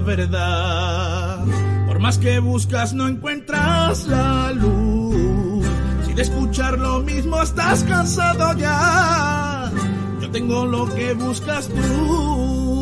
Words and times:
verdad. 0.00 1.44
Por 1.86 1.98
más 1.98 2.18
que 2.18 2.38
buscas 2.38 2.92
no 2.92 3.08
encuentras 3.08 4.06
la 4.06 4.52
luz. 4.52 5.66
Si 6.06 6.14
de 6.14 6.22
escuchar 6.22 6.78
lo 6.78 7.00
mismo 7.00 7.42
estás 7.42 7.84
cansado 7.84 8.54
ya, 8.56 9.70
yo 10.20 10.30
tengo 10.30 10.64
lo 10.66 10.92
que 10.94 11.14
buscas 11.14 11.68
tú. 11.68 12.80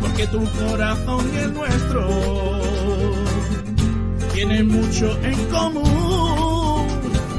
Porque 0.00 0.26
tu 0.26 0.44
corazón 0.44 1.30
y 1.34 1.38
el 1.38 1.54
nuestro 1.54 2.08
tienen 4.32 4.68
mucho 4.68 5.18
en 5.22 5.46
común. 5.46 6.09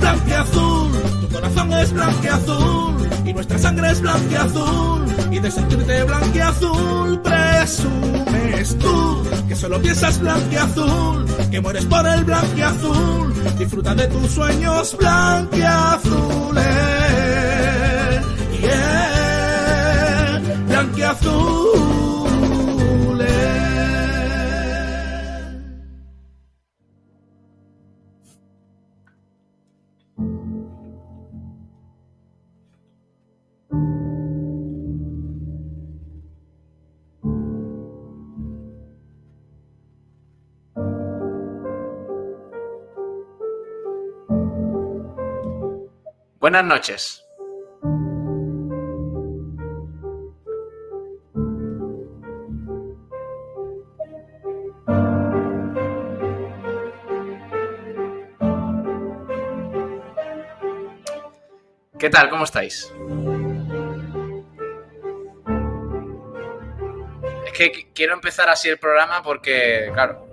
Blanqueazul, 0.01 0.91
tu 1.21 1.29
corazón 1.29 1.73
es 1.73 1.93
blanqueazul 1.93 3.09
y 3.25 3.33
nuestra 3.33 3.57
sangre 3.59 3.91
es 3.91 4.01
blanqueazul 4.01 5.05
y 5.31 5.39
de 5.39 5.51
sentirte 5.51 6.03
blanqueazul 6.03 7.21
presumes 7.21 8.77
tú 8.79 9.23
que 9.47 9.55
solo 9.55 9.81
piensas 9.81 10.19
blanqueazul, 10.19 11.25
que 11.51 11.61
mueres 11.61 11.85
por 11.85 12.07
el 12.07 12.23
blanqueazul, 12.23 13.57
disfruta 13.59 13.93
de 13.95 14.07
tus 14.07 14.31
sueños 14.31 14.97
blanqueazules. 14.97 16.65
Yeah, 18.61 20.41
blanqueazules. 20.67 21.90
Buenas 46.41 46.65
noches. 46.65 47.23
¿Qué 61.99 62.09
tal? 62.09 62.31
¿Cómo 62.31 62.45
estáis? 62.45 62.91
Es 67.45 67.53
que 67.53 67.91
quiero 67.93 68.15
empezar 68.15 68.49
así 68.49 68.67
el 68.67 68.79
programa 68.79 69.21
porque, 69.21 69.91
claro, 69.93 70.30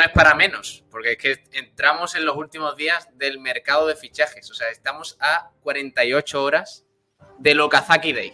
no 0.00 0.06
es 0.06 0.12
para 0.12 0.34
menos, 0.34 0.82
porque 0.90 1.12
es 1.12 1.18
que 1.18 1.44
entramos 1.52 2.14
en 2.14 2.24
los 2.24 2.34
últimos 2.34 2.74
días 2.74 3.06
del 3.18 3.38
mercado 3.38 3.86
de 3.86 3.94
fichajes. 3.94 4.50
O 4.50 4.54
sea, 4.54 4.70
estamos 4.70 5.18
a 5.20 5.50
48 5.60 6.42
horas 6.42 6.86
de 7.36 7.60
Okazaki 7.60 8.14
Day. 8.14 8.32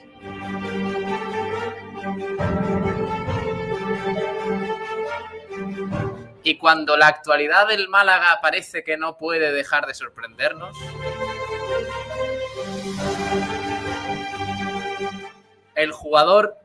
Y 6.45 6.57
cuando 6.57 6.97
la 6.97 7.09
actualidad 7.09 7.67
del 7.67 7.89
Málaga 7.89 8.39
parece 8.41 8.85
que 8.85 8.97
no 8.97 9.19
puede 9.19 9.51
dejar 9.51 9.87
de 9.89 9.95
sorprendernos, 9.95 10.77
el 15.75 15.91
jugador 15.91 16.59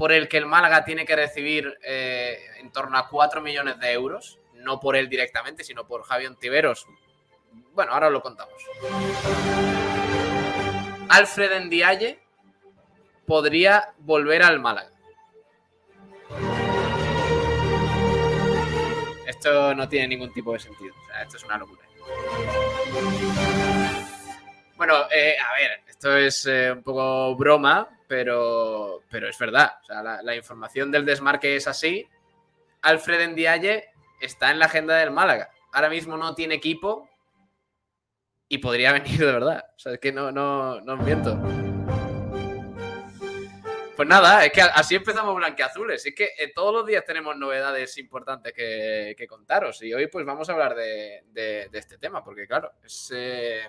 por 0.00 0.12
el 0.12 0.30
que 0.30 0.38
el 0.38 0.46
Málaga 0.46 0.82
tiene 0.82 1.04
que 1.04 1.14
recibir 1.14 1.78
eh, 1.82 2.38
en 2.56 2.72
torno 2.72 2.96
a 2.96 3.06
4 3.06 3.42
millones 3.42 3.78
de 3.80 3.92
euros, 3.92 4.38
no 4.54 4.80
por 4.80 4.96
él 4.96 5.10
directamente, 5.10 5.62
sino 5.62 5.86
por 5.86 6.04
Javier 6.04 6.36
Tiveros. 6.36 6.86
Bueno, 7.74 7.92
ahora 7.92 8.08
lo 8.08 8.22
contamos. 8.22 8.54
Alfred 11.06 11.66
Ndiaye 11.66 12.18
podría 13.26 13.92
volver 13.98 14.42
al 14.42 14.58
Málaga. 14.58 14.90
Esto 19.26 19.74
no 19.74 19.86
tiene 19.86 20.08
ningún 20.08 20.32
tipo 20.32 20.54
de 20.54 20.60
sentido. 20.60 20.94
O 20.98 21.06
sea, 21.08 21.22
esto 21.24 21.36
es 21.36 21.44
una 21.44 21.58
locura. 21.58 21.82
Bueno, 24.76 24.94
eh, 25.14 25.36
a 25.38 25.52
ver, 25.56 25.82
esto 26.00 26.16
es 26.16 26.46
eh, 26.46 26.72
un 26.72 26.82
poco 26.82 27.36
broma, 27.36 27.86
pero, 28.08 29.02
pero 29.10 29.28
es 29.28 29.38
verdad. 29.38 29.72
La, 30.22 30.34
información 30.34 30.90
del 30.90 31.04
desmarque 31.04 31.56
es 31.56 31.68
así. 31.68 32.08
Alfred 32.80 33.28
Ndiaye 33.28 33.90
está 34.18 34.50
en 34.50 34.60
la 34.60 34.64
agenda 34.64 34.96
del 34.96 35.10
Málaga. 35.10 35.50
Ahora 35.74 35.90
mismo 35.90 36.16
no 36.16 36.34
tiene 36.34 36.54
equipo 36.54 37.06
y 38.48 38.56
podría 38.56 38.92
venir 38.94 39.18
de 39.18 39.26
verdad. 39.26 39.66
O 39.76 39.78
sea, 39.78 39.92
es 39.92 39.98
que 39.98 40.10
no, 40.10 40.32
no, 40.32 40.80
no 40.80 40.96
miento. 40.96 41.38
Pues 43.94 44.08
nada, 44.08 44.46
es 44.46 44.52
que 44.52 44.62
así 44.62 44.94
empezamos 44.94 45.36
blanqueazules. 45.36 46.06
Es 46.06 46.14
que 46.14 46.30
eh, 46.38 46.50
todos 46.54 46.72
los 46.72 46.86
días 46.86 47.04
tenemos 47.04 47.36
novedades 47.36 47.98
importantes 47.98 48.54
que, 48.54 49.26
contaros. 49.28 49.82
Y 49.82 49.92
hoy 49.92 50.06
pues 50.06 50.24
vamos 50.24 50.48
a 50.48 50.52
hablar 50.54 50.74
de, 50.74 51.24
de, 51.26 51.68
de 51.68 51.78
este 51.78 51.98
tema, 51.98 52.24
porque 52.24 52.46
claro, 52.46 52.72
es, 52.82 53.12
eh, 53.14 53.68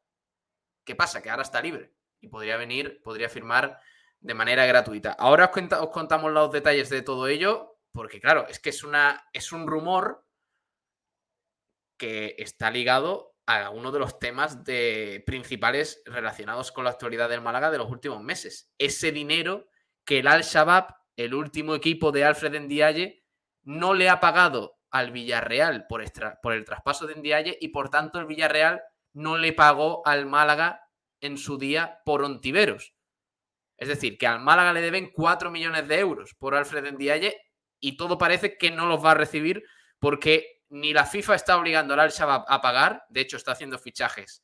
¿Qué 0.84 0.94
pasa? 0.94 1.22
Que 1.22 1.30
ahora 1.30 1.40
está 1.40 1.62
libre 1.62 1.94
y 2.20 2.28
podría 2.28 2.58
venir, 2.58 3.00
podría 3.02 3.30
firmar 3.30 3.80
de 4.20 4.34
manera 4.34 4.66
gratuita. 4.66 5.12
Ahora 5.12 5.50
os, 5.50 5.72
os, 5.80 5.88
contamos 5.88 6.32
los 6.32 6.52
detalles 6.52 6.90
de 6.90 7.00
todo 7.00 7.28
ello, 7.28 7.78
porque 7.92 8.20
claro, 8.20 8.46
es 8.46 8.60
que 8.60 8.68
es, 8.68 8.84
una, 8.84 9.26
es 9.32 9.52
un 9.52 9.66
rumor 9.66 10.26
que 11.96 12.34
está 12.36 12.70
ligado 12.70 13.33
a 13.46 13.70
uno 13.70 13.92
de 13.92 13.98
los 13.98 14.18
temas 14.18 14.64
de, 14.64 15.22
principales 15.26 16.02
relacionados 16.06 16.72
con 16.72 16.84
la 16.84 16.90
actualidad 16.90 17.28
del 17.28 17.42
Málaga 17.42 17.70
de 17.70 17.78
los 17.78 17.90
últimos 17.90 18.22
meses. 18.22 18.72
Ese 18.78 19.12
dinero 19.12 19.68
que 20.04 20.20
el 20.20 20.26
Al-Shabaab, 20.26 20.94
el 21.16 21.34
último 21.34 21.74
equipo 21.74 22.12
de 22.12 22.24
Alfred 22.24 22.58
Ndiaye, 22.60 23.24
no 23.62 23.94
le 23.94 24.08
ha 24.08 24.20
pagado 24.20 24.78
al 24.90 25.10
Villarreal 25.10 25.86
por, 25.86 26.04
por 26.42 26.52
el 26.52 26.64
traspaso 26.64 27.06
de 27.06 27.16
Ndiaye 27.16 27.58
y 27.60 27.68
por 27.68 27.90
tanto 27.90 28.18
el 28.18 28.26
Villarreal 28.26 28.82
no 29.12 29.36
le 29.36 29.52
pagó 29.52 30.06
al 30.06 30.26
Málaga 30.26 30.88
en 31.20 31.38
su 31.38 31.58
día 31.58 32.00
por 32.04 32.22
Ontiveros. 32.22 32.94
Es 33.76 33.88
decir, 33.88 34.18
que 34.18 34.26
al 34.26 34.40
Málaga 34.40 34.72
le 34.72 34.80
deben 34.80 35.10
4 35.12 35.50
millones 35.50 35.88
de 35.88 35.98
euros 35.98 36.34
por 36.34 36.54
Alfred 36.54 36.92
Ndiaye 36.92 37.36
y 37.80 37.96
todo 37.96 38.18
parece 38.18 38.56
que 38.56 38.70
no 38.70 38.86
los 38.86 39.04
va 39.04 39.12
a 39.12 39.14
recibir 39.14 39.64
porque 39.98 40.53
ni 40.70 40.92
la 40.92 41.06
FIFA 41.06 41.34
está 41.34 41.56
obligando 41.56 41.94
al 41.94 42.00
Al-Shabaab 42.00 42.44
a 42.48 42.60
pagar, 42.60 43.04
de 43.08 43.20
hecho 43.20 43.36
está 43.36 43.52
haciendo 43.52 43.78
fichajes 43.78 44.42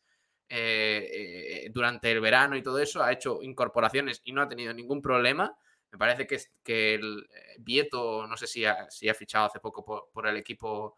eh, 0.52 1.08
eh, 1.12 1.70
durante 1.72 2.11
el 2.11 2.20
verano 2.20 2.56
y 2.56 2.62
todo 2.62 2.81
eso, 2.81 3.02
ha 3.02 3.12
hecho 3.12 3.40
incorporaciones 3.40 4.20
y 4.25 4.32
no 4.32 4.43
ha 4.43 4.49
tenido 4.49 4.75
ningún 4.75 5.00
problema. 5.00 5.56
Me 5.93 5.99
parece 5.99 6.26
que, 6.26 6.94
el 6.94 7.28
eh, 7.32 7.56
Vieto, 7.58 8.26
no 8.26 8.37
sé 8.37 8.46
si 8.46 8.64
ha, 8.64 8.88
fichado 9.14 9.46
hace 9.46 9.61
poco 9.61 9.84
por, 10.12 10.26
el 10.26 10.37
equipo 10.37 10.96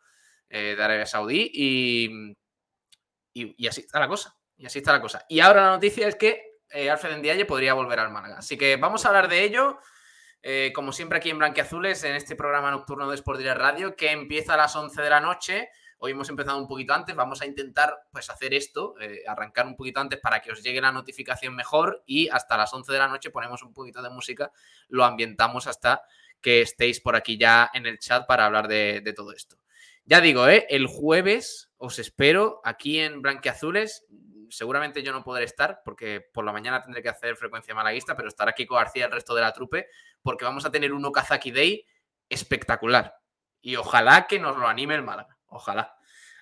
de 0.48 0.76
Arabia 0.78 1.06
Saudí 1.06 1.50
y, 1.52 2.36
y, 3.32 3.66
así 3.66 3.82
está 3.82 4.00
la 4.00 4.08
cosa. 4.08 4.36
Y 4.56 4.66
así 4.66 4.78
está 4.78 4.92
la 4.92 5.00
cosa. 5.00 5.24
Y 5.28 5.40
ahora 5.40 5.62
la 5.62 5.70
noticia 5.70 6.08
es 6.08 6.16
que 6.16 6.60
Alfred 6.90 7.18
Ndiaye 7.18 7.46
podría 7.46 7.74
volver 7.74 8.00
al 8.00 8.10
Málaga. 8.10 8.38
Así 8.38 8.56
que 8.56 8.76
vamos 8.76 9.04
a 9.04 9.08
hablar 9.08 9.28
de 9.28 9.44
ello. 9.44 9.78
Eh, 10.44 10.72
como 10.74 10.92
siempre 10.92 11.18
aquí 11.18 11.30
en 11.30 11.38
Blanquiazules, 11.38 12.02
en 12.02 12.16
este 12.16 12.34
programa 12.34 12.72
nocturno 12.72 13.08
de 13.08 13.14
Sport 13.14 13.38
Direct 13.38 13.58
Radio, 13.58 13.94
que 13.94 14.10
empieza 14.10 14.54
a 14.54 14.56
las 14.56 14.74
11 14.74 15.00
de 15.00 15.10
la 15.10 15.20
noche. 15.20 15.68
Hoy 15.98 16.10
hemos 16.10 16.28
empezado 16.28 16.58
un 16.58 16.66
poquito 16.66 16.92
antes, 16.94 17.14
vamos 17.14 17.40
a 17.42 17.46
intentar 17.46 17.96
pues 18.10 18.28
hacer 18.28 18.52
esto, 18.52 18.96
eh, 19.00 19.22
arrancar 19.24 19.66
un 19.66 19.76
poquito 19.76 20.00
antes 20.00 20.18
para 20.18 20.42
que 20.42 20.50
os 20.50 20.60
llegue 20.60 20.80
la 20.80 20.90
notificación 20.90 21.54
mejor 21.54 22.02
y 22.06 22.28
hasta 22.28 22.56
las 22.56 22.74
11 22.74 22.92
de 22.92 22.98
la 22.98 23.06
noche 23.06 23.30
ponemos 23.30 23.62
un 23.62 23.72
poquito 23.72 24.02
de 24.02 24.10
música, 24.10 24.50
lo 24.88 25.04
ambientamos 25.04 25.68
hasta 25.68 26.02
que 26.40 26.60
estéis 26.60 27.00
por 27.00 27.14
aquí 27.14 27.38
ya 27.38 27.70
en 27.72 27.86
el 27.86 28.00
chat 28.00 28.26
para 28.26 28.46
hablar 28.46 28.66
de, 28.66 29.12
todo 29.14 29.32
esto. 29.32 29.58
Ya 30.04 30.20
digo, 30.20 30.48
¿eh? 30.48 30.66
el 30.70 30.88
jueves 30.88 31.70
os 31.76 32.00
espero 32.00 32.60
aquí 32.64 32.98
en 32.98 33.22
Blanquiazules 33.22 34.04
seguramente 34.52 35.02
yo 35.02 35.12
no 35.12 35.24
podré 35.24 35.44
estar 35.44 35.80
porque 35.84 36.20
por 36.20 36.44
la 36.44 36.52
mañana 36.52 36.82
tendré 36.82 37.02
que 37.02 37.08
hacer 37.08 37.36
frecuencia 37.36 37.74
malaguista, 37.74 38.14
pero 38.14 38.28
estará 38.28 38.52
Kiko 38.52 38.74
García 38.74 39.06
el 39.06 39.12
resto 39.12 39.34
de 39.34 39.40
la 39.40 39.52
trupe 39.52 39.88
porque 40.22 40.44
vamos 40.44 40.64
a 40.66 40.70
tener 40.70 40.92
un 40.92 41.04
Okazaki 41.04 41.50
Day 41.50 41.86
espectacular. 42.28 43.16
Y 43.60 43.76
ojalá 43.76 44.26
que 44.26 44.38
nos 44.38 44.56
lo 44.56 44.68
anime 44.68 44.94
el 44.94 45.02
Málaga. 45.02 45.38
Ojalá. 45.46 45.96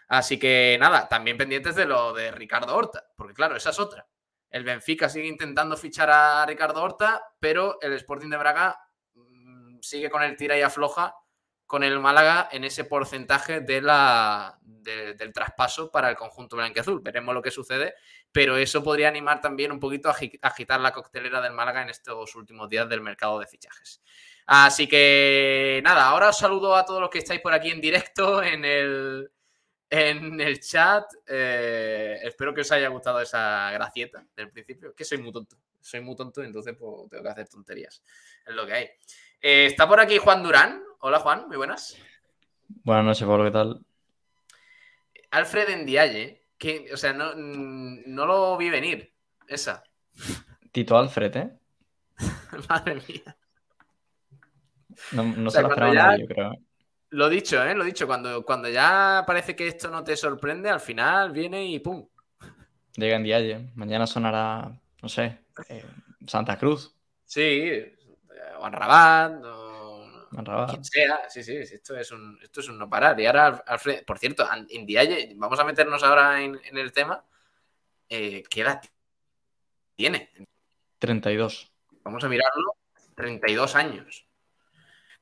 Así 0.09 0.39
que 0.39 0.77
nada, 0.81 1.09
también 1.09 1.37
pendientes 1.37 1.77
de 1.77 1.87
lo 1.87 2.12
de 2.12 2.33
Ricardo 2.33 2.75
Horta, 2.75 3.07
porque 3.17 3.35
claro, 3.35 3.57
esa 3.57 3.71
es 3.71 3.79
otra. 3.79 4.09
El 4.51 4.65
Benfica 4.65 5.09
sigue 5.09 5.29
intentando 5.29 5.77
fichar 5.77 6.11
a 6.11 6.45
Ricardo 6.47 6.83
Horta, 6.83 7.23
pero 7.39 7.81
el 7.81 7.93
Sporting 7.93 8.29
de 8.29 8.37
Braga 8.37 8.77
mm, 9.15 9.79
sigue 9.81 10.11
con 10.11 10.23
el 10.25 10.37
tira 10.37 10.59
y 10.59 10.62
afloja 10.62 11.15
con 11.71 11.85
el 11.85 12.01
Málaga 12.01 12.49
en 12.51 12.65
ese 12.65 12.83
porcentaje 12.83 13.61
de 13.61 13.81
la, 13.81 14.59
del 14.61 15.33
traspaso 15.33 15.89
para 15.89 16.11
el 16.11 16.17
conjunto 16.17 16.57
blanqueazul. 16.57 17.01
Veremos 17.01 17.33
lo 17.33 17.41
que 17.41 17.53
sucede, 17.53 17.95
pero 18.33 18.57
eso 18.57 18.83
podría 18.83 19.07
animar 19.07 19.41
también 19.41 19.71
un 19.71 19.79
poquito 19.79 20.11
a 20.11 20.17
agitar 20.43 20.81
la 20.81 20.91
coctelera 20.91 21.41
del 21.41 21.53
Málaga 21.53 21.83
en 21.83 21.91
estos 21.91 22.35
últimos 22.35 22.69
días 22.69 22.89
del 22.89 23.03
mercado 23.03 23.39
de 23.39 23.47
fichajes. 23.47 24.03
Así 24.47 24.89
que 24.89 25.81
nada, 25.85 26.07
ahora 26.07 26.31
os 26.31 26.39
saludo 26.39 26.75
a 26.75 26.85
todos 26.85 27.01
los 27.01 27.09
que 27.09 27.19
estáis 27.19 27.41
por 27.41 27.53
aquí 27.53 27.71
en 27.71 27.81
directo 27.81 28.43
en 28.43 28.65
el, 28.65 29.31
en 29.89 30.41
el 30.41 30.59
chat. 30.59 31.05
Eh, 31.25 32.19
espero 32.25 32.53
que 32.53 32.62
os 32.62 32.73
haya 32.73 32.89
gustado 32.89 33.21
esa 33.21 33.71
gracieta 33.71 34.27
del 34.35 34.50
principio, 34.50 34.93
que 34.93 35.05
soy 35.05 35.19
muy 35.19 35.31
tonto. 35.31 35.57
Soy 35.81 36.00
muy 36.00 36.17
tonto, 36.17 36.43
entonces 36.43 36.75
pues, 36.77 37.09
tengo 37.09 37.23
que 37.23 37.29
hacer 37.29 37.49
tonterías. 37.49 38.03
Es 38.45 38.55
lo 38.57 38.67
que 38.67 38.73
hay. 38.73 38.91
Eh, 39.41 39.67
está 39.67 39.87
por 39.87 40.00
aquí 40.00 40.19
Juan 40.19 40.43
Durán. 40.43 40.89
Hola 41.02 41.19
Juan, 41.21 41.49
muy 41.49 41.57
buenas. 41.57 41.97
Buenas 42.85 43.07
noches, 43.07 43.26
Pablo, 43.26 43.45
¿qué 43.45 43.50
tal? 43.50 43.80
Alfred 45.30 45.83
Ndiaye, 45.83 46.45
que, 46.59 46.90
o 46.92 46.97
sea, 46.99 47.14
no, 47.14 47.35
no 47.35 48.26
lo 48.26 48.59
vi 48.59 48.69
venir, 48.69 49.11
esa. 49.49 49.83
Tito 50.71 50.99
Alfred, 50.99 51.37
¿eh? 51.37 51.59
Madre 52.69 52.97
mía. 52.97 53.37
No, 55.12 55.50
se 55.50 55.62
lo 55.62 55.69
esperaba 55.69 55.95
nadie, 55.95 56.21
yo 56.21 56.35
creo. 56.35 56.52
¿eh? 56.52 56.61
Lo 57.09 57.30
dicho, 57.30 57.64
¿eh? 57.64 57.75
Lo 57.75 57.85
dicho, 57.85 58.07
cuando, 58.07 58.45
cuando 58.45 58.69
ya 58.69 59.25
parece 59.26 59.57
que 59.57 59.69
esto 59.69 59.90
no 59.90 60.04
te 60.04 60.19
sorprende, 60.19 60.69
al 60.69 60.80
final 60.80 61.33
viene 61.33 61.64
y 61.64 61.78
¡pum! 61.78 62.07
Llega 62.97 63.19
Ndiaye. 63.19 63.71
Mañana 63.75 64.07
sonará, 64.07 64.71
no 65.00 65.09
sé, 65.09 65.38
eh, 65.71 65.87
Santa 66.26 66.59
Cruz. 66.59 66.95
Sí, 67.25 67.71
Rabat, 68.61 69.42
o 69.42 69.60
quien 70.31 70.85
sea. 70.85 71.29
Sí, 71.29 71.43
sí, 71.43 71.57
esto 71.57 71.97
es 71.97 72.11
un, 72.13 72.39
esto 72.43 72.61
es 72.61 72.69
un 72.69 72.79
no 72.79 72.89
parar. 72.89 73.19
Y 73.21 73.27
ahora, 73.27 73.63
Alfred, 73.67 74.05
por 74.05 74.19
cierto, 74.19 74.49
Indiaye, 74.71 75.33
vamos 75.37 75.59
a 75.59 75.65
meternos 75.65 76.03
ahora 76.03 76.43
en, 76.43 76.59
el 76.73 76.93
tema. 76.93 77.25
Eh, 78.09 78.43
¿Qué 78.49 78.63
edad 78.63 78.83
tiene? 79.95 80.31
32. 80.99 81.73
Vamos 82.03 82.25
a 82.25 82.29
mirarlo. 82.29 82.77
32 83.15 83.75
años. 83.75 84.27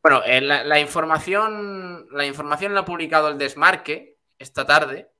Bueno, 0.02 0.22
eh, 0.24 0.40
la, 0.40 0.78
información, 0.78 2.06
la 2.12 2.24
información 2.24 2.74
la 2.74 2.80
ha 2.80 2.84
publicado 2.84 3.28
el 3.28 3.38
Desmarque 3.38 4.18
esta 4.38 4.64
tarde, 4.64 5.10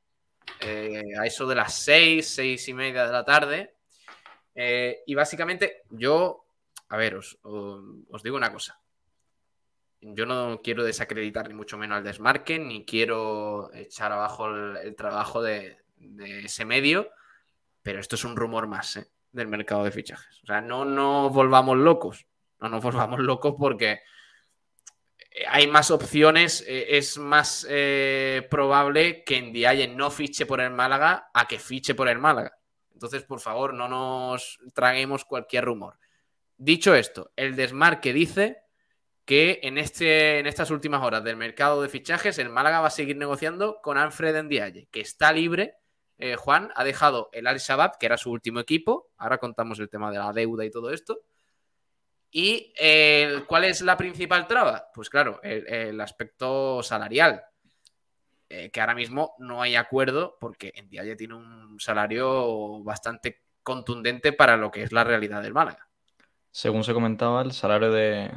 eh, 0.61 1.03
a 1.21 1.27
eso 1.27 1.47
de 1.47 1.57
las 1.57 1.75
6, 1.75 2.27
6 2.27 2.69
y 2.69 2.75
media 2.75 3.07
de 3.07 3.13
la 3.13 3.25
tarde. 3.25 3.75
y 5.07 5.15
básicamente 5.15 5.83
yo 5.91 6.49
a 6.89 6.97
ver, 6.97 7.15
os, 7.17 7.39
digo 8.23 8.37
una 8.37 8.53
cosa. 8.53 8.81
Yo 10.01 10.27
no 10.27 10.61
quiero 10.63 10.85
desacreditar 10.85 11.49
ni 11.49 11.55
mucho 11.55 11.77
menos 11.77 11.99
al 11.99 12.05
desmarque, 12.05 12.59
ni 12.59 12.85
quiero 12.85 13.73
echar 13.75 14.13
abajo 14.13 14.49
el, 14.49 14.95
trabajo 14.95 15.43
de, 15.43 15.79
ese 16.45 16.65
medio, 16.65 17.11
pero 17.83 17.99
esto 17.99 18.15
es 18.15 18.25
un 18.25 18.37
rumor 18.37 18.69
más 18.69 18.97
¿eh? 18.97 19.07
del 19.33 19.49
mercado 19.49 19.85
de 19.85 19.91
fichajes. 19.91 20.41
O 20.45 20.47
sea, 20.47 20.61
no 20.61 20.85
nos 20.85 21.33
volvamos 21.33 21.77
locos, 21.77 22.27
no 22.61 22.69
nos 22.69 22.83
volvamos 22.83 23.19
locos 23.21 23.55
porque 23.59 24.01
hay 25.49 25.67
más 25.67 25.91
opciones, 25.91 26.65
eh, 26.67 26.97
es 26.97 27.19
más 27.19 27.67
eh, 27.69 28.47
probable 28.51 29.25
que 29.25 29.41
Ndiaye 29.41 29.89
no 29.89 30.11
fiche 30.11 30.47
por 30.47 30.61
el 30.61 30.71
Málaga 30.71 31.31
a 31.35 31.47
que 31.47 31.59
fiche 31.59 31.95
por 31.95 32.09
el 32.09 32.19
Málaga. 32.19 32.57
Entonces, 32.93 33.23
por 33.23 33.41
favor, 33.41 33.75
no 33.75 33.89
nos 33.89 34.59
traguemos 34.75 35.25
cualquier 35.25 35.65
rumor. 35.65 35.99
Dicho 36.57 36.95
esto, 36.95 37.31
el 37.37 37.55
desmarque 37.55 38.13
dice 38.13 38.63
que 39.29 39.61
en, 39.63 39.77
este, 39.77 40.39
en 40.39 40.47
estas 40.47 40.71
últimas 40.71 41.03
horas 41.03 41.23
del 41.23 41.37
mercado 41.37 41.83
de 41.83 41.91
fichajes 41.91 42.39
el 42.39 42.49
Málaga 42.49 42.81
va 42.81 42.87
a 42.87 42.91
seguir 42.91 43.19
negociando 43.19 43.83
con 43.83 43.99
Alfred 43.99 44.43
Ndiaye, 44.43 44.89
que 44.91 45.03
está 45.03 45.33
libre. 45.33 45.75
Eh, 46.17 46.37
Juan 46.37 46.71
ha 46.75 46.83
dejado 46.83 47.29
el 47.35 47.47
Al 47.47 47.59
Shabaab, 47.59 47.99
que 47.99 48.07
era 48.07 48.17
su 48.17 48.31
último 48.31 48.59
equipo. 48.59 49.11
Ahora 49.19 49.37
contamos 49.37 49.79
el 49.81 49.91
tema 49.91 50.11
de 50.11 50.17
la 50.17 50.33
deuda 50.33 50.65
y 50.65 50.71
todo 50.71 50.91
esto. 50.91 51.21
¿Y 52.31 52.73
eh, 52.81 53.43
cuál 53.47 53.65
es 53.65 53.83
la 53.83 53.99
principal 53.99 54.47
traba? 54.47 54.87
Pues 54.95 55.11
claro, 55.11 55.41
el, 55.43 56.01
aspecto 56.01 56.83
salarial. 56.83 57.45
Eh, 58.49 58.71
que 58.71 58.81
ahora 58.81 58.95
mismo 58.95 59.35
no 59.41 59.61
hay 59.61 59.77
acuerdo 59.77 60.39
porque 60.41 60.73
Ndiaye 60.85 61.17
tiene 61.17 61.35
un 61.35 61.79
salario 61.79 62.83
bastante 62.83 63.43
contundente 63.63 64.33
para 64.33 64.57
lo 64.57 64.71
que 64.71 64.85
es 64.85 64.93
la 64.93 65.05
realidad 65.05 65.43
del 65.43 65.53
Málaga. 65.53 65.87
Según 66.51 66.83
se 66.83 66.95
comentaba, 66.95 67.43
el 67.43 67.53
salario 67.53 67.93
de, 67.93 68.31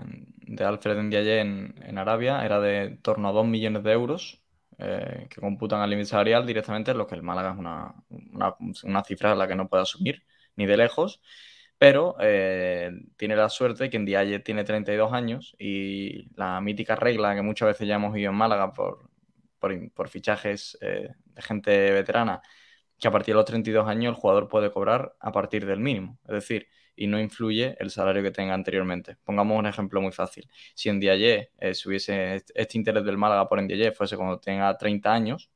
Alfred 0.59 0.97
Ndiaye 0.97 1.39
en, 1.39 1.97
Arabia 1.97 2.43
era 2.45 2.59
de 2.59 2.97
torno 3.01 3.29
a 3.29 3.31
2 3.31 3.47
millones 3.47 3.83
de 3.83 3.91
euros, 3.91 4.43
eh, 4.77 5.27
que 5.29 5.41
computan 5.41 5.81
al 5.81 5.89
límite 5.89 6.09
salarial 6.09 6.45
directamente, 6.45 6.93
lo 6.93 7.07
que 7.07 7.15
el 7.15 7.23
Málaga 7.23 7.51
es 7.51 8.83
una, 8.83 9.03
cifra 9.03 9.31
a 9.31 9.35
la 9.35 9.47
que 9.47 9.55
no 9.55 9.69
puede 9.69 9.83
asumir 9.83 10.23
ni 10.55 10.65
de 10.65 10.77
lejos. 10.77 11.21
Pero 11.77 12.15
eh, 12.19 12.91
tiene 13.17 13.35
la 13.35 13.49
suerte 13.49 13.89
que 13.89 13.97
Ndiaye 13.97 14.39
tiene 14.39 14.63
32 14.63 15.13
años 15.13 15.55
y 15.57 16.29
la 16.35 16.61
mítica 16.61 16.95
regla 16.95 17.33
que 17.33 17.41
muchas 17.41 17.69
veces 17.69 17.87
ya 17.87 17.95
hemos 17.95 18.15
ido 18.17 18.29
en 18.29 18.37
Málaga 18.37 18.71
por, 18.71 19.09
por, 19.59 20.09
fichajes 20.09 20.77
eh, 20.81 21.09
de 21.25 21.41
gente 21.41 21.91
veterana, 21.91 22.41
que 22.99 23.07
a 23.07 23.11
partir 23.11 23.33
de 23.33 23.37
los 23.37 23.45
32 23.45 23.87
años 23.87 24.15
el 24.15 24.21
jugador 24.21 24.47
puede 24.47 24.71
cobrar 24.71 25.15
a 25.19 25.31
partir 25.31 25.65
del 25.65 25.79
mínimo. 25.79 26.19
Es 26.25 26.33
decir, 26.33 26.67
y 26.95 27.07
no 27.07 27.19
influye 27.19 27.75
el 27.79 27.89
salario 27.91 28.23
que 28.23 28.31
tenga 28.31 28.53
anteriormente. 28.53 29.17
Pongamos 29.23 29.57
un 29.57 29.65
ejemplo 29.67 30.01
muy 30.01 30.11
fácil. 30.11 30.49
Si 30.75 30.89
en 30.89 30.97
Ndiaye 30.97 31.51
eh, 31.59 31.73
si 31.73 31.89
hubiese 31.89 32.43
este 32.55 32.77
interés 32.77 33.03
del 33.05 33.17
Málaga 33.17 33.47
por 33.49 33.61
Ndiaye 33.61 33.91
fuese 33.91 34.17
cuando 34.17 34.39
tenga 34.39 34.77
30 34.77 35.13
años, 35.13 35.51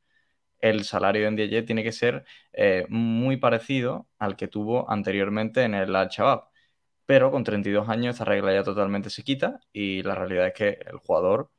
el 0.60 0.84
salario 0.86 1.26
de 1.26 1.32
Ndiaye 1.32 1.64
tiene 1.64 1.84
que 1.84 1.92
ser 1.92 2.26
eh, 2.54 2.86
muy 2.90 3.38
parecido 3.38 4.08
al 4.20 4.36
que 4.36 4.48
tuvo 4.48 4.90
anteriormente 4.90 5.64
en 5.64 5.76
el 5.76 5.96
Al-Shabaab. 5.96 6.46
Pero 7.06 7.32
con 7.32 7.44
32 7.44 7.90
años 7.90 8.16
esta 8.16 8.26
regla 8.26 8.54
ya 8.54 8.64
totalmente 8.64 9.10
se 9.10 9.24
quita 9.24 9.60
y 9.74 10.04
la 10.04 10.16
realidad 10.16 10.48
es 10.48 10.54
que 10.54 10.70
el 10.90 10.98
jugador 10.98 11.52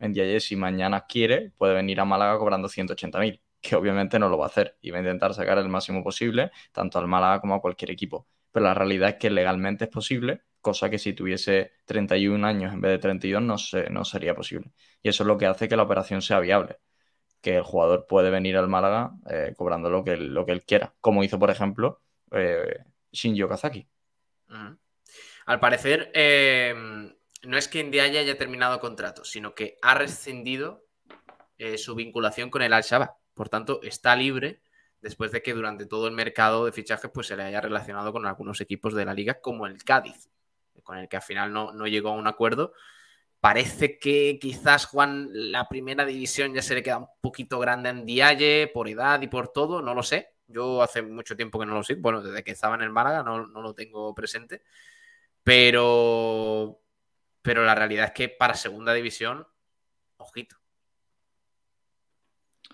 Ndiaye, 0.00 0.40
si 0.40 0.56
mañana 0.56 1.06
quiere, 1.08 1.52
puede 1.58 1.74
venir 1.74 2.00
a 2.00 2.04
Málaga 2.04 2.38
cobrando 2.38 2.68
180.000, 2.68 3.40
que 3.60 3.76
obviamente 3.76 4.18
no 4.18 4.28
lo 4.28 4.38
va 4.38 4.46
a 4.46 4.48
hacer 4.48 4.76
y 4.80 4.90
va 4.90 4.98
a 4.98 5.00
intentar 5.00 5.34
sacar 5.34 5.58
el 5.58 5.68
máximo 5.68 6.02
posible 6.04 6.50
tanto 6.72 6.98
al 6.98 7.08
Málaga 7.08 7.40
como 7.40 7.54
a 7.54 7.60
cualquier 7.60 7.90
equipo 7.90 8.26
pero 8.52 8.66
la 8.66 8.74
realidad 8.74 9.10
es 9.10 9.16
que 9.16 9.30
legalmente 9.30 9.84
es 9.84 9.90
posible 9.90 10.42
cosa 10.62 10.88
que 10.88 10.98
si 10.98 11.12
tuviese 11.12 11.72
31 11.84 12.46
años 12.46 12.72
en 12.72 12.80
vez 12.80 12.92
de 12.92 12.98
32 12.98 13.42
no, 13.42 13.56
no 13.90 14.04
sería 14.06 14.34
posible. 14.34 14.70
Y 15.02 15.10
eso 15.10 15.24
es 15.24 15.26
lo 15.26 15.36
que 15.36 15.46
hace 15.46 15.68
que 15.68 15.76
la 15.76 15.82
operación 15.82 16.22
sea 16.22 16.40
viable, 16.40 16.78
que 17.42 17.56
el 17.56 17.62
jugador 17.62 18.06
puede 18.08 18.30
venir 18.30 18.56
al 18.56 18.68
Málaga 18.68 19.12
eh, 19.28 19.52
cobrando 19.56 19.90
lo 19.90 20.02
que, 20.04 20.16
lo 20.16 20.46
que 20.46 20.52
él 20.52 20.62
quiera, 20.64 20.94
como 21.00 21.22
hizo, 21.22 21.38
por 21.38 21.50
ejemplo, 21.50 22.00
eh, 22.30 22.78
Shinji 23.10 23.42
Okazaki. 23.42 23.86
Al 25.46 25.60
parecer, 25.60 26.10
eh, 26.14 26.74
no 27.42 27.56
es 27.58 27.68
que 27.68 27.82
Ndiaye 27.82 28.20
haya 28.20 28.38
terminado 28.38 28.80
contrato, 28.80 29.24
sino 29.24 29.54
que 29.54 29.76
ha 29.82 29.94
rescindido 29.94 30.86
su 31.76 31.94
vinculación 31.94 32.50
con 32.50 32.62
el 32.62 32.72
Al-Shabaab. 32.72 33.12
Por 33.34 33.48
tanto, 33.48 33.80
está 33.84 34.16
libre 34.16 34.62
después 35.02 35.32
de 35.32 35.42
que 35.42 35.52
durante 35.52 35.84
todo 35.84 36.06
el 36.06 36.14
mercado 36.14 36.64
de 36.64 36.72
fichajes 36.72 37.10
pues, 37.12 37.26
se 37.26 37.36
le 37.36 37.42
haya 37.42 37.60
relacionado 37.60 38.12
con 38.12 38.24
algunos 38.24 38.60
equipos 38.60 38.94
de 38.94 39.04
la 39.04 39.12
liga, 39.12 39.40
como 39.40 39.66
el 39.66 39.82
Cádiz, 39.84 40.30
con 40.82 40.96
el 40.96 41.08
que 41.08 41.16
al 41.16 41.22
final 41.22 41.52
no, 41.52 41.72
no 41.72 41.86
llegó 41.86 42.10
a 42.10 42.14
un 42.14 42.26
acuerdo. 42.26 42.72
Parece 43.40 43.98
que 43.98 44.38
quizás 44.40 44.86
Juan 44.86 45.28
la 45.32 45.68
primera 45.68 46.06
división 46.06 46.54
ya 46.54 46.62
se 46.62 46.74
le 46.74 46.82
queda 46.82 46.98
un 46.98 47.08
poquito 47.20 47.58
grande 47.58 47.88
a 47.88 47.92
Ndiaye 47.92 48.70
por 48.72 48.88
edad 48.88 49.20
y 49.20 49.26
por 49.26 49.48
todo, 49.48 49.82
no 49.82 49.94
lo 49.94 50.04
sé. 50.04 50.36
Yo 50.46 50.80
hace 50.80 51.02
mucho 51.02 51.34
tiempo 51.34 51.58
que 51.58 51.66
no 51.66 51.74
lo 51.74 51.82
sé. 51.82 51.96
Bueno, 51.96 52.22
desde 52.22 52.44
que 52.44 52.52
estaba 52.52 52.76
en 52.76 52.82
el 52.82 52.90
Málaga 52.90 53.24
no, 53.24 53.46
no 53.48 53.60
lo 53.60 53.74
tengo 53.74 54.14
presente. 54.14 54.62
Pero, 55.42 56.80
pero 57.42 57.64
la 57.64 57.74
realidad 57.74 58.06
es 58.06 58.12
que 58.12 58.28
para 58.28 58.54
segunda 58.54 58.94
división, 58.94 59.44
ojito. 60.18 60.56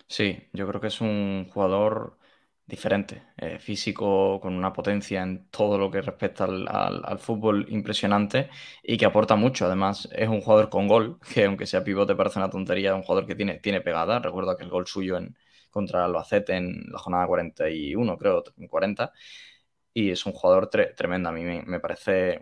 Sí, 0.06 0.48
yo 0.52 0.68
creo 0.68 0.80
que 0.80 0.88
es 0.88 1.00
un 1.00 1.48
jugador 1.50 2.17
diferente, 2.68 3.22
eh, 3.38 3.58
físico, 3.58 4.38
con 4.40 4.54
una 4.54 4.72
potencia 4.72 5.22
en 5.22 5.48
todo 5.50 5.78
lo 5.78 5.90
que 5.90 6.02
respecta 6.02 6.44
al, 6.44 7.18
fútbol 7.18 7.66
impresionante 7.70 8.50
y 8.82 8.96
que 8.98 9.06
aporta 9.06 9.36
mucho. 9.36 9.66
Además, 9.66 10.08
es 10.12 10.28
un 10.28 10.40
jugador 10.42 10.68
con 10.68 10.86
gol, 10.86 11.18
que 11.34 11.46
aunque 11.46 11.66
sea 11.66 11.82
pivote 11.84 12.14
parece 12.14 12.38
una 12.38 12.50
tontería, 12.50 12.90
es 12.90 12.96
un 12.96 13.02
jugador 13.02 13.26
que 13.26 13.34
tiene, 13.34 13.58
tiene 13.58 13.80
pegada. 13.80 14.18
Recuerdo 14.20 14.50
aquel 14.52 14.68
gol 14.68 14.86
suyo 14.86 15.16
en, 15.16 15.36
contra 15.70 16.04
Albacete 16.04 16.56
en 16.56 16.84
la 16.90 16.98
jornada 16.98 17.26
41, 17.26 18.18
creo, 18.18 18.44
40 18.68 19.12
y 19.94 20.10
es 20.10 20.26
un 20.26 20.32
jugador 20.32 20.68
tremendo. 20.68 21.28
A 21.28 21.32
mí 21.32 21.42
me, 21.44 21.80
parece 21.80 22.40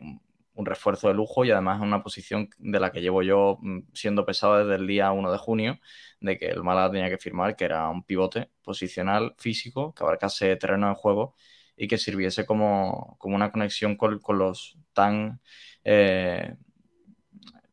refuerzo 0.65 1.09
de 1.09 1.15
lujo 1.15 1.45
y 1.45 1.51
además 1.51 1.81
una 1.81 2.03
posición 2.03 2.49
de 2.59 2.81
la 2.81 2.91
que 2.93 3.03
llevo 3.03 3.23
yo 3.23 3.59
mm, 3.61 3.81
siendo 3.93 4.25
pesado 4.25 4.59
desde 4.59 4.77
el 4.81 4.87
día 4.87 5.13
1 5.13 5.31
de 5.31 5.39
junio, 5.39 5.79
de 6.21 6.39
que 6.39 6.47
el 6.47 6.63
Málaga 6.63 6.91
tenía 6.93 7.11
que 7.11 7.19
firmar, 7.19 7.57
que 7.57 7.65
era 7.65 7.89
un 7.89 8.05
pivote 8.05 8.51
posicional, 8.63 9.35
físico, 9.39 9.93
que 9.95 10.03
abarcase 10.05 10.57
terreno 10.57 10.89
de 10.89 10.95
juego 10.95 11.35
y 11.77 11.89
que 11.89 11.99
sirviese 11.99 12.47
como, 12.47 13.19
una 13.23 13.53
conexión 13.53 13.97
con, 13.97 14.21
los 14.39 14.79
tan 14.95 15.41
eh, 15.85 16.55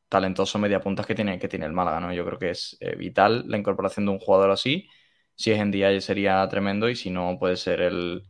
talentosos 0.10 0.62
mediapuntas 0.62 1.06
que 1.06 1.16
tiene, 1.16 1.40
que 1.40 1.48
tiene 1.48 1.66
el 1.66 1.74
Málaga. 1.74 2.00
¿no? 2.00 2.14
Yo 2.14 2.26
creo 2.26 2.40
que 2.40 2.52
es 2.52 2.78
eh, 2.82 2.96
vital 2.96 3.46
la 3.48 3.58
incorporación 3.58 4.06
de 4.06 4.12
un 4.12 4.20
jugador 4.20 4.52
así. 4.52 4.88
Si 5.36 5.52
es 5.52 5.60
en 5.60 5.72
día 5.72 6.00
sería 6.02 6.48
tremendo 6.50 6.90
y 6.90 6.96
si 6.96 7.10
no 7.10 7.38
puede 7.40 7.58
ser 7.58 7.82
el, 7.82 8.24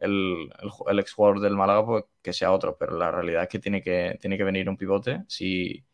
el, 0.00 0.50
el, 0.88 0.98
ex 0.98 1.12
jugador 1.12 1.40
del 1.40 1.56
Málaga, 1.56 1.84
pues 1.86 2.04
que 2.22 2.32
sea 2.32 2.52
otro, 2.52 2.76
pero 2.78 2.96
la 2.98 3.10
realidad 3.10 3.44
es 3.44 3.48
que 3.48 3.58
tiene 3.58 3.82
que, 3.82 4.18
tiene 4.20 4.36
que 4.38 4.44
venir 4.44 4.68
un 4.68 4.76
pivote 4.76 5.24
si, 5.28 5.84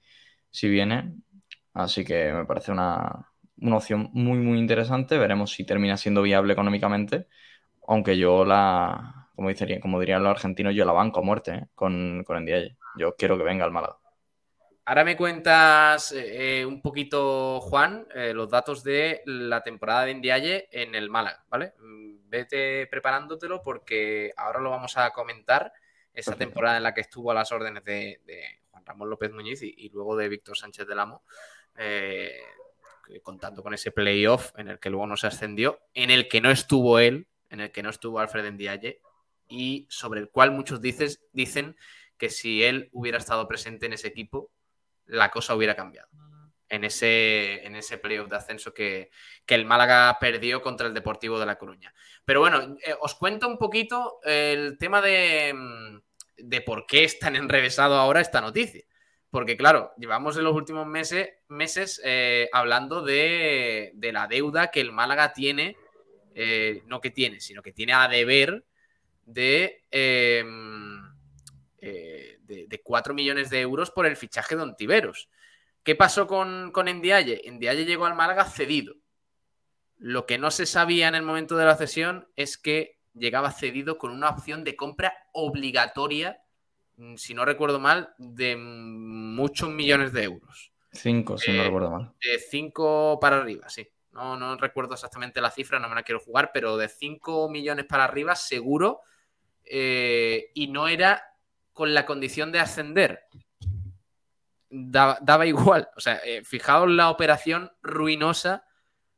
si 0.50 0.68
viene. 0.68 1.14
Así 1.75 2.04
que 2.04 2.32
me 2.32 2.46
parece 2.46 2.73
una, 2.73 3.28
opción 3.73 4.11
muy, 4.12 4.38
muy 4.38 4.58
interesante. 4.58 5.18
Veremos 5.18 5.52
si 5.52 5.64
termina 5.64 5.96
siendo 5.96 6.23
viable 6.23 6.52
económicamente, 6.52 7.28
aunque 7.88 8.18
yo 8.18 8.44
la, 8.44 9.30
como, 9.37 9.50
como 9.82 10.00
dirían 10.00 10.23
los 10.23 10.30
argentinos, 10.32 10.75
yo 10.75 10.84
la 10.84 10.92
banco 10.92 11.20
a 11.20 11.23
muerte 11.25 11.52
¿eh? 11.54 11.66
con, 11.75 12.25
con 12.25 12.42
Ndiaye. 12.42 12.76
Yo 12.99 13.16
quiero 13.16 13.38
que 13.38 13.44
venga 13.44 13.64
al 13.64 13.73
Málaga. 13.73 13.99
Ahora 14.86 15.04
me 15.04 15.16
cuentas 15.16 16.12
eh, 16.12 16.64
un 16.66 16.82
poquito, 16.82 17.60
Juan, 17.60 18.06
eh, 18.14 18.34
los 18.34 18.50
datos 18.50 18.84
de 18.84 19.22
la 19.24 19.62
temporada 19.62 20.04
de 20.04 20.14
Ndiaye 20.14 20.68
en 20.70 20.94
el 20.94 21.08
Málaga, 21.08 21.44
¿vale? 21.48 21.72
vete 22.28 22.86
preparándotelo 22.88 23.62
porque 23.62 24.32
ahora 24.36 24.60
lo 24.60 24.70
vamos 24.70 24.96
a 24.96 25.10
comentar. 25.10 25.72
Esa 26.12 26.36
temporada 26.36 26.76
en 26.76 26.84
la 26.84 26.94
que 26.94 27.00
estuvo 27.00 27.32
a 27.32 27.34
las 27.34 27.50
órdenes 27.50 27.82
de, 27.82 28.20
Juan 28.70 28.86
Ramón 28.86 29.10
López 29.10 29.32
Muñiz 29.32 29.62
y, 29.62 29.88
luego 29.88 30.16
de 30.16 30.28
Víctor 30.28 30.56
Sánchez 30.56 30.86
del 30.86 31.00
Amo, 31.00 31.24
eh, 31.76 32.38
contando 33.22 33.64
con 33.64 33.74
ese 33.74 33.90
playoff 33.90 34.52
en 34.56 34.68
el 34.68 34.78
que 34.78 34.90
luego 34.90 35.08
no 35.08 35.16
se 35.16 35.26
ascendió, 35.26 35.80
en 35.92 36.12
el 36.12 36.28
que 36.28 36.40
no 36.40 36.52
estuvo 36.52 37.00
él, 37.00 37.26
en 37.50 37.60
el 37.60 37.72
que 37.72 37.82
no 37.82 37.90
estuvo 37.90 38.20
Alfred 38.20 38.48
Ndiaye 38.48 39.00
y 39.48 39.86
sobre 39.88 40.20
el 40.20 40.28
cual 40.28 40.52
muchos 40.52 40.80
dices, 40.80 41.24
dicen 41.32 41.76
que 42.16 42.30
si 42.30 42.62
él 42.62 42.90
hubiera 42.92 43.18
estado 43.18 43.48
presente 43.48 43.86
en 43.86 43.94
ese 43.94 44.06
equipo, 44.06 44.52
la 45.06 45.30
cosa 45.30 45.54
hubiera 45.54 45.75
cambiado 45.75 46.08
en 46.68 46.84
ese, 46.84 47.64
en 47.64 47.76
ese 47.76 47.99
playoff 47.99 48.28
de 48.28 48.37
ascenso 48.37 48.75
que, 48.75 49.11
el 49.46 49.66
Málaga 49.66 50.16
perdió 50.20 50.61
contra 50.62 50.87
el 50.87 50.94
Deportivo 50.94 51.38
de 51.38 51.46
La 51.46 51.56
Coruña. 51.56 51.94
Pero 52.25 52.40
bueno, 52.40 52.76
eh, 52.84 52.94
os 53.00 53.14
cuento 53.14 53.46
un 53.46 53.58
poquito 53.58 54.18
el 54.25 54.76
tema 54.78 55.00
de, 55.00 55.52
mm, 55.54 55.99
de 56.38 56.61
por 56.62 56.87
qué 56.87 57.04
es 57.04 57.18
tan 57.18 57.37
enrevesado 57.37 57.94
ahora 57.96 58.20
esta 58.20 58.40
noticia. 58.40 58.84
Porque 59.30 59.56
claro, 59.56 59.92
llevamos 59.99 60.37
en 60.37 60.44
los 60.44 60.54
últimos 60.54 60.87
meses, 60.87 61.28
meses 61.49 62.00
eh, 62.04 62.49
hablando 62.52 63.02
de, 63.02 63.92
la 64.12 64.26
deuda 64.26 64.70
que 64.70 64.80
el 64.80 64.92
Málaga 64.92 65.32
tiene, 65.32 65.76
eh, 66.34 66.82
no 66.87 67.00
que 67.00 67.11
tiene, 67.11 67.40
sino 67.40 67.62
que 67.62 67.73
tiene 67.73 67.92
a 67.92 68.08
deber 68.08 68.64
de, 69.25 69.82
de, 72.46 72.80
4 72.82 73.14
millones 73.14 73.50
de 73.50 73.60
euros 73.60 73.90
por 73.90 74.06
el 74.06 74.16
fichaje 74.16 74.56
de 74.56 74.62
Ontiveros. 74.62 75.28
¿Qué 75.82 75.94
pasó 75.94 76.26
con, 76.26 76.70
con 76.72 76.86
Ndiaye? 76.86 77.42
Ndiaye 77.50 77.84
llegó 77.84 78.06
al 78.06 78.14
Málaga 78.14 78.44
cedido. 78.44 78.94
Lo 79.98 80.26
que 80.26 80.38
no 80.38 80.50
se 80.50 80.66
sabía 80.66 81.08
en 81.08 81.14
el 81.14 81.22
momento 81.22 81.56
de 81.56 81.64
la 81.64 81.76
cesión 81.76 82.28
es 82.36 82.58
que 82.58 82.98
llegaba 83.14 83.52
cedido 83.52 83.98
con 83.98 84.10
una 84.10 84.30
opción 84.30 84.64
de 84.64 84.76
compra 84.76 85.14
obligatoria, 85.32 86.40
mm, 86.96 87.16
si 87.16 87.34
no 87.34 87.44
recuerdo 87.44 87.80
mal, 87.80 88.14
de 88.18 88.56
muchos 88.56 89.70
millones 89.70 90.12
de 90.12 90.24
euros. 90.24 90.72
Cinco, 90.92 91.38
si 91.38 91.52
no 91.52 91.62
eh, 91.62 91.64
recuerdo 91.64 91.90
mal. 91.90 92.12
De 92.20 92.38
cinco 92.38 93.18
para 93.20 93.38
arriba, 93.38 93.68
sí. 93.68 93.88
No, 94.12 94.36
no 94.36 94.56
recuerdo 94.56 94.94
exactamente 94.94 95.40
la 95.40 95.50
cifra, 95.50 95.80
no 95.80 95.88
me 95.88 95.96
la 95.96 96.04
quiero 96.04 96.20
jugar, 96.20 96.50
pero 96.54 96.76
de 96.76 96.88
cinco 96.88 97.48
millones 97.48 97.84
para 97.86 98.04
arriba 98.04 98.36
seguro. 98.36 99.00
Eh, 99.64 100.50
y 100.54 100.68
no 100.68 100.86
era 100.86 101.33
con 101.75 101.93
la 101.93 102.07
condición 102.07 102.50
de 102.52 102.61
ascender 102.61 103.28
daba, 104.75 105.47
igual. 105.47 105.88
O 105.97 106.00
sea, 106.00 106.21
eh, 106.25 106.43
fijaos 106.45 106.90
la 106.90 107.11
operación 107.11 107.71
ruinosa 107.83 108.64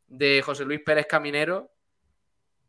de 0.07 0.43
José 0.45 0.65
Luis 0.65 0.81
Pérez 0.85 1.07
Caminero 1.07 1.73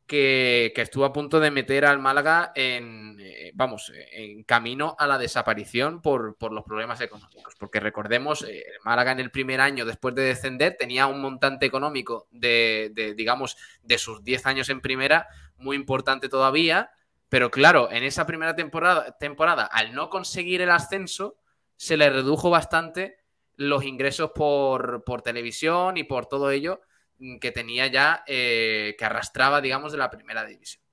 que, 0.08 0.72
estuvo 0.77 1.03
a 1.03 1.12
punto 1.12 1.41
de 1.41 1.51
meter 1.51 1.86
al 1.86 2.00
Málaga 2.00 2.53
en, 2.56 3.17
eh, 3.20 3.51
vamos, 3.53 3.91
en 4.13 4.44
camino 4.44 4.96
a 4.98 5.06
la 5.06 5.17
desaparición 5.17 6.01
por, 6.01 6.38
los 6.51 6.63
problemas 6.63 7.01
económicos. 7.01 7.56
Porque 7.60 7.82
recordemos, 7.82 8.44
eh, 8.44 8.63
Málaga 8.86 9.12
en 9.12 9.20
el 9.20 9.32
primer 9.32 9.60
año 9.60 9.86
después 9.86 10.15
de 10.15 10.24
descender 10.24 10.77
tenía 10.79 11.08
un 11.08 11.22
montante 11.22 11.65
económico 11.65 12.27
de, 12.32 12.91
de, 12.94 13.15
digamos, 13.15 13.58
de 13.84 13.98
sus 13.98 14.24
10 14.24 14.46
años 14.46 14.70
en 14.70 14.79
primera 14.79 15.27
muy 15.58 15.75
importante 15.75 16.29
todavía. 16.29 16.89
Pero 17.29 17.51
claro, 17.51 17.91
en 17.91 18.03
esa 18.03 18.25
primera 18.25 18.55
temporada, 18.55 19.17
temporada 19.17 19.65
al 19.65 19.93
no 19.93 20.10
conseguir 20.10 20.62
el 20.62 20.72
ascenso, 20.72 21.38
se 21.75 21.98
le 21.98 22.10
redujo 22.10 22.50
bastante 22.50 23.17
los 23.55 23.84
ingresos 23.84 24.31
por, 24.34 25.03
televisión 25.24 25.98
y 25.98 26.03
por 26.03 26.27
todo 26.27 26.51
ello 26.51 26.81
mm, 27.17 27.39
que 27.39 27.51
tenía 27.51 27.88
ya, 27.88 28.24
eh, 28.27 28.96
que 28.98 29.05
arrastraba, 29.05 29.62
digamos, 29.62 29.91
de 29.91 29.98
la 29.98 30.10
primera 30.10 30.46
división. 30.46 30.84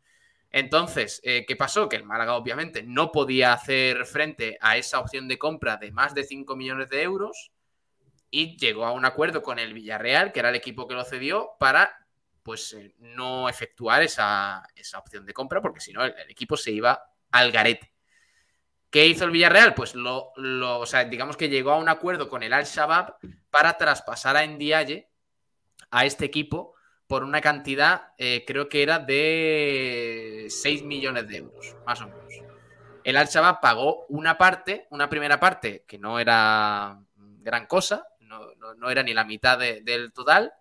Entonces, 0.50 1.20
eh, 1.24 1.44
¿qué 1.46 1.56
pasó? 1.56 1.88
Que 1.88 1.96
el 1.96 2.04
Málaga 2.04 2.34
obviamente 2.36 2.82
no 2.82 3.10
podía 3.10 3.52
hacer 3.52 4.06
frente 4.06 4.56
a 4.60 4.76
esa 4.76 5.00
opción 5.00 5.26
de 5.28 5.38
compra 5.38 5.76
de 5.76 5.90
más 5.90 6.14
de 6.14 6.24
5 6.24 6.54
millones 6.56 6.88
de 6.90 7.02
euros 7.02 7.50
y 8.30 8.56
llegó 8.56 8.84
a 8.84 8.92
un 8.92 9.04
acuerdo 9.04 9.42
con 9.42 9.58
el 9.58 9.74
Villarreal, 9.74 10.32
que 10.32 10.40
era 10.40 10.50
el 10.50 10.54
equipo 10.54 10.86
que 10.86 10.94
lo 10.94 11.04
cedió, 11.04 11.50
para 11.58 12.03
pues 12.44 12.74
eh, 12.74 12.94
no 12.98 13.48
efectuar 13.48 14.02
esa, 14.02 14.62
opción 14.96 15.26
de 15.26 15.32
compra, 15.32 15.60
porque 15.60 15.80
si 15.80 15.92
no 15.92 16.04
el, 16.04 16.14
equipo 16.28 16.56
se 16.56 16.70
iba 16.70 17.02
al 17.32 17.50
garete. 17.50 17.92
¿Qué 18.90 19.06
hizo 19.06 19.24
el 19.24 19.32
Villarreal? 19.32 19.74
Pues 19.74 19.96
lo, 19.96 20.32
o 20.36 20.86
sea, 20.86 21.04
digamos 21.04 21.36
que 21.36 21.48
llegó 21.48 21.72
a 21.72 21.78
un 21.78 21.88
acuerdo 21.88 22.28
con 22.28 22.44
el 22.44 22.52
Al-Shabaab 22.52 23.16
para 23.50 23.76
traspasar 23.76 24.36
a 24.36 24.46
Ndiaye 24.46 25.10
a 25.90 26.04
este 26.04 26.26
equipo 26.26 26.74
por 27.08 27.24
una 27.24 27.40
cantidad, 27.40 28.12
eh, 28.18 28.44
creo 28.46 28.68
que 28.68 28.82
era 28.82 28.98
de 28.98 30.46
6 30.48 30.84
millones 30.84 31.26
de 31.26 31.38
euros, 31.38 31.76
más 31.84 32.00
o 32.02 32.06
menos. 32.06 32.32
El 33.02 33.16
Al-Shabaab 33.16 33.60
pagó 33.60 34.06
una 34.08 34.38
parte, 34.38 34.86
una 34.90 35.08
primera 35.08 35.40
parte, 35.40 35.84
que 35.88 35.98
no 35.98 36.18
era 36.18 36.98
gran 37.16 37.66
cosa, 37.66 38.06
no, 38.20 38.90
era 38.90 39.02
ni 39.02 39.12
la 39.12 39.24
mitad 39.24 39.58
del 39.58 40.12
total, 40.12 40.52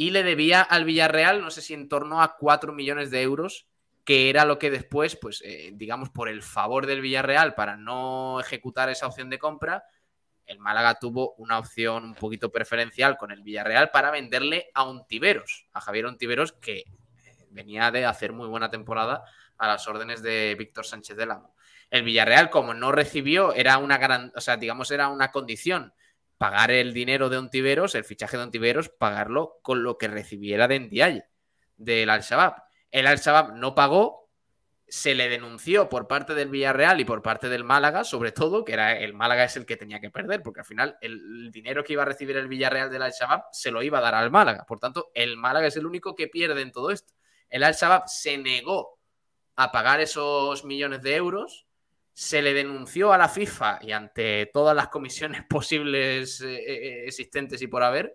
y 0.00 0.12
le 0.12 0.22
debía 0.22 0.62
al 0.62 0.86
Villarreal, 0.86 1.42
no 1.42 1.50
sé 1.50 1.60
si 1.60 1.74
en 1.74 1.86
torno 1.86 2.22
a 2.22 2.38
4 2.38 2.72
millones 2.72 3.10
de 3.10 3.20
euros 3.20 3.66
que 4.02 4.30
era 4.30 4.46
lo 4.46 4.58
que 4.58 4.70
después, 4.70 5.14
pues, 5.14 5.42
eh, 5.44 5.72
digamos, 5.74 6.08
por 6.08 6.30
el 6.30 6.42
favor 6.42 6.86
del 6.86 7.02
Villarreal 7.02 7.54
para 7.54 7.76
no 7.76 8.40
ejecutar 8.40 8.88
esa 8.88 9.06
opción 9.06 9.28
de 9.28 9.38
compra, 9.38 9.84
el 10.46 10.58
Málaga 10.58 10.98
tuvo 10.98 11.34
una 11.34 11.58
opción 11.58 12.04
un 12.04 12.14
poquito 12.14 12.50
preferencial 12.50 13.18
con 13.18 13.30
el 13.30 13.42
Villarreal 13.42 13.90
para 13.90 14.10
venderle 14.10 14.70
a 14.72 14.84
Ontiveros, 14.84 15.66
a 15.74 15.82
Javier 15.82 16.06
Ontiveros, 16.06 16.54
que 16.54 16.78
eh, 16.78 16.86
venía 17.50 17.90
de 17.90 18.06
hacer 18.06 18.32
muy 18.32 18.48
buena 18.48 18.70
temporada 18.70 19.22
a 19.58 19.66
las 19.66 19.86
órdenes 19.86 20.22
de 20.22 20.56
Víctor 20.58 20.86
Sánchez 20.86 21.14
del 21.14 21.32
Amo. 21.32 21.54
El 21.90 22.04
Villarreal, 22.04 22.48
como 22.48 22.72
no 22.72 22.90
recibió, 22.90 23.52
era 23.52 23.76
una 23.76 23.98
gran, 23.98 24.32
o 24.34 24.40
sea, 24.40 24.56
digamos, 24.56 24.90
era 24.92 25.08
una 25.08 25.30
condición 25.30 25.92
pagar 26.40 26.70
el 26.70 26.94
dinero 26.94 27.28
de 27.28 27.36
Ontiveros, 27.36 27.94
el 27.94 28.04
fichaje 28.04 28.38
de 28.38 28.44
Ontiveros, 28.44 28.88
pagarlo 28.88 29.58
con 29.60 29.82
lo 29.82 29.98
que 29.98 30.08
recibiera 30.08 30.68
de 30.68 30.80
Ndiaye, 30.80 31.26
del 31.76 32.08
Al-Shabaab. 32.08 32.62
El 32.90 33.06
Al-Shabaab 33.06 33.56
no 33.56 33.74
pagó, 33.74 34.30
se 34.88 35.14
le 35.14 35.28
denunció 35.28 35.90
por 35.90 36.08
parte 36.08 36.34
del 36.34 36.48
Villarreal 36.48 36.98
y 36.98 37.04
por 37.04 37.20
parte 37.20 37.50
del 37.50 37.62
Málaga, 37.62 38.04
sobre 38.04 38.32
todo, 38.32 38.64
que 38.64 38.72
era 38.72 38.98
el 38.98 39.12
Málaga 39.12 39.44
es 39.44 39.58
el 39.58 39.66
que 39.66 39.76
tenía 39.76 40.00
que 40.00 40.08
perder, 40.08 40.42
porque 40.42 40.60
al 40.60 40.66
final 40.66 40.96
el, 41.02 41.50
dinero 41.52 41.84
que 41.84 41.92
iba 41.92 42.04
a 42.04 42.06
recibir 42.06 42.38
el 42.38 42.48
Villarreal 42.48 42.90
del 42.90 43.02
Al-Shabaab 43.02 43.48
se 43.52 43.70
lo 43.70 43.82
iba 43.82 43.98
a 43.98 44.00
dar 44.00 44.14
al 44.14 44.30
Málaga. 44.30 44.64
Por 44.66 44.78
tanto, 44.78 45.10
el 45.12 45.36
Málaga 45.36 45.66
es 45.66 45.76
el 45.76 45.84
único 45.84 46.14
que 46.14 46.28
pierde 46.28 46.62
en 46.62 46.72
todo 46.72 46.90
esto. 46.90 47.12
El 47.50 47.64
Al-Shabaab 47.64 48.08
se 48.08 48.38
negó 48.38 48.98
a 49.56 49.70
pagar 49.72 50.00
esos 50.00 50.64
millones 50.64 51.02
de 51.02 51.16
euros, 51.16 51.66
se 52.20 52.42
le 52.42 52.52
denunció 52.52 53.14
a 53.14 53.18
la 53.18 53.30
FIFA 53.30 53.78
y 53.80 53.92
ante 53.92 54.44
todas 54.52 54.76
las 54.76 54.88
comisiones 54.88 55.42
posibles 55.48 56.42
eh, 56.42 56.54
eh, 56.54 57.04
existentes 57.06 57.62
y 57.62 57.66
por 57.66 57.82
haber, 57.82 58.14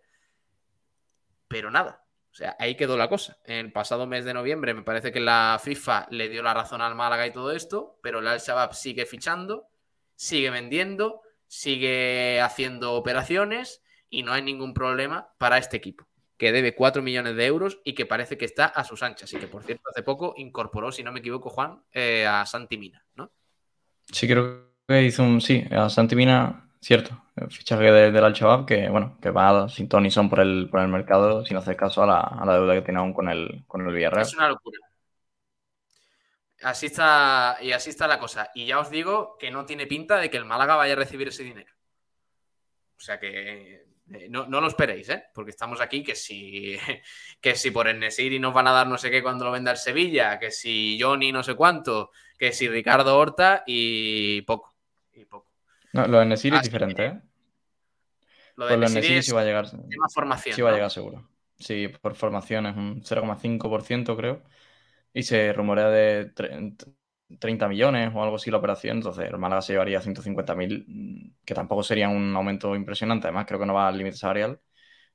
pero 1.47 1.71
nada, 1.71 2.05
o 2.29 2.35
sea, 2.35 2.55
ahí 2.59 2.75
quedó 2.75 2.97
la 2.97 3.09
cosa. 3.09 3.39
El 3.45 3.71
pasado 3.71 4.05
mes 4.05 4.23
de 4.23 4.35
noviembre 4.35 4.75
me 4.75 4.83
parece 4.83 5.11
que 5.11 5.19
la 5.19 5.59
FIFA 5.59 6.05
le 6.11 6.29
dio 6.29 6.43
la 6.43 6.53
razón 6.53 6.81
al 6.81 6.93
Málaga 6.93 7.25
y 7.25 7.33
todo 7.33 7.51
esto, 7.51 7.97
pero 8.03 8.19
el 8.19 8.27
Al-Shabaab 8.27 8.75
sigue 8.75 9.07
fichando, 9.07 9.69
sigue 10.13 10.51
vendiendo, 10.51 11.23
sigue 11.47 12.39
haciendo 12.41 12.93
operaciones 12.93 13.81
y 14.07 14.21
no 14.21 14.33
hay 14.33 14.43
ningún 14.43 14.75
problema 14.75 15.33
para 15.39 15.57
este 15.57 15.77
equipo, 15.77 16.07
que 16.37 16.51
debe 16.51 16.75
4 16.75 17.01
millones 17.01 17.35
de 17.35 17.45
euros 17.47 17.79
y 17.83 17.95
que 17.95 18.05
parece 18.05 18.37
que 18.37 18.45
está 18.45 18.65
a 18.65 18.83
sus 18.83 19.01
anchas. 19.01 19.33
Y 19.33 19.37
que, 19.37 19.47
por 19.47 19.63
cierto, 19.63 19.89
hace 19.89 20.03
poco 20.03 20.35
incorporó, 20.37 20.91
si 20.91 21.01
no 21.01 21.11
me 21.11 21.21
equivoco, 21.21 21.49
Juan, 21.49 21.83
eh, 21.91 22.27
a 22.27 22.45
Santi 22.45 22.77
Mina, 22.77 23.03
¿no? 23.15 23.31
Sí, 24.11 24.27
creo 24.27 24.71
que 24.87 25.03
hizo 25.03 25.23
un. 25.23 25.41
Sí, 25.41 25.65
a 25.71 25.89
Santi 25.89 26.15
cierto. 26.81 27.23
El 27.35 27.51
fichaje 27.51 27.91
de, 27.91 28.11
del 28.11 28.23
Al-Shabaab 28.23 28.65
que, 28.65 28.87
bueno, 28.89 29.17
que 29.21 29.29
va 29.29 29.67
sin 29.67 29.89
ton 29.89 30.03
ni 30.03 30.11
son 30.11 30.29
por 30.29 30.39
el, 30.39 30.69
por 30.71 30.79
el 30.79 30.87
mercado 30.87 31.45
sin 31.45 31.57
hacer 31.57 31.75
caso 31.75 32.03
a 32.03 32.05
la, 32.05 32.19
a 32.19 32.45
la 32.45 32.53
deuda 32.53 32.75
que 32.75 32.81
tiene 32.81 32.99
aún 32.99 33.13
con 33.13 33.27
el, 33.27 33.65
con 33.67 33.85
el 33.85 33.93
Villarreal. 33.93 34.25
Es 34.25 34.33
una 34.35 34.47
locura. 34.47 34.79
Así 36.61 36.85
está, 36.85 37.57
y 37.61 37.73
así 37.73 37.89
está 37.89 38.07
la 38.07 38.19
cosa. 38.19 38.49
Y 38.55 38.65
ya 38.65 38.79
os 38.79 38.89
digo 38.89 39.37
que 39.37 39.51
no 39.51 39.65
tiene 39.65 39.85
pinta 39.85 40.17
de 40.17 40.29
que 40.29 40.37
el 40.37 40.45
Málaga 40.45 40.75
vaya 40.75 40.93
a 40.93 40.97
recibir 40.97 41.27
ese 41.27 41.43
dinero. 41.43 41.71
O 42.97 42.99
sea 42.99 43.19
que 43.19 43.85
eh, 44.11 44.27
no, 44.29 44.45
no, 44.47 44.61
lo 44.61 44.67
esperéis, 44.67 45.09
¿eh? 45.09 45.23
Porque 45.33 45.51
estamos 45.51 45.81
aquí 45.81 46.03
que 46.03 46.15
si, 46.15 46.77
que 47.41 47.55
si 47.55 47.71
por 47.71 47.93
Nesiri 47.93 48.39
nos 48.39 48.53
van 48.53 48.67
a 48.67 48.71
dar 48.71 48.87
no 48.87 48.97
sé 48.97 49.09
qué 49.09 49.23
cuando 49.23 49.45
lo 49.45 49.51
venda 49.51 49.71
el 49.71 49.77
Sevilla, 49.77 50.37
que 50.37 50.51
si 50.51 50.97
Johnny 51.01 51.31
no 51.31 51.43
sé 51.43 51.55
cuánto, 51.55 52.11
que 52.37 52.51
si 52.51 52.67
Ricardo 52.67 53.17
Horta 53.17 53.63
y 53.65 54.41
poco. 54.43 54.75
Y 55.13 55.25
poco. 55.25 55.51
No, 55.93 56.07
lo 56.07 56.19
de 56.19 56.33
es 56.33 56.41
diferente, 56.41 57.05
¿eh? 57.05 57.21
Lo 58.57 58.67
de 58.67 58.77
Nesiri 58.77 59.23
sí 59.23 59.31
va 59.31 59.41
a 59.41 59.45
llegar. 59.45 59.65
formación. 60.13 60.55
Sí 60.55 60.61
va 60.61 60.69
a 60.69 60.73
llegar 60.73 60.91
seguro. 60.91 61.29
Sí, 61.57 61.87
por 61.87 62.15
formación 62.15 62.65
es 62.67 62.75
un 62.75 63.01
0,5% 63.01 64.15
creo. 64.15 64.43
Y 65.13 65.23
se 65.23 65.53
rumorea 65.53 65.89
de 65.89 66.31
30 67.39 67.67
millones 67.67 68.11
o 68.13 68.23
algo 68.23 68.35
así 68.35 68.51
la 68.51 68.57
operación. 68.57 68.97
Entonces 68.97 69.29
el 69.29 69.37
Málaga 69.37 69.61
se 69.61 69.73
llevaría 69.73 70.01
150.000, 70.01 71.33
que 71.45 71.53
tampoco 71.53 71.83
sería 71.83 72.09
un 72.09 72.35
aumento 72.35 72.75
impresionante. 72.75 73.27
Además, 73.27 73.45
creo 73.47 73.59
que 73.59 73.65
no 73.65 73.73
va 73.73 73.87
al 73.87 73.97
límite 73.97 74.17
salarial. 74.17 74.61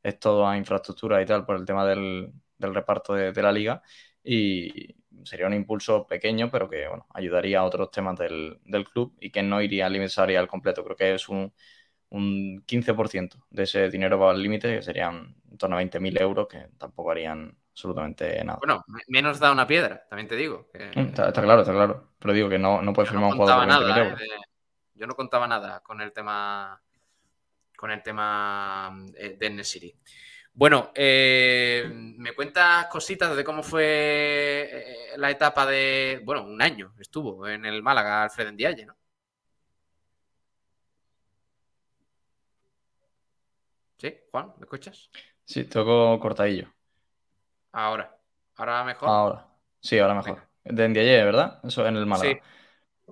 Es 0.02 0.18
todo 0.18 0.46
a 0.48 0.56
infraestructura 0.56 1.22
y 1.22 1.26
tal 1.26 1.44
por 1.46 1.56
el 1.56 1.64
tema 1.66 1.86
del, 1.86 2.32
reparto 2.58 3.14
de, 3.14 3.42
la 3.42 3.52
liga. 3.52 3.82
Y, 4.24 4.96
sería 5.24 5.46
un 5.46 5.54
impulso 5.54 6.06
pequeño, 6.06 6.50
pero 6.50 6.68
que 6.68 6.88
bueno, 6.88 7.06
ayudaría 7.14 7.60
a 7.60 7.64
otros 7.64 7.90
temas 7.90 8.18
del, 8.18 8.58
club 8.92 9.16
y 9.20 9.30
que 9.30 9.42
no 9.42 9.60
iría 9.62 9.86
al 9.86 9.92
límite 9.92 10.36
al 10.36 10.48
completo. 10.48 10.84
Creo 10.84 10.96
que 10.96 11.14
es 11.14 11.28
un, 11.28 11.52
un 12.10 12.64
15% 12.66 13.36
de 13.50 13.62
ese 13.64 13.90
dinero 13.90 14.18
va 14.18 14.30
al 14.30 14.42
límite, 14.42 14.76
que 14.76 14.82
serían 14.82 15.36
en 15.50 15.58
torno 15.58 15.76
a 15.76 15.82
20.000 15.82 16.20
euros, 16.20 16.48
que 16.48 16.68
tampoco 16.78 17.10
harían 17.10 17.56
absolutamente 17.72 18.42
nada. 18.44 18.58
Bueno, 18.58 18.84
menos 19.08 19.38
da 19.38 19.52
una 19.52 19.66
piedra, 19.66 20.06
también 20.08 20.28
te 20.28 20.36
digo. 20.36 20.68
Mm, 20.74 21.00
está, 21.00 21.32
claro, 21.32 21.62
está 21.62 21.72
claro. 21.72 22.12
Pero 22.18 22.34
digo 22.34 22.48
que 22.48 22.58
no, 22.58 22.82
no 22.82 22.92
puedes 22.92 23.10
firmar 23.10 23.32
un 23.32 23.38
jugador 23.38 23.66
nada, 23.66 23.98
euros. 23.98 24.20
Eh, 24.20 24.26
yo 24.94 25.06
no 25.06 25.14
contaba 25.14 25.46
nada 25.46 25.80
con 25.80 26.00
el 26.00 26.12
tema 26.12 26.80
con 27.80 27.90
el 27.90 28.02
tema 28.02 28.94
eh, 29.16 29.36
de 29.38 29.50
Nesiri. 29.50 29.96
Bueno, 30.52 30.90
eh, 30.94 31.88
me 31.90 32.34
cuentas 32.34 32.86
cositas 32.88 33.34
de 33.34 33.42
cómo 33.42 33.62
fue 33.62 34.68
eh, 34.70 34.96
la 35.16 35.30
etapa 35.30 35.64
de, 35.64 36.20
bueno, 36.22 36.44
un 36.44 36.60
año 36.60 36.92
estuvo 36.98 37.48
en 37.48 37.64
el 37.64 37.82
Málaga 37.82 38.24
Alfred 38.24 38.52
Ndiaye, 38.52 38.84
¿no? 38.84 38.96
¿Sí? 43.96 44.14
Juan, 44.30 44.52
¿me 44.58 44.64
escuchas? 44.64 45.10
Sí, 45.44 45.64
toco 45.64 46.18
cortadillo. 46.20 46.70
Ahora. 47.72 48.16
¿Ahora 48.56 48.84
mejor? 48.84 49.08
Ahora. 49.08 49.46
Sí, 49.80 49.98
ahora 49.98 50.14
mejor. 50.14 50.42
De 50.64 50.88
Ndiaye, 50.88 51.24
¿verdad? 51.24 51.60
Eso 51.64 51.86
en 51.86 51.96
el 51.96 52.06
Málaga. 52.06 52.32
Sí. 52.32 52.38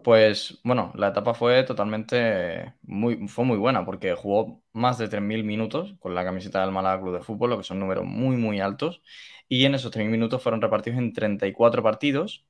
Pues 0.04 0.60
bueno, 0.62 0.92
la 0.94 1.08
etapa 1.08 1.34
fue 1.34 1.64
totalmente 1.64 2.74
muy, 2.82 3.26
fue 3.28 3.44
muy 3.44 3.56
buena 3.56 3.84
porque 3.84 4.14
jugó 4.14 4.62
más 4.72 4.98
de 4.98 5.08
3.000 5.08 5.44
minutos 5.44 5.94
con 5.98 6.14
la 6.14 6.24
camiseta 6.24 6.60
del 6.60 6.70
Málaga 6.72 7.00
Club 7.02 7.14
de 7.14 7.22
Fútbol, 7.22 7.50
lo 7.50 7.58
que 7.58 7.64
son 7.64 7.80
números 7.80 8.04
muy, 8.04 8.36
muy 8.36 8.60
altos. 8.60 9.02
Y 9.48 9.64
en 9.64 9.74
esos 9.74 9.90
3.000 9.90 10.10
minutos 10.10 10.42
fueron 10.42 10.60
repartidos 10.60 10.98
en 10.98 11.12
34 11.12 11.82
partidos, 11.82 12.46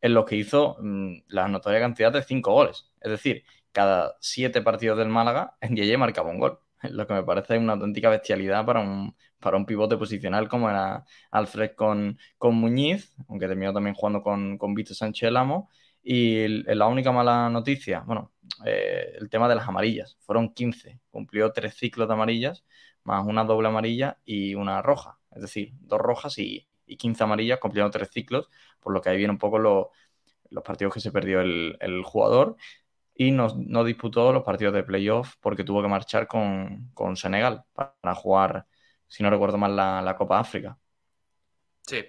en 0.00 0.14
los 0.14 0.26
que 0.26 0.36
hizo 0.36 0.76
mm, 0.80 1.22
la 1.28 1.48
notoria 1.48 1.80
cantidad 1.80 2.12
de 2.12 2.22
5 2.22 2.52
goles. 2.52 2.92
Es 3.00 3.10
decir, 3.10 3.44
cada 3.72 4.16
7 4.20 4.62
partidos 4.62 4.98
del 4.98 5.08
Málaga, 5.08 5.56
en 5.60 5.76
Yeye 5.76 5.96
marcaba 5.96 6.30
un 6.30 6.38
gol. 6.38 6.60
Lo 6.90 7.06
que 7.06 7.14
me 7.14 7.22
parece 7.22 7.58
una 7.58 7.74
auténtica 7.74 8.10
bestialidad 8.10 8.64
para 8.66 8.80
un, 8.80 9.16
para 9.38 9.56
un 9.56 9.66
pivote 9.66 9.96
posicional 9.96 10.48
como 10.48 10.68
era 10.70 11.04
Alfred 11.30 11.72
con, 11.74 12.18
con 12.38 12.54
Muñiz, 12.56 13.14
aunque 13.28 13.48
terminó 13.48 13.72
también 13.72 13.94
jugando 13.94 14.22
con, 14.22 14.58
con 14.58 14.74
Víctor 14.74 14.96
Sánchez 14.96 15.30
Lamo 15.32 15.70
y 16.02 16.48
la 16.74 16.86
única 16.88 17.12
mala 17.12 17.48
noticia, 17.48 18.00
bueno, 18.00 18.32
eh, 18.64 19.12
el 19.18 19.30
tema 19.30 19.48
de 19.48 19.54
las 19.54 19.68
amarillas. 19.68 20.16
Fueron 20.20 20.52
15. 20.52 21.00
Cumplió 21.10 21.52
tres 21.52 21.74
ciclos 21.76 22.08
de 22.08 22.14
amarillas, 22.14 22.64
más 23.04 23.24
una 23.26 23.44
doble 23.44 23.68
amarilla 23.68 24.18
y 24.24 24.54
una 24.54 24.82
roja. 24.82 25.18
Es 25.30 25.42
decir, 25.42 25.72
dos 25.80 26.00
rojas 26.00 26.38
y, 26.38 26.68
y 26.86 26.96
15 26.96 27.24
amarillas, 27.24 27.58
cumpliendo 27.60 27.90
tres 27.90 28.10
ciclos, 28.10 28.48
por 28.80 28.92
lo 28.92 29.00
que 29.00 29.10
ahí 29.10 29.16
viene 29.16 29.32
un 29.32 29.38
poco 29.38 29.58
los 29.58 30.64
partidos 30.64 30.94
que 30.94 31.00
se 31.00 31.12
perdió 31.12 31.40
el, 31.40 32.02
jugador. 32.04 32.56
Y 33.14 33.30
no, 33.30 33.48
no, 33.56 33.84
disputó 33.84 34.32
los 34.32 34.42
partidos 34.42 34.74
de 34.74 34.84
playoff 34.84 35.34
porque 35.40 35.64
tuvo 35.64 35.82
que 35.82 35.88
marchar 35.88 36.26
con, 36.26 36.92
Senegal 37.14 37.64
para 37.74 38.14
jugar, 38.14 38.66
si 39.06 39.22
no 39.22 39.30
recuerdo 39.30 39.58
mal, 39.58 39.76
la, 39.76 40.00
la 40.00 40.16
Copa 40.16 40.38
África. 40.38 40.78
Sí, 41.82 42.04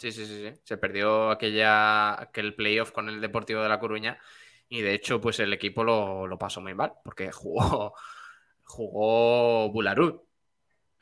Sí, 0.00 0.12
sí, 0.12 0.24
sí, 0.24 0.48
sí. 0.48 0.60
Se 0.64 0.78
perdió 0.78 1.30
aquella, 1.30 2.18
aquel 2.18 2.54
playoff 2.54 2.90
con 2.90 3.10
el 3.10 3.20
Deportivo 3.20 3.62
de 3.62 3.68
La 3.68 3.78
Coruña 3.78 4.18
y 4.66 4.80
de 4.80 4.94
hecho 4.94 5.20
pues 5.20 5.38
el 5.40 5.52
equipo 5.52 5.84
lo, 5.84 6.38
pasó 6.38 6.62
muy 6.62 6.72
mal 6.72 6.94
porque 7.04 7.30
jugó, 7.30 7.92
jugó 8.64 9.70
Bularud, 9.70 10.22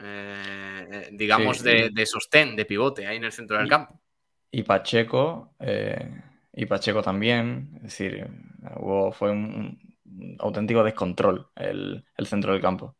eh, 0.00 1.10
digamos 1.12 1.62
de, 1.62 2.06
sostén, 2.06 2.56
de 2.56 2.64
pivote 2.64 3.06
ahí 3.06 3.18
en 3.18 3.24
el 3.24 3.30
centro 3.30 3.56
del 3.56 3.68
campo. 3.68 4.00
Y 4.50 4.64
Pacheco, 4.64 5.54
eh, 5.60 6.20
y 6.58 6.66
Pacheco 6.66 7.02
también, 7.02 7.70
es 7.76 7.82
decir, 7.82 8.26
fue 9.12 9.30
un, 9.30 9.78
auténtico 10.40 10.82
descontrol 10.82 11.48
el 11.54 12.26
centro 12.26 12.52
del 12.52 12.60
campo. 12.60 12.96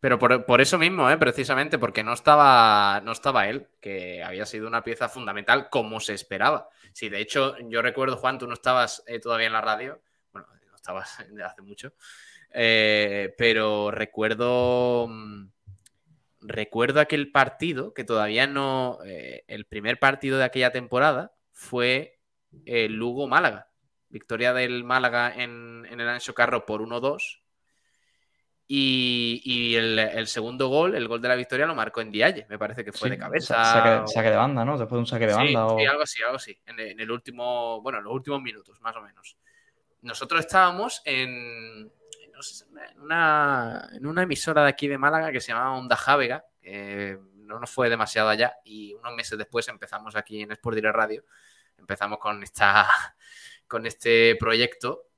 Pero 0.00 0.20
por, 0.20 0.60
eso 0.60 0.78
mismo, 0.78 1.10
¿eh? 1.10 1.18
precisamente, 1.18 1.76
porque 1.76 2.04
no 2.04 2.12
estaba, 2.12 3.00
no 3.02 3.10
estaba 3.10 3.48
él, 3.48 3.66
que 3.80 4.22
había 4.22 4.46
sido 4.46 4.68
una 4.68 4.84
pieza 4.84 5.08
fundamental 5.08 5.68
como 5.70 5.98
se 5.98 6.14
esperaba. 6.14 6.68
Sí, 6.92 7.08
de 7.08 7.20
hecho, 7.20 7.56
yo 7.68 7.82
recuerdo, 7.82 8.16
Juan, 8.16 8.38
tú 8.38 8.46
no 8.46 8.54
estabas 8.54 9.02
eh, 9.08 9.18
todavía 9.18 9.48
en 9.48 9.54
la 9.54 9.60
radio, 9.60 10.00
bueno, 10.32 10.46
no 10.70 10.76
estabas 10.76 11.18
hace 11.44 11.62
mucho, 11.62 11.92
eh, 12.54 13.34
pero 13.36 13.90
recuerdo, 13.90 15.08
mm, 15.08 15.48
recuerdo 16.42 17.00
aquel 17.00 17.32
partido 17.32 17.92
que 17.92 18.04
todavía 18.04 18.46
no, 18.46 19.00
el 19.02 19.66
primer 19.66 19.98
partido 19.98 20.38
de 20.38 20.44
aquella 20.44 20.70
temporada 20.70 21.32
fue 21.50 22.17
el 22.64 22.94
Lugo-Málaga, 22.94 23.68
victoria 24.08 24.52
del 24.52 24.84
Málaga 24.84 25.32
en, 25.34 25.86
en 25.90 26.00
el 26.00 26.08
Ancho 26.08 26.34
Carro 26.34 26.64
por 26.64 26.80
1-2 26.80 27.40
Y, 28.66 29.74
el, 29.74 30.26
segundo 30.26 30.68
gol, 30.68 30.94
el 30.94 31.08
gol 31.08 31.20
de 31.20 31.28
la 31.28 31.34
victoria, 31.34 31.66
lo 31.66 31.74
marcó 31.74 32.00
en 32.00 32.10
Dialle, 32.10 32.46
me 32.48 32.58
parece 32.58 32.84
que 32.84 32.92
fue 32.92 33.10
de 33.10 33.18
cabeza. 33.18 34.06
Saque, 34.06 34.30
de 34.30 34.36
banda, 34.36 34.64
¿no? 34.64 34.78
Después 34.78 34.96
de 34.96 34.98
un 34.98 35.06
saque 35.06 35.26
de 35.26 35.34
banda. 35.34 35.68
Sí, 35.76 35.86
algo 35.86 36.02
así, 36.02 36.22
algo 36.22 36.36
así. 36.36 36.60
En, 36.66 37.00
el 37.00 37.10
último, 37.10 37.80
bueno, 37.82 37.98
en 37.98 38.04
los 38.04 38.12
últimos 38.12 38.42
minutos, 38.42 38.80
más 38.80 38.96
o 38.96 39.00
menos. 39.00 39.36
Nosotros 40.02 40.40
estábamos 40.40 41.02
en, 41.04 41.84
no 42.32 42.42
sé, 42.42 42.64
en, 42.92 43.00
una, 43.00 43.88
en 43.92 44.06
una 44.06 44.22
emisora 44.22 44.62
de 44.62 44.68
aquí 44.68 44.86
de 44.86 44.98
Málaga 44.98 45.32
que 45.32 45.40
se 45.40 45.52
llamaba 45.52 45.76
Onda 45.76 45.96
Javega, 45.96 46.44
que 46.60 47.18
no 47.48 47.58
nos 47.58 47.70
fue 47.70 47.88
demasiado 47.88 48.28
allá, 48.28 48.58
y 48.64 48.94
unos 48.94 49.14
meses 49.14 49.38
después 49.38 49.66
empezamos 49.68 50.14
aquí 50.14 50.42
en 50.42 50.52
Sport 50.52 50.76
Direct 50.76 50.94
Radio, 50.94 51.24
empezamos 51.78 52.18
con, 52.18 52.42
esta, 52.42 52.88
con 53.66 53.86
este 53.86 54.36
proyecto 54.36 55.08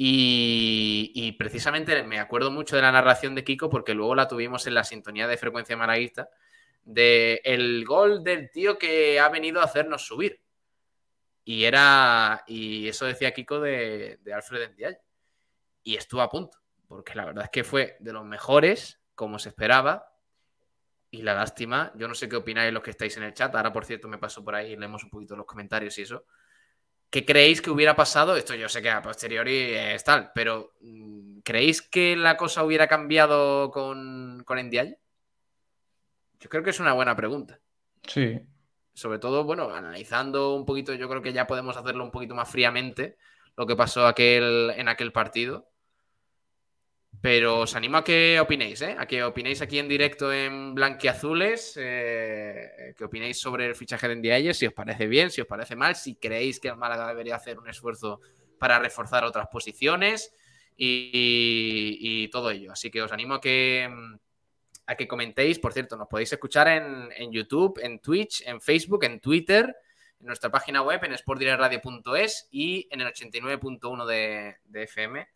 y, 0.00 1.32
precisamente 1.32 2.04
me 2.04 2.20
acuerdo 2.20 2.52
mucho 2.52 2.76
de 2.76 2.82
la 2.82 2.92
narración 2.92 3.34
de 3.34 3.42
Kiko 3.42 3.68
porque 3.68 3.94
luego 3.94 4.14
la 4.14 4.28
tuvimos 4.28 4.64
en 4.68 4.74
la 4.74 4.84
sintonía 4.84 5.26
de 5.26 5.36
frecuencia 5.36 5.76
malaguista 5.76 6.30
de 6.84 7.40
el 7.44 7.84
gol 7.84 8.22
del 8.22 8.48
tío 8.48 8.78
que 8.78 9.18
ha 9.18 9.28
venido 9.28 9.60
a 9.60 9.64
hacernos 9.64 10.06
subir. 10.06 10.40
Y 11.44 11.64
era. 11.64 12.44
Y 12.46 12.86
eso 12.86 13.06
decía 13.06 13.34
Kiko 13.34 13.58
de, 13.60 14.20
Alfred 14.32 14.70
Ndiaye. 14.70 15.00
Y 15.82 15.96
estuvo 15.96 16.22
a 16.22 16.30
punto. 16.30 16.58
Porque 16.86 17.14
la 17.14 17.24
verdad 17.24 17.44
es 17.44 17.50
que 17.50 17.64
fue 17.64 17.96
de 17.98 18.12
los 18.12 18.24
mejores, 18.24 19.00
como 19.16 19.40
se 19.40 19.48
esperaba. 19.48 20.12
Y 21.10 21.22
la 21.22 21.34
lástima, 21.34 21.92
yo 21.94 22.06
no 22.06 22.14
sé 22.14 22.28
qué 22.28 22.36
opináis 22.36 22.72
los 22.72 22.82
que 22.82 22.90
estáis 22.90 23.16
en 23.16 23.22
el 23.22 23.32
chat. 23.32 23.54
Ahora, 23.54 23.72
por 23.72 23.84
cierto, 23.84 24.08
me 24.08 24.18
paso 24.18 24.44
por 24.44 24.54
ahí 24.54 24.72
y 24.72 24.76
leemos 24.76 25.04
un 25.04 25.10
poquito 25.10 25.36
los 25.36 25.46
comentarios 25.46 25.96
y 25.98 26.02
eso. 26.02 26.24
¿Qué 27.10 27.24
creéis 27.24 27.62
que 27.62 27.70
hubiera 27.70 27.96
pasado? 27.96 28.36
Esto 28.36 28.54
yo 28.54 28.68
sé 28.68 28.82
que 28.82 28.90
a 28.90 29.00
posteriori 29.00 29.74
es 29.74 30.04
tal, 30.04 30.30
pero 30.34 30.74
mm, 30.80 31.38
¿creéis 31.38 31.80
que 31.80 32.14
la 32.16 32.36
cosa 32.36 32.62
hubiera 32.62 32.86
cambiado 32.86 33.70
con, 33.70 34.42
con 34.44 34.58
Ndiaye? 34.58 34.98
Yo 36.40 36.48
creo 36.50 36.62
que 36.62 36.70
es 36.70 36.80
una 36.80 36.92
buena 36.92 37.16
pregunta. 37.16 37.58
Sí. 38.06 38.38
Sobre 38.92 39.18
todo, 39.18 39.44
bueno, 39.44 39.70
analizando 39.70 40.54
un 40.54 40.66
poquito, 40.66 40.92
yo 40.92 41.08
creo 41.08 41.22
que 41.22 41.32
ya 41.32 41.46
podemos 41.46 41.76
hacerlo 41.76 42.04
un 42.04 42.10
poquito 42.10 42.34
más 42.34 42.50
fríamente, 42.50 43.16
lo 43.56 43.66
que 43.66 43.76
pasó 43.76 44.06
aquel, 44.06 44.72
en 44.76 44.88
aquel 44.88 45.12
partido. 45.12 45.70
Pero 47.20 47.66
os 47.66 47.74
animo 47.74 47.98
a 47.98 48.04
que 48.04 48.38
opinéis, 48.38 48.80
¿eh? 48.82 48.94
A 48.96 49.06
que 49.06 49.24
opinéis 49.24 49.60
aquí 49.60 49.80
en 49.80 49.88
directo 49.88 50.32
en 50.32 50.74
Blanquiazules, 50.74 51.74
eh, 51.76 52.94
que 52.96 53.04
opinéis 53.04 53.40
sobre 53.40 53.66
el 53.66 53.74
fichaje 53.74 54.06
de 54.06 54.16
Ndiaye, 54.16 54.54
si 54.54 54.66
os 54.66 54.72
parece 54.72 55.08
bien, 55.08 55.30
si 55.30 55.40
os 55.40 55.46
parece 55.46 55.74
mal, 55.74 55.96
si 55.96 56.14
creéis 56.14 56.60
que 56.60 56.68
el 56.68 56.76
Málaga 56.76 57.08
debería 57.08 57.34
hacer 57.34 57.58
un 57.58 57.68
esfuerzo 57.68 58.20
para 58.58 58.78
reforzar 58.78 59.24
otras 59.24 59.48
posiciones 59.48 60.32
y, 60.76 62.28
todo 62.28 62.50
ello. 62.52 62.70
Así 62.70 62.88
que 62.88 63.02
os 63.02 63.10
animo 63.10 63.34
a 63.34 63.40
que, 63.40 63.90
a 64.86 64.94
que 64.94 65.08
comentéis. 65.08 65.58
Por 65.58 65.72
cierto, 65.72 65.96
nos 65.96 66.06
podéis 66.06 66.32
escuchar 66.32 66.68
en, 66.68 67.32
YouTube, 67.32 67.80
en 67.82 67.98
Twitch, 67.98 68.46
en 68.46 68.60
Facebook, 68.60 69.02
en 69.02 69.18
Twitter, 69.18 69.74
en 70.20 70.26
nuestra 70.26 70.50
página 70.50 70.82
web, 70.82 71.02
en 71.02 71.18
sportdirectradio.es 71.18 72.48
y 72.52 72.86
en 72.92 73.00
el 73.00 73.08
89.1 73.08 74.06
de, 74.06 74.56
de 74.66 74.82
FM 74.84 75.26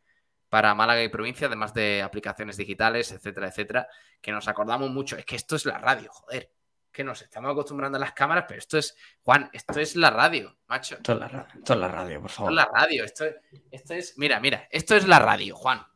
para 0.52 0.74
Málaga 0.74 1.02
y 1.02 1.08
provincia, 1.08 1.46
además 1.46 1.72
de 1.72 2.02
aplicaciones 2.02 2.58
digitales, 2.58 3.10
etcétera, 3.10 3.48
etcétera, 3.48 3.88
que 4.20 4.32
nos 4.32 4.48
acordamos 4.48 4.90
mucho. 4.90 5.16
Es 5.16 5.24
que 5.24 5.34
esto 5.34 5.56
es 5.56 5.64
la 5.64 5.78
radio, 5.78 6.12
joder. 6.12 6.52
Que 6.92 7.02
nos 7.02 7.22
estamos 7.22 7.50
acostumbrando 7.50 7.96
a 7.96 8.00
las 8.02 8.12
cámaras, 8.12 8.44
pero 8.46 8.58
esto 8.58 8.76
es, 8.76 8.94
Juan, 9.22 9.48
esto 9.54 9.80
es 9.80 9.96
la 9.96 10.10
radio, 10.10 10.54
macho. 10.66 10.96
Esto 10.96 11.14
es 11.14 11.20
la, 11.20 11.28
radio, 11.28 11.54
esto 11.54 11.72
es 11.72 11.78
la 11.78 11.88
radio, 11.88 12.20
por 12.20 12.30
favor. 12.30 12.52
Esto 12.52 12.60
es 12.60 12.66
la 12.66 12.80
radio, 12.80 13.04
esto, 13.04 13.24
esto 13.70 13.94
es, 13.94 14.18
mira, 14.18 14.40
mira, 14.40 14.68
esto 14.70 14.94
es 14.94 15.08
la 15.08 15.18
radio, 15.20 15.56
Juan. 15.56 15.86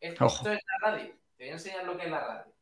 Esto, 0.00 0.26
es 0.26 0.42
la 0.42 0.90
radio. 0.90 1.16
Te 1.36 1.44
voy 1.44 1.48
a 1.50 1.52
enseñar 1.52 1.84
lo 1.84 1.96
que 1.96 2.06
es 2.06 2.10
la 2.10 2.26
radio. 2.26 2.52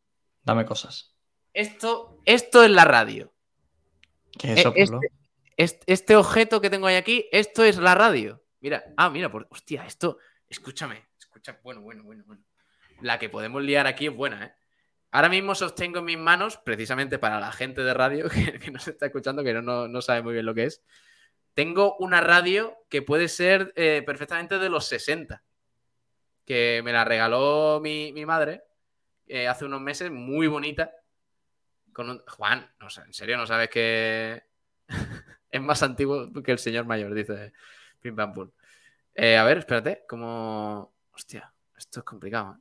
Dame 0.42 0.66
cosas. 0.66 1.16
Esto, 1.55 2.21
esto 2.27 2.62
es 2.62 2.71
la 2.71 2.85
radio. 2.85 3.33
¿Qué 4.38 4.53
es 4.53 4.59
eso, 4.59 4.75
e, 4.77 4.85
este, 5.57 5.90
este, 5.90 6.16
objeto 6.16 6.61
que 6.61 6.68
tengo 6.68 6.87
ahí 6.87 6.97
aquí, 6.97 7.31
esto 7.33 7.64
es 7.64 7.79
la 7.79 7.94
radio. 7.94 8.44
Mira, 8.61 8.85
ah, 8.99 9.09
mira, 9.09 9.31
por, 9.31 9.49
hostia, 9.51 9.87
esto, 9.87 10.18
Escúchame, 10.49 11.09
escucha, 11.19 11.59
bueno, 11.63 11.81
bueno, 11.83 12.03
bueno, 12.03 12.25
bueno. 12.27 12.43
La 13.01 13.19
que 13.19 13.29
podemos 13.29 13.63
liar 13.63 13.87
aquí 13.87 14.07
es 14.07 14.15
buena, 14.15 14.47
¿eh? 14.47 14.55
Ahora 15.11 15.31
mismo 15.31 15.55
sostengo 15.55 16.01
en 16.01 16.05
mis 16.05 16.19
manos, 16.19 16.59
precisamente 16.59 17.19
para 17.19 17.41
la 17.41 17.51
gente 17.51 17.83
de 17.83 17.95
radio 17.95 18.29
que, 18.61 18.71
nos 18.71 18.87
está 18.89 19.07
escuchando, 19.07 19.43
que 19.43 19.55
no, 19.55 20.03
sabe 20.03 20.23
muy 20.23 20.35
bien 20.35 20.47
lo 20.47 20.55
que 20.55 20.65
es. 20.65 20.83
Tengo 21.55 21.97
una 21.97 22.21
radio 22.21 22.77
que 22.89 23.03
puede 23.03 23.29
ser 23.29 23.73
eh, 23.75 24.03
perfectamente 24.05 24.59
de 24.59 24.69
los 24.69 24.87
60, 24.87 25.43
que 26.45 26.83
me 26.85 26.93
la 26.93 27.05
regaló 27.05 27.81
mi, 27.83 28.13
madre 28.27 28.63
eh, 29.27 29.49
hace 29.49 29.65
unos 29.65 29.81
meses, 29.81 30.11
muy 30.11 30.47
bonita. 30.47 30.93
Con 31.93 32.21
Juan, 32.27 32.71
no, 32.79 32.87
en 33.05 33.13
serio, 33.13 33.37
no 33.37 33.47
sabes 33.47 33.71
que 33.71 34.45
es 35.51 35.61
más 35.61 35.83
antiguo 35.83 36.31
que 36.45 36.53
el 36.53 36.59
señor 36.59 36.85
mayor, 36.85 37.13
dice 37.15 37.53
Pim 38.01 38.15
Pam 38.15 38.35
Pum. 38.35 38.51
Eh, 39.20 39.37
a 39.37 39.42
ver, 39.42 39.59
espérate, 39.59 40.04
como. 40.09 40.94
Hostia, 41.12 41.52
esto 41.76 42.00
es 42.00 42.04
complicado. 42.04 42.54
¿eh? 42.54 42.61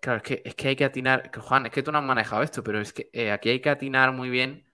Claro, 0.00 0.16
es 0.16 0.22
que, 0.22 0.42
es 0.42 0.54
que 0.54 0.68
hay 0.68 0.76
que 0.76 0.86
atinar. 0.86 1.30
Juan, 1.38 1.66
es 1.66 1.72
que 1.72 1.82
tú 1.82 1.92
no 1.92 1.98
has 1.98 2.04
manejado 2.04 2.42
esto, 2.42 2.64
pero 2.64 2.80
es 2.80 2.94
que 2.94 3.10
eh, 3.12 3.30
aquí 3.30 3.50
hay 3.50 3.60
que 3.60 3.68
atinar 3.68 4.12
muy 4.12 4.30
bien 4.30 4.64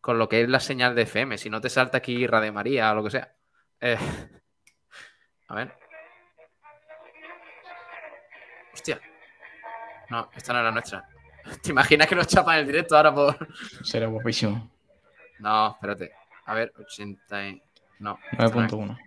con 0.00 0.18
lo 0.18 0.28
que 0.28 0.40
es 0.42 0.48
la 0.48 0.58
señal 0.58 0.96
de 0.96 1.02
FM. 1.02 1.38
Si 1.38 1.48
no 1.48 1.60
te 1.60 1.70
salta 1.70 1.98
aquí 1.98 2.26
Radio 2.26 2.52
María 2.52 2.90
o 2.90 2.96
lo 2.96 3.04
que 3.04 3.10
sea. 3.10 3.36
a 5.48 5.54
ver. 5.54 5.72
Hostia. 8.74 9.00
No, 10.10 10.28
esta 10.34 10.52
no 10.52 10.58
es 10.58 10.64
la 10.64 10.72
nuestra. 10.72 11.08
¿Te 11.62 11.70
imaginas 11.70 12.08
que 12.08 12.16
nos 12.16 12.26
chapan 12.26 12.58
el 12.58 12.66
directo 12.66 12.96
ahora 12.96 13.14
por. 13.14 13.48
Será 13.84 14.08
guapísimo. 14.08 14.72
No, 15.38 15.70
espérate. 15.70 16.10
A 16.46 16.54
ver, 16.54 16.72
80. 16.76 17.60
No. 18.00 18.18
9.1. 18.32 19.05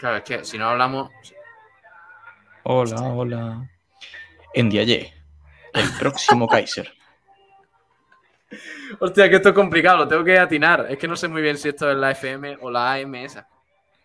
Claro, 0.00 0.16
es 0.16 0.22
que 0.24 0.44
si 0.44 0.56
no 0.56 0.70
hablamos. 0.70 1.10
Hola, 2.62 3.02
hola. 3.02 3.68
Ndiaye, 4.54 5.12
el 5.74 5.90
próximo 5.98 6.48
Kaiser. 6.48 6.90
Hostia, 8.98 9.28
que 9.28 9.36
esto 9.36 9.50
es 9.50 9.54
complicado, 9.54 9.98
lo 9.98 10.08
tengo 10.08 10.24
que 10.24 10.38
atinar. 10.38 10.86
Es 10.88 10.96
que 10.96 11.06
no 11.06 11.16
sé 11.16 11.28
muy 11.28 11.42
bien 11.42 11.58
si 11.58 11.68
esto 11.68 11.90
es 11.90 11.98
la 11.98 12.12
FM 12.12 12.56
o 12.62 12.70
la 12.70 12.94
AM 12.94 13.14
esa. 13.16 13.46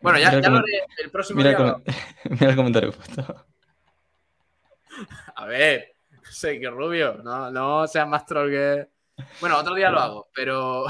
Bueno, 0.02 0.20
ya, 0.20 0.38
ya 0.38 0.50
lo 0.50 0.58
haré 0.58 0.84
el 1.02 1.10
próximo 1.10 1.38
mira 1.38 1.52
día. 1.52 1.78
mira 2.26 2.50
el 2.50 2.56
comentario 2.58 2.92
puesto. 2.92 3.46
A 5.38 5.46
ver, 5.46 5.96
sé 6.30 6.60
que 6.60 6.70
rubio, 6.70 7.22
no, 7.24 7.50
no 7.52 7.88
seas 7.88 8.08
más 8.08 8.26
troll 8.26 8.52
que. 8.52 8.90
Bueno, 9.40 9.58
otro 9.58 9.74
día 9.74 9.90
lo 9.90 10.02
hago, 10.02 10.28
pero 10.36 10.86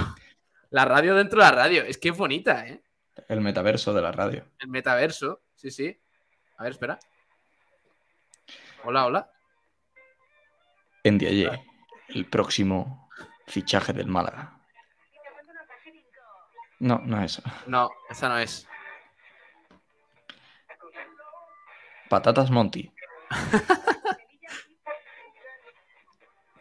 la 0.72 0.84
radio 0.84 1.13
dentro 1.13 1.44
de 1.44 1.46
la 1.46 1.56
radio, 1.56 1.84
es 1.84 2.00
que 2.00 2.10
es 2.10 2.18
bonita, 2.18 2.68
¿eh? 2.68 2.82
El 3.28 3.41
metaverso 3.41 3.93
de 3.93 4.01
la 4.01 4.12
radio. 4.12 4.45
El 4.60 4.67
metaverso, 4.69 5.41
sí, 5.56 5.71
sí. 5.71 6.01
A 6.58 6.63
ver, 6.63 6.73
espera. 6.73 6.99
Hola, 8.84 9.06
hola. 9.06 9.32
En 11.04 11.19
el 12.10 12.25
próximo 12.30 13.10
fichaje 13.47 13.93
del 13.93 14.08
Málaga. 14.08 14.60
No, 16.80 16.99
no 17.04 17.23
es. 17.23 17.41
No, 17.67 17.89
esa 18.10 18.30
no 18.30 18.38
es. 18.38 18.67
Patatas 22.10 22.51
Monty. 22.51 22.91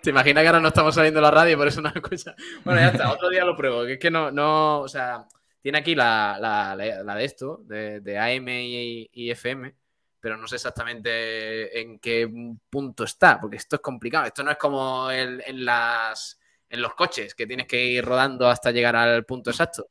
¿Te 0.03 0.11
imaginas 0.11 0.43
que 0.43 0.49
ahora 0.49 0.61
no 0.61 0.69
estamos 0.69 0.95
saliendo 0.95 1.21
la 1.21 1.31
radio 1.31 1.57
por 1.57 1.67
eso 1.67 1.81
no 1.81 1.89
escucha? 1.89 2.35
Bueno, 2.63 2.81
ya 2.81 2.89
está, 2.89 3.11
otro 3.11 3.31
día 3.31 3.45
lo 3.45 3.57
pruebo. 3.57 3.85
Que 3.87 3.95
es 3.95 3.99
que 3.99 4.11
no, 4.11 4.31
no, 4.31 4.81
o 4.81 4.89
sea, 4.89 5.27
tiene 5.65 5.79
aquí 5.79 5.95
la, 5.95 6.77
de 6.77 7.25
esto, 7.25 7.63
de, 7.65 8.19
AM 8.19 8.49
y, 8.51 9.31
FM, 9.31 9.75
pero 10.21 10.37
no 10.37 10.47
sé 10.47 10.57
exactamente 10.57 11.81
en 11.81 11.99
qué 12.01 12.31
punto 12.69 13.05
está, 13.05 13.41
porque 13.41 13.57
esto 13.57 13.77
es 13.77 13.81
complicado. 13.81 14.27
Esto 14.27 14.45
no 14.45 14.51
es 14.51 14.59
como 14.59 15.11
en, 15.11 15.65
las, 15.65 16.39
en 16.69 16.83
los 16.83 16.93
coches, 16.95 17.35
que 17.35 17.47
tienes 17.47 17.67
que 17.67 17.83
ir 17.83 18.05
rodando 18.05 18.47
hasta 18.47 18.73
llegar 18.73 18.95
al 18.95 19.25
punto 19.25 19.49
exacto. 19.49 19.89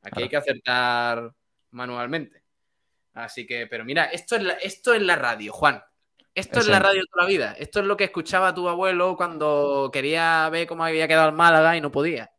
Aquí 0.00 0.22
hay 0.22 0.28
que 0.28 0.36
acertar 0.36 1.34
manualmente. 1.72 2.44
Así 3.14 3.48
que, 3.48 3.66
pero 3.66 3.84
mira, 3.84 4.04
esto 4.04 4.36
es 4.36 4.44
la, 4.44 4.52
esto 4.52 4.94
es 4.94 5.02
la 5.02 5.16
radio, 5.16 5.52
Juan. 5.52 5.82
Esto 6.36 6.60
es 6.60 6.68
la 6.68 6.78
radio 6.78 7.00
de 7.00 7.06
toda 7.10 7.24
la 7.24 7.28
vida. 7.28 7.56
Esto 7.58 7.80
es 7.80 7.86
lo 7.86 7.96
que 7.96 8.04
escuchaba 8.04 8.54
tu 8.54 8.68
abuelo 8.68 9.16
cuando 9.16 9.90
quería 9.92 10.48
ver 10.50 10.68
cómo 10.68 10.84
había 10.84 11.08
quedado 11.08 11.30
el 11.30 11.34
Málaga 11.34 11.76
y 11.76 11.80
no 11.80 11.90
podía. 11.90 12.30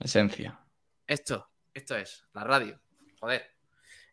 Esencia. 0.00 0.58
Esto. 1.06 1.51
Esto 1.74 1.96
es, 1.96 2.24
la 2.34 2.44
radio. 2.44 2.78
Joder. 3.20 3.42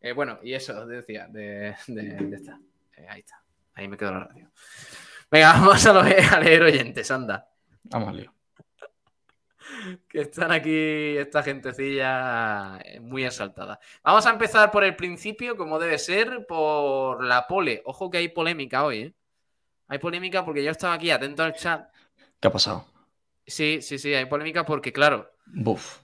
Eh, 0.02 0.14
bueno, 0.14 0.40
y 0.42 0.54
eso 0.54 0.86
decía, 0.86 1.28
de, 1.28 1.70
esta. 1.70 2.60
Eh, 2.96 3.08
ahí 3.10 3.20
está. 3.20 3.44
Ahí 3.74 3.88
me 3.88 3.98
quedo 3.98 4.14
la 4.14 4.20
radio. 4.22 4.50
Venga, 5.30 5.54
vamos 5.60 5.86
a, 5.86 6.40
leer 6.40 6.64
oyentes, 6.64 7.12
anda. 7.12 7.50
Vamos, 7.84 8.16
Leo. 8.16 8.34
que 10.08 10.22
están 10.22 10.52
aquí 10.52 11.18
esta 11.18 11.44
gentecilla 11.44 12.80
eh, 12.84 13.00
muy 13.00 13.26
exaltada. 13.26 13.80
Vamos 14.04 14.26
a 14.26 14.32
empezar 14.32 14.72
por 14.72 14.84
el 14.84 14.96
principio, 14.96 15.58
como 15.58 15.80
debe 15.80 15.98
ser, 15.98 16.46
por 16.48 17.24
la 17.24 17.46
pole. 17.48 17.82
Ojo 17.86 18.10
que 18.10 18.20
hay 18.20 18.30
polémica 18.30 18.86
hoy, 18.86 19.00
¿eh? 19.00 19.14
Hay 19.88 19.98
polémica 19.98 20.46
porque 20.46 20.64
yo 20.64 20.72
estaba 20.72 20.94
aquí 20.94 21.10
atento 21.12 21.44
al 21.44 21.54
chat. 21.54 21.90
¿Qué 22.40 22.48
ha 22.48 22.52
pasado? 22.52 22.86
Sí, 23.46 23.82
sí, 23.82 23.98
sí, 23.98 24.14
hay 24.14 24.26
polémica 24.28 24.66
porque, 24.66 24.94
claro. 24.94 25.32
Buf. 25.48 26.00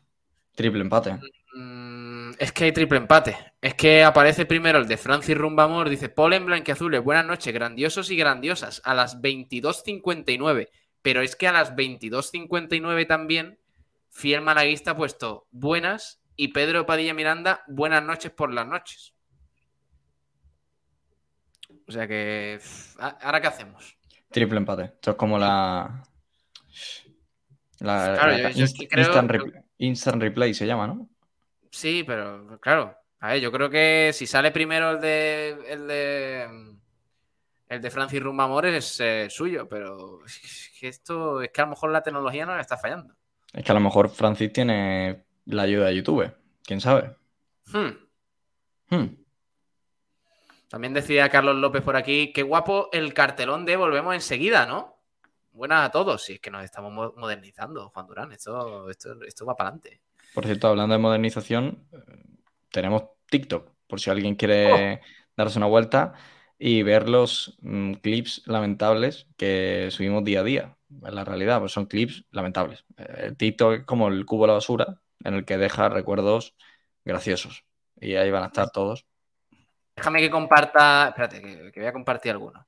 Triple 0.56 0.82
empate. 0.82 1.20
Mm, 1.58 2.32
es 2.38 2.52
que 2.52 2.66
hay 2.66 2.72
triple 2.74 2.98
empate. 2.98 3.38
Es 3.62 3.74
que 3.76 4.04
aparece 4.04 4.46
primero 4.46 4.78
el 4.78 4.88
de 4.88 4.98
Francis 4.98 5.38
Rumbamor, 5.38 5.88
dice 5.90 6.10
Polen 6.10 6.46
Blanquiazules, 6.46 7.02
buenas 7.02 7.26
noches, 7.26 7.54
grandiosos 7.54 8.12
y 8.12 8.18
grandiosas, 8.18 8.82
a 8.84 8.94
las 8.94 9.22
22.59. 9.22 10.70
Pero 11.02 11.22
es 11.22 11.36
que 11.36 11.48
a 11.48 11.54
las 11.54 11.74
22.59 11.76 13.08
también, 13.08 13.58
Fiel 14.10 14.42
Malaguista 14.42 14.92
ha 14.92 14.98
puesto 14.98 15.48
buenas 15.52 16.20
y 16.36 16.50
Pedro 16.50 16.86
Padilla 16.86 17.14
Miranda, 17.14 17.64
buenas 17.68 18.04
noches 18.04 18.32
por 18.32 18.52
las 18.54 18.68
noches. 18.68 19.14
O 21.88 21.92
sea 21.92 22.08
que, 22.08 22.60
¿ahora 23.22 23.40
qué 23.40 23.48
hacemos? 23.48 23.98
Triple 24.32 24.58
empate. 24.58 24.84
Esto 24.86 25.12
es 25.12 25.18
como 25.18 25.38
la. 25.38 26.04
la, 27.80 28.14
Claro, 28.16 28.32
la- 28.32 28.50
yo- 28.52 28.58
yo 28.58 28.66
es 28.66 28.74
que 28.74 28.86
inst- 28.86 28.90
creo- 28.90 29.06
instant, 29.06 29.32
repl- 29.32 29.64
instant 29.78 30.22
replay 30.22 30.54
se 30.54 30.66
llama, 30.68 30.88
¿no? 30.88 31.08
Sí, 31.76 32.06
pero 32.06 32.58
claro. 32.62 32.96
A 33.20 33.34
ver, 33.34 33.42
yo 33.42 33.52
creo 33.52 33.70
que 33.70 34.12
si 34.14 34.26
sale 34.26 34.52
primero 34.52 34.92
el 34.92 35.02
de. 35.02 35.58
El 35.68 35.88
de. 35.88 36.76
El 37.68 37.82
de 37.82 37.92
Francis 37.92 38.22
Rumbamor 38.24 38.66
es 38.68 39.00
eh, 39.02 39.28
suyo, 39.30 39.68
pero 39.68 40.24
es 40.26 40.72
que 40.80 40.88
esto 40.88 41.42
es 41.42 41.50
que 41.52 41.62
a 41.62 41.66
lo 41.66 41.72
mejor 41.72 41.92
la 41.92 42.02
tecnología 42.02 42.46
no 42.46 42.56
le 42.56 42.62
está 42.62 42.78
fallando. 42.78 43.14
Es 43.52 43.64
que 43.66 43.72
a 43.72 43.76
lo 43.76 43.82
mejor 43.82 44.10
Francis 44.10 44.54
tiene 44.54 45.26
la 45.46 45.64
ayuda 45.64 45.88
de 45.88 45.96
YouTube. 45.96 46.32
¿Quién 46.64 46.80
sabe? 46.80 47.16
Hmm. 47.74 47.90
Hmm. 48.90 49.16
También 50.70 50.94
decía 50.94 51.28
Carlos 51.30 51.56
López 51.58 51.82
por 51.82 51.98
aquí, 51.98 52.32
qué 52.34 52.42
guapo 52.44 52.88
el 52.94 53.14
cartelón 53.14 53.66
de 53.66 53.76
Volvemos 53.76 54.14
enseguida, 54.16 54.66
¿no? 54.66 54.96
Buenas 55.52 55.88
a 55.88 55.92
todos, 55.92 56.24
si 56.24 56.34
es 56.34 56.40
que 56.40 56.52
nos 56.52 56.64
estamos 56.64 56.92
mo- 56.94 57.14
modernizando, 57.18 57.90
Juan 57.90 58.08
Durán, 58.08 58.32
esto, 58.32 58.90
esto, 58.90 59.22
esto 59.26 59.46
va 59.46 59.56
para 59.56 59.70
adelante. 59.70 60.02
Por 60.36 60.46
cierto, 60.46 60.68
hablando 60.68 60.94
de 60.96 61.00
modernización, 61.00 61.88
eh, 61.94 61.98
tenemos 62.72 63.06
TikTok, 63.30 63.72
por 63.88 64.02
si 64.02 64.12
alguien 64.12 64.36
quiere 64.36 65.02
darse 65.38 65.60
una 65.60 65.68
vuelta 65.68 66.14
y 66.60 66.84
ver 66.84 67.10
los 67.10 67.58
mm, 67.62 67.94
clips 67.96 68.44
lamentables 68.48 69.28
que 69.38 69.90
subimos 69.92 70.24
día 70.26 70.42
a 70.42 70.44
día. 70.44 70.78
En 71.04 71.16
la 71.16 71.26
realidad, 71.26 71.60
pues 71.60 71.74
son 71.74 71.88
clips 71.88 72.26
lamentables. 72.32 72.86
Eh, 72.98 73.28
El 73.28 73.38
TikTok 73.38 73.74
es 73.74 73.86
como 73.86 74.10
el 74.10 74.26
cubo 74.26 74.44
de 74.46 74.48
la 74.50 74.54
basura 74.56 75.02
en 75.24 75.36
el 75.36 75.46
que 75.46 75.58
deja 75.58 75.90
recuerdos 75.90 76.56
graciosos. 77.06 77.66
Y 78.02 78.16
ahí 78.16 78.32
van 78.32 78.44
a 78.44 78.48
estar 78.48 78.72
todos. 78.72 79.08
Déjame 79.96 80.22
que 80.22 80.30
comparta, 80.30 81.10
espérate, 81.10 81.42
que, 81.42 81.72
que 81.72 81.80
voy 81.82 81.90
a 81.90 81.94
compartir 81.94 82.32
alguno. 82.34 82.68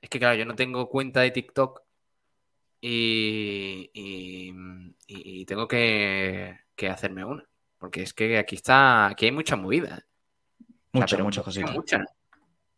Es 0.00 0.10
que 0.10 0.18
claro, 0.20 0.36
yo 0.36 0.46
no 0.46 0.56
tengo 0.56 0.88
cuenta 0.90 1.22
de 1.22 1.32
TikTok 1.32 1.82
y, 2.80 3.90
y- 3.94 4.50
y- 5.06 5.42
y 5.42 5.46
tengo 5.46 5.66
que, 5.68 6.58
que 6.78 6.88
hacerme 6.88 7.24
una. 7.24 7.44
Porque 7.76 8.02
es 8.02 8.14
que 8.14 8.38
aquí 8.38 8.54
está, 8.54 9.06
aquí 9.08 9.26
hay 9.26 9.32
mucha 9.32 9.56
movida. 9.56 9.98
¿eh? 9.98 10.02
O 10.92 10.98
sea, 10.98 11.00
Muchas, 11.02 11.20
muchas 11.20 11.44
cositas. 11.44 11.72
mucha. 11.74 12.04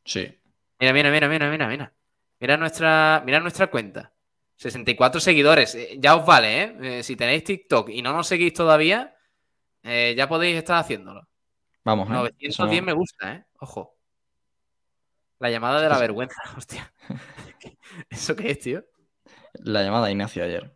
Sí. 0.04 0.36
Mira, 0.80 0.92
mira, 0.92 1.10
mira, 1.10 1.28
mira, 1.28 1.50
mira, 1.50 1.68
mira. 1.68 1.92
Mira 2.40 2.56
nuestra, 2.56 3.22
mira 3.24 3.38
nuestra 3.40 3.68
cuenta. 3.70 4.12
64 4.56 5.20
seguidores. 5.20 5.74
Eh, 5.74 5.96
Ya 5.98 6.16
os 6.16 6.26
vale, 6.26 6.62
¿eh? 6.62 6.76
Eh, 6.98 7.02
Si 7.02 7.14
tenéis 7.16 7.44
TikTok 7.44 7.90
y 7.90 8.02
no 8.02 8.12
nos 8.12 8.26
seguís 8.26 8.52
todavía, 8.54 9.14
eh, 9.82 10.14
ya 10.16 10.28
podéis 10.28 10.56
estar 10.56 10.78
haciéndolo. 10.78 11.26
Vamos, 11.84 12.08
¿eh? 12.08 12.12
910 12.12 12.56
Somos- 12.56 12.82
me 12.82 12.92
gusta, 12.92 13.32
¿eh? 13.34 13.44
Ojo. 13.60 13.96
La 15.38 15.50
llamada 15.50 15.80
de 15.80 15.88
la 15.88 15.98
vergüenza, 15.98 16.36
hostia. 16.56 16.92
¿Eso 18.10 18.36
qué 18.36 18.50
es, 18.50 18.58
tío? 18.58 18.84
La 19.54 19.82
llamada 19.82 20.06
a 20.06 20.10
Ignacio 20.10 20.44
ayer. 20.44 20.74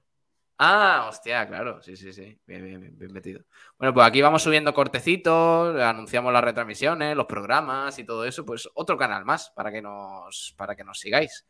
Ah, 0.59 1.07
hostia, 1.09 1.47
claro. 1.49 1.83
Sí, 1.83 1.97
sí, 1.97 2.13
sí. 2.13 2.39
Bien, 2.47 2.65
bien, 2.65 2.97
bien, 2.97 3.13
metido. 3.13 3.43
Bueno, 3.79 3.93
pues 3.93 4.07
aquí 4.07 4.23
vamos 4.23 4.43
subiendo 4.43 4.73
cortecitos, 4.73 5.81
anunciamos 5.81 6.33
las 6.33 6.45
retransmisiones, 6.45 7.17
los 7.17 7.27
programas 7.27 7.99
y 7.99 8.05
todo 8.05 8.25
eso. 8.25 8.45
Pues 8.47 8.69
otro 8.75 8.97
canal 8.97 9.25
más 9.25 9.51
para 9.51 9.73
que 9.73 9.83
nos, 9.83 10.55
para 10.57 10.77
que 10.77 10.85
nos 10.85 11.01
sigáis. 11.01 11.47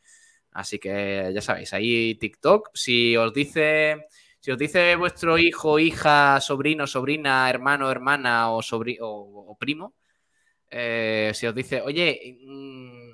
Así 0.53 0.79
que 0.79 1.31
ya 1.35 1.40
sabéis, 1.43 1.73
ahí 1.75 2.14
TikTok. 2.17 2.71
Si 2.75 3.17
os 3.17 3.33
dice, 3.35 4.07
si 4.40 4.51
os 4.53 4.59
dice 4.59 4.97
vuestro 4.97 5.37
hijo, 5.38 5.79
hija, 5.79 6.40
sobrino, 6.40 6.87
sobrina, 6.87 7.51
hermano, 7.51 7.90
hermana 7.90 8.51
o, 8.53 8.62
sobri- 8.62 8.99
o, 9.01 9.07
o 9.53 9.57
primo, 9.59 9.95
eh, 10.71 11.33
si 11.35 11.47
os 11.47 11.55
dice, 11.57 11.83
oye, 11.83 12.38
mm, 12.43 13.12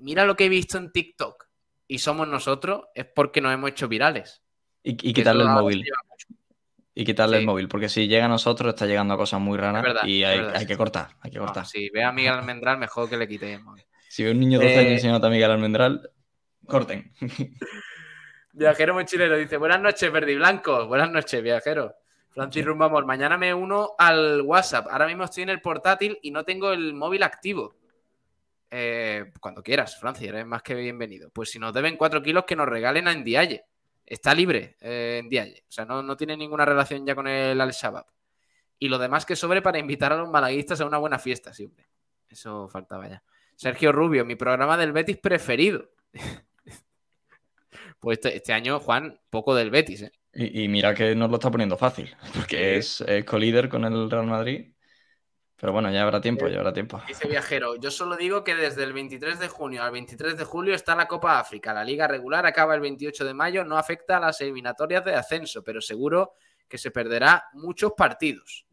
mira 0.00 0.26
lo 0.26 0.36
que 0.36 0.46
he 0.46 0.50
visto 0.50 0.78
en 0.78 0.92
TikTok 0.92 1.46
y 1.88 1.98
somos 2.00 2.28
nosotros, 2.28 2.84
es 2.94 3.06
porque 3.06 3.40
nos 3.42 3.54
hemos 3.54 3.70
hecho 3.72 3.88
virales. 3.88 4.43
Y, 4.84 4.90
y 5.10 5.12
quitarle 5.12 5.42
el 5.42 5.48
móvil. 5.48 5.84
Y 6.94 7.04
quitarle 7.04 7.38
Sí. 7.38 7.40
el 7.40 7.46
móvil. 7.46 7.66
Porque 7.68 7.88
si 7.88 8.06
llega 8.06 8.26
a 8.26 8.28
nosotros 8.28 8.72
está 8.72 8.86
llegando 8.86 9.14
a 9.14 9.16
cosas 9.16 9.40
muy 9.40 9.58
raras 9.58 9.82
verdad, 9.82 10.04
y 10.06 10.22
hay, 10.22 10.64
que 10.66 10.76
cortar. 10.76 11.08
Hay 11.22 11.32
que 11.32 11.38
No, 11.38 11.46
cortar. 11.46 11.66
si 11.66 11.90
ve 11.90 12.04
a 12.04 12.12
Miguel 12.12 12.34
Almendral, 12.34 12.78
mejor 12.78 13.10
que 13.10 13.16
le 13.16 13.26
quitéis 13.26 13.56
el 13.56 13.64
móvil. 13.64 13.84
Si 14.08 14.22
ve 14.22 14.30
un 14.30 14.38
niño 14.38 14.60
de 14.60 14.66
12 14.66 14.78
años 14.78 14.90
Eh, 14.90 14.94
enseñando 14.94 15.26
a 15.26 15.30
Miguel 15.30 15.50
Almendral, 15.50 16.10
corten. 16.68 17.12
Viajero 18.52 18.94
mochilero 18.94 19.36
dice: 19.36 19.56
Buenas 19.56 19.80
noches, 19.80 20.12
verde 20.12 20.32
y 20.32 20.36
blanco. 20.36 20.86
Buenas 20.86 21.10
noches, 21.10 21.42
viajero. 21.42 21.96
Francis 22.30 22.62
Sí. 22.62 22.66
Rumbamor, 22.66 23.04
mañana 23.06 23.36
me 23.36 23.52
uno 23.54 23.90
al 23.98 24.42
WhatsApp. 24.42 24.86
Ahora 24.90 25.06
mismo 25.06 25.24
estoy 25.24 25.42
en 25.44 25.48
el 25.50 25.60
portátil 25.60 26.18
y 26.22 26.30
no 26.30 26.44
tengo 26.44 26.72
el 26.72 26.94
móvil 26.94 27.22
activo. 27.24 27.74
Eh, 28.70 29.32
cuando 29.40 29.62
quieras, 29.62 29.98
Francis, 29.98 30.28
eres 30.28 30.46
más 30.46 30.62
que 30.62 30.74
bienvenido. 30.74 31.30
Pues 31.30 31.50
si 31.50 31.58
nos 31.58 31.72
deben 31.72 31.96
4 31.96 32.22
kilos, 32.22 32.44
que 32.44 32.56
nos 32.56 32.68
regalen 32.68 33.08
a 33.08 33.14
Ndiaye. 33.14 33.64
Está 34.06 34.34
libre 34.34 34.76
eh, 34.80 35.22
Ndiaye. 35.24 35.64
O 35.68 35.72
sea, 35.72 35.84
no, 35.84 36.02
no 36.02 36.16
tiene 36.16 36.36
ninguna 36.36 36.64
relación 36.64 37.06
ya 37.06 37.14
con 37.14 37.26
el 37.26 37.60
Al-Shabaab. 37.60 38.06
Y 38.78 38.88
lo 38.88 38.98
demás 38.98 39.24
que 39.24 39.36
sobre 39.36 39.62
para 39.62 39.78
invitar 39.78 40.12
a 40.12 40.16
los 40.16 40.28
malaguistas 40.28 40.80
a 40.80 40.86
una 40.86 40.98
buena 40.98 41.18
fiesta, 41.18 41.54
siempre. 41.54 41.86
Eso 42.28 42.68
faltaba 42.68 43.08
ya. 43.08 43.22
Sergio 43.56 43.92
Rubio, 43.92 44.24
mi 44.24 44.34
programa 44.34 44.76
del 44.76 44.92
Betis 44.92 45.16
preferido. 45.18 45.90
pues 48.00 48.18
este, 48.18 48.36
este 48.36 48.52
año, 48.52 48.80
Juan, 48.80 49.20
poco 49.30 49.54
del 49.54 49.70
Betis, 49.70 50.02
¿eh? 50.02 50.12
Y, 50.34 50.64
y 50.64 50.68
mira 50.68 50.94
que 50.94 51.14
nos 51.14 51.30
lo 51.30 51.36
está 51.36 51.50
poniendo 51.50 51.76
fácil. 51.76 52.14
Porque 52.34 52.76
es 52.76 53.02
eh, 53.06 53.24
colíder 53.24 53.68
con 53.68 53.84
el 53.84 54.10
Real 54.10 54.26
Madrid. 54.26 54.73
Pero 55.64 55.72
bueno, 55.72 55.90
ya 55.90 56.02
habrá 56.02 56.20
tiempo, 56.20 56.46
ya 56.46 56.58
habrá 56.58 56.74
tiempo. 56.74 57.00
Dice 57.08 57.26
Viajero, 57.26 57.76
yo 57.76 57.90
solo 57.90 58.16
digo 58.16 58.44
que 58.44 58.54
desde 58.54 58.82
el 58.84 58.92
23 58.92 59.38
de 59.38 59.48
junio 59.48 59.82
al 59.82 59.92
23 59.92 60.36
de 60.36 60.44
julio 60.44 60.74
está 60.74 60.94
la 60.94 61.08
Copa 61.08 61.38
África. 61.38 61.72
La 61.72 61.82
liga 61.82 62.06
regular 62.06 62.44
acaba 62.44 62.74
el 62.74 62.82
28 62.82 63.24
de 63.24 63.32
mayo, 63.32 63.64
no 63.64 63.78
afecta 63.78 64.18
a 64.18 64.20
las 64.20 64.38
eliminatorias 64.42 65.02
de 65.06 65.14
ascenso, 65.14 65.64
pero 65.64 65.80
seguro 65.80 66.34
que 66.68 66.76
se 66.76 66.90
perderá 66.90 67.44
muchos 67.54 67.92
partidos. 67.96 68.66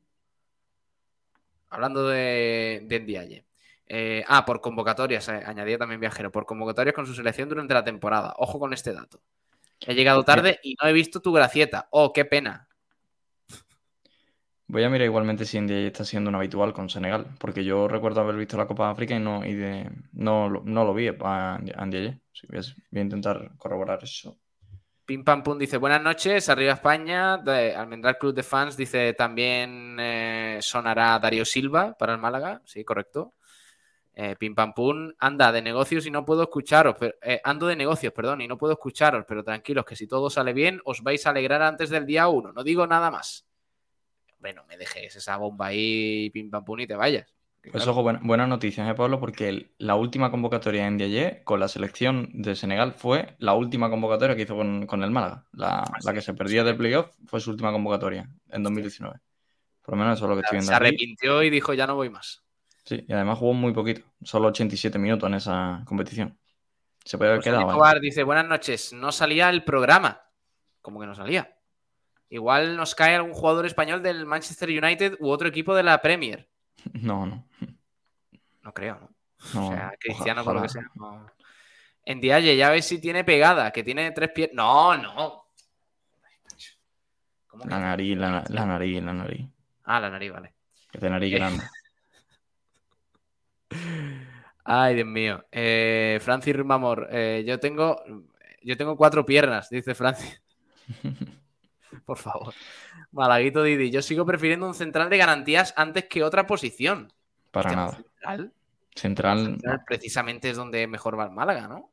Hablando 1.69 2.09
de, 2.09 2.81
de 2.83 2.99
Ndiaye. 2.99 3.45
Eh, 3.87 4.25
ah, 4.27 4.43
por 4.43 4.59
convocatorias, 4.59 5.29
eh, 5.29 5.43
añadía 5.45 5.77
también 5.77 6.01
Viajero, 6.01 6.29
por 6.29 6.45
convocatorias 6.45 6.93
con 6.93 7.07
su 7.07 7.13
selección 7.13 7.47
durante 7.47 7.73
la 7.73 7.85
temporada. 7.85 8.33
Ojo 8.35 8.59
con 8.59 8.73
este 8.73 8.91
dato. 8.91 9.21
He 9.79 9.95
llegado 9.95 10.23
tarde 10.23 10.59
y 10.61 10.75
no 10.75 10.89
he 10.89 10.91
visto 10.91 11.21
tu 11.21 11.31
gracieta. 11.31 11.87
Oh, 11.91 12.11
qué 12.11 12.25
pena. 12.25 12.67
Voy 14.71 14.85
a 14.85 14.89
mirar 14.89 15.05
igualmente 15.05 15.43
si 15.43 15.57
India 15.57 15.77
está 15.79 16.05
siendo 16.05 16.29
un 16.29 16.35
habitual 16.35 16.71
con 16.71 16.89
Senegal. 16.89 17.27
Porque 17.39 17.65
yo 17.65 17.89
recuerdo 17.89 18.21
haber 18.21 18.37
visto 18.37 18.55
la 18.55 18.67
Copa 18.67 18.85
de 18.85 18.91
África 18.93 19.15
y 19.15 19.19
no, 19.19 19.41
no, 20.13 20.49
no 20.49 20.85
lo 20.85 20.93
vi 20.93 21.09
a 21.09 21.59
Sí, 22.31 22.47
voy, 22.47 22.59
a, 22.59 23.01
intentar 23.01 23.51
corroborar 23.57 24.01
eso. 24.01 24.37
Pim 25.05 25.25
Pam 25.25 25.43
Pum 25.43 25.57
dice 25.57 25.75
buenas 25.75 26.01
noches, 26.01 26.47
arriba 26.47 26.71
España. 26.71 27.37
De 27.37 27.75
Almendral 27.75 28.17
Club 28.17 28.33
de 28.33 28.43
Fans 28.43 28.77
dice 28.77 29.13
también 29.13 29.97
eh, 29.99 30.59
sonará 30.61 31.19
Darío 31.19 31.43
Silva 31.43 31.93
para 31.99 32.13
el 32.13 32.19
Málaga. 32.19 32.61
Sí, 32.63 32.85
correcto. 32.85 33.33
Eh, 34.13 34.37
Pim 34.39 34.55
Pam 34.55 34.73
Pum 34.73 35.11
anda 35.19 35.51
de 35.51 35.61
negocios 35.61 36.05
y 36.05 36.11
no 36.11 36.23
puedo 36.23 36.43
escucharos. 36.43 36.95
pero- 36.97 37.15
eh, 37.21 37.41
ando 37.43 37.67
de 37.67 37.75
negocios, 37.75 38.13
perdón, 38.13 38.39
y 38.39 38.47
no 38.47 38.57
puedo 38.57 38.71
escucharos, 38.71 39.25
pero 39.27 39.43
tranquilos 39.43 39.83
que 39.83 39.97
si 39.97 40.07
todo 40.07 40.29
sale 40.29 40.53
bien 40.53 40.79
os 40.85 41.03
vais 41.03 41.27
a 41.27 41.31
alegrar 41.31 41.61
antes 41.61 41.89
del 41.89 42.05
día 42.05 42.29
1. 42.29 42.53
No 42.53 42.63
digo 42.63 42.87
nada 42.87 43.11
más. 43.11 43.50
Bueno, 44.41 44.63
me 44.67 44.75
dejes 44.75 45.15
esa 45.15 45.37
bomba 45.37 45.67
ahí, 45.67 46.29
Pim 46.31 46.49
Pam 46.49 46.65
Pum, 46.65 46.79
y 46.79 46.87
te 46.87 46.95
vayas. 46.95 47.33
Pues 47.71 47.85
ojo, 47.85 48.01
buena- 48.01 48.19
buenas 48.23 48.49
noticias, 48.49 48.89
¿eh, 48.89 48.95
Pablo? 48.95 49.19
Porque 49.19 49.47
el- 49.47 49.71
la 49.77 49.93
última 49.93 50.31
convocatoria 50.31 50.87
en 50.87 50.95
Ndiaye 50.95 51.43
con 51.43 51.59
la 51.59 51.67
selección 51.67 52.29
de 52.33 52.55
Senegal 52.55 52.93
fue 52.93 53.35
la 53.37 53.53
última 53.53 53.91
convocatoria 53.91 54.35
que 54.35 54.41
hizo 54.41 54.55
con, 54.55 54.87
con 54.87 55.03
el 55.03 55.11
Málaga. 55.11 55.45
La, 55.53 55.83
la 56.03 56.13
que 56.13 56.21
se 56.21 56.33
perdía 56.33 56.63
de 56.63 56.73
playoff 56.73 57.15
fue 57.27 57.39
su 57.39 57.51
última 57.51 57.71
convocatoria 57.71 58.27
en 58.49 58.63
2019. 58.63 59.19
Por 59.83 59.93
lo 59.93 59.99
menos 60.03 60.17
eso 60.17 60.25
es 60.25 60.29
lo 60.29 60.35
que 60.37 60.41
estoy 60.41 60.55
viendo 60.57 60.69
se 60.71 60.75
aquí. 60.75 60.85
arrepintió 60.87 61.43
y 61.43 61.49
dijo 61.51 61.73
ya 61.75 61.85
no 61.85 61.95
voy 61.95 62.09
más. 62.09 62.43
Sí, 62.83 63.05
y 63.07 63.13
además 63.13 63.37
jugó 63.37 63.53
muy 63.53 63.73
poquito, 63.73 64.01
solo 64.23 64.47
87 64.47 64.97
minutos 64.97 65.27
en 65.29 65.35
esa 65.35 65.83
competición. 65.85 66.39
Se 67.05 67.19
puede 67.19 67.29
haber 67.31 67.41
José 67.41 67.51
quedado. 67.51 67.99
dice, 68.01 68.23
buenas 68.23 68.47
noches, 68.47 68.91
no 68.93 69.11
salía 69.11 69.51
el 69.51 69.63
programa. 69.63 70.21
¿Cómo 70.81 70.99
que 70.99 71.05
no 71.05 71.13
salía? 71.13 71.55
Igual 72.31 72.77
nos 72.77 72.95
cae 72.95 73.13
algún 73.15 73.33
jugador 73.33 73.65
español 73.65 74.01
del 74.01 74.25
Manchester 74.25 74.69
United 74.69 75.17
u 75.19 75.29
otro 75.29 75.47
equipo 75.49 75.75
de 75.75 75.83
la 75.83 76.01
Premier. 76.01 76.49
No, 76.93 77.25
no. 77.27 77.45
No 78.63 78.73
creo, 78.73 78.99
¿no? 78.99 79.09
no 79.53 79.67
o 79.67 79.71
sea, 79.71 79.93
Cristiano, 79.99 80.43
por 80.43 80.55
lo 80.55 80.61
que 80.63 80.69
sea. 80.69 80.89
no. 80.95 81.29
En 82.05 82.19
Dialle, 82.21 82.55
ya 82.57 82.69
ves 82.71 82.85
si 82.87 82.99
tiene 82.99 83.23
pegada, 83.23 83.71
que 83.71 83.83
tiene 83.83 84.11
tres 84.11 84.29
pies. 84.33 84.49
No, 84.53 84.95
no. 84.97 85.45
La 87.65 87.79
nariz, 87.79 88.17
la, 88.17 88.29
na- 88.31 88.43
la 88.49 88.65
nariz, 88.65 89.03
la 89.03 89.13
nariz. 89.13 89.47
Ah, 89.83 89.99
la 89.99 90.09
nariz, 90.09 90.31
vale. 90.31 90.53
Que 90.91 90.99
de 90.99 91.09
nariz 91.09 91.33
grande. 91.33 91.63
Ay, 94.63 94.95
Dios 94.95 95.07
mío. 95.07 95.43
Eh, 95.51 96.19
Francis 96.21 96.55
Rumamor, 96.55 97.07
eh, 97.11 97.43
yo 97.45 97.59
tengo. 97.59 98.01
Yo 98.63 98.77
tengo 98.77 98.95
cuatro 98.95 99.25
piernas, 99.25 99.69
dice 99.69 99.93
Francis. 99.95 100.41
Por 102.11 102.17
favor. 102.17 102.53
Malaguito 103.13 103.63
Didi, 103.63 103.89
yo 103.89 104.01
sigo 104.01 104.25
prefiriendo 104.25 104.67
un 104.67 104.73
central 104.73 105.09
de 105.09 105.15
garantías 105.15 105.73
antes 105.77 106.09
que 106.09 106.25
otra 106.25 106.45
posición. 106.45 107.13
Para 107.51 107.73
nada. 107.73 107.91
Central, 107.93 108.53
Central, 108.93 109.45
central 109.45 109.83
precisamente 109.87 110.49
es 110.49 110.57
donde 110.57 110.87
mejor 110.87 111.17
va 111.17 111.23
el 111.23 111.31
Málaga, 111.31 111.69
¿no? 111.69 111.89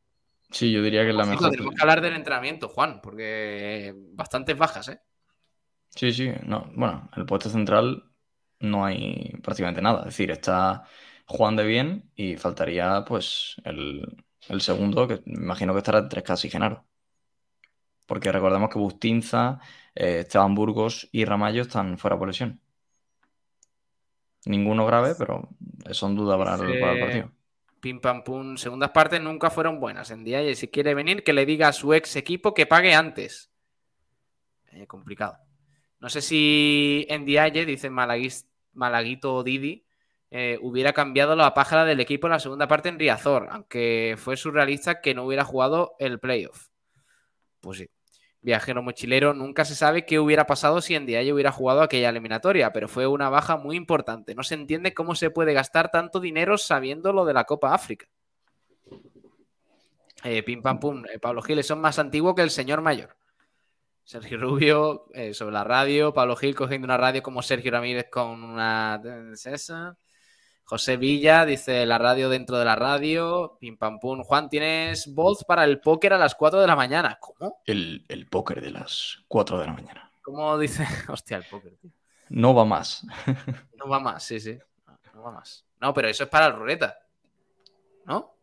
sí, 0.50 0.72
yo 0.72 0.83
diría 0.83 1.04
que 1.04 1.11
es 1.11 1.14
la 1.14 1.24
mejor. 1.24 1.52
tenemos 1.52 1.72
que 1.72 1.83
hablar 1.83 2.00
del 2.00 2.16
entrenamiento, 2.16 2.68
Juan, 2.68 3.00
porque 3.00 3.94
bastantes 4.14 4.59
bajas, 4.59 4.88
¿eh? 4.88 5.00
Sí, 5.90 6.12
sí, 6.12 6.33
no. 6.42 6.68
Bueno, 6.74 7.09
el 7.14 7.24
puesto 7.24 7.48
central 7.48 8.11
no 8.59 8.85
hay 8.85 9.37
prácticamente 9.40 9.81
nada. 9.81 10.00
Es 10.00 10.07
decir, 10.07 10.33
está 10.33 10.83
Juan 11.26 11.54
de 11.54 11.64
bien 11.64 12.11
y 12.16 12.37
faltaría 12.37 13.04
pues 13.07 13.54
el, 13.62 14.24
el 14.48 14.61
segundo, 14.62 15.07
que 15.07 15.22
me 15.26 15.44
imagino 15.44 15.74
que 15.74 15.78
estará 15.78 16.00
entre 16.00 16.24
Casi 16.24 16.48
y 16.48 16.50
Genaro. 16.50 16.88
Porque 18.09 18.33
recordemos 18.33 18.70
que 18.70 18.78
Bustinza, 18.78 19.61
eh, 20.00 20.26
Burgos 20.50 21.08
y 21.11 21.24
Ramallo 21.24 21.62
están 21.62 21.98
fuera 21.98 22.16
por 22.18 22.28
lesión. 22.28 22.61
Ninguno 24.46 24.87
grave, 24.87 25.14
pero 25.18 25.48
son 25.90 26.14
dudas 26.14 26.38
para, 26.38 26.56
para 26.56 26.92
el 26.92 27.00
partido. 27.00 27.32
Pim 27.80 28.00
pam 28.00 28.22
pum. 28.22 28.56
Segundas 28.56 28.90
partes 28.90 29.20
nunca 29.20 29.50
fueron 29.50 29.80
buenas 29.80 30.11
en 30.11 30.24
día 30.24 30.42
y 30.42 30.54
si 30.54 30.68
quiere 30.68 30.94
venir, 30.94 31.24
que 31.24 31.32
le 31.32 31.44
diga 31.44 31.68
a 31.68 31.72
su 31.72 31.92
ex 31.92 32.16
equipo 32.16 32.54
que 32.54 32.66
pague 32.66 32.94
antes. 32.94 33.50
Eh, 34.70 34.87
complicado. 34.87 35.38
No 35.98 36.08
sé 36.08 36.22
si 36.22 37.06
en 37.08 37.24
Dialle, 37.24 37.66
dice 37.66 37.90
Malaguis- 37.90 38.46
Malaguito 38.72 39.42
Didi, 39.42 39.84
eh, 40.30 40.58
hubiera 40.62 40.92
cambiado 40.92 41.34
la 41.34 41.52
pájara 41.54 41.84
del 41.84 42.00
equipo 42.00 42.28
en 42.28 42.32
la 42.32 42.38
segunda 42.38 42.68
parte 42.68 42.88
en 42.88 42.98
Riazor, 42.98 43.48
aunque 43.50 44.14
fue 44.16 44.37
surrealista 44.37 45.00
que 45.00 45.14
no 45.14 45.24
hubiera 45.24 45.44
jugado 45.44 45.96
el 45.98 46.20
playoff. 46.20 46.68
Pues 47.61 47.78
sí. 47.78 47.88
Viajero 48.40 48.83
mochilero, 48.83 49.35
nunca 49.35 49.64
se 49.64 49.74
sabe 49.74 50.07
qué 50.07 50.20
hubiera 50.20 50.46
pasado 50.46 50.81
si 50.81 50.94
en 50.94 51.05
hubiera 51.05 51.51
jugado 51.51 51.83
aquella 51.83 52.11
eliminatoria, 52.11 52.72
pero 52.72 52.87
fue 52.87 53.07
una 53.07 53.29
baja 53.29 53.57
muy 53.57 53.77
importante. 53.77 54.35
No 54.35 54.44
se 54.44 54.55
entiende 54.55 54.94
cómo 54.94 55.16
se 55.16 55.31
puede 55.31 55.53
gastar 55.53 55.90
tanto 55.90 56.20
dinero 56.20 56.57
sabiendo 56.57 57.12
lo 57.12 57.24
de 57.24 57.35
la 57.35 57.44
Copa 57.44 57.74
África. 57.74 58.07
Eh, 60.24 60.42
pim 60.42 60.62
pam 60.62 60.81
pum, 60.81 61.05
eh, 61.07 61.18
Pablo 61.18 61.42
Giles 61.42 61.66
son 61.66 61.81
más 61.81 61.98
antiguo 61.98 62.35
que 62.35 62.42
el 62.42 62.51
señor 62.51 62.81
mayor. 62.81 63.16
Sergio 64.05 64.38
Rubio 64.38 65.07
eh, 65.12 65.35
sobre 65.35 65.53
la 65.53 65.64
radio, 65.64 66.14
Pablo 66.14 66.35
Gil 66.35 66.55
cogiendo 66.55 66.87
una 66.87 66.96
radio 66.96 67.22
como 67.22 67.42
Sergio 67.42 67.70
Ramírez 67.70 68.09
con 68.11 68.42
una 68.42 69.01
¿es 69.33 69.46
esa? 69.46 69.98
José 70.68 70.98
Villa 70.98 71.46
dice 71.46 71.87
la 71.87 71.96
radio 71.96 72.28
dentro 72.28 72.59
de 72.59 72.64
la 72.66 72.76
radio, 72.76 73.57
pim 73.59 73.78
pam 73.78 73.98
pum. 73.98 74.22
Juan, 74.22 74.50
tienes 74.50 75.12
voz 75.14 75.42
para 75.44 75.64
el 75.64 75.81
póker 75.81 76.12
a 76.12 76.18
las 76.18 76.35
4 76.35 76.61
de 76.61 76.66
la 76.66 76.76
mañana. 76.76 77.16
¿Cómo? 77.20 77.62
El, 77.64 78.04
el 78.09 78.26
póker 78.28 78.61
de 78.61 78.70
las 78.72 79.24
4 79.28 79.59
de 79.61 79.66
la 79.66 79.72
mañana. 79.72 80.12
¿Cómo 80.22 80.59
dice? 80.59 80.85
Hostia, 81.09 81.38
el 81.38 81.44
póker, 81.44 81.76
tío. 81.78 81.90
No 82.28 82.54
va 82.54 82.64
más. 82.64 83.07
No 83.78 83.88
va 83.88 84.00
más, 84.00 84.24
sí, 84.24 84.40
sí. 84.40 84.59
No, 84.87 84.98
no 85.14 85.22
va 85.22 85.31
más. 85.31 85.64
No, 85.81 85.94
pero 85.94 86.09
eso 86.09 86.24
es 86.24 86.28
para 86.31 86.48
la 86.50 86.57
ruleta. 86.57 86.98
¿No? 88.04 88.35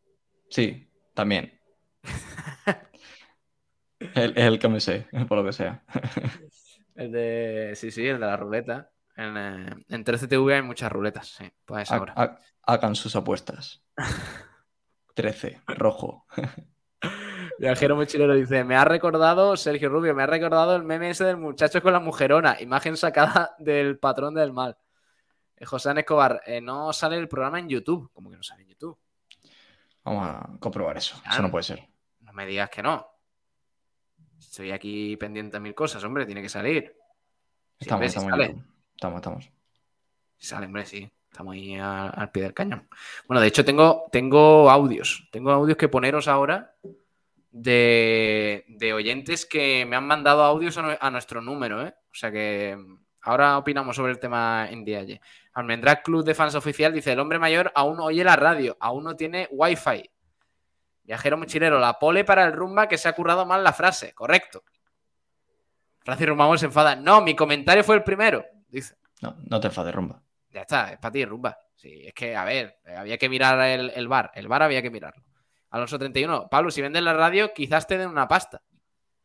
Sí, 0.49 0.89
también. 1.13 1.59
El- 3.99 4.31
Es 4.37 4.45
el 4.45 4.59
que 4.59 4.67
me 4.69 4.79
sé, 4.79 5.07
por 5.27 5.37
lo 5.37 5.43
que 5.45 5.53
sea. 5.53 5.83
El 6.95 7.11
de. 7.11 7.73
Sí, 7.75 7.91
sí, 7.91 8.07
el 8.07 8.19
de 8.21 8.25
la 8.25 8.37
ruleta. 8.37 8.89
En, 9.17 9.37
eh, 9.37 9.75
en 9.89 10.03
13TV 10.03 10.55
hay 10.55 10.61
muchas 10.61 10.91
ruletas, 10.91 11.27
sí, 11.29 11.49
pues 11.65 11.89
ahora. 11.91 12.13
ha- 12.17 12.39
Hagan 12.63 12.95
sus 12.95 13.15
apuestas. 13.15 13.83
13, 15.13 15.61
rojo. 15.67 16.25
Viajero 17.59 17.95
mochilero 17.95 18.33
dice: 18.35 18.63
Me 18.65 18.75
ha 18.75 18.83
recordado, 18.83 19.55
Sergio 19.55 19.87
Rubio, 19.89 20.13
me 20.13 20.23
ha 20.23 20.27
recordado 20.27 20.75
el 20.75 20.83
meme 20.83 21.11
ese 21.11 21.23
del 21.25 21.37
muchacho 21.37 21.81
con 21.81 21.93
la 21.93 21.99
mujerona, 21.99 22.57
imagen 22.59 22.97
sacada 22.97 23.55
del 23.59 23.97
patrón 23.97 24.33
del 24.33 24.51
mal. 24.51 24.77
Eh, 25.55 25.65
José 25.65 25.89
Ana 25.89 26.01
Escobar, 26.01 26.41
eh, 26.45 26.59
no 26.59 26.91
sale 26.91 27.15
el 27.17 27.29
programa 27.29 27.59
en 27.59 27.69
YouTube. 27.69 28.09
¿Cómo 28.13 28.29
que 28.29 28.35
no 28.35 28.43
sale 28.43 28.63
en 28.63 28.69
YouTube? 28.69 28.97
Vamos 30.03 30.27
a 30.27 30.49
comprobar 30.59 30.97
eso. 30.97 31.21
Eso 31.29 31.41
no 31.41 31.49
puede 31.49 31.63
ser. 31.63 31.87
No 32.19 32.33
me 32.33 32.45
digas 32.45 32.69
que 32.69 32.83
no. 32.83 33.07
Estoy 34.37 34.71
aquí 34.71 35.15
pendiente 35.17 35.55
de 35.57 35.61
mil 35.61 35.73
cosas, 35.73 36.03
hombre, 36.03 36.25
tiene 36.25 36.41
que 36.41 36.49
salir. 36.49 36.93
Sí, 37.79 37.85
Estamos, 37.85 37.93
hombre, 37.93 38.09
sí 38.09 38.17
estamos, 38.17 38.33
en 38.39 38.45
sale. 38.45 38.53
YouTube. 38.59 38.74
Estamos, 38.95 39.17
estamos. 39.17 39.51
Sale, 40.37 40.65
hombre, 40.65 40.85
sí. 40.85 41.11
Estamos 41.31 41.53
ahí 41.53 41.75
al 41.77 42.31
pie 42.31 42.43
del 42.43 42.53
cañón. 42.53 42.87
Bueno, 43.27 43.41
de 43.41 43.47
hecho, 43.47 43.65
tengo, 43.65 44.05
tengo 44.11 44.69
audios. 44.69 45.27
Tengo 45.31 45.51
audios 45.51 45.77
que 45.77 45.89
poneros 45.89 46.27
ahora 46.29 46.75
de, 47.51 48.63
de 48.67 48.93
oyentes 48.93 49.45
que 49.45 49.85
me 49.85 49.95
han 49.95 50.07
mandado 50.07 50.43
audios 50.43 50.77
a, 50.77 50.81
nue- 50.83 50.97
a 50.99 51.11
nuestro 51.11 51.41
número, 51.41 51.85
¿eh? 51.85 51.93
O 52.11 52.15
sea 52.15 52.31
que 52.31 52.77
mm, 52.77 52.97
ahora 53.23 53.57
opinamos 53.57 53.97
sobre 53.97 54.13
el 54.13 54.19
tema 54.19 54.67
en 54.69 54.85
Dialle. 54.85 55.19
Almendral 55.53 56.01
Club 56.03 56.23
de 56.23 56.35
Fans 56.35 56.55
Oficial 56.55 56.93
dice: 56.93 57.11
el 57.11 57.19
hombre 57.19 57.37
mayor 57.39 57.71
aún 57.75 57.99
oye 57.99 58.23
la 58.23 58.35
radio, 58.37 58.77
aún 58.79 59.03
no 59.03 59.15
tiene 59.17 59.47
wifi. 59.51 60.09
Viajero 61.03 61.37
mochilero, 61.37 61.79
la 61.79 61.99
pole 61.99 62.23
para 62.23 62.45
el 62.45 62.53
rumba 62.53 62.87
que 62.87 62.97
se 62.97 63.09
ha 63.09 63.13
currado 63.13 63.45
mal 63.45 63.63
la 63.63 63.73
frase. 63.73 64.13
Correcto. 64.13 64.63
Francis 65.99 66.27
Rumamón 66.27 66.57
se 66.59 66.65
enfada. 66.67 66.95
No, 66.95 67.21
mi 67.21 67.35
comentario 67.35 67.83
fue 67.83 67.95
el 67.95 68.03
primero. 68.03 68.45
Dice. 68.67 68.95
No, 69.21 69.37
no 69.49 69.59
te 69.59 69.67
enfades, 69.67 69.93
rumba. 69.93 70.21
Ya 70.49 70.61
está, 70.61 70.93
es 70.93 70.99
para 70.99 71.11
ti, 71.11 71.25
rumba. 71.25 71.57
Sí, 71.75 72.01
es 72.05 72.13
que, 72.13 72.35
a 72.35 72.45
ver, 72.45 72.79
había 72.97 73.17
que 73.17 73.29
mirar 73.29 73.59
el, 73.67 73.91
el 73.95 74.07
bar. 74.07 74.31
El 74.33 74.47
bar 74.47 74.63
había 74.63 74.81
que 74.81 74.89
mirarlo. 74.89 75.23
Alonso 75.71 75.99
31. 75.99 76.47
Pablo, 76.49 76.71
si 76.71 76.81
vendes 76.81 77.03
la 77.03 77.13
radio, 77.13 77.53
quizás 77.53 77.85
te 77.85 77.97
den 77.97 78.09
una 78.09 78.27
pasta. 78.27 78.61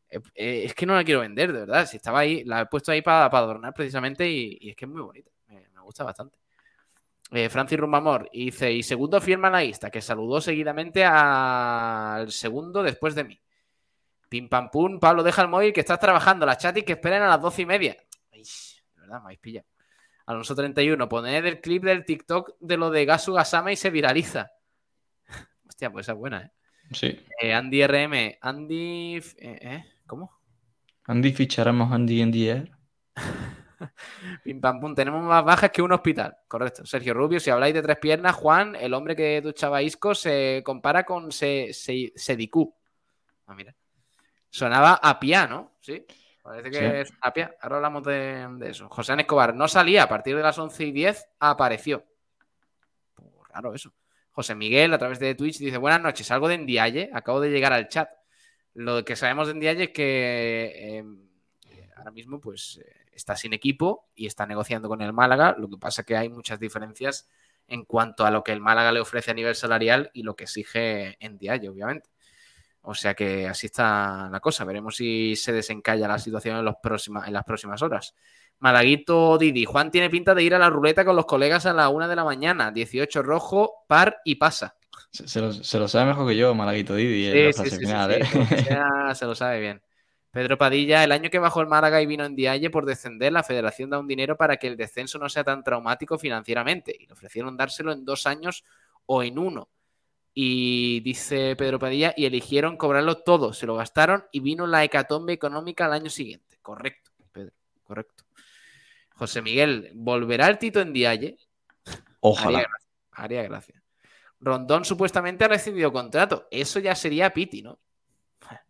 Eh, 0.08 0.20
eh, 0.34 0.62
es 0.64 0.74
que 0.74 0.86
no 0.86 0.94
la 0.94 1.04
quiero 1.04 1.20
vender, 1.20 1.52
de 1.52 1.60
verdad. 1.60 1.86
Si 1.86 1.96
estaba 1.96 2.20
ahí, 2.20 2.44
la 2.44 2.62
he 2.62 2.66
puesto 2.66 2.90
ahí 2.90 3.02
para, 3.02 3.30
para 3.30 3.44
adornar 3.44 3.72
precisamente 3.72 4.28
y, 4.28 4.58
y 4.60 4.70
es 4.70 4.76
que 4.76 4.84
es 4.84 4.90
muy 4.90 5.00
bonita. 5.00 5.30
Me, 5.46 5.68
me 5.68 5.80
gusta 5.80 6.02
bastante. 6.04 6.36
Eh, 7.32 7.48
Francis 7.48 7.78
Rumbamor 7.78 8.28
dice, 8.32 8.72
y 8.72 8.82
segundo 8.82 9.20
fiel 9.20 9.38
malaguista, 9.38 9.90
que 9.90 10.02
saludó 10.02 10.40
seguidamente 10.40 11.04
al 11.04 12.32
segundo 12.32 12.82
después 12.82 13.14
de 13.14 13.24
mí. 13.24 13.40
Pim 14.28 14.48
pam 14.48 14.70
pum, 14.70 14.98
Pablo, 14.98 15.22
deja 15.22 15.42
el 15.42 15.48
móvil 15.48 15.72
que 15.72 15.80
estás 15.80 16.00
trabajando. 16.00 16.44
La 16.44 16.56
chat 16.56 16.76
y 16.78 16.82
que 16.82 16.92
esperen 16.94 17.22
a 17.22 17.28
las 17.28 17.40
doce 17.40 17.62
y 17.62 17.66
media. 17.66 17.96
Ay, 18.32 18.42
verdad, 19.10 19.20
me 19.22 19.26
habéis 19.26 19.40
pillado. 19.40 19.66
Alonso 20.26 20.54
31, 20.54 21.08
poned 21.08 21.44
el 21.44 21.60
clip 21.60 21.82
del 21.84 22.04
TikTok 22.04 22.56
de 22.60 22.76
lo 22.76 22.90
de 22.90 23.04
Gasu 23.04 23.32
Gasama 23.32 23.72
y 23.72 23.76
se 23.76 23.90
viraliza. 23.90 24.50
Hostia, 25.68 25.90
pues 25.90 26.04
esa 26.06 26.12
es 26.12 26.18
buena, 26.18 26.42
¿eh? 26.42 26.50
Sí. 26.92 27.18
Eh, 27.40 27.52
Andy 27.54 27.86
RM, 27.86 28.38
Andy... 28.40 29.16
eh, 29.16 29.22
¿eh? 29.38 29.84
¿Cómo? 30.06 30.32
Andy 31.06 31.32
ficharemos 31.32 31.92
Andy 31.92 32.20
en 32.20 32.34
air. 32.34 32.70
Pim 34.44 34.60
pam 34.60 34.78
pum, 34.80 34.94
tenemos 34.94 35.22
más 35.24 35.42
bajas 35.44 35.70
que 35.70 35.80
un 35.82 35.92
hospital. 35.92 36.36
Correcto. 36.46 36.84
Sergio 36.84 37.14
Rubio, 37.14 37.40
si 37.40 37.48
habláis 37.50 37.72
de 37.74 37.80
tres 37.82 37.96
piernas, 37.98 38.34
Juan, 38.36 38.76
el 38.76 38.92
hombre 38.92 39.16
que 39.16 39.40
duchaba 39.40 39.82
Isco, 39.82 40.14
se 40.14 40.62
compara 40.64 41.04
con 41.04 41.32
Se- 41.32 41.72
Se- 41.72 42.12
Sedicú. 42.14 42.74
Ah, 43.46 43.54
mira. 43.54 43.74
Sonaba 44.50 44.94
a 45.02 45.18
piano, 45.18 45.72
¿sí? 45.80 46.04
Parece 46.42 46.70
que 46.70 46.78
Sí. 46.78 46.84
es 46.84 47.12
a 47.20 47.32
pia. 47.32 47.54
Ahora 47.60 47.76
hablamos 47.76 48.02
de, 48.04 48.46
de 48.58 48.70
eso. 48.70 48.88
José 48.88 49.14
Escobar 49.18 49.54
no 49.54 49.68
salía 49.68 50.04
a 50.04 50.08
partir 50.08 50.36
de 50.36 50.42
las 50.42 50.58
11 50.58 50.84
y 50.84 50.92
10, 50.92 51.28
apareció. 51.38 52.04
Pues 53.14 53.28
raro 53.50 53.74
eso. 53.74 53.92
José 54.32 54.54
Miguel, 54.54 54.94
a 54.94 54.98
través 54.98 55.18
de 55.18 55.34
Twitch, 55.34 55.58
dice: 55.58 55.76
Buenas 55.76 56.00
noches, 56.00 56.26
salgo 56.26 56.48
de 56.48 56.54
Endialle, 56.54 57.10
acabo 57.12 57.40
de 57.40 57.50
llegar 57.50 57.72
al 57.72 57.88
chat. 57.88 58.08
Lo 58.74 59.04
que 59.04 59.16
sabemos 59.16 59.48
de 59.48 59.52
Endialle 59.52 59.84
es 59.84 59.90
que 59.90 60.72
eh, 60.76 61.04
ahora 61.96 62.10
mismo, 62.10 62.40
pues. 62.40 62.80
eh, 62.84 62.96
está 63.12 63.36
sin 63.36 63.52
equipo 63.52 64.08
y 64.14 64.26
está 64.26 64.46
negociando 64.46 64.88
con 64.88 65.02
el 65.02 65.12
Málaga. 65.12 65.54
Lo 65.58 65.68
que 65.68 65.76
pasa 65.76 66.04
que 66.04 66.16
hay 66.16 66.30
muchas 66.30 66.58
diferencias 66.58 67.28
en 67.68 67.84
cuanto 67.84 68.24
a 68.24 68.30
lo 68.30 68.42
que 68.42 68.52
el 68.52 68.60
Málaga 68.60 68.92
le 68.92 69.00
ofrece 69.00 69.30
a 69.32 69.34
nivel 69.34 69.54
salarial 69.54 70.10
y 70.14 70.22
lo 70.22 70.34
que 70.36 70.44
exige 70.44 71.16
en 71.22 71.36
Diallo, 71.36 71.70
obviamente. 71.72 72.08
O 72.82 72.94
sea 72.94 73.14
que 73.14 73.46
así 73.46 73.66
está 73.66 74.28
la 74.30 74.40
cosa. 74.40 74.64
Veremos 74.64 74.96
si 74.96 75.36
se 75.36 75.52
desencalla 75.52 76.08
la 76.08 76.18
situación 76.18 76.56
en, 76.56 76.64
los 76.64 76.76
próxima- 76.82 77.26
en 77.26 77.32
las 77.32 77.44
próximas 77.44 77.82
horas. 77.82 78.14
Malaguito 78.58 79.38
Didi. 79.38 79.64
Juan 79.64 79.90
tiene 79.90 80.10
pinta 80.10 80.34
de 80.34 80.42
ir 80.42 80.54
a 80.54 80.58
la 80.58 80.68
ruleta 80.70 81.04
con 81.04 81.16
los 81.16 81.26
colegas 81.26 81.66
a 81.66 81.72
la 81.72 81.88
una 81.88 82.08
de 82.08 82.16
la 82.16 82.24
mañana. 82.24 82.70
18 82.70 83.22
rojo, 83.22 83.84
par 83.86 84.18
y 84.24 84.34
pasa. 84.36 84.76
Se, 85.10 85.26
se 85.26 85.40
lo, 85.40 85.52
se 85.52 85.78
lo 85.78 85.88
sabe 85.88 86.06
mejor 86.06 86.28
que 86.28 86.36
yo, 86.36 86.54
Malaguito 86.54 86.94
Didi, 86.94 87.26
en 87.26 87.52
Sí, 87.52 87.62
sí, 87.64 87.70
sí, 87.70 87.78
final. 87.78 88.12
¿eh? 88.12 88.24
Sea, 88.64 89.14
se 89.14 89.24
lo 89.26 89.34
sabe 89.34 89.60
bien. 89.60 89.82
Pedro 90.30 90.56
Padilla, 90.56 91.02
el 91.02 91.10
año 91.10 91.28
que 91.30 91.40
bajó 91.40 91.60
el 91.60 91.66
Málaga 91.66 92.00
y 92.00 92.06
vino 92.06 92.24
en 92.24 92.36
Dialle 92.36 92.70
por 92.70 92.86
descender, 92.86 93.32
la 93.32 93.42
federación 93.42 93.90
da 93.90 93.98
un 93.98 94.06
dinero 94.06 94.36
para 94.36 94.56
que 94.58 94.68
el 94.68 94.76
descenso 94.76 95.18
no 95.18 95.28
sea 95.28 95.42
tan 95.42 95.64
traumático 95.64 96.18
financieramente. 96.18 96.94
Y 96.96 97.06
le 97.06 97.12
ofrecieron 97.12 97.56
dárselo 97.56 97.90
en 97.92 98.04
dos 98.04 98.26
años 98.26 98.62
o 99.06 99.22
en 99.24 99.38
uno. 99.38 99.68
Y 100.42 101.00
dice 101.00 101.54
Pedro 101.54 101.78
Padilla, 101.78 102.14
y 102.16 102.24
eligieron 102.24 102.78
cobrarlo 102.78 103.18
todo, 103.18 103.52
se 103.52 103.66
lo 103.66 103.76
gastaron 103.76 104.24
y 104.32 104.40
vino 104.40 104.66
la 104.66 104.82
hecatombe 104.82 105.34
económica 105.34 105.84
al 105.84 105.92
año 105.92 106.08
siguiente. 106.08 106.56
Correcto, 106.62 107.10
Pedro, 107.30 107.52
correcto. 107.84 108.24
José 109.16 109.42
Miguel, 109.42 109.90
¿volverá 109.94 110.46
el 110.46 110.56
Tito 110.56 110.80
en 110.80 110.94
Dialle? 110.94 111.36
Ojalá. 112.20 112.66
Haría 113.12 113.42
gracia. 113.42 113.82
Rondón 114.40 114.86
supuestamente 114.86 115.44
ha 115.44 115.48
recibido 115.48 115.92
contrato. 115.92 116.48
Eso 116.50 116.80
ya 116.80 116.94
sería 116.94 117.34
Piti, 117.34 117.60
¿no? 117.60 117.78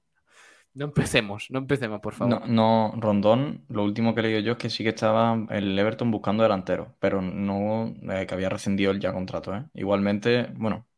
No 0.75 0.87
empecemos, 0.87 1.47
no 1.51 1.61
empecemos, 1.61 2.01
por 2.01 2.15
favor. 2.15 2.49
No, 2.49 2.49
no, 2.49 3.01
Rondón, 3.01 3.65
lo 3.69 3.85
último 3.85 4.13
que 4.13 4.23
leído 4.23 4.41
yo 4.41 4.53
es 4.53 4.59
que 4.59 4.71
sí 4.71 4.83
que 4.83 4.91
estaba 4.91 5.39
el 5.51 5.79
Everton 5.79 6.11
buscando 6.11 6.43
delantero, 6.43 6.97
pero 6.99 7.23
no 7.23 7.95
eh, 8.11 8.27
que 8.27 8.35
había 8.35 8.49
rescindido 8.49 8.91
el 8.91 8.99
ya 8.99 9.13
contrato. 9.13 9.55
¿eh? 9.55 9.67
Igualmente, 9.75 10.49
bueno, 10.55 10.89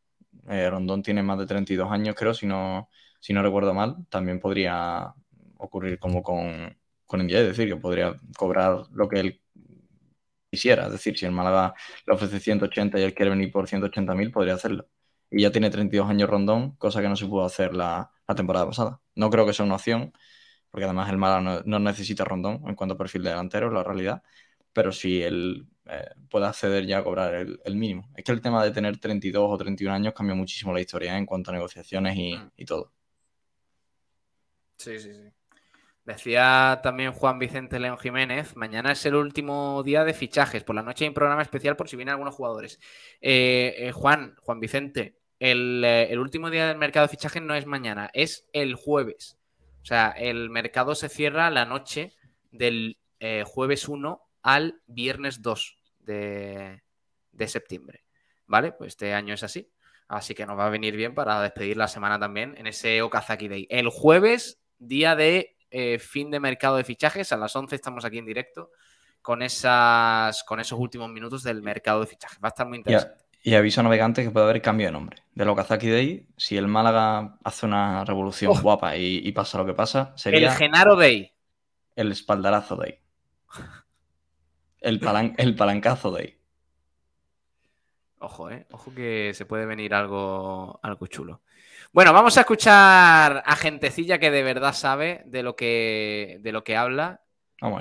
eh, 0.49 0.69
Rondón 0.69 1.03
tiene 1.03 1.23
más 1.23 1.39
de 1.39 1.45
32 1.45 1.91
años, 1.91 2.15
creo, 2.15 2.33
si 2.33 2.45
no, 2.47 2.89
si 3.19 3.33
no 3.33 3.43
recuerdo 3.43 3.73
mal. 3.73 3.97
También 4.09 4.39
podría 4.39 5.13
ocurrir 5.57 5.99
como 5.99 6.23
con, 6.23 6.77
con 7.05 7.21
India, 7.21 7.39
es 7.41 7.47
decir, 7.47 7.67
que 7.69 7.77
podría 7.77 8.15
cobrar 8.37 8.83
lo 8.91 9.07
que 9.09 9.19
él 9.19 9.41
quisiera. 10.49 10.85
Es 10.85 10.91
decir, 10.91 11.17
si 11.17 11.25
el 11.25 11.31
Málaga 11.31 11.73
le 12.05 12.13
ofrece 12.13 12.39
180 12.39 12.99
y 12.99 13.03
él 13.03 13.13
quiere 13.13 13.31
venir 13.31 13.51
por 13.51 13.67
180.000, 13.67 14.31
podría 14.31 14.53
hacerlo. 14.55 14.87
Y 15.29 15.41
ya 15.41 15.51
tiene 15.51 15.69
32 15.69 16.09
años 16.09 16.29
Rondón, 16.29 16.75
cosa 16.77 17.01
que 17.01 17.09
no 17.09 17.15
se 17.15 17.25
pudo 17.25 17.43
hacer 17.45 17.73
la, 17.73 18.11
la 18.27 18.35
temporada 18.35 18.65
pasada. 18.67 19.01
No 19.15 19.29
creo 19.29 19.45
que 19.45 19.53
sea 19.53 19.65
una 19.65 19.75
opción, 19.75 20.13
porque 20.69 20.85
además 20.85 21.09
el 21.09 21.17
Málaga 21.17 21.63
no, 21.65 21.79
necesita 21.79 22.23
Rondón 22.25 22.61
en 22.67 22.75
cuanto 22.75 22.95
a 22.95 22.97
perfil 22.97 23.23
de 23.23 23.31
delantero, 23.31 23.71
la 23.71 23.83
realidad. 23.83 24.23
Pero 24.73 24.91
si 24.91 25.21
él 25.23 25.67
eh, 25.85 26.09
puede 26.29 26.45
acceder 26.45 26.85
ya 26.85 26.99
a 26.99 27.03
cobrar 27.03 27.33
el, 27.33 27.75
mínimo. 27.75 28.09
Es 28.15 28.23
que 28.23 28.31
el 28.31 28.41
tema 28.41 28.63
de 28.63 28.71
tener 28.71 28.97
32 28.97 29.49
o 29.49 29.57
31 29.57 29.93
años 29.93 30.13
cambia 30.13 30.35
muchísimo 30.35 30.73
la 30.73 30.81
historia 30.81 31.15
¿eh? 31.15 31.17
en 31.17 31.25
cuanto 31.25 31.51
a 31.51 31.53
negociaciones 31.53 32.15
y, 32.17 32.35
mm. 32.35 32.51
y 32.57 32.65
todo. 32.65 32.91
Sí, 34.77 34.99
sí, 34.99 35.13
sí. 35.13 35.31
Decía 36.05 36.81
también 36.83 37.13
Juan 37.13 37.39
Vicente 37.39 37.79
León 37.79 37.97
Jiménez, 37.97 38.57
mañana 38.57 38.91
es 38.91 39.05
el 39.05 39.15
último 39.15 39.83
día 39.83 40.03
de 40.03 40.13
fichajes, 40.13 40.61
por 40.65 40.75
la 40.75 40.83
noche 40.83 41.05
hay 41.05 41.09
un 41.09 41.13
programa 41.13 41.41
especial 41.41 41.77
por 41.77 41.87
si 41.87 41.95
vienen 41.95 42.11
algunos 42.11 42.35
jugadores. 42.35 42.77
Eh, 43.21 43.73
eh, 43.77 43.91
Juan, 43.93 44.35
Juan 44.41 44.59
Vicente, 44.59 45.15
eh, 45.39 46.07
el, 46.09 46.19
último 46.19 46.49
día 46.49 46.67
del 46.67 46.77
mercado 46.77 47.07
de 47.07 47.11
fichajes 47.11 47.41
no 47.41 47.55
es 47.55 47.65
mañana, 47.65 48.09
es 48.13 48.49
el 48.51 48.75
jueves. 48.75 49.37
O 49.81 49.85
sea, 49.85 50.09
el 50.09 50.49
mercado 50.49 50.93
se 50.93 51.07
cierra 51.07 51.49
la 51.49 51.63
noche 51.63 52.11
del 52.51 52.97
jueves 53.45 53.87
1 53.87 54.21
al 54.43 54.81
viernes 54.85 55.41
2 55.41 55.77
de, 55.99 56.83
de 57.31 57.47
septiembre. 57.47 58.03
¿Vale? 58.45 58.71
Pues 58.71 58.89
este 58.89 59.13
año 59.13 59.33
es 59.33 59.43
así. 59.43 59.71
Así 60.07 60.35
que 60.35 60.45
nos 60.45 60.57
va 60.57 60.67
a 60.67 60.69
venir 60.69 60.95
bien 60.95 61.15
para 61.15 61.41
despedir 61.41 61.77
la 61.77 61.87
semana 61.87 62.19
también 62.19 62.53
en 62.57 62.67
ese 62.67 63.01
Okazaki 63.01 63.47
Day. 63.47 63.67
El 63.69 63.89
jueves, 63.89 64.61
día 64.77 65.15
de 65.15 65.55
eh, 65.75 65.97
fin 65.97 66.29
de 66.29 66.39
mercado 66.39 66.77
de 66.77 66.83
fichajes. 66.83 67.31
A 67.31 67.37
las 67.37 67.55
11 67.55 67.75
estamos 67.75 68.05
aquí 68.05 68.19
en 68.19 68.27
directo 68.27 68.69
con, 69.23 69.41
esas, 69.41 70.43
con 70.43 70.59
esos 70.59 70.77
últimos 70.77 71.09
minutos 71.09 71.41
del 71.41 71.63
mercado 71.63 72.01
de 72.01 72.05
fichajes. 72.05 72.37
Va 72.37 72.49
a 72.49 72.49
estar 72.49 72.67
muy 72.67 72.77
interesante. 72.77 73.23
Y, 73.41 73.55
aviso 73.55 73.81
a 73.81 73.83
navegantes 73.83 74.23
que 74.23 74.31
puede 74.31 74.45
haber 74.45 74.61
cambio 74.61 74.85
de 74.85 74.91
nombre. 74.91 75.23
De 75.33 75.45
Lokazaki 75.45 75.89
Day, 75.89 76.27
si 76.37 76.57
el 76.57 76.67
Málaga 76.67 77.39
hace 77.43 77.65
una 77.65 78.05
revolución 78.05 78.51
oh. 78.55 78.61
guapa 78.61 78.95
y, 78.95 79.31
pasa 79.31 79.57
lo 79.57 79.65
que 79.65 79.73
pasa, 79.73 80.13
sería. 80.15 80.51
El 80.51 80.55
Genaro 80.55 80.95
Day. 80.95 81.33
El 81.95 82.11
espaldarazo 82.11 82.75
Day. 82.75 82.99
El, 84.83 85.01
el 85.37 85.55
palancazo 85.55 86.11
Day. 86.11 86.37
Ojo, 88.19 88.51
eh. 88.51 88.67
Ojo 88.71 88.93
que 88.93 89.31
se 89.33 89.45
puede 89.45 89.65
venir 89.65 89.93
algo, 89.93 90.79
algo 90.83 91.07
chulo. 91.07 91.41
Bueno, 91.93 92.11
vamos 92.11 92.37
a 92.37 92.41
escuchar 92.41 93.43
a 93.45 93.55
gentecilla 93.55 94.19
que 94.19 94.29
de 94.29 94.43
verdad 94.43 94.73
sabe 94.73 95.23
de 95.25 95.41
lo 95.41 95.55
que, 95.55 96.39
de 96.41 96.51
lo 96.51 96.63
que 96.63 96.75
habla. 96.75 97.21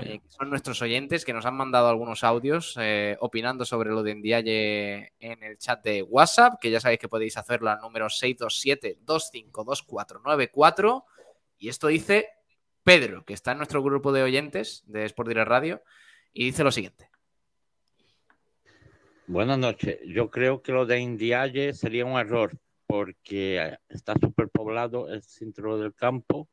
Eh, 0.04 0.20
son 0.28 0.48
nuestros 0.48 0.80
oyentes 0.80 1.24
que 1.24 1.32
nos 1.32 1.44
han 1.44 1.56
mandado 1.56 1.88
algunos 1.88 2.22
audios 2.22 2.76
eh, 2.80 3.16
opinando 3.18 3.64
sobre 3.64 3.90
lo 3.90 4.04
de 4.04 4.14
Ndiaye 4.14 5.12
en 5.18 5.42
el 5.42 5.58
chat 5.58 5.82
de 5.82 6.02
WhatsApp, 6.02 6.60
que 6.60 6.70
ya 6.70 6.78
sabéis 6.78 7.00
que 7.00 7.08
podéis 7.08 7.36
hacerlo 7.36 7.68
al 7.68 7.80
número 7.80 8.06
627-252494. 8.06 11.04
Y 11.58 11.68
esto 11.68 11.88
dice 11.88 12.28
Pedro, 12.84 13.24
que 13.24 13.34
está 13.34 13.50
en 13.52 13.58
nuestro 13.58 13.82
grupo 13.82 14.12
de 14.12 14.22
oyentes 14.22 14.84
de 14.86 15.04
Sport 15.04 15.28
Direct 15.28 15.48
Radio, 15.48 15.82
y 16.32 16.46
dice 16.46 16.64
lo 16.64 16.72
siguiente. 16.72 17.08
Buenas 19.26 19.58
noches. 19.58 19.98
Yo 20.06 20.30
creo 20.30 20.62
que 20.62 20.72
lo 20.72 20.84
de 20.84 21.00
Indiaye 21.00 21.72
sería 21.72 22.04
un 22.04 22.18
error 22.18 22.58
porque 22.86 23.78
está 23.88 24.14
superpoblado 24.20 25.08
el 25.08 25.22
centro 25.22 25.78
del 25.78 25.94
campo 25.94 26.48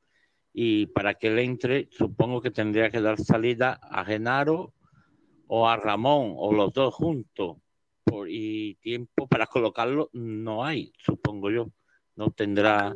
y 0.54 0.88
para 0.88 1.16
que 1.16 1.28
él 1.28 1.40
entre 1.40 1.90
supongo 1.92 2.42
que 2.42 2.52
tendría 2.52 2.90
que 2.90 3.02
dar 3.02 3.20
salida 3.20 3.80
a 3.84 4.06
Genaro 4.06 4.74
o 5.48 5.68
a 5.68 5.78
Ramón 5.78 6.34
o 6.38 6.54
los 6.54 6.72
dos 6.72 6.94
juntos 6.94 7.58
por, 8.04 8.30
y 8.30 8.76
tiempo 8.76 9.28
para 9.28 9.48
colocarlo 9.48 10.10
no 10.14 10.64
hay, 10.64 10.94
supongo 10.98 11.52
yo, 11.52 11.72
no 12.16 12.32
tendrá 12.32 12.96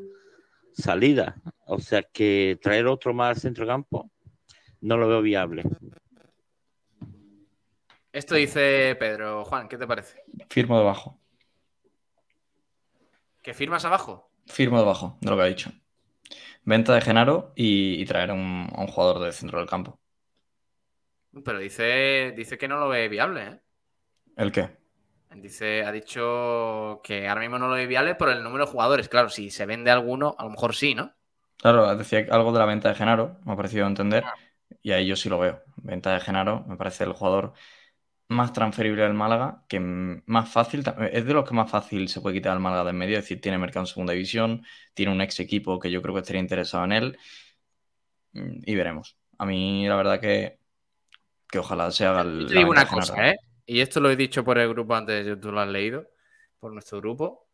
salida, 0.71 1.41
o 1.65 1.79
sea 1.79 2.03
que 2.03 2.57
traer 2.61 2.87
otro 2.87 3.13
más 3.13 3.35
al 3.35 3.41
centro 3.41 3.67
campo 3.67 4.09
no 4.81 4.97
lo 4.97 5.07
veo 5.07 5.21
viable. 5.21 5.63
Esto 8.13 8.35
dice 8.35 8.95
Pedro. 8.99 9.43
Juan, 9.43 9.67
¿qué 9.67 9.75
te 9.75 9.87
parece? 9.87 10.23
Firmo 10.47 10.77
debajo. 10.77 11.19
¿Qué 13.41 13.55
firmas 13.55 13.83
abajo? 13.85 14.29
Firmo 14.45 14.77
debajo 14.77 15.17
de 15.19 15.31
lo 15.31 15.35
que 15.35 15.41
ha 15.41 15.47
dicho. 15.47 15.71
Venta 16.63 16.93
de 16.93 17.01
Genaro 17.01 17.53
y, 17.55 18.05
traer 18.05 18.29
a 18.29 18.33
un, 18.35 18.67
jugador 18.87 19.19
del 19.19 19.33
centro 19.33 19.57
del 19.57 19.67
campo. 19.67 19.99
Pero 21.43 21.57
dice, 21.57 22.33
dice 22.37 22.59
que 22.59 22.67
no 22.67 22.77
lo 22.77 22.87
ve 22.87 23.09
viable, 23.09 23.43
¿eh? 23.47 23.59
¿El 24.37 24.51
qué? 24.51 24.69
Dice, 25.31 25.83
ha 25.83 25.91
dicho 25.91 27.01
que 27.03 27.27
ahora 27.27 27.41
mismo 27.41 27.57
no 27.57 27.67
lo 27.67 27.73
ve 27.73 27.87
viable 27.87 28.13
por 28.13 28.29
el 28.29 28.43
número 28.43 28.65
de 28.65 28.71
jugadores. 28.71 29.09
Claro, 29.09 29.29
si 29.29 29.49
se 29.49 29.65
vende 29.65 29.89
alguno, 29.89 30.35
a 30.37 30.43
lo 30.43 30.51
mejor 30.51 30.75
sí, 30.75 30.93
¿no? 30.93 31.15
Claro, 31.57 31.95
decía 31.95 32.27
algo 32.29 32.51
de 32.51 32.59
la 32.59 32.65
venta 32.65 32.89
de 32.89 32.95
Genaro, 32.95 33.39
me 33.43 33.53
ha 33.53 33.55
parecido 33.55 33.87
entender. 33.87 34.23
Ah. 34.23 34.35
Y 34.83 34.91
ahí 34.91 35.07
yo 35.07 35.15
sí 35.15 35.29
lo 35.29 35.39
veo. 35.39 35.63
Venta 35.77 36.13
de 36.13 36.19
Genaro, 36.19 36.63
me 36.67 36.77
parece 36.77 37.05
el 37.05 37.13
jugador 37.13 37.53
más 38.27 38.53
transferible 38.53 39.03
al 39.03 39.13
Málaga, 39.13 39.63
que 39.67 39.79
más 39.79 40.49
fácil, 40.49 40.83
es 41.11 41.25
de 41.25 41.33
los 41.33 41.47
que 41.47 41.53
más 41.53 41.69
fácil 41.69 42.07
se 42.09 42.21
puede 42.21 42.35
quitar 42.35 42.53
al 42.53 42.59
Málaga 42.59 42.85
de 42.85 42.89
en 42.91 42.97
medio, 42.97 43.17
es 43.17 43.23
decir, 43.23 43.41
tiene 43.41 43.57
mercado 43.57 43.83
en 43.83 43.87
segunda 43.87 44.13
división, 44.13 44.65
tiene 44.93 45.11
un 45.11 45.21
ex 45.21 45.39
equipo 45.39 45.79
que 45.79 45.91
yo 45.91 46.01
creo 46.01 46.15
que 46.15 46.21
estaría 46.21 46.41
interesado 46.41 46.85
en 46.85 46.91
él 46.91 47.17
mm, 48.33 48.59
y 48.65 48.75
veremos. 48.75 49.17
A 49.37 49.45
mí 49.45 49.87
la 49.87 49.95
verdad 49.95 50.19
que, 50.19 50.57
que 51.49 51.59
ojalá 51.59 51.91
se 51.91 52.05
haga 52.05 52.21
el... 52.21 52.47
Te 52.47 52.55
digo 52.55 52.71
una 52.71 52.87
cosa, 52.87 53.29
¿eh? 53.29 53.37
Y 53.65 53.79
esto 53.79 53.99
lo 53.99 54.09
he 54.09 54.15
dicho 54.15 54.43
por 54.43 54.57
el 54.57 54.69
grupo 54.69 54.95
antes, 54.95 55.39
tú 55.39 55.51
lo 55.51 55.61
has 55.61 55.69
leído, 55.69 56.09
por 56.59 56.73
nuestro 56.73 56.99
grupo. 56.99 57.47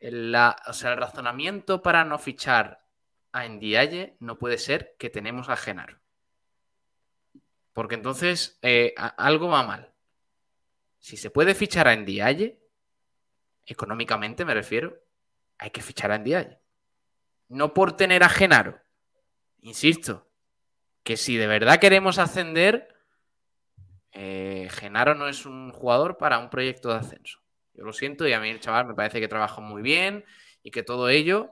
La, 0.00 0.56
o 0.66 0.72
sea, 0.72 0.92
el 0.92 0.98
razonamiento 0.98 1.82
para 1.82 2.04
no 2.04 2.18
fichar 2.18 2.84
a 3.32 3.46
Ndiaye 3.46 4.16
no 4.18 4.38
puede 4.38 4.58
ser 4.58 4.96
que 4.98 5.10
tenemos 5.10 5.48
a 5.48 5.56
Genaro. 5.56 5.99
Porque 7.72 7.94
entonces 7.94 8.58
eh, 8.62 8.94
algo 8.96 9.48
va 9.48 9.62
mal. 9.62 9.92
Si 10.98 11.16
se 11.16 11.30
puede 11.30 11.54
fichar 11.54 11.88
a 11.88 11.96
Ndiaye, 11.96 12.60
económicamente 13.66 14.44
me 14.44 14.54
refiero, 14.54 14.98
hay 15.58 15.70
que 15.70 15.82
fichar 15.82 16.12
a 16.12 16.18
Ndiaye. 16.18 16.58
No 17.48 17.74
por 17.74 17.96
tener 17.96 18.22
a 18.22 18.28
Genaro. 18.28 18.80
Insisto, 19.62 20.30
que 21.02 21.16
si 21.16 21.36
de 21.36 21.46
verdad 21.46 21.80
queremos 21.80 22.18
ascender, 22.18 22.88
eh, 24.12 24.68
Genaro 24.70 25.14
no 25.14 25.28
es 25.28 25.46
un 25.46 25.70
jugador 25.72 26.18
para 26.18 26.38
un 26.38 26.50
proyecto 26.50 26.88
de 26.90 26.96
ascenso. 26.96 27.40
Yo 27.74 27.84
lo 27.84 27.92
siento 27.92 28.26
y 28.26 28.32
a 28.32 28.40
mí 28.40 28.50
el 28.50 28.60
chaval 28.60 28.86
me 28.86 28.94
parece 28.94 29.20
que 29.20 29.28
trabaja 29.28 29.60
muy 29.60 29.82
bien 29.82 30.24
y 30.62 30.70
que 30.70 30.82
todo 30.82 31.08
ello, 31.08 31.50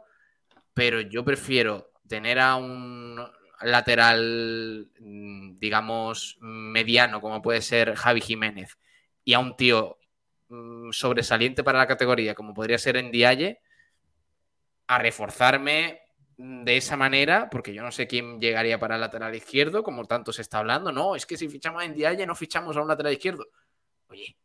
pero 0.74 1.00
yo 1.00 1.24
prefiero 1.24 1.92
tener 2.06 2.38
a 2.38 2.56
un 2.56 3.18
lateral, 3.62 4.90
mm, 5.00 5.58
digamos, 5.58 6.38
mediano, 6.40 7.20
como 7.20 7.42
puede 7.42 7.62
ser 7.62 7.94
Javi 7.94 8.20
Jiménez, 8.20 8.78
y 9.24 9.34
a 9.34 9.38
un 9.38 9.56
tío 9.56 9.98
mm, 10.48 10.90
sobresaliente 10.92 11.64
para 11.64 11.78
la 11.78 11.86
categoría, 11.86 12.34
como 12.34 12.54
podría 12.54 12.78
ser 12.78 12.96
en 12.96 13.10
Dialle, 13.10 13.60
a 14.86 14.98
reforzarme 14.98 16.00
de 16.38 16.76
esa 16.76 16.96
manera, 16.96 17.50
porque 17.50 17.74
yo 17.74 17.82
no 17.82 17.90
sé 17.90 18.06
quién 18.06 18.40
llegaría 18.40 18.78
para 18.78 18.94
el 18.94 19.00
lateral 19.00 19.34
izquierdo, 19.34 19.82
como 19.82 20.04
tanto 20.06 20.32
se 20.32 20.42
está 20.42 20.58
hablando. 20.58 20.92
No, 20.92 21.16
es 21.16 21.26
que 21.26 21.36
si 21.36 21.48
fichamos 21.48 21.82
en 21.82 21.94
Dialle, 21.94 22.26
no 22.26 22.34
fichamos 22.34 22.76
a 22.76 22.80
un 22.80 22.88
lateral 22.88 23.12
izquierdo. 23.12 23.46
Oye. 24.08 24.36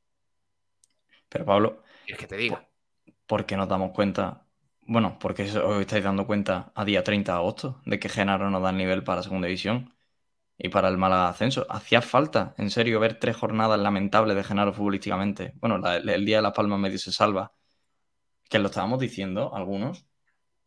Pero 1.30 1.45
Pablo. 1.45 1.84
¿Quieres 2.05 2.20
que 2.20 2.28
te 2.28 2.36
diga? 2.36 2.68
¿Por 3.28 3.45
qué 3.45 3.55
nos 3.55 3.70
damos 3.70 3.91
cuenta 3.91 4.43
Bueno, 4.86 5.17
porque 5.19 5.43
os 5.43 5.81
estáis 5.81 6.03
dando 6.03 6.27
cuenta 6.27 6.71
a 6.75 6.86
día 6.86 7.03
30 7.03 7.31
de 7.31 7.38
agosto 7.38 7.81
de 7.86 7.99
que 7.99 8.09
Genaro 8.09 8.49
no 8.49 8.59
da 8.59 8.71
el 8.71 8.77
nivel 8.77 9.03
para 9.03 9.23
segunda 9.23 9.47
división 9.47 9.93
y 10.57 10.69
para 10.69 10.89
el 10.89 10.97
Málaga 10.97 11.29
ascenso. 11.29 11.65
Hacía 11.69 12.01
falta, 12.01 12.53
en 12.57 12.69
serio, 12.69 12.99
ver 12.99 13.19
tres 13.19 13.36
jornadas 13.36 13.79
lamentables 13.79 14.36
de 14.36 14.43
Genaro 14.43 14.73
futbolísticamente. 14.73 15.53
Bueno, 15.55 15.81
el 15.88 16.25
día 16.25 16.38
de 16.38 16.41
Las 16.41 16.53
Palmas 16.53 16.79
medio 16.79 16.97
se 16.99 17.11
salva. 17.11 17.53
Que 18.49 18.59
lo 18.59 18.67
estábamos 18.67 18.99
diciendo 18.99 19.55
algunos 19.55 20.05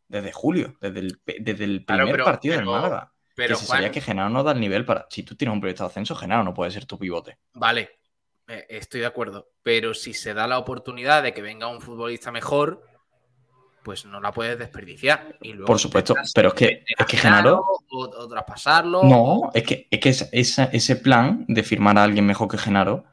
desde 0.07 0.31
julio, 0.31 0.75
desde 0.81 0.99
el, 0.99 1.21
desde 1.25 1.63
el 1.63 1.85
primer 1.85 2.23
partido 2.23 2.55
del 2.55 2.65
Málaga. 2.65 3.13
Pero, 3.35 3.55
que 3.55 3.61
se 3.61 3.67
sabía 3.67 3.91
que 3.91 4.01
Genaro 4.01 4.29
no 4.29 4.43
da 4.43 4.51
el 4.51 4.59
nivel 4.59 4.83
para. 4.83 5.05
Si 5.09 5.23
tú 5.23 5.35
tienes 5.35 5.53
un 5.53 5.61
proyecto 5.61 5.83
de 5.83 5.89
ascenso, 5.89 6.15
Genaro 6.15 6.43
no 6.43 6.53
puede 6.53 6.71
ser 6.71 6.85
tu 6.85 6.97
pivote. 6.97 7.37
Vale, 7.53 7.99
eh, 8.47 8.65
estoy 8.69 9.01
de 9.01 9.05
acuerdo. 9.05 9.51
Pero 9.61 9.93
si 9.93 10.13
se 10.13 10.33
da 10.33 10.47
la 10.47 10.57
oportunidad 10.57 11.21
de 11.21 11.33
que 11.33 11.43
venga 11.43 11.67
un 11.67 11.79
futbolista 11.79 12.31
mejor, 12.31 12.83
pues 13.87 14.03
no 14.03 14.19
la 14.19 14.33
puedes 14.33 14.59
desperdiciar. 14.59 15.37
Y 15.41 15.53
Por 15.53 15.79
supuesto, 15.79 16.13
pero 16.35 16.49
es 16.49 16.53
que, 16.55 16.83
es 16.85 17.05
que 17.05 17.15
Genaro. 17.15 17.63
O, 17.89 18.27
traspasarlo. 18.27 19.01
No, 19.01 19.49
es 19.53 19.63
que, 19.63 19.87
es 19.89 19.99
que 20.01 20.09
ese 20.33 20.95
plan 20.97 21.45
de 21.47 21.63
firmar 21.63 21.97
a 21.97 22.03
alguien 22.03 22.25
mejor 22.25 22.49
que 22.49 22.57
Genaro 22.57 23.05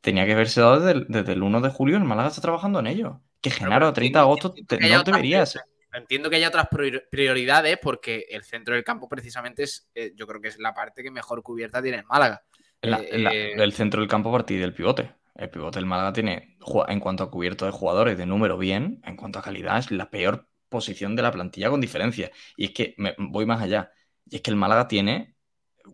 tenía 0.00 0.24
que 0.24 0.34
haberse 0.34 0.60
dado 0.60 0.78
desde 0.78 1.32
el, 1.32 1.42
1 1.42 1.60
de 1.60 1.70
julio. 1.70 1.96
El 1.96 2.04
Málaga 2.04 2.28
está 2.28 2.40
trabajando 2.40 2.78
en 2.78 2.86
ello. 2.86 3.20
Que 3.40 3.50
Genaro 3.50 3.88
a 3.88 3.92
30 3.92 4.16
de 4.16 4.22
agosto 4.22 4.54
no 4.80 5.02
deberías. 5.02 5.58
Entiendo 5.92 6.30
que 6.30 6.36
haya 6.36 6.46
otras 6.46 6.68
prioridades 7.10 7.76
porque 7.82 8.26
el 8.30 8.44
centro 8.44 8.76
del 8.76 8.84
campo 8.84 9.08
precisamente 9.08 9.64
es, 9.64 9.90
eh, 9.92 10.12
yo 10.14 10.28
creo 10.28 10.40
que 10.40 10.48
es 10.48 10.58
la 10.60 10.72
parte 10.72 11.02
que 11.02 11.10
mejor 11.10 11.42
cubierta 11.42 11.82
tiene 11.82 11.98
el 11.98 12.04
Málaga. 12.04 12.44
Eh, 12.80 13.08
eh, 13.10 13.52
el 13.56 13.72
centro 13.72 14.00
del 14.00 14.08
campo 14.08 14.28
a 14.28 14.32
partir 14.34 14.60
del 14.60 14.72
pivote. 14.72 15.16
El 15.34 15.48
pivote 15.50 15.78
del 15.78 15.86
Málaga 15.86 16.12
tiene, 16.12 16.58
en 16.88 17.00
cuanto 17.00 17.24
a 17.24 17.30
cubierto 17.30 17.64
de 17.64 17.72
jugadores 17.72 18.18
de 18.18 18.26
número 18.26 18.58
bien, 18.58 19.00
en 19.04 19.16
cuanto 19.16 19.38
a 19.38 19.42
calidad, 19.42 19.78
es 19.78 19.90
la 19.90 20.10
peor 20.10 20.48
posición 20.68 21.16
de 21.16 21.22
la 21.22 21.32
plantilla 21.32 21.70
con 21.70 21.80
diferencia. 21.80 22.30
Y 22.56 22.66
es 22.66 22.70
que 22.72 22.94
me, 22.98 23.14
voy 23.18 23.46
más 23.46 23.62
allá. 23.62 23.92
Y 24.28 24.36
es 24.36 24.42
que 24.42 24.50
el 24.50 24.56
Málaga 24.56 24.88
tiene 24.88 25.34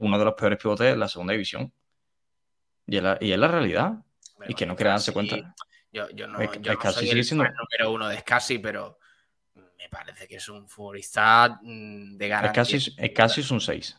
uno 0.01 0.19
de 0.19 0.25
los 0.25 0.35
peores 0.35 0.59
pivotes 0.59 0.91
de 0.91 0.97
la 0.97 1.09
segunda 1.09 1.33
división. 1.33 1.73
Y 2.87 2.97
es 2.97 3.03
la, 3.03 3.49
realidad. 3.49 4.05
y 4.49 4.55
que 4.55 4.67
no 4.67 4.75
quiera 4.75 4.93
darse 4.93 5.13
cuenta. 5.13 5.55
Yo, 5.93 6.09
yo 6.11 6.27
no, 6.27 6.43
yo 6.55 6.75
no 6.75 6.93
soy 6.93 7.11
el 7.11 7.25
siendo... 7.25 7.45
número 7.45 7.93
uno 7.93 8.09
de 8.09 8.19
Scassi, 8.19 8.59
pero 8.59 8.99
me 9.55 9.89
parece 9.89 10.27
que 10.27 10.37
es 10.37 10.49
un 10.49 10.69
futbolista 10.69 11.61
mm, 11.63 12.17
de 12.17 12.29
garantía. 12.29 12.63
Es 12.63 13.13
casi, 13.15 13.41
es 13.41 13.51
un 13.51 13.61
6. 13.61 13.99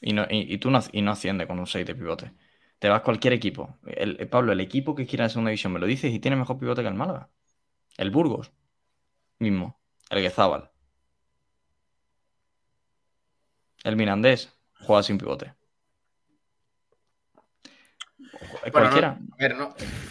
Y, 0.00 0.12
no, 0.12 0.26
y, 0.30 0.58
tú 0.58 0.70
no, 0.70 0.80
y 0.92 1.02
no 1.02 1.10
asciende 1.10 1.46
con 1.46 1.58
un 1.58 1.66
6 1.66 1.86
de 1.86 1.94
pivote. 1.94 2.32
Te 2.78 2.88
vas 2.88 3.02
cualquier 3.02 3.32
equipo. 3.32 3.78
El, 3.86 4.28
Pablo, 4.28 4.52
el 4.52 4.60
equipo 4.60 4.94
que 4.94 5.06
quiera 5.06 5.24
en 5.24 5.30
segunda 5.30 5.50
división, 5.50 5.72
me 5.72 5.80
lo 5.80 5.86
dices 5.86 6.12
y 6.12 6.20
tiene 6.20 6.36
mejor 6.36 6.58
pivote 6.58 6.82
que 6.82 6.88
el 6.88 6.94
Málaga. 6.94 7.28
El 7.96 8.10
Burgos. 8.10 8.52
Mismo. 9.38 9.80
El 10.10 10.22
Guezábal. 10.22 10.70
El 13.82 13.96
Mirandés 13.96 14.56
juega 14.80 15.02
sin 15.02 15.18
pivote. 15.18 15.54
cualquiera. 18.70 19.18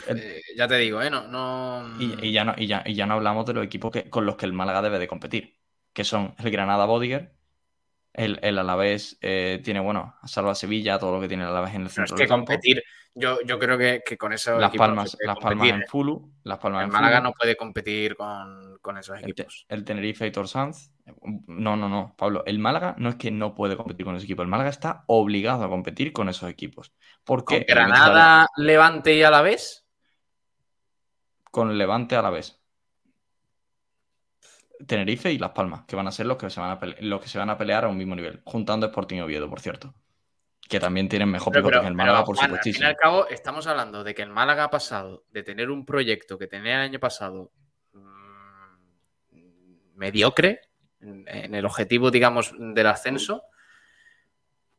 Eh, 0.08 0.42
ya 0.56 0.68
te 0.68 0.78
digo, 0.78 1.02
¿eh? 1.02 1.10
No, 1.10 1.28
no... 1.28 1.96
Y, 2.00 2.32
ya 2.32 2.44
no, 2.44 2.54
y, 2.58 2.68
ya, 2.68 2.84
y 2.86 2.96
ya 2.96 3.06
no 3.06 3.14
hablamos 3.14 3.46
de 3.46 3.54
los 3.54 3.66
equipos 3.66 3.92
que, 3.92 4.10
con 4.10 4.26
los 4.26 4.36
que 4.36 4.46
el 4.46 4.54
Málaga 4.54 4.82
debe 4.82 5.00
de 5.00 5.08
competir, 5.08 5.58
que 5.94 6.04
son 6.04 6.36
el 6.40 6.52
Granada 6.52 6.86
Bodiger, 6.86 7.37
el, 8.18 8.40
el 8.42 8.58
Alavés 8.58 9.18
eh, 9.22 9.62
tiene, 9.64 9.80
bueno, 9.80 10.16
a 10.22 10.28
Salva 10.28 10.56
Sevilla, 10.56 11.00
todo 11.00 11.14
lo 11.16 11.22
que 11.22 11.28
tiene 11.28 11.44
el 11.44 11.50
Alavés 11.50 11.76
en 11.76 11.84
el 11.84 11.90
centro. 11.90 12.16
No 12.16 12.22
es 12.22 12.28
que 12.28 12.28
competir, 12.28 12.84
yo, 13.14 13.40
yo 13.46 13.60
creo 13.60 13.78
que, 13.78 14.18
con 14.18 14.34
eso. 14.34 14.58
Las 14.58 14.76
Palmas, 14.76 15.16
las 15.22 15.38
Palmas 15.38 15.70
en 15.70 15.84
Fulu. 15.88 16.34
Las 16.44 16.58
Palmas 16.58 16.86
el 16.86 16.92
Málaga 16.92 17.22
no 17.22 17.34
puede 17.34 17.56
competir 17.56 18.16
con, 18.16 18.98
esos 19.00 19.20
equipos. 19.20 19.66
El, 19.70 19.84
Tenerife 19.84 20.26
y 20.26 20.32
Torsanz. 20.32 20.92
No, 21.48 21.76
no, 21.76 21.90
no, 21.90 22.16
Pablo. 22.18 22.44
El 22.46 22.60
Málaga 22.60 22.96
no 22.98 23.10
es 23.10 23.16
que 23.16 23.32
no 23.32 23.54
puede 23.54 23.78
competir 23.78 24.06
con 24.06 24.16
esos 24.16 24.26
equipos. 24.26 24.44
El 24.44 24.50
Málaga 24.50 24.70
está 24.70 25.04
obligado 25.08 25.64
a 25.64 25.70
competir 25.70 26.12
con 26.12 26.28
esos 26.28 26.50
equipos. 26.50 26.94
¿Por 27.24 27.46
qué? 27.46 27.66
Granada, 27.68 28.48
Levante 28.56 29.14
y 29.14 29.24
Alavés? 29.24 29.86
Con 31.52 31.78
Levante 31.78 32.16
a 32.16 32.22
la 32.22 32.30
vez. 32.30 32.60
Tenerife 34.86 35.32
y 35.32 35.38
Las 35.38 35.52
Palmas, 35.52 35.84
que 35.88 35.96
van 35.96 36.08
a 36.08 36.12
ser 36.12 36.26
los 36.26 36.38
que 36.38 36.50
se 36.50 36.60
van 36.60 36.72
a, 36.72 36.80
los 37.02 37.22
que 37.22 37.28
se 37.28 37.38
van 37.38 37.50
a 37.50 37.58
pelear 37.58 37.86
a 37.86 37.88
un 37.88 37.98
mismo 37.98 38.16
nivel, 38.16 38.42
juntando 38.46 38.88
Sporting 38.88 39.18
y 39.18 39.22
Oviedo, 39.22 39.50
por 39.50 39.60
cierto. 39.60 39.94
Que 40.70 40.80
también 40.80 41.08
tienen 41.08 41.30
mejor 41.30 41.54
pivote 41.54 41.80
que 41.80 41.88
el 41.88 41.94
Málaga, 41.94 42.26
por 42.26 42.36
supuesto. 42.36 42.58
Al 42.58 42.74
fin 42.74 42.84
y 42.84 42.86
al 42.86 42.98
cabo, 42.98 43.28
estamos 43.30 43.68
hablando 43.68 44.04
de 44.04 44.14
que 44.14 44.22
el 44.22 44.30
Málaga 44.30 44.66
ha 44.66 44.70
pasado 44.70 45.24
de 45.32 45.44
tener 45.44 45.72
un 45.72 45.86
proyecto 45.86 46.38
que 46.38 46.48
tenía 46.48 46.76
el 46.76 46.82
año 46.82 47.00
pasado 47.00 47.52
mm, 47.94 49.36
mediocre, 49.96 50.62
en 51.00 51.56
el 51.56 51.66
objetivo, 51.66 52.12
digamos, 52.12 52.54
del 52.58 52.88
ascenso, 52.88 53.44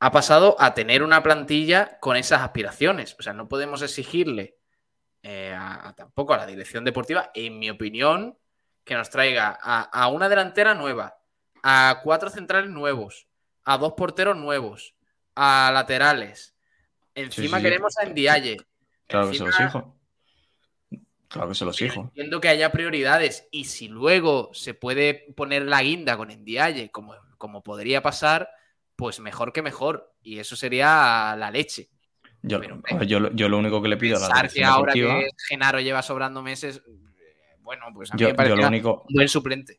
ha 0.01 0.13
pasado 0.13 0.57
a 0.59 0.75
tener 0.75 1.03
una 1.03 1.23
plantilla 1.23 1.99
con 2.01 2.17
esas 2.17 2.43
aspiraciones. 2.43 3.17
O 3.19 3.23
sea, 3.23 3.33
no 3.33 3.49
podemos 3.49 3.83
exigirle 3.83 4.57
eh, 5.23 5.57
tampoco 5.97 6.35
a 6.35 6.39
la 6.39 6.47
dirección 6.47 6.85
deportiva, 6.85 7.31
en 7.35 7.59
mi 7.59 7.71
opinión, 7.71 8.39
que 8.89 8.95
nos 8.95 9.11
traiga 9.11 9.57
a, 9.62 10.09
una 10.09 10.28
delantera 10.28 10.74
nueva, 10.74 11.18
a 11.62 12.01
cuatro 12.03 12.30
centrales 12.30 12.70
nuevos, 12.70 13.28
a 13.64 13.76
dos 13.76 13.93
porteros 13.93 14.36
nuevos, 14.36 14.95
a 15.36 15.70
laterales. 15.72 16.57
Encima 17.14 17.61
queremos 17.61 17.99
a 17.99 18.05
Endiaye. 18.05 18.57
Claro 19.07 19.30
que 19.30 19.36
se 19.36 19.45
los 19.45 19.61
hijo. 19.61 19.95
Claro 21.28 21.49
que 21.51 21.55
se 21.55 21.64
los 21.66 21.80
hijo. 21.82 22.01
Entiendo 22.01 22.41
que 22.41 22.49
haya 22.49 22.72
prioridades 22.72 23.47
y 23.51 23.66
si 23.66 23.89
luego 23.89 24.51
se 24.55 24.72
puede 24.72 25.26
poner 25.36 25.66
la 25.66 25.82
guinda 25.82 26.16
con 26.16 26.30
Endiaye, 26.30 26.91
como, 26.91 27.14
como 27.36 27.62
podría 27.62 28.03
pasar, 28.03 28.49
pues 28.97 29.20
mejor 29.20 29.53
que 29.53 29.61
mejor. 29.61 30.14
Y 30.22 30.39
eso 30.39 30.57
sería 30.57 31.36
la 31.39 31.51
leche. 31.51 31.91
Yo, 32.41 32.61
yo, 33.03 33.49
lo 33.49 33.59
único 33.59 33.82
que 33.82 33.89
le 33.89 33.97
pido 33.99 34.16
a 34.16 34.20
la 34.28 34.49
que 34.49 34.64
ahora 34.64 34.95
que 34.95 35.28
Genaro 35.49 35.80
lleva 35.80 36.03
sobrando 36.03 36.41
meses, 36.41 36.82
bueno, 37.69 37.85
pues 37.93 38.11
a 38.11 38.16
mí 38.16 38.25
me 38.25 38.33
parece 38.33 38.55
un 38.55 39.03
buen 39.11 39.29
suplente. 39.29 39.79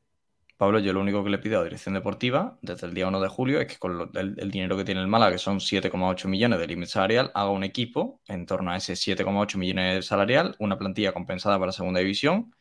Pablo, 0.57 0.77
yo 0.77 0.93
lo 0.93 1.01
único 1.01 1.23
que 1.23 1.31
le 1.31 1.39
pido 1.39 1.55
a 1.55 1.61
la 1.61 1.63
dirección 1.63 1.95
deportiva 1.95 2.59
desde 2.61 2.85
el 2.85 2.93
día 2.93 3.07
1 3.07 3.19
de 3.19 3.29
julio 3.29 3.59
es 3.59 3.65
que 3.65 3.77
con 3.77 4.11
el, 4.13 4.51
dinero 4.51 4.77
que 4.77 4.83
tiene 4.83 5.01
el 5.01 5.07
Málaga, 5.07 5.31
que 5.31 5.37
son 5.39 5.57
7,8 5.57 6.27
millones 6.27 6.59
de 6.59 6.67
límite 6.67 6.91
salarial, 6.91 7.31
haga 7.33 7.49
un 7.49 7.63
equipo 7.63 8.21
en 8.27 8.45
torno 8.45 8.69
a 8.69 8.77
ese 8.77 8.93
7,8 8.93 9.57
millones 9.57 9.95
de 9.95 10.01
salarial, 10.03 10.55
una 10.59 10.77
plantilla 10.77 11.13
compensada 11.13 11.57
para 11.57 11.71
segunda 11.71 11.99
división 11.99 12.53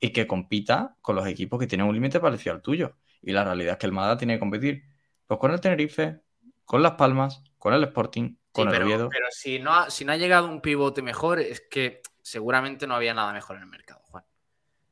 y 0.00 0.10
que 0.10 0.26
compita 0.26 0.96
con 1.00 1.14
los 1.14 1.28
equipos 1.28 1.60
que 1.60 1.68
tienen 1.68 1.86
un 1.86 1.94
límite 1.94 2.18
parecido 2.18 2.56
al 2.56 2.60
tuyo. 2.60 2.96
Y 3.22 3.30
la 3.30 3.44
realidad 3.44 3.74
es 3.74 3.78
que 3.78 3.86
el 3.86 3.92
Málaga 3.92 4.16
tiene 4.16 4.34
que 4.34 4.40
competir 4.40 4.82
pues 5.28 5.38
con 5.38 5.52
el 5.52 5.60
Tenerife, 5.60 6.22
con 6.64 6.82
Las 6.82 6.94
Palmas, 6.94 7.44
con 7.56 7.72
el 7.72 7.84
Sporting, 7.84 8.34
con 8.50 8.74
el 8.74 8.82
Oviedo. 8.82 9.08
Pero 9.10 9.26
si 9.30 9.60
no, 9.60 9.88
si 9.90 10.04
no 10.04 10.10
ha 10.10 10.16
llegado 10.16 10.48
un 10.48 10.60
pivote 10.60 11.02
mejor, 11.02 11.38
es 11.38 11.60
que 11.60 12.02
seguramente 12.20 12.88
no 12.88 12.96
había 12.96 13.14
nada 13.14 13.32
mejor 13.32 13.54
en 13.56 13.62
el 13.62 13.68
mercado, 13.68 14.00
Juan. 14.06 14.24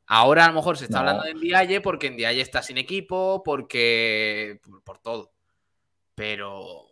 Ahora 0.07 0.45
a 0.45 0.49
lo 0.49 0.55
mejor 0.55 0.77
se 0.77 0.85
está 0.85 1.01
hablando 1.01 1.23
de 1.25 1.35
Ndiaye 1.35 1.81
porque 1.81 2.11
Ndiaye 2.11 2.43
está 2.43 2.63
sin 2.63 2.79
equipo, 2.79 3.43
porque. 3.45 4.61
por, 4.85 4.99
todo. 4.99 5.33
Pero. 6.15 6.87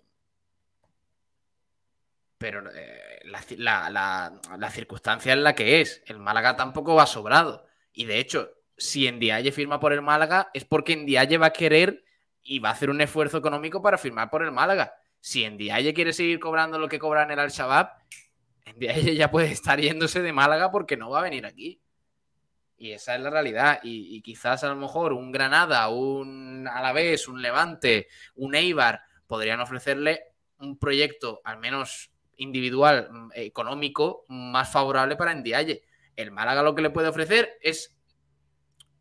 Pero 2.38 2.62
eh, 2.74 3.20
la, 3.24 4.70
circunstancia 4.70 5.34
es 5.34 5.38
la 5.38 5.54
que 5.54 5.80
es. 5.80 6.02
El 6.06 6.18
Málaga 6.18 6.56
tampoco 6.56 6.94
va 6.94 7.06
sobrado. 7.06 7.66
Y 7.92 8.06
de 8.06 8.18
hecho, 8.18 8.50
si 8.76 9.10
Ndiaye 9.10 9.52
firma 9.52 9.78
por 9.78 9.92
el 9.92 10.02
Málaga, 10.02 10.50
es 10.54 10.64
porque 10.64 10.96
Ndiaye 10.96 11.38
va 11.38 11.46
a 11.46 11.52
querer 11.52 12.04
y 12.42 12.58
va 12.58 12.70
a 12.70 12.72
hacer 12.72 12.90
un 12.90 13.00
esfuerzo 13.00 13.38
económico 13.38 13.82
para 13.82 13.98
firmar 13.98 14.30
por 14.30 14.42
el 14.42 14.52
Málaga. 14.52 14.94
Si 15.20 15.48
Ndiaye 15.48 15.94
quiere 15.94 16.12
seguir 16.12 16.40
cobrando 16.40 16.78
lo 16.78 16.88
que 16.88 16.98
cobra 16.98 17.22
en 17.22 17.30
el 17.30 17.38
Al-Shabaab, 17.38 17.90
Ndiaye 18.74 19.14
ya 19.14 19.30
puede 19.30 19.52
estar 19.52 19.78
yéndose 19.80 20.22
de 20.22 20.32
Málaga 20.32 20.70
porque 20.70 20.96
no 20.96 21.10
va 21.10 21.20
a 21.20 21.24
venir 21.24 21.46
aquí. 21.46 21.81
Y 22.82 22.90
esa 22.90 23.14
es 23.14 23.20
la 23.20 23.30
realidad. 23.30 23.78
Y, 23.84 24.20
quizás 24.22 24.64
a 24.64 24.68
lo 24.68 24.74
mejor 24.74 25.12
un 25.12 25.30
Granada, 25.30 25.88
un 25.88 26.66
Alavés, 26.66 27.28
un 27.28 27.40
Levante, 27.40 28.08
un 28.34 28.56
Eibar 28.56 29.02
podrían 29.28 29.60
ofrecerle 29.60 30.32
un 30.58 30.76
proyecto, 30.80 31.40
al 31.44 31.58
menos 31.58 32.10
individual, 32.38 33.08
mm, 33.08 33.30
económico, 33.36 34.24
más 34.26 34.72
favorable 34.72 35.14
para 35.14 35.32
Ndiaye. 35.32 35.84
El 36.16 36.32
Málaga 36.32 36.64
lo 36.64 36.74
que 36.74 36.82
le 36.82 36.90
puede 36.90 37.06
ofrecer 37.06 37.56
es, 37.62 37.96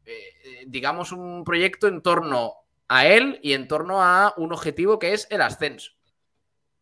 eh, 0.05 0.65
digamos, 0.67 1.11
un 1.11 1.43
proyecto 1.43 1.87
en 1.87 2.03
torno 2.03 2.53
a 2.87 3.07
él 3.07 3.39
y 3.41 3.53
en 3.53 3.67
torno 3.67 4.03
a 4.03 4.35
un 4.37 4.53
objetivo 4.53 4.99
que 4.99 5.13
es 5.13 5.25
el 5.31 5.41
ascenso. 5.41 5.93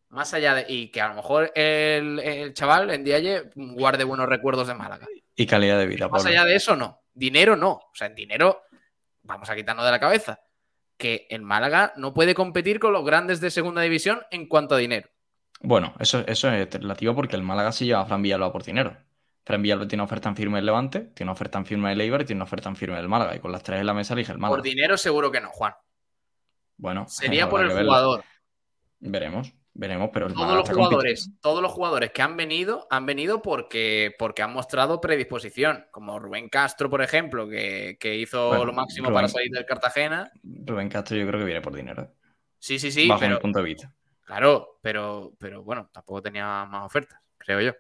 Más 0.10 0.34
allá 0.34 0.54
de. 0.54 0.66
Y 0.68 0.92
que 0.92 1.00
a 1.00 1.08
lo 1.08 1.16
mejor 1.16 1.54
el, 1.56 2.20
el 2.20 2.54
chaval 2.54 2.90
en 2.90 3.06
guarde 3.56 4.04
buenos 4.04 4.28
recuerdos 4.28 4.68
de 4.68 4.74
Málaga. 4.74 5.08
Y 5.40 5.48
calidad 5.48 5.80
de 5.80 5.88
vida. 5.88 6.10
Más 6.10 6.26
allá 6.26 6.44
de 6.44 6.56
eso, 6.56 6.76
no. 6.76 7.02
Dinero 7.14 7.56
no. 7.56 7.72
O 7.72 7.92
sea, 7.94 8.08
en 8.08 8.16
dinero, 8.16 8.62
vamos 9.24 9.50
a 9.50 9.56
quitarnos 9.56 9.86
de 9.86 9.92
la 9.92 10.00
cabeza. 10.00 10.42
Que 10.98 11.28
en 11.30 11.46
Málaga 11.46 11.94
no 11.96 12.14
puede 12.14 12.36
competir 12.36 12.78
con 12.78 12.92
los 12.92 13.06
grandes 13.06 13.40
de 13.40 13.50
segunda 13.50 13.82
división 13.82 14.22
en 14.32 14.48
cuanto 14.50 14.76
a 14.76 14.78
dinero. 14.80 15.08
Bueno, 15.62 15.94
eso, 16.00 16.26
eso 16.28 16.52
es 16.52 16.70
relativo 16.74 17.16
porque 17.16 17.38
el 17.38 17.44
Málaga 17.44 17.72
sí 17.72 17.86
lleva 17.86 18.02
a 18.02 18.06
Fran 18.06 18.22
Villalba 18.22 18.52
por 18.52 18.64
dinero. 18.64 18.98
Fran 19.46 19.62
Villalba 19.62 19.88
tiene 19.88 20.04
oferta 20.04 20.28
en 20.28 20.36
firme 20.36 20.58
del 20.58 20.66
Levante, 20.66 21.00
tiene 21.16 21.32
oferta 21.32 21.58
en 21.58 21.66
firme 21.66 21.88
del 21.88 22.02
Eibar 22.02 22.22
y 22.24 22.26
tiene 22.26 22.44
oferta 22.44 22.68
en 22.68 22.76
firme 22.76 22.98
del 22.98 23.08
Málaga. 23.08 23.34
Y 23.34 23.40
con 23.40 23.54
las 23.54 23.64
tres 23.64 23.80
en 23.80 23.86
la 23.86 23.94
mesa 23.94 24.16
elige 24.16 24.34
el 24.34 24.40
Málaga. 24.40 24.58
Por 24.58 24.64
dinero 24.64 24.98
seguro 24.98 25.32
que 25.32 25.40
no, 25.40 25.50
Juan. 25.52 25.74
Bueno, 26.76 27.08
Sería 27.08 27.48
por 27.48 27.62
el 27.62 27.70
verlo. 27.70 27.84
jugador. 27.92 28.24
Veremos, 29.00 29.54
veremos, 29.74 30.10
pero 30.14 30.28
Todos 30.28 30.56
los 30.56 30.70
jugadores, 30.70 31.32
todos 31.42 31.62
los 31.62 31.72
jugadores 31.72 32.12
que 32.12 32.22
han 32.22 32.38
venido, 32.38 32.88
han 32.90 33.06
venido 33.06 33.42
porque, 33.42 34.14
porque 34.18 34.42
han 34.42 34.54
mostrado 34.54 35.00
predisposición. 35.02 35.86
Como 35.92 36.20
Rubén 36.20 36.50
Castro, 36.50 36.90
por 36.90 37.02
ejemplo, 37.02 37.48
que, 37.48 37.98
que 38.00 38.16
hizo 38.16 38.50
Bueno, 38.50 38.66
lo 38.66 38.74
máximo 38.74 39.08
Rubén- 39.10 39.16
para 39.16 39.28
salir 39.28 39.52
del 39.52 39.66
Cartagena. 39.66 40.32
Rubén 40.44 40.90
Castro 40.90 41.18
yo 41.18 41.28
creo 41.28 41.40
que 41.40 41.46
viene 41.46 41.62
por 41.62 41.76
dinero. 41.76 42.14
Sí, 42.60 42.78
sí, 42.78 42.92
sí, 42.92 43.08
bajo 43.08 43.22
mi 43.22 43.28
pero 43.28 43.40
punto 43.40 43.60
de 43.60 43.66
vista. 43.66 43.94
claro, 44.26 44.80
pero, 44.82 45.34
pero 45.40 45.64
bueno, 45.64 45.90
tampoco 45.92 46.22
tenía 46.22 46.66
más 46.66 46.86
ofertas, 46.86 47.20
creo 47.38 47.62
yo. 47.62 47.74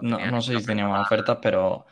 No, 0.00 0.18
no 0.18 0.42
sé 0.42 0.58
si 0.60 0.66
tenía 0.66 0.86
más 0.86 1.06
ofertas, 1.06 1.38
pero, 1.42 1.86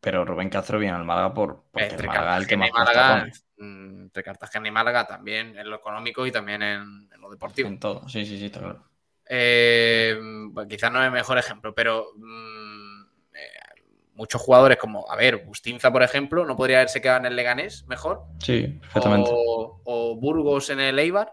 pero 0.00 0.24
Rubén 0.24 0.48
Castro 0.50 0.78
viene 0.78 0.96
al 0.96 1.04
Málaga 1.04 1.34
por, 1.34 1.64
porque 1.70 1.86
el 1.86 2.06
Málaga 2.06 2.36
es 2.36 2.42
el 2.42 2.48
que 2.48 2.56
más 2.56 2.70
Málaga, 2.72 3.28
entre 3.58 4.22
Cartagena 4.22 4.68
y 4.68 4.70
Málaga 4.70 5.06
también 5.06 5.58
en 5.58 5.68
lo 5.68 5.76
económico 5.76 6.26
y 6.26 6.32
también 6.32 6.62
en, 6.62 7.08
en 7.12 7.20
lo 7.20 7.30
deportivo. 7.30 7.68
En 7.68 7.78
todo, 7.78 8.08
sí, 8.08 8.24
sí, 8.24 8.38
sí, 8.38 8.46
está 8.46 8.60
claro. 8.60 8.84
Eh, 9.28 10.16
bueno, 10.50 10.68
quizás 10.68 10.90
no 10.90 11.00
es 11.00 11.06
el 11.06 11.12
mejor 11.12 11.38
ejemplo, 11.38 11.74
pero 11.74 12.12
mm, 12.16 13.02
eh, 13.34 13.82
muchos 14.14 14.40
jugadores 14.40 14.78
como, 14.78 15.10
a 15.10 15.16
ver, 15.16 15.44
Bustinza, 15.44 15.92
por 15.92 16.02
ejemplo, 16.02 16.46
no 16.46 16.56
podría 16.56 16.78
haberse 16.78 17.02
quedado 17.02 17.20
en 17.20 17.26
el 17.26 17.36
Leganés 17.36 17.86
mejor. 17.86 18.22
Sí, 18.40 18.78
perfectamente. 18.80 19.30
O, 19.32 19.80
o 19.84 20.16
Burgos 20.16 20.70
en 20.70 20.80
el 20.80 20.98
Eibar. 20.98 21.32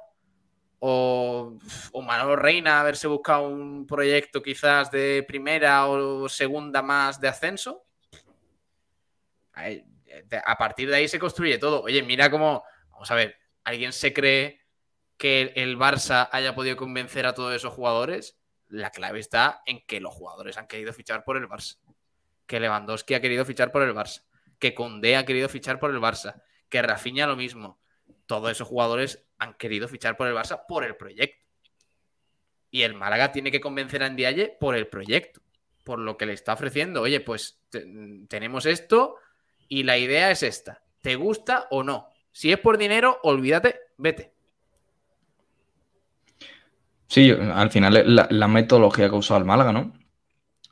O, 0.80 1.58
o 1.94 2.02
Manolo 2.02 2.36
Reina 2.36 2.82
haberse 2.82 3.08
buscado 3.08 3.48
un 3.48 3.88
proyecto 3.88 4.44
quizás 4.44 4.92
de 4.92 5.24
primera 5.28 5.88
o 5.88 6.30
segunda 6.30 6.82
más 6.82 7.20
de 7.20 7.28
ascenso. 7.30 7.86
A 10.46 10.58
partir 10.58 10.90
de 10.90 10.96
ahí 10.98 11.08
se 11.08 11.20
construye 11.20 11.58
todo. 11.58 11.82
Oye, 11.84 12.02
mira 12.04 12.30
cómo, 12.30 12.64
vamos 12.90 13.10
a 13.12 13.16
ver, 13.16 13.38
¿alguien 13.64 13.94
se 13.94 14.14
cree 14.14 14.62
que 15.18 15.54
el 15.56 15.78
Barça 15.78 16.30
haya 16.32 16.56
podido 16.56 16.76
convencer 16.76 17.26
a 17.26 17.34
todos 17.34 17.54
esos 17.56 17.74
jugadores? 17.74 18.38
La 18.68 18.90
clave 18.92 19.20
está 19.20 19.62
en 19.66 19.86
que 19.86 20.00
los 20.00 20.14
jugadores 20.14 20.58
han 20.58 20.68
querido 20.68 20.92
fichar 20.94 21.24
por 21.24 21.38
el 21.38 21.48
Barça. 21.48 21.78
Que 22.48 22.60
Lewandowski 22.60 23.14
ha 23.14 23.22
querido 23.22 23.46
fichar 23.46 23.72
por 23.72 23.82
el 23.84 23.94
Barça. 23.94 24.24
Que 24.60 24.74
Condé 24.74 25.16
ha 25.18 25.26
querido 25.26 25.50
fichar 25.50 25.80
por 25.80 25.92
el 25.92 25.98
Barça. 26.00 26.42
Que 26.70 26.82
Rafinha 26.82 27.28
lo 27.28 27.36
mismo. 27.36 27.80
Todos 28.26 28.52
esos 28.52 28.68
jugadores 28.68 29.24
han 29.38 29.54
querido 29.54 29.88
fichar 29.88 30.18
por 30.18 30.28
el 30.28 30.34
Barça 30.36 30.64
por 30.68 30.84
el 30.84 30.96
proyecto. 30.96 31.46
Y 32.72 32.82
el 32.82 32.94
Málaga 32.94 33.32
tiene 33.32 33.52
que 33.52 33.62
convencer 33.62 34.04
a 34.04 34.10
Ndiaye 34.10 34.58
por 34.60 34.76
el 34.76 34.88
proyecto. 34.88 35.42
Por 35.84 36.00
lo 36.00 36.18
que 36.18 36.26
le 36.26 36.34
está 36.34 36.54
ofreciendo. 36.54 37.02
Oye, 37.02 37.20
pues 37.22 37.62
te- 37.70 37.86
tenemos 38.28 38.66
esto 38.66 39.18
y 39.68 39.84
la 39.84 39.98
idea 39.98 40.32
es 40.32 40.44
esta. 40.44 40.82
¿Te 41.02 41.16
gusta 41.16 41.68
o 41.72 41.84
no? 41.84 42.10
Si 42.32 42.52
es 42.52 42.60
por 42.60 42.78
dinero, 42.78 43.20
olvídate, 43.24 43.80
vete. 43.98 44.34
Sí, 47.08 47.32
al 47.32 47.72
final 47.72 48.04
la, 48.30 48.48
metodología 48.48 49.08
que 49.10 49.16
ha 49.16 49.18
usado 49.18 49.40
el 49.40 49.46
Málaga, 49.46 49.72
¿no? 49.72 49.94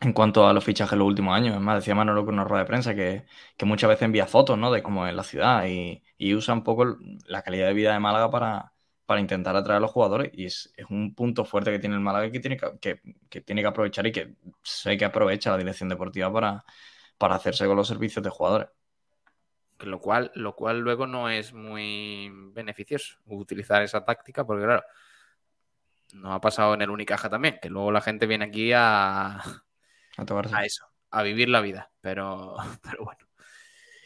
En 0.01 0.13
cuanto 0.13 0.47
a 0.47 0.53
los 0.53 0.63
fichajes 0.63 0.93
en 0.93 0.99
los 0.99 1.07
últimos 1.07 1.35
años. 1.35 1.55
Es 1.55 1.61
más, 1.61 1.77
decía 1.77 1.95
Manolo 1.95 2.25
con 2.25 2.33
una 2.35 2.43
rueda 2.43 2.63
de 2.63 2.67
prensa 2.67 2.95
que, 2.95 3.25
que 3.57 3.65
muchas 3.65 3.89
veces 3.89 4.03
envía 4.03 4.27
fotos, 4.27 4.57
¿no? 4.57 4.71
De 4.71 4.83
cómo 4.83 5.07
es 5.07 5.15
la 5.15 5.23
ciudad 5.23 5.65
y, 5.67 6.03
usa 6.35 6.53
un 6.53 6.63
poco 6.63 6.97
la 7.27 7.41
calidad 7.43 7.67
de 7.67 7.73
vida 7.73 7.93
de 7.93 7.99
Málaga 7.99 8.29
para, 8.31 8.73
para 9.05 9.21
intentar 9.21 9.55
atraer 9.55 9.77
a 9.77 9.81
los 9.81 9.91
jugadores. 9.91 10.31
Y 10.33 10.45
es, 10.45 10.73
un 10.89 11.15
punto 11.15 11.45
fuerte 11.45 11.71
que 11.71 11.79
tiene 11.79 11.95
el 11.95 12.01
Málaga 12.01 12.31
que 12.31 12.39
tiene 12.39 12.57
que, 12.57 12.67
que- 12.81 13.01
que 13.29 13.41
tiene 13.41 13.61
que 13.61 13.67
aprovechar 13.67 14.07
y 14.07 14.11
que 14.11 14.35
sé 14.63 14.97
que 14.97 15.05
aprovecha 15.05 15.51
la 15.51 15.57
dirección 15.57 15.89
deportiva 15.89 16.31
para, 16.33 16.65
para 17.17 17.35
hacerse 17.35 17.65
con 17.67 17.77
los 17.77 17.87
servicios 17.87 18.23
de 18.23 18.29
jugadores. 18.29 18.69
Que 19.83 19.89
Lo 19.89 19.99
cual, 19.99 20.31
lo 20.35 20.55
cual 20.55 20.79
luego 20.79 21.07
no 21.07 21.29
es 21.29 21.51
muy 21.51 22.31
beneficioso 22.53 23.17
utilizar 23.25 23.83
esa 23.83 24.05
táctica, 24.05 24.45
porque 24.45 24.63
claro, 24.63 24.83
no 26.13 26.31
ha 26.31 26.39
pasado 26.39 26.73
en 26.73 26.83
el 26.83 26.89
Unicaja 26.89 27.29
también, 27.29 27.59
que 27.61 27.69
luego 27.69 27.91
la 27.91 27.99
gente 27.99 28.25
viene 28.25 28.45
aquí 28.45 28.71
a, 28.71 29.39
A 29.39 29.43
a 30.53 30.65
eso, 30.65 30.85
a 31.11 31.21
vivir 31.21 31.49
la 31.49 31.59
vida. 31.59 31.91
Pero, 31.99 32.55
pero 32.81 33.03
bueno. 33.03 33.27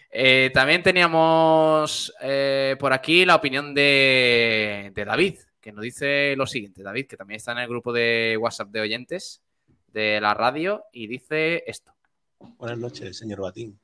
Eh, 0.09 0.49
también 0.51 0.82
teníamos 0.82 2.11
eh, 2.21 2.75
por 2.80 2.91
aquí 2.91 3.23
la 3.23 3.36
opinión 3.36 3.75
de, 3.75 4.91
de 4.95 5.05
David, 5.05 5.38
que 5.61 5.71
nos 5.71 5.84
dice 5.84 6.36
lo 6.36 6.47
siguiente. 6.47 6.82
David, 6.82 7.05
que 7.05 7.17
también 7.17 7.36
está 7.36 7.51
en 7.51 7.59
el 7.59 7.67
grupo 7.67 7.93
de 7.93 8.36
WhatsApp 8.41 8.69
de 8.69 8.82
oyentes 8.82 9.43
de 9.86 10.19
la 10.21 10.34
radio, 10.34 10.86
y 10.91 11.05
dice 11.05 11.63
esto. 11.67 11.93
Buenas 12.39 12.80
noches, 12.80 13.15
señor 13.15 13.41
Batín. 13.41 13.80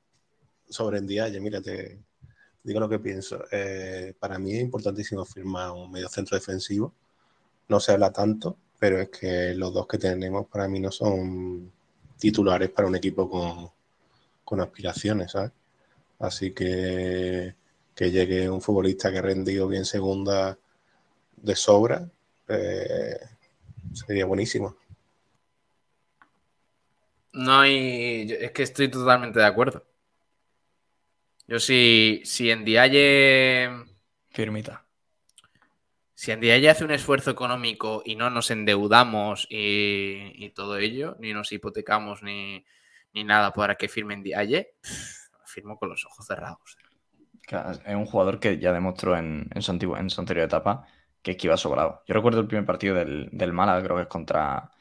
Sobre 0.73 1.01
Ndiaye, 1.01 1.39
mira, 1.39 1.61
te 1.61 1.99
digo 2.63 2.79
lo 2.79 2.89
que 2.89 2.97
pienso. 2.97 3.45
Eh, 3.51 4.15
para 4.19 4.39
mí 4.39 4.55
es 4.55 4.61
importantísimo 4.61 5.23
firmar 5.23 5.69
un 5.71 5.91
medio 5.91 6.09
centro 6.09 6.35
defensivo. 6.35 6.91
No 7.69 7.79
se 7.79 7.91
habla 7.91 8.11
tanto, 8.11 8.57
pero 8.79 8.99
es 8.99 9.09
que 9.09 9.53
los 9.53 9.71
dos 9.71 9.87
que 9.87 9.99
tenemos 9.99 10.47
para 10.47 10.67
mí 10.67 10.79
no 10.79 10.91
son 10.91 11.71
titulares 12.17 12.71
para 12.71 12.87
un 12.87 12.95
equipo 12.95 13.29
con, 13.29 13.69
con 14.43 14.61
aspiraciones, 14.61 15.31
¿sabes? 15.33 15.51
Así 16.19 16.51
que 16.53 17.53
que 17.95 18.09
llegue 18.09 18.49
un 18.49 18.59
futbolista 18.59 19.11
que 19.11 19.19
ha 19.19 19.21
rendido 19.21 19.67
bien 19.67 19.85
segunda 19.85 20.57
de 21.37 21.55
sobra 21.55 22.09
eh, 22.47 23.19
sería 23.93 24.25
buenísimo. 24.25 24.75
No 27.33 27.63
yo- 27.65 28.35
Es 28.39 28.51
que 28.51 28.63
estoy 28.63 28.89
totalmente 28.89 29.39
de 29.39 29.45
acuerdo. 29.45 29.83
Yo 31.47 31.59
si, 31.59 32.21
si 32.25 32.49
en 32.51 32.65
Dialle. 32.65 33.69
Firmita. 34.31 34.85
Si 36.15 36.31
en 36.31 36.39
Dialle 36.39 36.69
hace 36.69 36.85
un 36.85 36.91
esfuerzo 36.91 37.31
económico 37.31 38.01
y 38.05 38.15
no 38.15 38.29
nos 38.29 38.49
endeudamos 38.49 39.45
y, 39.49 40.31
y 40.35 40.49
todo 40.51 40.77
ello, 40.77 41.17
ni 41.19 41.33
nos 41.33 41.51
hipotecamos 41.51 42.23
ni, 42.23 42.65
ni 43.13 43.23
nada 43.25 43.51
para 43.53 43.75
que 43.75 43.89
firmen 43.89 44.23
Dialle, 44.23 44.75
firmo 45.45 45.77
con 45.77 45.89
los 45.89 46.05
ojos 46.05 46.25
cerrados. 46.25 46.77
Claro, 47.41 47.71
Es 47.71 47.95
un 47.95 48.05
jugador 48.05 48.39
que 48.39 48.57
ya 48.57 48.71
demostró 48.71 49.17
en, 49.17 49.49
en 49.53 49.61
su, 49.61 49.71
antiguo- 49.71 49.97
en 49.99 50.09
su 50.09 50.21
anterior 50.21 50.45
etapa 50.45 50.87
que 51.21 51.31
es 51.31 51.37
que 51.37 51.47
iba 51.47 51.57
sobrado. 51.57 52.03
Yo 52.07 52.13
recuerdo 52.13 52.41
el 52.41 52.47
primer 52.47 52.65
partido 52.65 52.95
del, 52.95 53.29
del 53.31 53.53
Málaga, 53.53 53.81
creo 53.83 53.95
que 53.95 54.01
es 54.03 54.07
contra, 54.09 54.71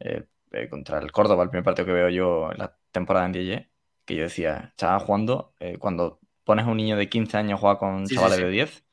eh, 0.00 0.26
eh, 0.52 0.68
contra 0.68 0.98
el 1.00 1.12
Córdoba, 1.12 1.42
el 1.44 1.50
primer 1.50 1.64
partido 1.64 1.86
que 1.86 1.92
veo 1.92 2.08
yo 2.08 2.52
en 2.52 2.58
la 2.58 2.76
temporada 2.92 3.26
en 3.26 3.32
Dielle, 3.32 3.71
que 4.04 4.16
yo 4.16 4.24
decía, 4.24 4.68
estaba 4.70 4.98
jugando, 5.00 5.54
eh, 5.60 5.78
cuando 5.78 6.20
pones 6.44 6.66
a 6.66 6.70
un 6.70 6.76
niño 6.76 6.96
de 6.96 7.08
15 7.08 7.36
años 7.36 7.58
a 7.58 7.60
jugar 7.60 7.78
con 7.78 8.08
Sí, 8.08 8.14
chavales 8.14 8.38
sí. 8.38 8.42
de 8.42 8.50
10, 8.50 8.84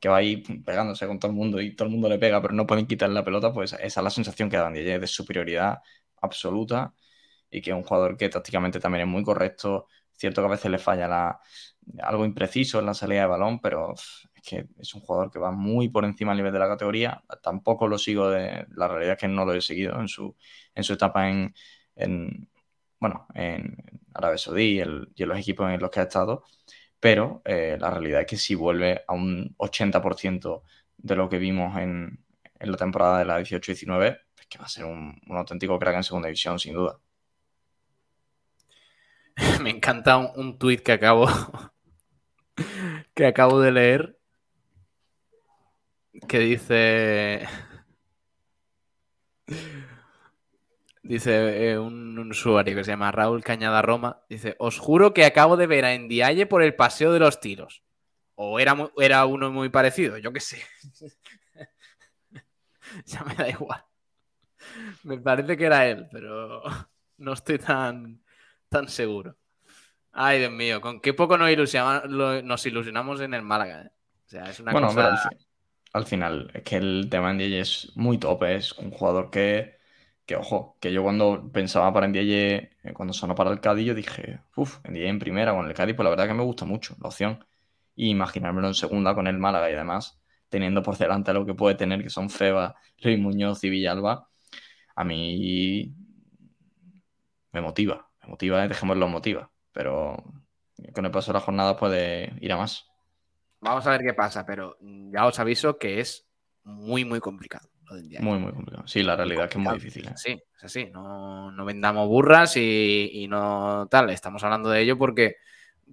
que 0.00 0.08
va 0.08 0.18
ahí 0.18 0.38
pegándose 0.64 1.06
con 1.06 1.18
todo 1.18 1.30
el 1.30 1.36
mundo 1.36 1.60
y 1.60 1.74
todo 1.74 1.86
el 1.88 1.92
mundo 1.92 2.08
le 2.08 2.18
pega, 2.18 2.40
pero 2.42 2.54
no 2.54 2.66
pueden 2.66 2.86
quitarle 2.86 3.14
la 3.14 3.24
pelota, 3.24 3.52
pues 3.52 3.72
esa 3.74 3.84
es 4.00 4.04
la 4.04 4.10
sensación 4.10 4.50
que 4.50 4.56
da 4.58 4.68
en 4.68 4.74
Dielle, 4.74 4.98
de 4.98 5.06
superioridad 5.06 5.78
absoluta 6.20 6.94
y 7.50 7.60
que 7.62 7.70
es 7.70 7.76
un 7.76 7.82
jugador 7.84 8.16
que 8.16 8.28
tácticamente 8.28 8.80
también 8.80 9.02
es 9.02 9.08
muy 9.08 9.22
correcto. 9.24 9.86
Cierto 10.12 10.42
que 10.42 10.46
a 10.48 10.50
veces 10.50 10.70
le 10.70 10.78
falla 10.78 11.08
la, 11.08 11.40
algo 12.02 12.24
impreciso 12.24 12.78
en 12.80 12.86
la 12.86 12.94
salida 12.94 13.22
de 13.22 13.26
balón, 13.28 13.60
pero 13.60 13.94
es 13.94 14.42
que 14.44 14.66
es 14.78 14.94
un 14.94 15.00
jugador 15.00 15.30
que 15.30 15.38
va 15.38 15.50
muy 15.52 15.88
por 15.88 16.04
encima 16.04 16.32
del 16.32 16.38
nivel 16.38 16.52
de 16.52 16.58
la 16.58 16.68
categoría. 16.68 17.22
Tampoco 17.42 17.86
lo 17.88 17.98
sigo 17.98 18.30
de. 18.30 18.66
La 18.74 18.88
realidad 18.88 19.14
es 19.14 19.18
que 19.20 19.28
no 19.28 19.44
lo 19.44 19.54
he 19.54 19.60
seguido 19.60 20.00
en 20.00 20.08
su, 20.08 20.36
en 20.74 20.84
su 20.84 20.94
etapa 20.94 21.28
en, 21.28 21.54
en, 21.96 22.48
bueno, 23.00 23.26
en 23.34 23.76
Arabia 24.14 24.38
Saudí 24.38 24.78
y, 24.78 24.80
en 24.80 25.28
los 25.28 25.38
equipos 25.38 25.70
en 25.70 25.80
los 25.80 25.90
que 25.90 26.00
ha 26.00 26.04
estado. 26.04 26.44
Pero 27.00 27.42
eh, 27.44 27.76
la 27.80 27.90
realidad 27.90 28.22
es 28.22 28.26
que 28.26 28.36
si 28.36 28.54
vuelve 28.54 29.04
a 29.06 29.14
un 29.14 29.54
80% 29.58 30.62
de 30.96 31.16
lo 31.16 31.28
que 31.28 31.38
vimos 31.38 31.76
en, 31.78 32.24
la 32.60 32.76
temporada 32.76 33.20
de 33.20 33.24
la 33.24 33.40
18-19, 33.40 34.18
es 34.40 34.46
que 34.48 34.58
va 34.58 34.64
a 34.64 34.68
ser 34.68 34.84
un, 34.84 35.20
un 35.28 35.36
auténtico 35.36 35.78
crack 35.78 35.96
en 35.96 36.04
segunda 36.04 36.26
división, 36.28 36.58
sin 36.58 36.74
duda. 36.74 36.98
Me 39.62 39.70
encanta 39.70 40.16
un, 40.16 40.30
un 40.34 40.58
tuit 40.58 40.82
que 40.82 40.92
acabo, 40.92 41.28
que 43.14 43.26
acabo 43.26 43.60
de 43.60 43.72
leer 43.72 44.18
que 46.26 46.38
dice 46.38 47.46
dice 51.08 51.70
eh, 51.72 51.78
un, 51.78 52.18
un 52.18 52.30
usuario 52.30 52.76
que 52.76 52.84
se 52.84 52.90
llama 52.92 53.10
Raúl 53.12 53.42
Cañada 53.42 53.82
Roma 53.82 54.22
dice 54.28 54.56
os 54.58 54.78
juro 54.78 55.14
que 55.14 55.24
acabo 55.24 55.56
de 55.56 55.66
ver 55.66 55.84
a 55.84 55.96
Ndiaye 55.96 56.46
por 56.46 56.62
el 56.62 56.74
paseo 56.74 57.12
de 57.12 57.18
los 57.20 57.40
tiros 57.40 57.82
o 58.34 58.60
era, 58.60 58.76
era 58.98 59.24
uno 59.26 59.50
muy 59.50 59.68
parecido 59.70 60.18
yo 60.18 60.32
qué 60.32 60.40
sé 60.40 60.62
ya 63.06 63.22
me 63.24 63.34
da 63.34 63.48
igual 63.48 63.84
me 65.04 65.18
parece 65.18 65.56
que 65.56 65.64
era 65.66 65.86
él 65.86 66.08
pero 66.10 66.62
no 67.18 67.32
estoy 67.32 67.58
tan 67.58 68.22
tan 68.68 68.88
seguro 68.88 69.36
Ay, 70.10 70.40
Dios 70.40 70.50
mío, 70.50 70.80
con 70.80 71.00
qué 71.00 71.14
poco 71.14 71.38
nos, 71.38 71.48
ilusiona- 71.50 72.02
lo- 72.06 72.42
nos 72.42 72.66
ilusionamos 72.66 73.20
en 73.20 73.34
el 73.34 73.42
Málaga. 73.42 73.82
¿eh? 73.82 73.90
O 74.26 74.28
sea, 74.28 74.50
es 74.50 74.58
una 74.58 74.72
Bueno, 74.72 74.88
cosa... 74.88 75.12
al, 75.12 75.18
fi- 75.18 75.46
al 75.92 76.06
final, 76.06 76.50
es 76.54 76.62
que 76.64 76.76
el 76.76 77.06
tema 77.08 77.32
de 77.34 77.60
es 77.60 77.92
muy 77.94 78.18
top, 78.18 78.42
es 78.44 78.72
un 78.72 78.90
jugador 78.90 79.30
que, 79.30 79.77
que 80.28 80.36
ojo, 80.36 80.76
que 80.78 80.92
yo 80.92 81.02
cuando 81.02 81.50
pensaba 81.50 81.90
para 81.90 82.06
Ndiaye, 82.06 82.70
eh, 82.82 82.92
cuando 82.92 83.14
sonó 83.14 83.34
para 83.34 83.50
el 83.50 83.60
Cádiz, 83.60 83.86
yo 83.86 83.94
dije, 83.94 84.40
uff, 84.56 84.78
Ndiaye 84.84 85.08
en 85.08 85.18
primera 85.18 85.54
con 85.54 85.66
el 85.66 85.72
Cádiz, 85.72 85.96
pues 85.96 86.04
la 86.04 86.10
verdad 86.10 86.28
que 86.28 86.34
me 86.34 86.42
gusta 86.42 86.66
mucho 86.66 86.94
la 87.00 87.08
opción. 87.08 87.46
Y 87.96 88.10
imaginármelo 88.10 88.68
en 88.68 88.74
segunda 88.74 89.14
con 89.14 89.26
el 89.26 89.38
Málaga 89.38 89.70
y 89.70 89.72
además, 89.72 90.20
teniendo 90.50 90.82
por 90.82 90.98
delante 90.98 91.32
lo 91.32 91.46
que 91.46 91.54
puede 91.54 91.76
tener, 91.76 92.02
que 92.02 92.10
son 92.10 92.28
Feba, 92.28 92.76
Luis 92.98 93.18
Muñoz 93.18 93.64
y 93.64 93.70
Villalba, 93.70 94.28
a 94.94 95.02
mí 95.02 95.94
me 97.52 97.62
motiva, 97.62 98.10
me 98.22 98.28
motiva, 98.28 98.68
dejémoslo 98.68 99.08
motiva, 99.08 99.50
pero 99.72 100.22
con 100.92 101.06
el 101.06 101.10
paso 101.10 101.32
de 101.32 101.38
la 101.38 101.44
jornada 101.44 101.74
puede 101.78 102.34
ir 102.42 102.52
a 102.52 102.58
más. 102.58 102.84
Vamos 103.60 103.86
a 103.86 103.90
ver 103.92 104.02
qué 104.02 104.12
pasa, 104.12 104.44
pero 104.44 104.76
ya 104.82 105.24
os 105.24 105.38
aviso 105.38 105.78
que 105.78 106.00
es 106.00 106.28
muy, 106.64 107.06
muy 107.06 107.18
complicado. 107.18 107.70
Muy, 108.20 108.38
muy 108.38 108.52
complicado. 108.52 108.86
Sí, 108.86 109.02
la 109.02 109.16
realidad 109.16 109.44
es 109.44 109.50
que 109.50 109.58
es 109.58 109.64
muy 109.64 109.74
difícil. 109.74 110.06
¿eh? 110.06 110.12
Sí, 110.16 110.42
es 110.56 110.64
así. 110.64 110.86
No, 110.86 111.50
no 111.50 111.64
vendamos 111.64 112.06
burras 112.08 112.56
y, 112.56 113.10
y, 113.12 113.28
no 113.28 113.88
tal. 113.90 114.10
Estamos 114.10 114.42
hablando 114.44 114.70
de 114.70 114.82
ello 114.82 114.98
porque, 114.98 115.36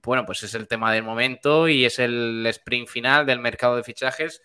bueno, 0.03 0.25
pues 0.25 0.43
es 0.43 0.53
el 0.55 0.67
tema 0.67 0.91
del 0.91 1.03
momento 1.03 1.67
y 1.67 1.85
es 1.85 1.99
el 1.99 2.45
sprint 2.47 2.87
final 2.87 3.25
del 3.25 3.39
mercado 3.39 3.75
de 3.75 3.83
fichajes, 3.83 4.41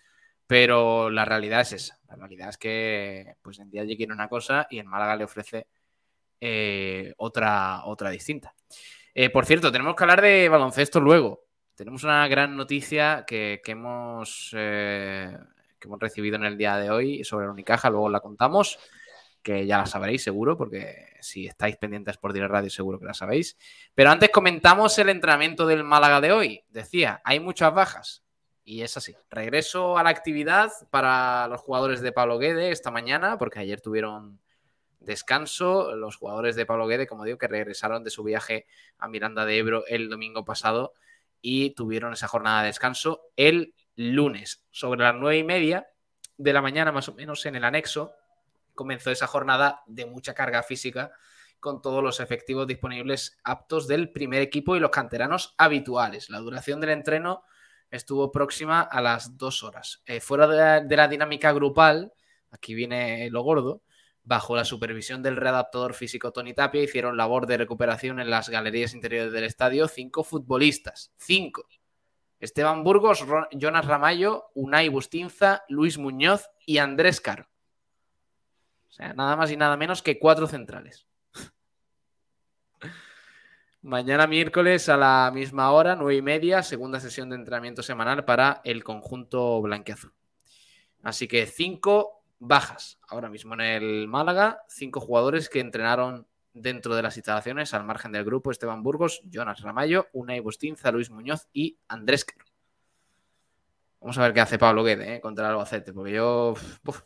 pero 0.47 1.09
la 1.09 1.25
realidad 1.25 1.61
es 1.61 1.73
esa. 1.73 1.99
La 2.07 2.15
realidad 2.15 2.49
es 2.49 2.57
que, 2.57 3.35
pues 3.41 3.59
en 3.59 3.69
día 3.69 3.85
quiere 3.85 4.13
una 4.13 4.27
cosa 4.27 4.67
y 4.69 4.79
en 4.79 4.87
Málaga 4.87 5.15
le 5.15 5.23
ofrece 5.23 5.67
eh, 6.39 7.13
otra, 7.17 7.85
otra 7.85 8.09
distinta. 8.09 8.53
Eh, 9.13 9.29
por 9.29 9.45
cierto, 9.45 9.71
tenemos 9.71 9.95
que 9.95 10.03
hablar 10.03 10.21
de 10.21 10.49
baloncesto 10.49 10.99
luego. 10.99 11.45
Tenemos 11.75 12.03
una 12.03 12.27
gran 12.27 12.55
noticia 12.55 13.23
que, 13.25 13.61
que 13.63 13.71
hemos 13.71 14.53
que 15.81 15.87
hemos 15.87 15.99
recibido 15.99 16.37
en 16.37 16.45
el 16.45 16.57
día 16.57 16.77
de 16.77 16.89
hoy 16.89 17.25
sobre 17.25 17.47
la 17.47 17.51
Unicaja, 17.51 17.89
luego 17.89 18.07
la 18.07 18.21
contamos, 18.21 18.79
que 19.41 19.65
ya 19.65 19.79
la 19.79 19.87
sabréis 19.87 20.23
seguro, 20.23 20.55
porque 20.55 21.07
si 21.19 21.47
estáis 21.47 21.75
pendientes 21.75 22.17
por 22.17 22.31
Dire 22.31 22.47
Radio 22.47 22.69
seguro 22.69 22.99
que 22.99 23.05
la 23.05 23.13
sabéis. 23.13 23.57
Pero 23.95 24.11
antes 24.11 24.29
comentamos 24.29 24.97
el 24.99 25.09
entrenamiento 25.09 25.65
del 25.65 25.83
Málaga 25.83 26.21
de 26.21 26.31
hoy. 26.31 26.63
Decía, 26.69 27.21
hay 27.25 27.39
muchas 27.39 27.73
bajas. 27.73 28.23
Y 28.63 28.83
es 28.83 28.95
así. 28.95 29.15
Regreso 29.31 29.97
a 29.97 30.03
la 30.03 30.11
actividad 30.11 30.71
para 30.91 31.47
los 31.47 31.61
jugadores 31.61 32.01
de 32.01 32.11
Pablo 32.11 32.37
Guede 32.37 32.71
esta 32.71 32.91
mañana, 32.91 33.39
porque 33.39 33.59
ayer 33.59 33.81
tuvieron 33.81 34.39
descanso. 34.99 35.95
Los 35.95 36.15
jugadores 36.15 36.55
de 36.55 36.67
Pablo 36.67 36.85
Guede, 36.85 37.07
como 37.07 37.25
digo, 37.25 37.39
que 37.39 37.47
regresaron 37.47 38.03
de 38.03 38.11
su 38.11 38.23
viaje 38.23 38.67
a 38.99 39.07
Miranda 39.07 39.45
de 39.45 39.57
Ebro 39.57 39.83
el 39.87 40.09
domingo 40.09 40.45
pasado 40.45 40.93
y 41.41 41.71
tuvieron 41.71 42.13
esa 42.13 42.27
jornada 42.27 42.61
de 42.61 42.67
descanso. 42.67 43.21
El 43.35 43.73
lunes, 43.95 44.65
sobre 44.71 45.03
las 45.03 45.15
nueve 45.15 45.37
y 45.37 45.43
media 45.43 45.87
de 46.37 46.53
la 46.53 46.61
mañana, 46.61 46.91
más 46.91 47.09
o 47.09 47.13
menos 47.13 47.45
en 47.45 47.55
el 47.55 47.63
anexo, 47.63 48.13
comenzó 48.73 49.11
esa 49.11 49.27
jornada 49.27 49.83
de 49.85 50.05
mucha 50.05 50.33
carga 50.33 50.63
física 50.63 51.11
con 51.59 51.81
todos 51.81 52.03
los 52.03 52.19
efectivos 52.19 52.65
disponibles 52.65 53.37
aptos 53.43 53.87
del 53.87 54.11
primer 54.11 54.41
equipo 54.41 54.75
y 54.75 54.79
los 54.79 54.89
canteranos 54.89 55.53
habituales. 55.57 56.29
La 56.29 56.39
duración 56.39 56.81
del 56.81 56.89
entreno 56.89 57.43
estuvo 57.91 58.31
próxima 58.31 58.81
a 58.81 59.01
las 59.01 59.37
dos 59.37 59.63
horas. 59.63 60.01
Eh, 60.05 60.19
fuera 60.19 60.47
de 60.47 60.57
la, 60.57 60.81
de 60.81 60.97
la, 60.97 61.07
dinámica 61.07 61.51
grupal, 61.51 62.13
aquí 62.49 62.73
viene 62.73 63.29
lo 63.29 63.43
gordo, 63.43 63.83
bajo 64.23 64.55
la 64.55 64.65
supervisión 64.65 65.21
del 65.21 65.35
readaptador 65.35 65.93
físico 65.93 66.31
Tony 66.31 66.53
Tapia, 66.53 66.81
hicieron 66.81 67.17
labor 67.17 67.45
de 67.47 67.57
recuperación 67.57 68.19
en 68.19 68.29
las 68.29 68.49
galerías 68.49 68.93
interiores 68.93 69.31
del 69.31 69.43
estadio 69.43 69.87
cinco 69.87 70.23
futbolistas. 70.23 71.11
Cinco. 71.17 71.67
Esteban 72.41 72.83
Burgos, 72.83 73.23
Jonas 73.51 73.85
Ramallo, 73.85 74.49
Unai 74.55 74.89
Bustinza, 74.89 75.63
Luis 75.69 75.99
Muñoz 75.99 76.49
y 76.65 76.79
Andrés 76.79 77.21
Caro. 77.21 77.47
O 78.89 78.91
sea, 78.91 79.13
nada 79.13 79.35
más 79.35 79.51
y 79.51 79.57
nada 79.57 79.77
menos 79.77 80.01
que 80.01 80.19
cuatro 80.19 80.47
centrales. 80.47 81.07
Mañana 83.83 84.27
miércoles 84.27 84.89
a 84.89 84.97
la 84.97 85.31
misma 85.33 85.71
hora, 85.71 85.95
nueve 85.95 86.15
y 86.15 86.21
media, 86.21 86.63
segunda 86.63 86.99
sesión 86.99 87.29
de 87.29 87.35
entrenamiento 87.35 87.83
semanal 87.83 88.25
para 88.25 88.61
el 88.63 88.83
conjunto 88.83 89.61
blanqueazul. 89.61 90.13
Así 91.03 91.27
que 91.27 91.45
cinco 91.45 92.23
bajas 92.39 92.99
ahora 93.07 93.29
mismo 93.29 93.53
en 93.53 93.61
el 93.61 94.07
Málaga, 94.07 94.63
cinco 94.67 94.99
jugadores 94.99 95.47
que 95.47 95.59
entrenaron 95.59 96.27
dentro 96.53 96.95
de 96.95 97.01
las 97.01 97.17
instalaciones, 97.17 97.73
al 97.73 97.83
margen 97.83 98.11
del 98.11 98.25
grupo, 98.25 98.51
Esteban 98.51 98.83
Burgos, 98.83 99.21
Jonas 99.25 99.61
Ramallo, 99.61 100.07
Unai 100.13 100.39
Bustinza, 100.39 100.91
Luis 100.91 101.09
Muñoz 101.09 101.47
y 101.53 101.77
Andrés 101.87 102.25
Quero. 102.25 102.45
Vamos 104.01 104.17
a 104.17 104.23
ver 104.23 104.33
qué 104.33 104.41
hace 104.41 104.57
Pablo 104.57 104.83
Guede 104.83 105.15
¿eh? 105.15 105.21
contra 105.21 105.45
el 105.45 105.51
Albacete, 105.51 105.93
porque 105.93 106.13
yo. 106.13 106.55
Uf. 106.85 107.03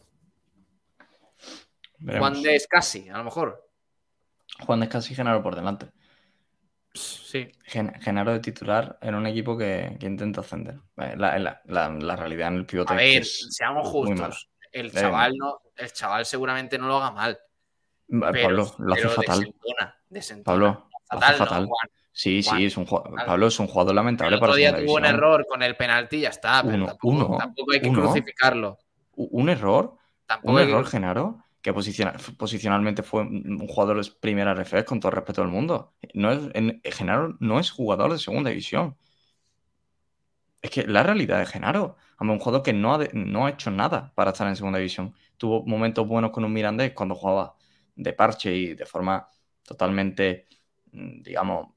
Juan 2.00 2.42
de 2.42 2.56
Escasi, 2.56 3.10
a 3.10 3.18
lo 3.18 3.26
mejor. 3.26 3.70
Juan 4.66 4.80
de 4.80 4.86
Escasi 4.86 5.14
y 5.14 5.16
Genaro 5.16 5.44
por 5.44 5.56
delante. 5.56 5.92
Sí. 6.94 7.52
Gen 7.66 7.94
Genaro 8.00 8.32
de 8.32 8.40
titular 8.40 8.98
en 9.02 9.16
un 9.16 9.28
equipo 9.28 9.58
que, 9.58 9.98
que 10.00 10.06
intenta 10.06 10.40
ascender. 10.42 10.80
La, 10.96 11.16
la, 11.38 11.62
la, 11.66 11.90
la, 11.90 12.16
realidad 12.16 12.48
en 12.50 12.56
el 12.56 12.66
pivote. 12.66 12.94
A 12.94 12.96
ver, 12.96 13.22
es 13.22 13.48
seamos 13.50 13.88
justos. 13.90 14.50
El 14.72 14.92
chaval, 14.92 15.34
no, 15.38 15.62
el 15.76 15.92
chaval 15.92 16.26
seguramente 16.26 16.78
no 16.78 16.88
lo 16.88 16.98
haga 16.98 17.12
mal. 17.12 17.40
Pablo, 18.10 18.76
lo 18.80 18.94
hace 18.94 19.08
fatal. 19.10 19.40
Desentona, 19.40 19.96
desentona. 20.10 20.44
Pablo, 20.46 20.90
fatal, 21.08 21.20
lo 21.20 21.26
hace 21.26 21.38
fatal. 21.38 21.62
¿no, 21.64 21.68
Juan? 21.70 21.90
Sí, 22.12 22.44
Juan, 22.44 22.58
sí, 22.58 22.66
es 22.66 22.78
un 22.78 22.86
jugador, 22.86 23.26
Pablo 23.26 23.48
es 23.48 23.60
un 23.60 23.68
jugador 23.68 23.96
lamentable 23.96 24.30
el 24.30 24.36
otro 24.36 24.48
para 24.48 24.58
día 24.58 24.76
tuvo 24.78 24.96
un 24.96 25.06
error 25.06 25.46
con 25.50 25.62
el 25.64 25.76
penalti 25.76 26.18
y 26.18 26.22
ya 26.22 26.30
está. 26.30 26.62
Pero 26.64 26.76
Uno, 26.76 26.86
tampoco, 26.86 27.08
uno, 27.16 27.38
tampoco 27.38 27.72
hay 27.74 27.82
que 27.82 27.90
uno. 27.90 28.02
crucificarlo. 28.04 28.78
Un 29.16 29.50
error, 29.50 29.98
Tampoco 30.26 30.52
un 30.54 30.58
que 30.58 30.64
error, 30.64 30.86
Genaro, 30.88 31.44
que 31.62 31.74
posiciona- 31.74 32.14
posicionalmente 32.38 33.04
fue 33.04 33.22
un 33.22 33.68
jugador 33.68 34.04
de 34.04 34.12
primera 34.20 34.52
RF 34.52 34.86
con 34.86 35.00
todo 35.00 35.10
el 35.10 35.16
respeto 35.16 35.42
del 35.42 35.50
mundo. 35.52 35.94
No 36.14 36.32
es, 36.32 36.40
en, 36.54 36.82
Genaro 36.86 37.36
no 37.40 37.60
es 37.60 37.72
jugador 37.72 38.12
de 38.14 38.20
segunda 38.20 38.50
división. 38.50 38.96
Es 40.62 40.70
que 40.72 40.88
la 40.88 41.04
realidad 41.04 41.40
de 41.40 41.46
Genaro, 41.46 41.96
un 42.20 42.40
jugador 42.40 42.64
que 42.64 42.74
no 42.74 42.94
ha, 42.94 42.98
de- 42.98 43.10
no 43.14 43.46
ha 43.46 43.50
hecho 43.52 43.72
nada 43.72 44.12
para 44.16 44.32
estar 44.32 44.48
en 44.48 44.56
segunda 44.56 44.80
división. 44.80 45.14
Tuvo 45.38 45.64
momentos 45.66 46.08
buenos 46.08 46.32
con 46.32 46.44
un 46.46 46.54
Mirandés 46.54 46.94
cuando 46.94 47.14
jugaba 47.16 47.56
de 47.96 48.14
parche 48.14 48.54
y 48.56 48.74
de 48.76 48.86
forma 48.86 49.28
totalmente, 49.64 50.48
mm, 50.92 51.22
digamos, 51.24 51.70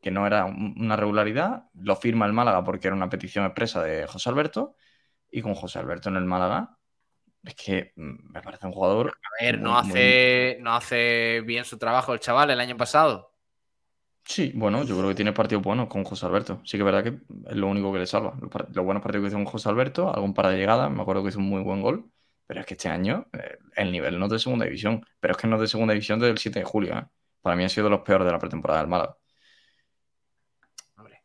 que 0.00 0.10
no 0.10 0.26
era 0.26 0.44
un- 0.44 0.74
una 0.78 0.96
regularidad. 0.96 1.64
Lo 1.74 1.96
firma 1.96 2.26
el 2.26 2.32
Málaga 2.32 2.64
porque 2.64 2.88
era 2.88 2.96
una 2.96 3.08
petición 3.08 3.44
expresa 3.44 3.82
de 3.82 4.06
José 4.06 4.30
Alberto. 4.30 4.76
Y 5.30 5.42
con 5.42 5.54
José 5.54 5.80
Alberto 5.80 6.08
en 6.10 6.16
el 6.16 6.24
Málaga, 6.26 6.78
es 7.44 7.54
que 7.56 7.92
mm, 7.96 8.32
me 8.32 8.42
parece 8.42 8.66
un 8.66 8.72
jugador. 8.72 9.08
A 9.40 9.44
ver, 9.44 9.60
no 9.60 9.78
muy- 9.80 10.00
muy- 10.00 10.00
hace, 10.00 10.58
no 10.60 10.74
hace 10.74 11.42
bien 11.46 11.64
su 11.64 11.78
trabajo 11.78 12.14
el 12.14 12.20
chaval 12.20 12.50
el 12.50 12.60
año 12.60 12.76
pasado. 12.76 13.32
Sí, 14.24 14.52
bueno, 14.54 14.84
yo 14.84 14.96
creo 14.96 15.08
que 15.10 15.14
tiene 15.16 15.32
partidos 15.32 15.62
buenos 15.64 15.88
con 15.88 16.04
José 16.04 16.26
Alberto. 16.26 16.60
Sí 16.64 16.72
que 16.78 16.82
es 16.82 16.84
verdad 16.84 17.02
que 17.04 17.20
es 17.50 17.56
lo 17.56 17.66
único 17.68 17.92
que 17.92 17.98
le 17.98 18.06
salva. 18.06 18.34
Los 18.72 18.84
buenos 18.84 19.02
partidos 19.02 19.24
que 19.24 19.28
hizo 19.28 19.36
con 19.36 19.44
José 19.46 19.68
Alberto, 19.68 20.14
algún 20.14 20.32
par 20.34 20.48
de 20.48 20.56
llegadas, 20.56 20.90
me 20.90 21.02
acuerdo 21.02 21.22
que 21.22 21.30
hizo 21.30 21.38
un 21.40 21.48
muy 21.48 21.62
buen 21.62 21.82
gol. 21.82 22.10
Pero 22.46 22.60
es 22.60 22.66
que 22.66 22.74
este 22.74 22.88
año 22.88 23.26
eh, 23.32 23.58
el 23.76 23.90
nivel 23.92 24.18
no 24.18 24.26
es 24.26 24.32
de 24.32 24.38
segunda 24.38 24.64
división. 24.66 25.04
Pero 25.20 25.32
es 25.32 25.38
que 25.38 25.46
no 25.46 25.56
es 25.56 25.62
de 25.62 25.68
segunda 25.68 25.94
división 25.94 26.18
desde 26.18 26.32
el 26.32 26.38
7 26.38 26.58
de 26.58 26.64
julio. 26.64 26.96
¿eh? 26.98 27.04
Para 27.40 27.56
mí 27.56 27.64
ha 27.64 27.68
sido 27.68 27.84
de 27.84 27.90
los 27.90 28.00
peores 28.00 28.26
de 28.26 28.32
la 28.32 28.38
pretemporada 28.38 28.80
del 28.80 28.88
Málaga. 28.88 29.16
Hombre. 30.96 31.22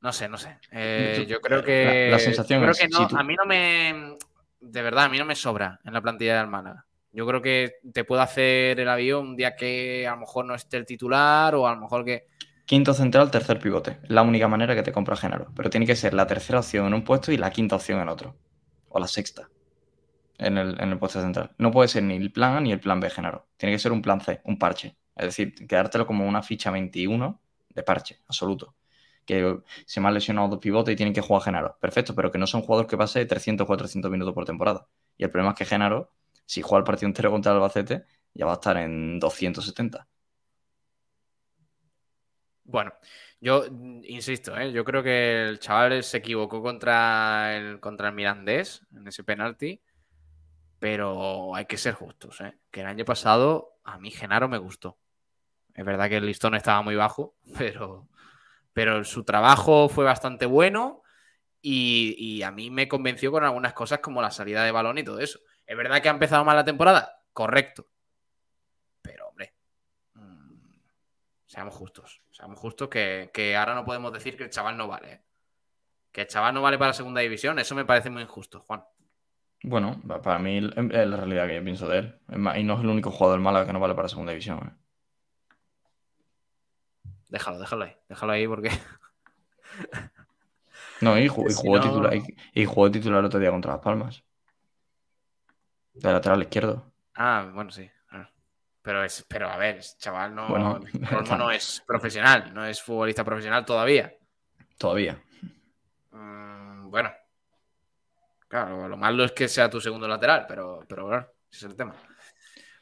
No 0.00 0.12
sé, 0.12 0.28
no 0.28 0.36
sé. 0.38 0.58
Eh, 0.70 1.24
yo 1.28 1.40
creo 1.40 1.62
que. 1.62 2.06
la- 2.08 2.16
la 2.16 2.18
sensación 2.18 2.60
creo 2.60 2.72
es, 2.72 2.78
que 2.78 2.88
no, 2.88 2.98
si 2.98 3.06
tú- 3.08 3.16
a 3.16 3.22
mí 3.22 3.34
no 3.36 3.44
me. 3.46 4.16
De 4.60 4.82
verdad, 4.82 5.04
a 5.04 5.08
mí 5.08 5.18
no 5.18 5.24
me 5.24 5.36
sobra 5.36 5.78
en 5.84 5.92
la 5.92 6.00
plantilla 6.00 6.38
del 6.38 6.46
Málaga. 6.48 6.86
Yo 7.12 7.26
creo 7.26 7.40
que 7.40 7.74
te 7.92 8.04
puedo 8.04 8.22
hacer 8.22 8.80
el 8.80 8.88
avión 8.88 9.28
un 9.28 9.36
día 9.36 9.54
que 9.54 10.06
a 10.06 10.12
lo 10.12 10.20
mejor 10.22 10.46
no 10.46 10.54
esté 10.54 10.78
el 10.78 10.86
titular 10.86 11.54
o 11.54 11.66
a 11.68 11.74
lo 11.74 11.80
mejor 11.80 12.04
que. 12.04 12.26
Quinto 12.64 12.94
central, 12.94 13.30
tercer 13.30 13.58
pivote. 13.60 13.98
La 14.08 14.22
única 14.22 14.48
manera 14.48 14.74
que 14.74 14.82
te 14.82 14.90
compra 14.90 15.16
Genaro. 15.16 15.52
Pero 15.54 15.68
tiene 15.70 15.86
que 15.86 15.94
ser 15.96 16.14
la 16.14 16.26
tercera 16.26 16.60
opción 16.60 16.86
en 16.86 16.94
un 16.94 17.04
puesto 17.04 17.30
y 17.30 17.36
la 17.36 17.50
quinta 17.50 17.76
opción 17.76 18.00
en 18.00 18.08
otro. 18.08 18.36
O 18.94 19.00
la 19.00 19.08
sexta. 19.08 19.50
En 20.38 20.56
el, 20.56 20.80
en 20.80 20.90
el 20.92 20.98
puesto 20.98 21.20
central. 21.20 21.50
No 21.58 21.72
puede 21.72 21.88
ser 21.88 22.04
ni 22.04 22.14
el 22.14 22.30
plan 22.30 22.56
A 22.56 22.60
ni 22.60 22.70
el 22.70 22.78
plan 22.78 23.00
B 23.00 23.10
Genaro. 23.10 23.48
Tiene 23.56 23.74
que 23.74 23.80
ser 23.80 23.90
un 23.90 24.02
plan 24.02 24.20
C, 24.20 24.40
un 24.44 24.56
parche. 24.56 24.96
Es 25.16 25.26
decir, 25.26 25.66
quedártelo 25.66 26.06
como 26.06 26.26
una 26.28 26.42
ficha 26.42 26.70
21 26.70 27.40
de 27.70 27.82
parche, 27.82 28.20
absoluto. 28.28 28.76
Que 29.26 29.58
se 29.84 30.00
me 30.00 30.08
han 30.08 30.14
lesionado 30.14 30.48
dos 30.48 30.60
pivotes 30.60 30.92
y 30.92 30.96
tienen 30.96 31.12
que 31.12 31.20
jugar 31.20 31.42
Genaro. 31.42 31.76
Perfecto, 31.80 32.14
pero 32.14 32.30
que 32.30 32.38
no 32.38 32.46
son 32.46 32.62
jugadores 32.62 32.88
que 32.88 32.96
pase 32.96 33.26
300 33.26 33.64
o 33.64 33.66
400 33.66 34.10
minutos 34.12 34.32
por 34.32 34.44
temporada. 34.44 34.86
Y 35.16 35.24
el 35.24 35.30
problema 35.30 35.52
es 35.52 35.58
que 35.58 35.64
Genaro, 35.64 36.12
si 36.46 36.62
juega 36.62 36.78
el 36.78 36.84
partido 36.84 37.08
entero 37.08 37.32
contra 37.32 37.50
el 37.50 37.56
Albacete, 37.56 38.04
ya 38.32 38.46
va 38.46 38.52
a 38.52 38.54
estar 38.54 38.76
en 38.76 39.18
270. 39.18 40.06
Bueno, 42.64 42.92
yo 43.44 43.66
insisto, 44.04 44.56
¿eh? 44.56 44.72
yo 44.72 44.86
creo 44.86 45.02
que 45.02 45.42
el 45.42 45.58
chaval 45.58 46.02
se 46.02 46.16
equivocó 46.16 46.62
contra 46.62 47.54
el, 47.54 47.78
contra 47.78 48.08
el 48.08 48.14
Mirandés 48.14 48.86
en 48.96 49.06
ese 49.06 49.22
penalti, 49.22 49.82
pero 50.78 51.54
hay 51.54 51.66
que 51.66 51.76
ser 51.76 51.92
justos, 51.92 52.40
¿eh? 52.40 52.56
que 52.70 52.80
el 52.80 52.86
año 52.86 53.04
pasado 53.04 53.76
a 53.84 53.98
mí 53.98 54.10
Genaro 54.10 54.48
me 54.48 54.56
gustó. 54.56 54.96
Es 55.74 55.84
verdad 55.84 56.08
que 56.08 56.16
el 56.16 56.24
listón 56.24 56.54
estaba 56.54 56.80
muy 56.80 56.96
bajo, 56.96 57.34
pero, 57.58 58.08
pero 58.72 59.04
su 59.04 59.24
trabajo 59.24 59.90
fue 59.90 60.06
bastante 60.06 60.46
bueno 60.46 61.02
y, 61.60 62.16
y 62.18 62.42
a 62.44 62.50
mí 62.50 62.70
me 62.70 62.88
convenció 62.88 63.30
con 63.30 63.44
algunas 63.44 63.74
cosas 63.74 63.98
como 63.98 64.22
la 64.22 64.30
salida 64.30 64.64
de 64.64 64.72
balón 64.72 64.96
y 64.96 65.04
todo 65.04 65.20
eso. 65.20 65.38
¿Es 65.66 65.76
verdad 65.76 66.00
que 66.00 66.08
ha 66.08 66.12
empezado 66.12 66.46
mal 66.46 66.56
la 66.56 66.64
temporada? 66.64 67.20
Correcto. 67.34 67.88
Pero, 69.02 69.28
hombre, 69.28 69.52
mm, 70.14 70.56
seamos 71.44 71.74
justos. 71.74 72.23
Seamos 72.34 72.58
justos 72.58 72.88
que, 72.88 73.30
que 73.32 73.54
ahora 73.56 73.76
no 73.76 73.84
podemos 73.84 74.12
decir 74.12 74.36
que 74.36 74.42
el 74.42 74.50
chaval 74.50 74.76
no 74.76 74.88
vale. 74.88 75.12
¿eh? 75.12 75.22
Que 76.10 76.22
el 76.22 76.26
chaval 76.26 76.52
no 76.52 76.62
vale 76.62 76.76
para 76.78 76.88
la 76.88 76.94
segunda 76.94 77.20
división, 77.20 77.60
eso 77.60 77.76
me 77.76 77.84
parece 77.84 78.10
muy 78.10 78.22
injusto, 78.22 78.58
Juan. 78.66 78.82
Bueno, 79.62 80.02
pa- 80.06 80.20
para 80.20 80.40
mí 80.40 80.58
es 80.58 81.06
la 81.08 81.16
realidad 81.16 81.46
que 81.46 81.54
yo 81.54 81.62
pienso 81.62 81.88
de 81.88 81.98
él. 81.98 82.18
Y 82.56 82.64
no 82.64 82.74
es 82.74 82.80
el 82.80 82.88
único 82.88 83.12
jugador 83.12 83.38
Málaga 83.38 83.66
que 83.66 83.72
no 83.72 83.78
vale 83.78 83.94
para 83.94 84.08
segunda 84.08 84.32
división. 84.32 84.58
¿eh? 84.66 84.72
Déjalo, 87.28 87.60
déjalo 87.60 87.84
ahí. 87.84 87.96
Déjalo 88.08 88.32
ahí 88.32 88.48
porque. 88.48 88.70
No, 91.00 91.16
y, 91.18 91.24
y 91.26 91.28
Si 91.28 91.54
jugó 91.54 91.76
no- 91.76 91.82
titular, 91.82 92.14
y, 92.16 92.22
y 92.52 92.64
jugó 92.64 92.90
titular 92.90 93.20
el 93.20 93.26
otro 93.26 93.38
día 93.38 93.50
contra 93.52 93.72
Las 93.74 93.80
Palmas. 93.80 94.24
De 95.94 96.12
lateral 96.12 96.42
izquierdo. 96.42 96.92
Ah, 97.14 97.48
bueno, 97.54 97.70
sí. 97.70 97.88
Pero 98.84 99.02
es, 99.02 99.24
pero 99.26 99.48
a 99.48 99.56
ver, 99.56 99.80
chaval 99.96 100.34
no. 100.34 100.46
Bueno, 100.46 100.78
no 101.38 101.50
es 101.50 101.82
profesional, 101.86 102.52
no 102.52 102.66
es 102.66 102.82
futbolista 102.82 103.24
profesional 103.24 103.64
todavía. 103.64 104.14
Todavía. 104.76 105.18
Mm, 106.10 106.90
bueno. 106.90 107.10
Claro, 108.46 108.86
lo 108.86 108.96
malo 108.98 109.24
es 109.24 109.32
que 109.32 109.48
sea 109.48 109.70
tu 109.70 109.80
segundo 109.80 110.06
lateral, 110.06 110.44
pero, 110.46 110.84
pero 110.86 111.06
bueno, 111.06 111.26
ese 111.50 111.64
es 111.64 111.70
el 111.70 111.76
tema. 111.76 111.94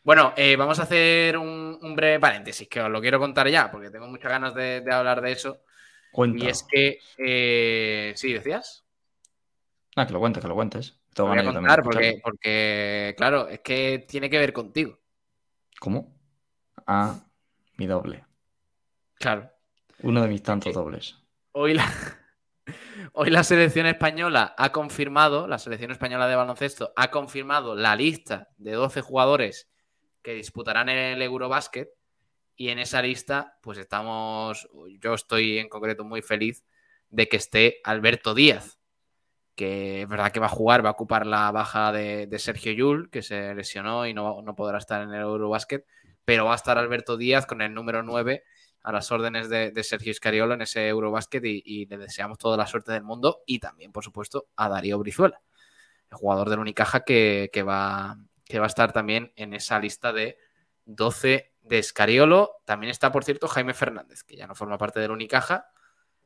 Bueno, 0.03 0.35
eh, 0.37 0.57
vamos 0.57 0.81
a 0.81 0.83
hacer 0.83 1.39
un, 1.39 1.79
un 1.81 1.95
breve 1.95 2.19
paréntesis, 2.19 2.67
que 2.67 2.81
os 2.81 2.91
lo 2.91 3.01
quiero 3.01 3.21
contar 3.21 3.49
ya, 3.49 3.71
porque 3.71 3.89
tengo 3.89 4.09
muchas 4.09 4.33
ganas 4.33 4.55
de, 4.55 4.81
de 4.81 4.93
hablar 4.93 5.21
de 5.21 5.31
eso. 5.31 5.63
Cuenta. 6.11 6.45
Y 6.45 6.49
es 6.49 6.67
que, 6.69 6.99
eh, 7.17 8.13
sí, 8.17 8.33
decías. 8.33 8.85
Ah, 9.95 10.05
que 10.05 10.13
lo 10.13 10.19
cuentes, 10.19 10.43
que 10.43 10.49
lo 10.49 10.57
cuentes. 10.57 10.99
Voy 11.17 11.39
a 11.39 11.45
contar 11.45 11.85
porque, 11.85 12.21
porque, 12.21 13.15
claro, 13.17 13.47
es 13.47 13.61
que 13.61 14.05
tiene 14.09 14.29
que 14.29 14.39
ver 14.39 14.53
contigo. 14.53 14.99
¿Cómo? 15.83 16.15
Ah, 16.87 17.27
mi 17.77 17.89
doble. 17.89 18.25
Claro. 19.15 19.51
Uno 20.05 20.23
de 20.23 20.29
mis 20.29 20.41
tantos 20.41 20.73
dobles. 20.73 21.19
Hoy 21.51 21.75
la, 21.75 21.93
hoy 23.15 23.31
la 23.31 23.43
selección 23.43 23.87
española 23.87 24.55
ha 24.57 24.71
confirmado, 24.71 25.49
la 25.49 25.59
selección 25.59 25.91
española 25.91 26.29
de 26.29 26.37
baloncesto 26.37 26.93
ha 26.95 27.11
confirmado 27.11 27.75
la 27.75 27.97
lista 27.97 28.49
de 28.59 28.75
12 28.75 29.01
jugadores 29.01 29.73
que 30.23 30.35
disputarán 30.35 30.89
el 30.89 31.21
Eurobasket 31.21 31.89
y 32.55 32.69
en 32.69 32.79
esa 32.79 33.03
lista 33.03 33.59
pues 33.61 33.77
estamos, 33.77 34.69
yo 35.01 35.15
estoy 35.15 35.59
en 35.59 35.69
concreto 35.69 36.05
muy 36.05 36.23
feliz 36.23 36.65
de 37.09 37.29
que 37.29 37.39
esté 37.39 37.81
Alberto 37.83 38.35
Díaz, 38.35 38.79
que 39.63 40.03
es 40.03 40.09
verdad 40.09 40.33
que 40.33 40.41
va 40.41 40.47
a 40.47 40.49
jugar, 40.49 40.85
va 40.85 40.89
a 40.89 40.93
ocupar 40.93 41.25
la 41.25 41.53
baja 41.53 41.93
de, 41.93 42.29
Sergio 42.41 42.73
Yul, 42.73 43.11
que 43.11 43.23
se 43.23 43.55
lesionó 43.55 44.09
y 44.09 44.13
no, 44.13 44.43
no 44.43 44.57
podrá 44.57 44.79
estar 44.79 45.03
en 45.03 45.15
el 45.15 45.21
Eurobasket, 45.21 45.87
pero 46.25 46.47
va 46.47 46.53
a 46.53 46.57
estar 46.57 46.79
Alberto 46.79 47.17
Díaz 47.17 47.47
con 47.47 47.63
el 47.63 47.73
número 47.73 48.03
9 48.03 48.43
a 48.83 48.91
las 48.91 49.13
órdenes 49.13 49.49
de, 49.49 49.73
Sergio 49.85 50.11
Iscariolo 50.11 50.55
en 50.55 50.63
ese 50.63 50.89
Eurobasket 50.89 51.45
y, 51.45 51.63
y 51.65 51.87
le 51.87 51.97
deseamos 51.97 52.39
toda 52.39 52.57
la 52.57 52.67
suerte 52.67 52.91
del 52.91 53.05
mundo 53.05 53.43
y 53.47 53.61
también, 53.61 53.93
por 53.93 54.03
supuesto, 54.03 54.49
a 54.57 54.69
Darío 54.69 54.99
Brizuela, 54.99 55.41
el 56.11 56.17
jugador 56.17 56.51
del 56.51 56.59
Unicaja 56.59 57.05
que, 57.05 57.49
que 57.53 57.63
va, 57.63 58.19
que 58.45 58.59
va 58.59 58.65
a 58.65 58.67
estar 58.67 58.93
también 58.93 59.33
en 59.37 59.55
esa 59.55 59.79
lista 59.79 60.13
de 60.13 60.39
12 60.87 61.53
de 61.61 61.79
Escariolo. 61.79 62.57
También 62.65 62.91
está, 62.91 63.13
por 63.13 63.23
cierto, 63.23 63.47
Jaime 63.47 63.75
Fernández, 63.75 64.25
que 64.25 64.35
ya 64.35 64.49
no 64.49 64.57
forma 64.57 64.77
parte 64.77 64.99
del 64.99 65.13
Unicaja, 65.13 65.69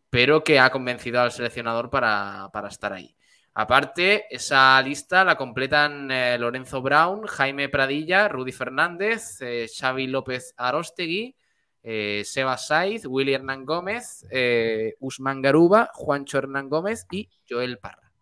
pero 0.09 0.43
que 0.43 0.59
ha 0.59 0.71
convencido 0.71 1.21
al 1.21 1.33
seleccionador 1.33 1.91
para, 1.91 2.49
para 2.51 2.69
estar 2.69 2.95
ahí. 2.95 3.15
Aparte, 3.59 4.27
esa 4.29 4.83
lista 4.83 5.25
la 5.25 5.35
completan 5.35 6.11
eh, 6.11 6.37
Lorenzo 6.39 6.83
Brown, 6.83 7.27
Jaime 7.27 7.71
Pradilla, 7.71 8.29
Rudy 8.29 8.53
Fernández, 8.53 9.41
eh, 9.41 9.67
Xavi 9.67 10.09
López 10.09 10.53
Arostegui, 10.59 11.35
eh, 11.83 12.23
Seba 12.27 12.59
Saiz, 12.59 13.07
Willy 13.07 13.33
Hernán 13.33 13.65
Gómez, 13.65 14.27
eh, 14.31 14.95
Usman 15.01 15.41
Garuba, 15.41 15.89
Juancho 15.95 16.37
Hernán 16.37 16.69
Gómez 16.69 17.07
y 17.11 17.31
Joel 17.49 17.79
Parra. 17.79 18.13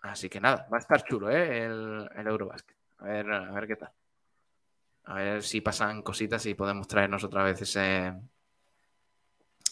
Así 0.00 0.30
que 0.30 0.40
nada, 0.40 0.66
va 0.72 0.78
a 0.78 0.80
estar 0.80 1.04
chulo 1.04 1.28
el, 1.28 2.08
el 2.16 2.26
Eurobasket. 2.26 2.76
A 2.96 3.04
ver, 3.04 3.30
a 3.30 3.50
ver 3.52 3.66
qué 3.66 3.76
tal. 3.76 3.90
A 5.04 5.14
ver 5.16 5.42
si 5.42 5.60
pasan 5.60 6.00
cositas 6.00 6.46
y 6.46 6.54
podemos 6.54 6.88
traernos 6.88 7.24
otra 7.24 7.44
vez 7.44 7.60
ese, 7.60 8.14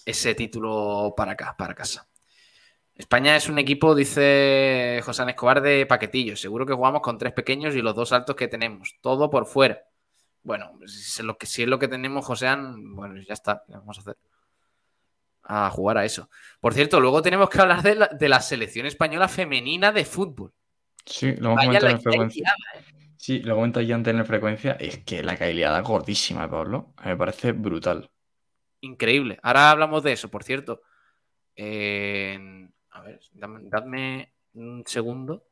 ese 0.05 0.35
título 0.35 1.15
para 1.17 1.33
acá, 1.33 1.57
para 1.57 1.75
casa. 1.75 2.10
España 3.01 3.35
es 3.35 3.49
un 3.49 3.59
equipo, 3.59 3.95
dice 3.95 5.01
José 5.03 5.25
Escobar, 5.27 5.63
de 5.63 5.87
paquetillos. 5.87 6.39
Seguro 6.39 6.67
que 6.67 6.75
jugamos 6.75 7.01
con 7.01 7.17
tres 7.17 7.33
pequeños 7.33 7.75
y 7.75 7.81
los 7.81 7.95
dos 7.95 8.13
altos 8.13 8.37
que 8.37 8.47
tenemos. 8.47 8.97
Todo 9.01 9.31
por 9.31 9.47
fuera. 9.47 9.81
Bueno, 10.43 10.79
si 10.87 11.23
es 11.23 11.25
lo 11.25 11.39
que, 11.39 11.47
si 11.47 11.63
es 11.63 11.69
lo 11.69 11.79
que 11.79 11.89
tenemos, 11.89 12.27
Josean, 12.27 12.95
bueno, 12.95 13.19
ya 13.27 13.33
está, 13.33 13.65
¿qué 13.67 13.73
vamos 13.73 13.97
a 13.97 14.01
hacer? 14.03 14.17
A 15.45 15.71
jugar 15.71 15.97
a 15.97 16.05
eso. 16.05 16.29
Por 16.61 16.75
cierto, 16.75 17.01
luego 17.01 17.23
tenemos 17.23 17.49
que 17.49 17.61
hablar 17.63 17.83
de 17.83 17.95
la, 17.95 18.07
de 18.09 18.29
la 18.29 18.41
selección 18.41 18.85
española 18.85 19.29
femenina 19.29 19.93
de 19.93 20.05
fútbol. 20.05 20.53
Sí, 21.07 21.35
lo 21.37 21.53
hemos 21.53 21.65
comentado 21.65 21.87
la 21.87 21.93
en 21.93 22.03
frecuencia. 22.03 22.43
liada, 22.43 22.87
¿eh? 22.87 23.15
Sí, 23.17 23.39
lo 23.41 23.67
ya 23.81 23.95
antes 23.95 24.15
en 24.15 24.27
frecuencia. 24.27 24.73
Es 24.73 24.99
que 24.99 25.23
la 25.23 25.39
cailiada 25.39 25.81
gordísima 25.81 26.51
Pablo. 26.51 26.93
Me 27.03 27.17
parece 27.17 27.53
brutal. 27.53 28.11
Increíble. 28.83 29.39
Ahora 29.43 29.71
hablamos 29.71 30.03
de 30.03 30.13
eso, 30.13 30.31
por 30.31 30.45
cierto. 30.45 30.83
Eh, 31.57 32.69
a 32.91 33.03
ver, 33.03 33.21
dame, 33.35 34.33
un 34.55 34.85
segundo. 34.87 35.47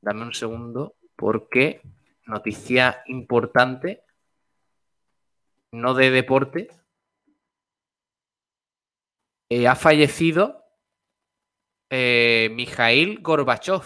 Dame 0.00 0.22
un 0.22 0.34
segundo, 0.34 0.96
porque 1.16 1.82
noticia 2.26 3.02
importante, 3.06 4.04
no 5.72 5.94
de 5.94 6.10
deporte. 6.10 6.68
Eh, 9.50 9.66
ha 9.66 9.74
fallecido 9.74 10.64
eh, 11.90 12.50
Mikhail 12.52 13.20
Gorbachev, 13.20 13.82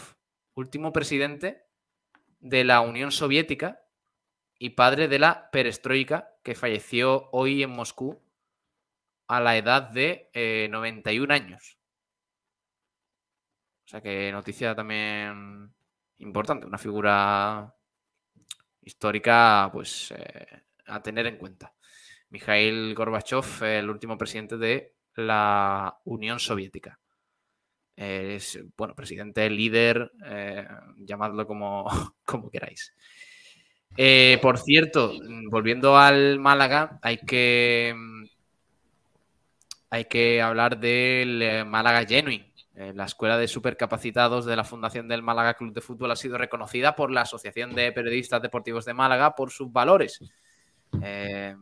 último 0.55 0.93
presidente 0.93 1.67
de 2.41 2.65
la 2.65 2.81
Unión 2.81 3.13
Soviética 3.13 3.85
y 4.59 4.71
padre 4.71 5.09
de 5.09 5.19
la 5.19 5.51
perestroika, 5.51 6.37
que 6.43 6.55
falleció 6.55 7.29
hoy 7.31 7.63
en 7.63 7.71
Moscú 7.71 8.21
a 9.29 9.41
la 9.41 9.57
edad 9.57 9.83
de 9.91 10.31
eh, 10.35 10.69
91 10.71 11.33
años. 11.33 11.79
O 13.85 13.89
sea 13.89 14.01
que 14.01 14.31
noticia 14.33 14.75
también 14.75 15.73
importante, 16.19 16.67
una 16.67 16.79
figura 16.79 17.75
histórica 18.83 19.69
pues 19.73 20.13
eh, 20.17 20.47
a 20.87 21.03
tener 21.03 21.27
en 21.27 21.37
cuenta. 21.37 21.73
Mikhail 22.31 22.95
Gorbachev, 22.95 23.63
el 23.63 23.91
último 23.91 24.17
presidente 24.17 24.57
de 24.57 24.95
la 25.17 25.99
Unión 26.05 26.41
Soviética. 26.41 26.99
Es, 27.95 28.59
bueno, 28.77 28.95
presidente, 28.95 29.49
líder, 29.51 30.13
eh, 30.25 30.67
llamadlo 30.97 31.47
como, 31.47 31.87
como 32.25 32.51
queráis. 32.51 32.95
Eh, 33.97 34.39
por 34.41 34.59
cierto, 34.59 35.13
volviendo 35.51 35.99
al 35.99 36.39
Málaga, 36.39 36.99
hay 37.03 37.19
que 37.19 37.95
hay 39.91 40.07
que 40.07 40.41
hablar 40.41 40.81
del 40.81 41.67
Málaga 41.67 42.07
Genuine. 42.07 42.52
Eh, 42.75 42.93
la 42.95 43.05
escuela 43.05 43.37
de 43.37 43.49
supercapacitados 43.49 44.47
de 44.47 44.57
la 44.57 44.65
Fundación 44.65 45.07
del 45.07 45.23
Málaga 45.23 45.55
Club 45.55 45.75
de 45.75 45.83
Fútbol 45.83 46.11
ha 46.11 46.17
sido 46.17 46.39
reconocida 46.39 46.97
por 46.97 47.11
la 47.11 47.23
Asociación 47.23 47.75
de 47.75 47.93
Periodistas 47.93 48.41
Deportivos 48.41 48.87
de 48.87 48.95
Málaga 48.95 49.35
por 49.35 49.51
sus 49.51 49.71
valores. 49.71 50.21
Eh, 51.03 51.55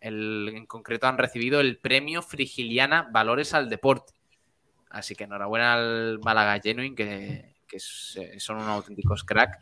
el, 0.00 0.48
en 0.48 0.66
concreto 0.66 1.06
han 1.06 1.18
recibido 1.18 1.60
el 1.60 1.78
premio 1.78 2.22
Frigiliana 2.22 3.08
Valores 3.12 3.54
al 3.54 3.68
Deporte. 3.68 4.12
Así 4.90 5.14
que 5.14 5.24
enhorabuena 5.24 5.74
al 5.74 6.18
Málaga 6.20 6.60
Genuine, 6.60 6.94
que, 6.94 7.54
eh, 8.16 8.40
son 8.40 8.56
unos 8.56 8.68
auténticos 8.68 9.22
crack. 9.22 9.60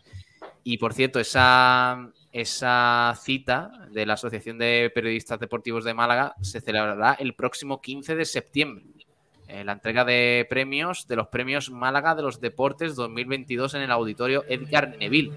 Y 0.62 0.78
por 0.78 0.94
cierto, 0.94 1.20
esa, 1.20 2.10
esa 2.32 3.14
cita 3.20 3.88
de 3.90 4.06
la 4.06 4.14
Asociación 4.14 4.56
de 4.56 4.90
Periodistas 4.94 5.38
Deportivos 5.38 5.84
de 5.84 5.92
Málaga 5.92 6.34
se 6.40 6.60
celebrará 6.60 7.14
el 7.14 7.34
próximo 7.34 7.82
15 7.82 8.14
de 8.14 8.24
septiembre. 8.24 8.84
Eh, 9.46 9.64
la 9.64 9.72
entrega 9.72 10.04
de 10.04 10.46
premios 10.48 11.06
de 11.06 11.16
los 11.16 11.28
premios 11.28 11.70
Málaga 11.70 12.14
de 12.14 12.22
los 12.22 12.40
Deportes 12.40 12.96
2022 12.96 13.74
en 13.74 13.82
el 13.82 13.90
auditorio 13.90 14.44
Edgar 14.48 14.96
Neville. 14.98 15.32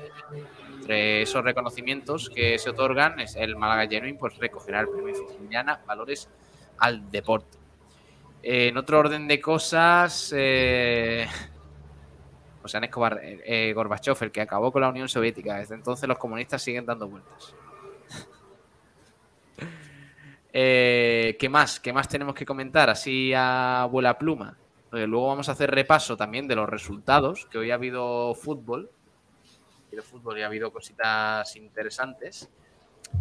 Entre 0.79 1.23
esos 1.23 1.43
reconocimientos 1.43 2.29
que 2.29 2.57
se 2.57 2.69
otorgan, 2.69 3.19
es 3.19 3.35
el 3.35 3.57
Málaga 3.57 3.89
Genuine 3.89 4.17
pues 4.17 4.37
recogerá 4.37 4.79
el 4.79 4.87
premio 4.87 5.13
Frigiliana 5.13 5.81
Valores 5.85 6.29
al 6.77 7.11
Deporte. 7.11 7.57
Eh, 8.43 8.69
en 8.69 8.77
otro 8.77 8.99
orden 8.99 9.27
de 9.27 9.41
cosas, 9.41 10.33
eh, 10.35 11.27
José 12.61 12.77
Escobar, 12.81 13.19
eh, 13.21 13.73
Gorbachev, 13.73 14.17
el 14.21 14.31
que 14.31 14.41
acabó 14.41 14.71
con 14.71 14.81
la 14.81 14.89
Unión 14.89 15.09
Soviética. 15.09 15.57
Desde 15.57 15.75
entonces 15.75 16.07
los 16.07 16.17
comunistas 16.17 16.61
siguen 16.61 16.85
dando 16.85 17.07
vueltas. 17.09 17.53
Eh, 20.59 21.37
¿Qué 21.37 21.49
más? 21.49 21.79
¿Qué 21.79 21.93
más 21.93 22.07
tenemos 22.07 22.33
que 22.33 22.43
comentar? 22.43 22.89
Así 22.89 23.31
a 23.35 23.87
vuela 23.91 24.17
pluma. 24.17 24.57
Eh, 24.91 25.05
luego 25.05 25.27
vamos 25.27 25.47
a 25.49 25.51
hacer 25.51 25.69
repaso 25.69 26.17
también 26.17 26.47
de 26.47 26.55
los 26.55 26.67
resultados, 26.67 27.45
que 27.51 27.59
hoy 27.59 27.69
ha 27.69 27.75
habido 27.75 28.33
fútbol. 28.33 28.89
Ha 28.89 29.87
habido 29.89 30.01
fútbol 30.01 30.39
y 30.39 30.41
ha 30.41 30.47
habido 30.47 30.73
cositas 30.73 31.55
interesantes. 31.57 32.49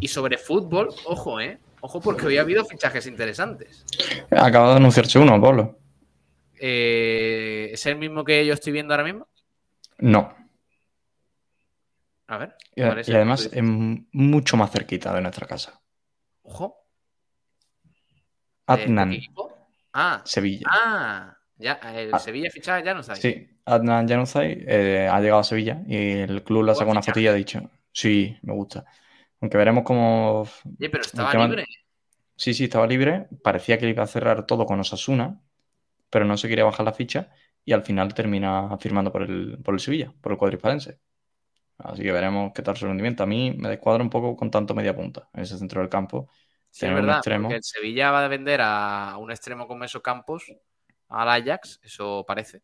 Y 0.00 0.08
sobre 0.08 0.38
fútbol, 0.38 0.88
ojo, 1.04 1.38
¿eh? 1.38 1.58
Ojo 1.82 2.00
porque 2.00 2.24
hoy 2.24 2.38
ha 2.38 2.40
habido 2.40 2.64
fichajes 2.64 3.06
interesantes. 3.06 3.84
Acaba 4.30 4.70
de 4.70 4.76
anunciarse 4.76 5.18
uno, 5.18 5.38
Pablo. 5.38 5.78
Eh, 6.58 7.68
¿Es 7.70 7.84
el 7.84 7.96
mismo 7.96 8.24
que 8.24 8.46
yo 8.46 8.54
estoy 8.54 8.72
viendo 8.72 8.94
ahora 8.94 9.04
mismo? 9.04 9.28
No. 9.98 10.34
A 12.28 12.38
ver. 12.38 12.56
Y, 12.74 12.82
¿cuál 12.82 12.98
es 13.00 13.08
y 13.10 13.12
además 13.12 13.50
es 13.52 13.62
mucho 13.62 14.56
más 14.56 14.70
cerquita 14.70 15.12
de 15.12 15.20
nuestra 15.20 15.46
casa. 15.46 15.82
Ojo. 16.42 16.85
¿De- 18.68 18.76
de 18.76 18.82
Adnan, 18.84 19.10
qué 19.10 19.16
equipo? 19.16 19.52
Ah, 19.92 20.22
Sevilla. 20.24 20.66
ah, 20.70 21.36
ya, 21.58 21.74
el 21.94 22.14
Ah. 22.14 22.18
Sevilla 22.18 22.50
ficha 22.50 22.80
ya 22.82 22.94
no 22.94 23.00
ahí. 23.08 23.16
Sí, 23.16 23.48
Adnan 23.64 24.08
Januzaj 24.08 24.44
eh, 24.44 25.08
ha 25.10 25.20
llegado 25.20 25.40
a 25.40 25.44
Sevilla 25.44 25.82
y 25.86 25.96
el 25.96 26.42
club 26.44 26.64
le 26.64 26.72
ha 26.72 26.74
sacado 26.74 26.92
una 26.92 27.02
fotilla 27.02 27.30
y 27.30 27.32
ha 27.32 27.36
dicho, 27.36 27.70
sí, 27.92 28.36
me 28.42 28.52
gusta. 28.52 28.84
Aunque 29.40 29.56
veremos 29.58 29.84
cómo... 29.84 30.42
Oye, 30.42 30.90
pero 30.90 31.02
estaba 31.02 31.30
tema- 31.30 31.46
libre. 31.46 31.66
Sí, 32.36 32.52
sí, 32.52 32.64
estaba 32.64 32.86
libre. 32.86 33.28
Parecía 33.42 33.78
que 33.78 33.88
iba 33.88 34.02
a 34.02 34.06
cerrar 34.06 34.44
todo 34.46 34.66
con 34.66 34.78
Osasuna, 34.80 35.40
pero 36.10 36.24
no 36.26 36.36
se 36.36 36.48
quería 36.48 36.64
bajar 36.64 36.84
la 36.84 36.92
ficha 36.92 37.30
y 37.64 37.72
al 37.72 37.82
final 37.82 38.12
termina 38.14 38.76
firmando 38.78 39.10
por 39.12 39.22
el, 39.22 39.58
por 39.64 39.74
el 39.74 39.80
Sevilla, 39.80 40.12
por 40.20 40.32
el 40.32 40.38
cuadrispalense. 40.38 41.00
Así 41.78 42.02
que 42.02 42.12
veremos 42.12 42.52
qué 42.54 42.62
tal 42.62 42.76
su 42.76 42.86
rendimiento. 42.86 43.22
A 43.22 43.26
mí 43.26 43.54
me 43.56 43.68
descuadra 43.68 44.02
un 44.02 44.10
poco 44.10 44.36
con 44.36 44.50
tanto 44.50 44.74
media 44.74 44.94
punta 44.94 45.28
en 45.34 45.42
ese 45.42 45.58
centro 45.58 45.80
del 45.80 45.90
campo. 45.90 46.28
Sí, 46.70 46.86
es 46.86 46.94
verdad, 46.94 47.22
porque 47.24 47.56
el 47.56 47.62
Sevilla 47.62 48.10
va 48.10 48.24
a 48.24 48.28
vender 48.28 48.60
a 48.62 49.16
un 49.18 49.30
extremo 49.30 49.66
como 49.66 49.84
esos 49.84 50.02
campos 50.02 50.44
al 51.08 51.28
Ajax, 51.28 51.80
eso 51.82 52.24
parece. 52.26 52.62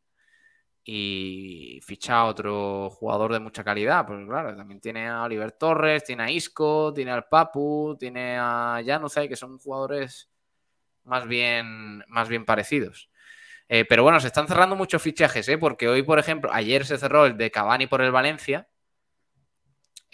Y 0.85 1.81
ficha 1.83 2.19
a 2.19 2.25
otro 2.27 2.91
jugador 2.91 3.33
de 3.33 3.41
mucha 3.41 3.65
calidad, 3.65 4.05
porque 4.07 4.27
claro, 4.27 4.57
también 4.57 4.81
tiene 4.81 5.09
a 5.09 5.23
Oliver 5.23 5.53
Torres, 5.53 6.05
tiene 6.05 6.25
a 6.25 6.31
Isco, 6.31 6.93
tiene 6.93 7.13
al 7.13 7.27
Papu, 7.29 7.97
tiene 7.99 8.37
a 8.39 8.83
Januzaj, 8.85 9.29
que 9.29 9.37
son 9.37 9.59
jugadores 9.59 10.29
más 11.05 11.27
bien, 11.27 12.05
más 12.09 12.29
bien 12.29 12.45
parecidos. 12.45 13.11
Eh, 13.69 13.85
pero 13.89 14.03
bueno, 14.03 14.21
se 14.21 14.27
están 14.27 14.49
cerrando 14.49 14.77
muchos 14.77 15.01
fichajes, 15.01 15.49
¿eh? 15.49 15.59
porque 15.59 15.89
hoy, 15.89 16.03
por 16.03 16.19
ejemplo, 16.19 16.51
ayer 16.53 16.85
se 16.85 16.99
cerró 16.99 17.27
el 17.27 17.37
de 17.37 17.51
Cavani 17.51 17.87
por 17.87 18.03
el 18.03 18.13
Valencia. 18.13 18.69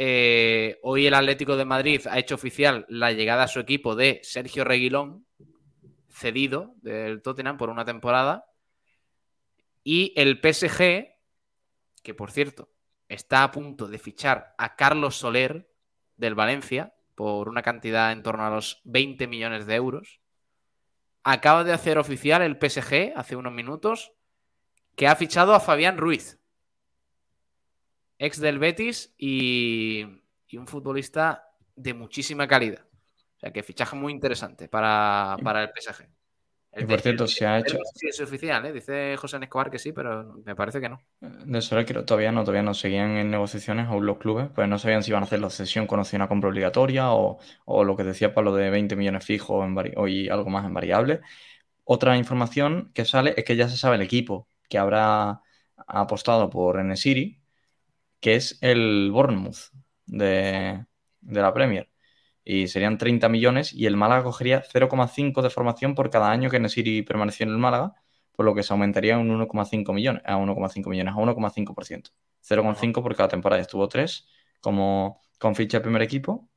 Eh, 0.01 0.78
hoy 0.84 1.09
el 1.09 1.14
Atlético 1.14 1.57
de 1.57 1.64
Madrid 1.64 2.07
ha 2.09 2.20
hecho 2.20 2.36
oficial 2.36 2.86
la 2.88 3.11
llegada 3.11 3.42
a 3.42 3.49
su 3.49 3.59
equipo 3.59 3.96
de 3.96 4.20
Sergio 4.22 4.62
Reguilón, 4.62 5.26
cedido 6.09 6.74
del 6.82 7.20
Tottenham 7.20 7.57
por 7.57 7.68
una 7.68 7.84
temporada. 7.84 8.46
Y 9.82 10.12
el 10.16 10.40
PSG, 10.40 11.09
que 12.05 12.14
por 12.14 12.30
cierto 12.30 12.70
está 13.09 13.42
a 13.42 13.51
punto 13.51 13.88
de 13.88 13.99
fichar 13.99 14.55
a 14.57 14.76
Carlos 14.76 15.16
Soler 15.16 15.68
del 16.16 16.36
Valencia 16.36 16.94
por 17.16 17.49
una 17.49 17.62
cantidad 17.62 18.12
en 18.12 18.22
torno 18.22 18.46
a 18.46 18.51
los 18.51 18.80
20 18.84 19.26
millones 19.26 19.66
de 19.66 19.74
euros. 19.74 20.20
Acaba 21.24 21.64
de 21.64 21.72
hacer 21.72 21.99
oficial 21.99 22.42
el 22.42 22.57
PSG 22.57 23.12
hace 23.16 23.34
unos 23.34 23.53
minutos 23.53 24.12
que 24.94 25.09
ha 25.09 25.16
fichado 25.16 25.55
a 25.55 25.61
Fabián 25.61 25.99
Ruiz, 25.99 26.38
ex 28.18 28.40
del 28.40 28.58
Betis 28.58 29.14
y, 29.18 30.04
y 30.48 30.56
un 30.56 30.66
futbolista 30.66 31.50
de 31.76 31.94
muchísima 31.94 32.48
calidad. 32.48 32.84
O 33.36 33.40
sea 33.40 33.52
que 33.52 33.62
fichaje 33.62 33.96
muy 33.96 34.12
interesante 34.12 34.68
para, 34.68 35.40
para 35.42 35.62
el 35.62 35.70
PSG. 35.72 36.08
Y 36.78 36.86
por 36.86 37.00
cierto, 37.00 37.26
se 37.26 37.46
ha 37.46 37.58
hecho- 37.58 37.78
es 38.02 38.20
oficial, 38.20 38.64
¿eh? 38.66 38.72
dice 38.72 39.16
José 39.16 39.38
Escobar 39.42 39.70
que 39.70 39.78
sí, 39.78 39.92
pero 39.92 40.34
me 40.44 40.56
parece 40.56 40.80
que 40.80 40.88
no. 40.88 41.00
De 41.20 41.60
Soler 41.62 41.84
creo 41.84 42.04
todavía 42.04 42.30
no, 42.30 42.42
todavía 42.42 42.62
no 42.62 42.74
seguían 42.74 43.16
en 43.16 43.30
negociaciones 43.32 43.88
aún 43.88 44.06
los 44.06 44.18
clubes, 44.18 44.50
pues 44.54 44.68
no 44.68 44.78
sabían 44.78 45.02
si 45.02 45.10
iban 45.10 45.24
a 45.24 45.26
hacer 45.26 45.40
la 45.40 45.50
cesión 45.50 45.88
con 45.88 45.98
opción 45.98 46.22
a 46.22 46.28
compra 46.28 46.48
obligatoria 46.50 47.10
o, 47.12 47.38
o 47.64 47.82
lo 47.84 47.96
que 47.96 48.04
decía 48.04 48.32
Pablo 48.34 48.54
de 48.54 48.70
20 48.70 48.94
millones 48.94 49.24
fijos 49.24 49.64
en 49.66 49.74
vari- 49.74 49.94
y 50.08 50.28
algo 50.28 50.48
más 50.50 50.64
en 50.64 50.74
variable. 50.74 51.20
Otra 51.84 52.16
información 52.18 52.92
que 52.94 53.04
sale 53.06 53.34
es 53.36 53.44
que 53.44 53.56
ya 53.56 53.68
se 53.68 53.76
sabe 53.78 53.96
el 53.96 54.02
equipo 54.02 54.48
que 54.68 54.78
habrá 54.78 55.42
apostado 55.88 56.50
por 56.50 56.80
Enesiri, 56.80 57.38
que 58.20 58.34
es 58.36 58.58
el 58.62 59.10
Bournemouth 59.12 59.72
de, 60.06 60.84
de 61.20 61.40
la 61.42 61.52
Premier. 61.54 61.90
Y 62.44 62.68
serían 62.68 62.98
30 62.98 63.28
millones 63.28 63.72
y 63.72 63.86
el 63.86 63.96
Málaga 63.96 64.24
cogería 64.24 64.62
0,5 64.62 65.42
de 65.42 65.50
formación 65.50 65.94
por 65.94 66.10
cada 66.10 66.30
año 66.30 66.50
que 66.50 66.56
Enesiri 66.56 67.02
permaneció 67.02 67.44
en 67.44 67.50
el 67.52 67.58
Málaga 67.58 67.94
por 68.38 68.46
lo 68.46 68.54
que 68.54 68.62
se 68.62 68.72
aumentaría 68.72 69.18
un 69.18 69.28
1,5 69.30 69.92
millones, 69.92 70.22
a 70.24 70.36
1,5 70.38 70.88
millones, 70.88 71.12
a 71.12 71.16
1,5%. 71.16 72.12
0,5 72.40 73.02
por 73.02 73.16
cada 73.16 73.28
temporada. 73.28 73.60
Estuvo 73.60 73.88
3 73.88 74.28
como 74.60 75.20
con 75.40 75.56
ficha 75.56 75.78
de 75.78 75.82
primer 75.82 76.02
equipo, 76.02 76.48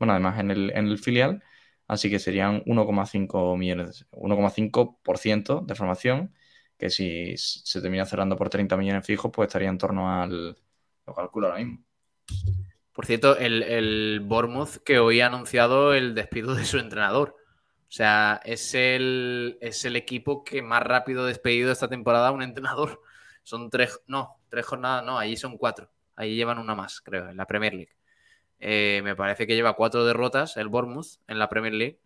bueno, 0.00 0.14
además 0.14 0.40
en 0.40 0.50
el, 0.50 0.72
en 0.74 0.88
el 0.88 0.98
filial, 0.98 1.44
así 1.86 2.10
que 2.10 2.18
serían 2.18 2.64
1,5 2.64 3.56
millones, 3.56 4.06
1,5% 4.10 5.64
de 5.64 5.74
formación, 5.76 6.34
que 6.76 6.90
si 6.90 7.36
se 7.36 7.80
termina 7.80 8.04
cerrando 8.04 8.36
por 8.36 8.50
30 8.50 8.76
millones 8.76 9.06
fijos, 9.06 9.30
pues 9.32 9.46
estaría 9.46 9.68
en 9.68 9.78
torno 9.78 10.10
al, 10.10 10.56
lo 11.08 11.14
calculo 11.14 11.48
ahora 11.48 11.58
mismo. 11.58 11.82
Por 12.92 13.06
cierto, 13.06 13.36
el, 13.36 13.62
el 13.62 14.20
Bournemouth 14.24 14.82
que 14.84 14.98
hoy 14.98 15.20
ha 15.20 15.26
anunciado 15.26 15.94
el 15.94 16.14
despido 16.14 16.54
de 16.54 16.64
su 16.64 16.78
entrenador. 16.78 17.36
O 17.82 17.90
sea, 17.90 18.40
es 18.44 18.74
el, 18.74 19.56
es 19.60 19.84
el 19.84 19.96
equipo 19.96 20.44
que 20.44 20.62
más 20.62 20.82
rápido 20.82 21.22
ha 21.22 21.26
despedido 21.26 21.72
esta 21.72 21.88
temporada 21.88 22.28
a 22.28 22.32
un 22.32 22.42
entrenador. 22.42 23.00
Son 23.42 23.70
tres, 23.70 24.00
no, 24.06 24.36
tres 24.50 24.66
jornadas, 24.66 25.04
no, 25.04 25.18
allí 25.18 25.36
son 25.36 25.56
cuatro. 25.56 25.90
Ahí 26.16 26.34
llevan 26.36 26.58
una 26.58 26.74
más, 26.74 27.00
creo, 27.00 27.28
en 27.30 27.36
la 27.36 27.46
Premier 27.46 27.72
League. 27.72 27.92
Eh, 28.58 29.00
me 29.04 29.14
parece 29.16 29.46
que 29.46 29.54
lleva 29.54 29.74
cuatro 29.74 30.04
derrotas 30.04 30.56
el 30.56 30.68
Bournemouth 30.68 31.20
en 31.28 31.38
la 31.38 31.48
Premier 31.48 31.72
League 31.72 32.00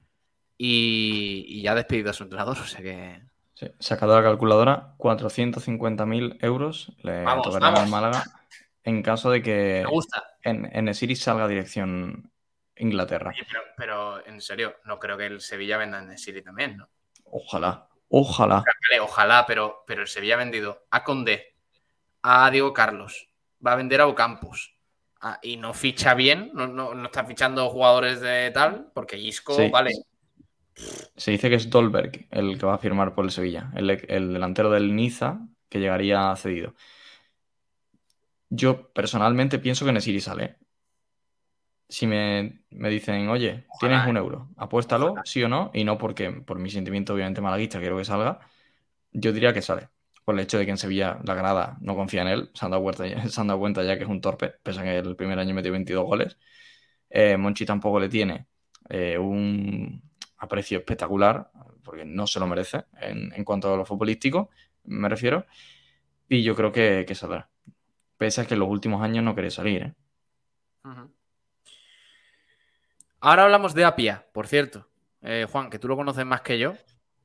y, 0.59 1.45
y 1.49 1.63
ya 1.63 1.73
ha 1.73 1.75
despedido 1.77 2.11
a 2.11 2.13
su 2.13 2.23
entrenador. 2.25 2.59
O 2.59 2.65
sea 2.67 2.83
que 2.83 3.23
Sí, 3.55 3.67
sacado 3.79 4.17
la 4.17 4.23
calculadora, 4.23 4.95
450.000 4.99 6.39
euros 6.41 6.93
le 7.03 7.23
Vamos, 7.23 7.45
tocarán 7.47 7.75
vamos. 7.75 7.81
al 7.81 7.89
Málaga 7.91 8.25
en 8.85 9.03
caso 9.03 9.31
de 9.31 9.43
que 9.43 9.83
me 9.85 9.91
gusta. 9.91 10.25
en, 10.43 10.69
en 10.73 10.89
Esiri 10.89 11.17
salga 11.17 11.47
dirección 11.49 12.31
Inglaterra. 12.77 13.31
Oye, 13.31 13.47
pero, 13.49 13.63
pero 13.77 14.27
en 14.27 14.41
serio, 14.41 14.77
no 14.85 14.99
creo 14.99 15.17
que 15.17 15.27
el 15.27 15.41
Sevilla 15.41 15.77
venda 15.79 15.99
en 15.99 16.17
City 16.19 16.43
también, 16.43 16.77
¿no? 16.77 16.89
Ojalá, 17.25 17.89
ojalá. 18.09 18.57
Vale, 18.91 19.01
ojalá, 19.01 19.45
pero, 19.47 19.85
pero 19.87 20.03
el 20.03 20.09
Sevilla 20.09 20.35
ha 20.35 20.39
vendido 20.39 20.87
a 20.91 21.05
Condé, 21.05 21.55
a 22.23 22.51
Diego 22.51 22.73
Carlos, 22.73 23.29
va 23.65 23.73
a 23.73 23.77
vender 23.77 24.01
a 24.01 24.07
Ocampos. 24.07 24.77
Ah, 25.21 25.39
y 25.41 25.57
no 25.57 25.73
ficha 25.73 26.15
bien, 26.15 26.51
no, 26.53 26.67
no- 26.67 26.95
no 26.95 27.05
está 27.07 27.25
fichando 27.25 27.69
jugadores 27.71 28.21
de 28.21 28.51
tal, 28.53 28.91
porque 28.93 29.17
Isco, 29.17 29.55
Sí. 29.55 29.69
vale. 29.71 29.93
Se 31.17 31.31
dice 31.31 31.49
que 31.49 31.57
es 31.57 31.71
Dolberg 31.71 32.27
el 32.31 32.59
que 32.59 32.67
va 32.67 32.75
a 32.75 32.79
firmar 32.79 33.15
por 33.15 33.25
el 33.25 33.31
Sevilla, 33.31 33.71
el, 33.77 33.91
el 33.91 34.33
delantero 34.33 34.71
del 34.71 34.97
Niza 34.97 35.39
que 35.69 35.79
llegaría 35.79 36.35
cedido. 36.37 36.75
Yo 38.55 38.93
personalmente 38.93 39.59
pienso 39.59 39.87
que 39.87 39.93
Nesiri 39.93 40.21
sale. 40.21 40.59
Si 41.89 42.07
me, 42.07 42.65
me 42.71 42.91
dicen, 42.91 43.29
oye, 43.29 43.65
Ojalá, 43.69 43.79
tienes 43.79 44.07
un 44.07 44.17
eh. 44.17 44.21
euro, 44.21 44.51
apuéstalo, 44.59 45.15
sí 45.25 45.43
o 45.43 45.49
no, 45.49 45.71
y 45.73 45.85
no 45.85 45.97
porque 45.97 46.31
por 46.31 46.59
mi 46.59 46.69
sentimiento 46.69 47.15
obviamente 47.15 47.41
malaguista 47.41 47.81
quiero 47.81 47.97
que 47.97 48.05
salga, 48.05 48.41
yo 49.11 49.33
diría 49.33 49.55
que 49.55 49.63
sale. 49.63 49.89
Por 50.25 50.35
el 50.35 50.41
hecho 50.43 50.59
de 50.59 50.67
que 50.67 50.71
en 50.71 50.77
Sevilla 50.79 51.19
la 51.25 51.35
grada 51.35 51.79
no 51.81 51.97
confía 51.97 52.23
en 52.23 52.29
él, 52.29 52.51
se 52.53 52.65
han 52.67 52.73
dado 52.73 52.83
cuenta 52.83 53.07
ya, 53.07 53.27
se 53.29 53.41
han 53.41 53.47
dado 53.47 53.59
cuenta 53.59 53.83
ya 53.85 53.97
que 53.97 54.05
es 54.05 54.11
un 54.11 54.21
torpe, 54.21 54.51
pese 54.63 54.81
a 54.81 54.83
que 54.85 54.99
el 54.99 55.17
primer 55.17 55.39
año 55.39 55.55
metió 55.55 55.73
22 55.73 56.05
goles. 56.05 56.39
Eh, 57.09 57.39
Monchi 57.39 57.65
tampoco 57.65 58.01
le 58.01 58.11
tiene 58.11 58.49
eh, 58.91 59.17
un 59.17 60.03
aprecio 60.39 60.79
espectacular, 60.79 61.51
porque 61.83 62.05
no 62.05 62.27
se 62.27 62.39
lo 62.39 62.47
merece 62.47 62.85
en, 63.01 63.33
en 63.33 63.45
cuanto 63.45 63.73
a 63.73 63.77
lo 63.79 63.87
futbolístico, 63.87 64.51
me 64.85 65.09
refiero. 65.09 65.47
Y 66.29 66.43
yo 66.43 66.55
creo 66.55 66.73
que, 66.73 67.05
que 67.07 67.15
saldrá. 67.15 67.52
Pese 68.23 68.43
a 68.43 68.47
que 68.47 68.55
en 68.55 68.61
los 68.61 68.69
últimos 68.69 69.03
años 69.03 69.25
no 69.25 69.35
quería 69.35 69.51
salir. 69.51 69.83
¿eh? 69.83 69.95
Ahora 73.19 73.43
hablamos 73.43 73.75
de 73.75 73.85
Apia, 73.85 74.29
por 74.33 74.47
cierto. 74.47 74.89
Eh, 75.23 75.49
Juan, 75.51 75.71
que 75.71 75.81
tú 75.81 75.89
lo 75.89 75.97
conoces 75.97 76.25
más 76.25 76.41
que 76.43 76.57
yo, 76.57 76.75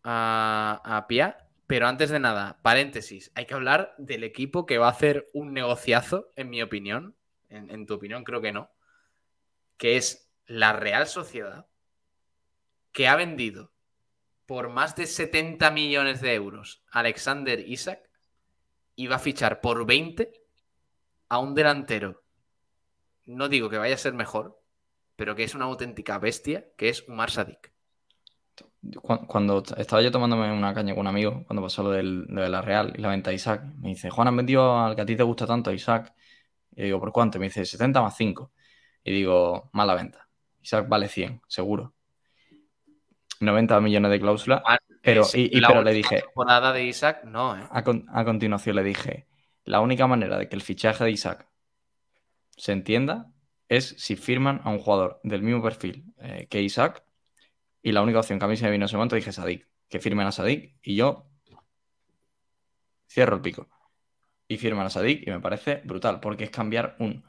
a, 0.04 0.82
a 0.84 0.98
Apia. 0.98 1.38
Pero 1.68 1.88
antes 1.88 2.10
de 2.10 2.20
nada, 2.20 2.58
paréntesis, 2.64 3.32
hay 3.36 3.45
que 3.45 3.54
hablar 3.54 3.93
del 4.00 4.24
equipo 4.24 4.66
que 4.66 4.80
va 4.80 4.88
a 4.88 4.89
hacer 4.89 5.28
un 5.36 5.54
negociazo, 5.54 6.32
en 6.36 6.50
mi 6.50 6.64
opinión. 6.64 7.16
En, 7.48 7.70
en 7.70 7.86
tu 7.86 7.93
opinión, 7.93 8.24
creo 8.24 8.41
que 8.41 8.52
no. 8.52 8.72
Que 9.78 9.98
es 9.98 10.34
la 10.48 10.74
Real 10.74 11.06
Sociedad, 11.06 11.68
que 12.91 13.08
ha 13.08 13.16
vendido 13.16 13.72
por 14.48 14.70
más 14.70 14.95
de 14.95 15.06
70 15.06 15.70
millones 15.70 16.22
de 16.22 16.34
euros 16.34 16.82
a 16.89 17.02
Alexander 17.02 17.60
Isaac 17.60 18.10
y 18.95 19.06
va 19.06 19.18
a 19.18 19.20
fichar 19.20 19.62
por 19.62 19.86
20 19.86 20.36
a 21.30 21.39
un 21.39 21.55
delantero. 21.55 22.23
No 23.25 23.49
digo 23.49 23.69
que 23.69 23.78
vaya 23.78 23.95
a 23.95 23.97
ser 23.97 24.13
mejor, 24.13 24.61
pero 25.15 25.36
que 25.36 25.43
es 25.43 25.55
una 25.55 25.65
auténtica 25.65 26.17
bestia, 26.19 26.65
que 26.78 26.89
es 26.89 27.07
Umar 27.07 27.32
Sadik. 27.32 27.73
cuando 29.28 29.63
estaba 29.75 30.01
yo 30.01 30.11
tomándome 30.11 30.51
una 30.51 30.73
caña 30.73 30.93
con 30.93 31.01
un 31.01 31.07
amigo, 31.07 31.43
cuando 31.45 31.61
pasó 31.61 31.84
lo, 31.84 31.91
del, 31.91 32.25
de 32.28 32.49
la 32.49 32.61
Real 32.61 32.93
y 32.95 33.01
la 33.01 33.09
venta 33.09 33.32
de 33.32 33.36
Isaac, 33.36 33.63
me 33.80 33.89
dice, 33.89 34.09
Juan, 34.09 34.30
han 34.30 34.38
vendido 34.38 34.78
al 34.80 34.95
que 34.95 35.01
a 35.01 35.05
ti 35.05 35.15
te 35.15 35.23
gusta 35.23 35.45
tanto, 35.45 35.71
Isaac. 35.71 36.13
Y 36.75 36.84
digo, 36.84 36.99
¿por 36.99 37.11
cuánto? 37.11 37.39
me 37.39 37.45
dice, 37.45 37.65
70 37.65 38.01
más 38.01 38.15
5. 38.15 38.51
Y 39.03 39.11
digo, 39.11 39.69
mala 39.73 39.95
venta. 39.95 40.28
Isaac 40.61 40.88
vale 40.88 41.07
100, 41.07 41.41
seguro. 41.47 41.93
90 43.39 43.82
millones 43.82 44.11
de 44.11 44.19
cláusula. 44.19 44.63
pero, 45.01 45.23
y, 45.34 45.61
pero 45.61 45.82
le 45.82 45.93
dije. 45.93 46.21
temporada 46.21 46.73
de 46.73 46.86
Isaac, 46.86 47.23
no, 47.25 47.57
¿eh? 47.57 47.63
a, 47.69 47.84
a, 48.19 48.25
continuación 48.25 48.75
le 48.75 48.84
dije: 48.84 49.28
la 49.68 49.82
única 49.82 50.07
manera 50.07 50.38
de 50.38 50.49
que 50.49 50.55
el 50.55 50.61
fichaje 50.61 51.03
de 51.03 51.11
Isaac 51.11 51.47
se 52.55 52.72
entienda 52.72 53.32
es 53.68 53.95
si 53.97 54.15
firman 54.15 54.61
a 54.63 54.70
un 54.70 54.80
jugador 54.80 55.20
del 55.24 55.43
mismo 55.43 55.61
perfil 55.61 56.05
eh, 56.18 56.47
que 56.49 56.61
Isaac. 56.61 57.03
Y 57.82 57.91
la 57.91 58.01
única 58.01 58.20
opción 58.20 58.39
que 58.39 58.45
a 58.45 58.47
mí 58.47 58.57
se 58.57 58.65
me 58.65 58.72
vino 58.72 58.84
en 58.84 58.88
ese 58.88 58.95
momento 58.95 59.15
dije 59.15 59.32
Sadik. 59.32 59.68
Que 59.89 59.99
firmen 59.99 60.28
a 60.28 60.32
Sadik 60.32 60.78
y 60.82 60.95
yo 60.95 61.30
cierro 63.09 63.36
el 63.36 63.41
pico. 63.41 63.70
Y 64.47 64.57
firman 64.57 64.88
a 64.88 64.89
Sadik 64.89 65.28
y 65.28 65.32
me 65.32 65.39
parece 65.39 65.82
brutal, 65.84 66.20
porque 66.20 66.45
es 66.45 66.49
cambiar 66.49 66.95
un 66.99 67.24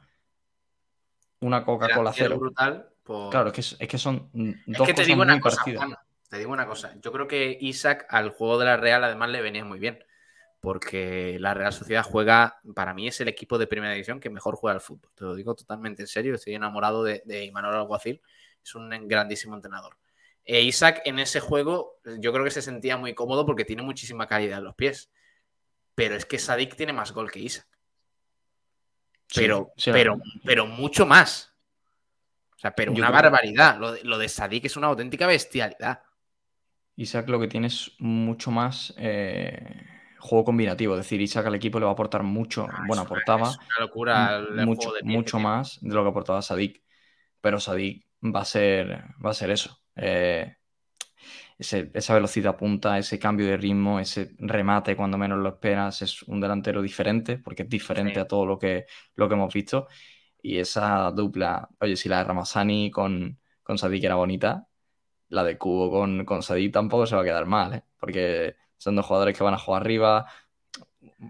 una 1.41 1.63
Coca-Cola 1.63 2.11
cero. 2.13 2.37
Brutal 2.37 2.89
Claro, 3.31 3.47
es 3.49 3.53
que, 3.53 3.83
es 3.83 3.89
que 3.89 3.97
son 3.97 4.29
dos 4.67 4.87
cosas 4.87 5.07
muy 5.15 5.39
partidas. 5.39 5.83
te 6.29 6.37
digo 6.37 6.51
una 6.51 6.67
cosa, 6.67 6.93
yo 7.01 7.11
creo 7.11 7.27
que 7.27 7.57
Isaac 7.59 8.05
al 8.09 8.29
juego 8.29 8.59
de 8.59 8.65
la 8.65 8.77
Real 8.77 9.03
además 9.03 9.29
le 9.29 9.41
venía 9.41 9.65
muy 9.65 9.79
bien, 9.79 10.03
porque 10.59 11.37
la 11.39 11.53
Real 11.53 11.71
Sociedad 11.71 12.03
juega, 12.03 12.59
para 12.75 12.93
mí 12.93 13.07
es 13.07 13.21
el 13.21 13.27
equipo 13.27 13.57
de 13.57 13.67
primera 13.67 13.93
división 13.93 14.19
que 14.19 14.29
mejor 14.29 14.55
juega 14.55 14.75
al 14.75 14.81
fútbol, 14.81 15.11
te 15.15 15.23
lo 15.23 15.35
digo 15.35 15.55
totalmente 15.55 16.01
en 16.01 16.07
serio, 16.07 16.35
estoy 16.35 16.55
enamorado 16.55 17.03
de, 17.03 17.21
de 17.25 17.45
Imanol 17.45 17.75
Alguacil, 17.75 18.21
es 18.63 18.75
un 18.75 18.89
grandísimo 19.07 19.55
entrenador. 19.55 19.97
E 20.43 20.61
Isaac 20.61 21.01
en 21.05 21.19
ese 21.19 21.39
juego 21.39 21.99
yo 22.19 22.33
creo 22.33 22.43
que 22.43 22.51
se 22.51 22.61
sentía 22.61 22.97
muy 22.97 23.13
cómodo 23.13 23.45
porque 23.45 23.65
tiene 23.65 23.83
muchísima 23.83 24.27
calidad 24.27 24.57
en 24.57 24.63
los 24.65 24.75
pies, 24.75 25.11
pero 25.95 26.15
es 26.15 26.25
que 26.25 26.39
Sadik 26.39 26.75
tiene 26.75 26.93
más 26.93 27.11
gol 27.11 27.31
que 27.31 27.39
Isaac. 27.39 27.67
Pero, 29.35 29.73
pero, 29.85 30.19
pero 30.43 30.65
mucho 30.65 31.05
más. 31.05 31.53
O 32.55 32.59
sea, 32.59 32.73
pero 32.73 32.91
una 32.91 33.11
barbaridad. 33.11 33.77
Lo 33.77 34.17
de, 34.17 34.29
Sadik 34.29 34.65
es 34.65 34.75
una 34.75 34.87
auténtica 34.87 35.27
bestialidad. 35.27 36.01
Isaac 36.95 37.29
lo 37.29 37.39
que 37.39 37.47
tiene 37.47 37.67
es 37.67 37.91
mucho 37.99 38.49
más 38.49 38.93
eh, 38.97 39.85
juego 40.19 40.45
combinativo. 40.45 40.95
Es 40.95 41.01
decir, 41.01 41.21
Isaac 41.21 41.47
al 41.47 41.55
equipo 41.55 41.79
le 41.79 41.85
va 41.85 41.91
a 41.91 41.93
aportar 41.93 42.23
mucho. 42.23 42.67
Ah, 42.69 42.83
bueno, 42.87 43.03
aportaba. 43.03 43.49
una 43.49 43.79
locura 43.79 44.41
mucho, 44.65 44.93
mucho 45.03 45.39
más 45.39 45.79
de 45.81 45.93
lo 45.93 46.03
que 46.03 46.09
aportaba 46.09 46.41
Sadik. 46.41 46.83
Pero 47.41 47.59
Sadik 47.59 48.05
va 48.23 48.41
a 48.41 48.45
ser, 48.45 49.03
va 49.23 49.31
a 49.31 49.33
ser 49.33 49.51
eso. 49.51 49.81
Eh, 49.95 50.55
esa 51.59 52.13
velocidad 52.13 52.55
punta, 52.55 52.97
ese 52.97 53.19
cambio 53.19 53.45
de 53.47 53.57
ritmo, 53.57 53.99
ese 53.99 54.33
remate 54.39 54.95
cuando 54.95 55.17
menos 55.17 55.39
lo 55.39 55.49
esperas, 55.49 56.01
es 56.01 56.23
un 56.23 56.39
delantero 56.39 56.81
diferente, 56.81 57.37
porque 57.37 57.63
es 57.63 57.69
diferente 57.69 58.19
a 58.19 58.27
todo 58.27 58.45
lo 58.45 58.57
que, 58.57 58.85
lo 59.15 59.27
que 59.27 59.35
hemos 59.35 59.53
visto. 59.53 59.87
Y 60.41 60.57
esa 60.57 61.11
dupla, 61.11 61.67
oye, 61.81 61.97
si 61.97 62.07
la 62.07 62.19
de 62.19 62.23
Ramazani 62.23 62.91
con, 62.91 63.39
con 63.61 63.77
Sadik 63.77 64.03
era 64.05 64.15
bonita, 64.15 64.67
la 65.29 65.43
de 65.43 65.57
Cubo 65.57 65.91
con, 65.91 66.25
con 66.25 66.43
Sadik 66.43 66.71
tampoco 66.73 67.05
se 67.05 67.15
va 67.15 67.21
a 67.21 67.25
quedar 67.25 67.45
mal, 67.45 67.73
¿eh? 67.73 67.83
porque 67.99 68.55
son 68.79 68.95
dos 68.95 69.05
jugadores 69.05 69.37
que 69.37 69.43
van 69.43 69.53
a 69.53 69.59
jugar 69.59 69.81
arriba. 69.83 70.25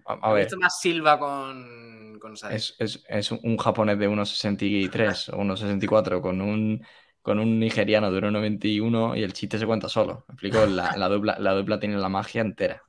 A, 0.06 0.32
ver. 0.32 0.48
más 0.58 0.80
Silva 0.80 1.20
con, 1.20 2.18
con 2.20 2.38
Sadik. 2.38 2.76
Es, 2.78 3.32
un 3.32 3.58
japonés 3.58 3.98
de 3.98 4.10
1,63 4.10 5.34
o 5.34 5.38
1,64 5.38 6.22
con 6.22 6.42
un, 6.42 6.86
con 7.22 7.40
un 7.40 7.60
nigeriano 7.60 8.12
de 8.12 8.22
1,91 8.22 9.18
y 9.18 9.24
el 9.24 9.34
chiste 9.34 9.58
se 9.58 9.66
cuenta 9.66 9.90
solo. 9.90 10.26
Me 10.28 10.34
explico, 10.34 10.66
la, 10.66 10.96
la, 10.96 11.10
dupla, 11.10 11.38
la 11.40 11.54
dupla 11.54 11.80
tiene 11.80 11.98
la 11.98 12.10
magia 12.10 12.42
entera. 12.42 12.84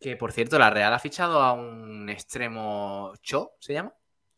Que 0.00 0.16
por 0.16 0.32
cierto, 0.32 0.58
la 0.58 0.70
Real 0.70 0.92
ha 0.92 0.98
fichado 0.98 1.42
a 1.42 1.52
un 1.52 2.08
extremo 2.08 3.12
Cho, 3.22 3.52
¿se 3.58 3.72
llama? 3.72 3.92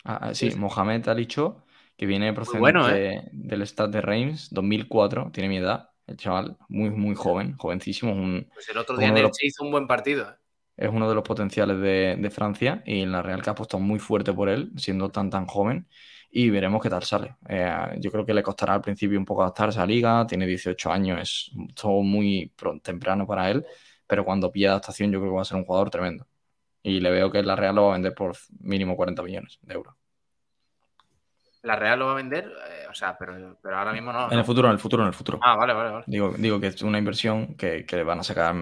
Ah, 0.05 0.19
ah, 0.23 0.35
sí, 0.35 0.51
Mohamed 0.57 1.09
Ali 1.09 1.27
Cho, 1.27 1.65
que 1.97 2.07
viene 2.07 2.33
procedente 2.33 3.15
¿eh? 3.15 3.29
del 3.33 3.67
Stade 3.67 3.93
de 3.93 4.01
Reims, 4.01 4.49
2004, 4.51 5.31
tiene 5.33 5.49
mi 5.49 5.59
edad, 5.59 5.91
el 6.07 6.17
chaval, 6.17 6.57
muy, 6.69 6.91
muy 6.91 7.15
joven, 7.15 7.57
jovencísimo. 7.57 8.15
pues 8.53 8.69
el 8.69 8.79
otro 8.79 8.97
día 8.97 9.09
en 9.09 9.17
el 9.17 9.31
hizo 9.43 9.65
un 9.65 9.71
buen 9.71 9.87
partido. 9.87 10.31
¿eh? 10.31 10.35
Es 10.77 10.91
uno 10.91 11.09
de 11.09 11.15
los 11.15 11.25
potenciales 11.25 11.81
de, 11.81 12.31
Francia 12.31 12.83
y 12.85 13.03
en 13.03 13.13
la 13.13 13.23
Real 13.23 13.43
que 13.43 13.51
ha 13.51 13.53
apostado 13.53 13.83
muy 13.83 13.99
fuerte 13.99 14.33
por 14.33 14.49
él, 14.49 14.73
siendo 14.77 15.11
tan, 15.11 15.31
tan 15.31 15.47
joven. 15.47 15.89
Y 16.31 16.51
veremos 16.51 16.83
qué 16.83 16.91
tal 16.91 17.03
sale. 17.03 17.37
Eh, 17.49 17.99
yo 17.99 18.11
creo 18.11 18.27
que 18.27 18.35
le 18.35 18.43
costará 18.43 18.75
al 18.75 18.83
principio 18.83 19.19
un 19.19 19.25
poco 19.25 19.43
adaptarse 19.43 19.79
a 19.79 19.83
la 19.83 19.87
liga, 19.87 20.27
tiene 20.27 20.47
18 20.47 20.91
años, 20.93 21.21
es 21.21 21.51
todo 21.75 22.03
muy 22.03 22.53
temprano 22.83 23.27
para 23.27 23.51
él, 23.51 23.65
pero 24.07 24.25
cuando 24.25 24.53
pilla 24.53 24.71
adaptación 24.71 25.11
yo 25.11 25.19
creo 25.21 25.33
que 25.33 25.37
va 25.37 25.43
a 25.43 25.45
ser 25.47 25.57
un 25.57 25.65
jugador 25.65 25.89
tremendo 25.89 26.27
y 26.87 27.01
le 27.01 27.11
veo 27.11 27.33
que 27.33 27.43
la 27.43 27.57
Real 27.57 27.75
lo 27.75 27.87
va 27.87 27.91
a 27.91 27.93
vender 27.95 28.15
por 28.15 28.37
mínimo 28.61 28.95
40 28.95 29.21
millones 29.25 29.59
de 29.63 29.75
euros. 29.75 29.97
¿La 31.67 31.77
Real 31.77 31.99
lo 31.99 32.07
va 32.07 32.13
a 32.13 32.17
vender? 32.17 32.45
Eh, 32.45 32.87
o 32.89 32.95
sea, 32.95 33.17
pero, 33.19 33.59
ahora 33.65 33.93
mismo 33.93 34.13
no. 34.13 34.31
En 34.31 34.39
el 34.39 34.45
futuro, 34.45 34.69
en 34.69 34.73
el 34.73 34.79
futuro, 34.79 35.03
en 35.03 35.09
el 35.09 35.15
futuro. 35.15 35.41
Ah, 35.43 35.57
vale, 35.57 35.75
vale, 35.75 35.91
vale. 35.91 36.05
Digo, 36.07 36.35
digo 36.39 36.61
que 36.61 36.69
es 36.69 36.83
una 36.83 36.99
inversión 36.99 37.55
que, 37.57 37.85
que 37.85 38.03
van 38.03 38.21
a 38.21 38.23
sacar 38.23 38.55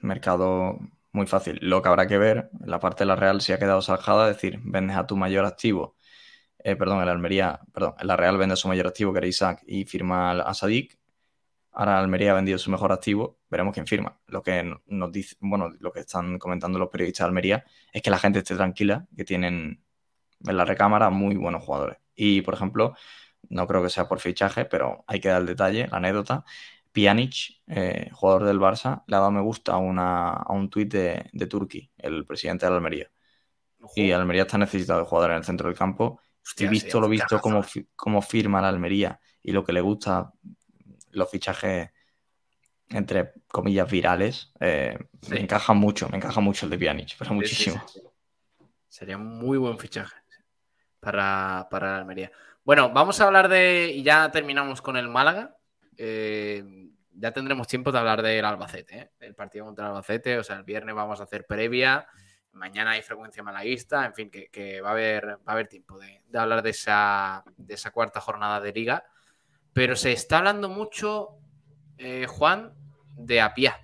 mercado 0.00 0.78
muy 1.12 1.26
fácil. 1.26 1.58
Lo 1.62 1.82
que 1.82 1.88
habrá 1.88 2.06
que 2.06 2.18
ver, 2.18 2.50
la 2.64 2.78
parte 2.78 3.04
de 3.04 3.08
la 3.08 3.16
Real 3.16 3.40
si 3.40 3.52
ha 3.52 3.58
quedado 3.58 3.82
salgada, 3.82 4.30
es 4.30 4.36
decir, 4.36 4.60
vendes 4.62 4.96
a 4.96 5.06
tu 5.06 5.16
mayor 5.16 5.44
activo, 5.44 5.96
eh, 6.58 6.76
perdón, 6.76 7.02
el 7.02 7.08
Almería, 7.08 7.60
perdón, 7.72 7.94
la 8.02 8.16
Real 8.16 8.36
vende 8.36 8.52
a 8.52 8.56
su 8.56 8.68
mayor 8.68 8.86
activo, 8.86 9.12
que 9.12 9.18
era 9.18 9.26
Isaac, 9.26 9.62
y 9.66 9.84
firma 9.84 10.32
a 10.32 10.54
Sadik, 10.54 11.00
Ahora 11.72 12.00
Almería 12.00 12.32
ha 12.32 12.34
vendido 12.34 12.58
su 12.58 12.70
mejor 12.70 12.92
activo, 12.92 13.38
veremos 13.48 13.72
quién 13.72 13.86
firma. 13.86 14.18
Lo 14.26 14.42
que 14.42 14.74
nos 14.86 15.12
dice, 15.12 15.36
bueno, 15.40 15.70
lo 15.78 15.92
que 15.92 16.00
están 16.00 16.38
comentando 16.38 16.78
los 16.78 16.88
periodistas 16.88 17.24
de 17.24 17.28
Almería 17.28 17.64
es 17.92 18.02
que 18.02 18.10
la 18.10 18.18
gente 18.18 18.40
esté 18.40 18.56
tranquila, 18.56 19.06
que 19.16 19.24
tienen 19.24 19.82
en 20.46 20.56
la 20.56 20.64
recámara 20.64 21.10
muy 21.10 21.36
buenos 21.36 21.62
jugadores. 21.62 21.98
Y, 22.22 22.42
por 22.42 22.52
ejemplo, 22.52 22.94
no 23.48 23.66
creo 23.66 23.82
que 23.82 23.88
sea 23.88 24.06
por 24.06 24.20
fichaje, 24.20 24.66
pero 24.66 25.04
hay 25.06 25.20
que 25.20 25.30
dar 25.30 25.40
el 25.40 25.46
detalle, 25.46 25.88
la 25.88 25.96
anécdota. 25.96 26.44
Pjanic, 26.92 27.62
eh, 27.66 28.10
jugador 28.12 28.44
del 28.44 28.58
Barça, 28.58 29.04
le 29.06 29.16
ha 29.16 29.20
dado 29.20 29.30
me 29.30 29.40
gusta 29.40 29.72
a, 29.72 29.78
una, 29.78 30.32
a 30.32 30.52
un 30.52 30.68
tuit 30.68 30.92
de, 30.92 31.30
de 31.32 31.46
Turki, 31.46 31.90
el 31.96 32.26
presidente 32.26 32.66
de 32.66 32.70
la 32.70 32.76
Almería. 32.76 33.10
Y 33.96 34.10
Almería 34.10 34.42
está 34.42 34.58
necesitado 34.58 35.00
de 35.00 35.06
jugadores 35.06 35.34
en 35.34 35.38
el 35.38 35.44
centro 35.44 35.68
del 35.68 35.78
campo. 35.78 36.20
y 36.58 36.66
visto 36.66 37.00
lo 37.00 37.08
visto 37.08 37.40
como, 37.40 37.64
como 37.96 38.20
firma 38.20 38.60
la 38.60 38.68
Almería 38.68 39.18
y 39.42 39.52
lo 39.52 39.64
que 39.64 39.72
le 39.72 39.80
gusta 39.80 40.30
los 41.12 41.30
fichajes 41.30 41.88
entre 42.90 43.32
comillas 43.48 43.90
virales 43.90 44.52
eh, 44.60 44.98
me 45.30 45.40
encaja 45.40 45.72
mucho, 45.72 46.06
me 46.10 46.18
encaja 46.18 46.40
mucho 46.40 46.66
el 46.66 46.70
de 46.70 46.78
Pjanic, 46.78 47.16
pero 47.18 47.32
muchísimo. 47.32 47.82
Sería 48.88 49.16
un 49.16 49.38
muy 49.38 49.56
buen 49.56 49.78
fichaje 49.78 50.19
para, 51.00 51.66
para 51.70 51.92
la 51.92 51.98
Almería. 51.98 52.30
Bueno, 52.64 52.90
vamos 52.90 53.20
a 53.20 53.24
hablar 53.24 53.48
de, 53.48 53.90
y 53.94 54.02
ya 54.02 54.30
terminamos 54.30 54.82
con 54.82 54.96
el 54.96 55.08
Málaga. 55.08 55.56
Eh, 55.96 56.62
ya 57.12 57.32
tendremos 57.32 57.66
tiempo 57.66 57.90
de 57.90 57.98
hablar 57.98 58.22
del 58.22 58.44
Albacete, 58.44 58.98
¿eh? 58.98 59.10
el 59.20 59.34
partido 59.34 59.64
contra 59.64 59.86
el 59.86 59.90
Albacete. 59.90 60.38
O 60.38 60.44
sea, 60.44 60.56
el 60.56 60.64
viernes 60.64 60.94
vamos 60.94 61.20
a 61.20 61.24
hacer 61.24 61.46
previa. 61.46 62.06
Mañana 62.52 62.92
hay 62.92 63.02
frecuencia 63.02 63.42
malaguista. 63.42 64.04
En 64.04 64.14
fin, 64.14 64.30
que, 64.30 64.80
va, 64.80 64.90
a 64.90 64.92
haber, 64.92 65.26
va 65.26 65.40
a 65.46 65.52
haber 65.52 65.68
tiempo 65.68 65.98
de, 65.98 66.22
de 66.28 66.38
hablar 66.38 66.62
de 66.62 66.70
esa, 66.70 67.42
de 67.56 67.74
esa 67.74 67.90
cuarta 67.90 68.20
jornada 68.20 68.60
de 68.60 68.72
liga. 68.72 69.04
Pero 69.72 69.96
se 69.96 70.12
está 70.12 70.38
hablando 70.38 70.68
mucho, 70.68 71.38
eh, 71.98 72.26
Juan, 72.28 72.74
de 73.16 73.40
Apia. 73.40 73.80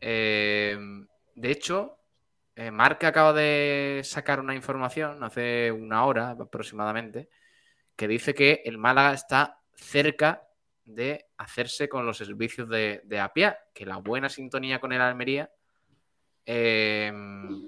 De 0.00 1.50
hecho, 1.50 1.95
eh, 2.56 2.70
Marca 2.70 3.08
acaba 3.08 3.34
de 3.34 4.00
sacar 4.02 4.40
una 4.40 4.54
información 4.54 5.22
hace 5.22 5.70
una 5.70 6.06
hora 6.06 6.30
aproximadamente 6.30 7.28
que 7.94 8.08
dice 8.08 8.32
que 8.34 8.62
el 8.64 8.78
Málaga 8.78 9.12
está 9.12 9.60
cerca 9.74 10.48
de 10.84 11.26
hacerse 11.36 11.86
con 11.88 12.06
los 12.06 12.16
servicios 12.16 12.68
de, 12.68 13.20
Apia, 13.20 13.58
que 13.74 13.84
la 13.84 13.98
buena 13.98 14.28
sintonía 14.28 14.80
con 14.80 14.92
el 14.92 15.02
Almería 15.02 15.50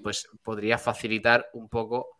pues 0.03 0.29
podría 0.43 0.79
facilitar 0.79 1.49
un 1.53 1.69
poco 1.69 2.19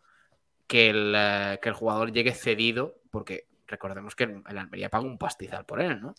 que 0.67 0.89
el, 0.89 1.13
que 1.61 1.69
el 1.69 1.75
jugador 1.75 2.11
llegue 2.11 2.33
cedido, 2.33 2.99
porque 3.09 3.47
recordemos 3.65 4.13
que 4.15 4.25
el, 4.25 4.57
Almería 4.57 4.89
paga 4.89 5.05
un 5.05 5.17
pastizal 5.17 5.63
por 5.65 5.81
él, 5.81 6.01
¿no? 6.01 6.13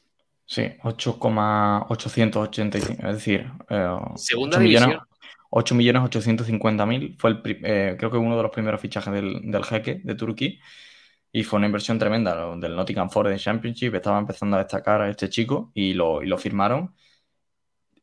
Sí, 0.47 0.73
8,885, 0.83 3.07
es 3.07 3.15
decir, 3.15 3.53
eh, 3.69 3.97
Segunda 4.17 4.57
8 4.57 4.65
millones, 4.65 4.89
8 4.89 4.91
millones 4.91 5.11
850 5.51 6.87
mil. 6.87 7.17
Fue 7.19 7.31
el, 7.31 7.43
eh, 7.65 7.97
creo 7.99 8.11
que 8.11 8.17
uno 8.17 8.37
de 8.37 8.43
los 8.43 8.53
primeros 8.53 8.81
fichajes 8.81 9.13
del, 9.13 9.51
del 9.51 9.65
jeque 9.65 10.01
de 10.05 10.15
Turquía 10.15 10.59
y 11.33 11.45
fue 11.45 11.59
una 11.59 11.67
inversión 11.67 11.99
tremenda 11.99 12.57
del 12.57 12.77
Nottingham 12.77 13.11
Forest 13.11 13.45
Championship. 13.45 13.95
Estaba 13.95 14.19
empezando 14.19 14.57
a 14.57 14.61
destacar 14.61 15.03
a 15.03 15.11
este 15.11 15.29
chico 15.29 15.71
y 15.75 15.95
lo, 15.95 16.23
y 16.23 16.27
lo 16.27 16.39
firmaron. 16.39 16.95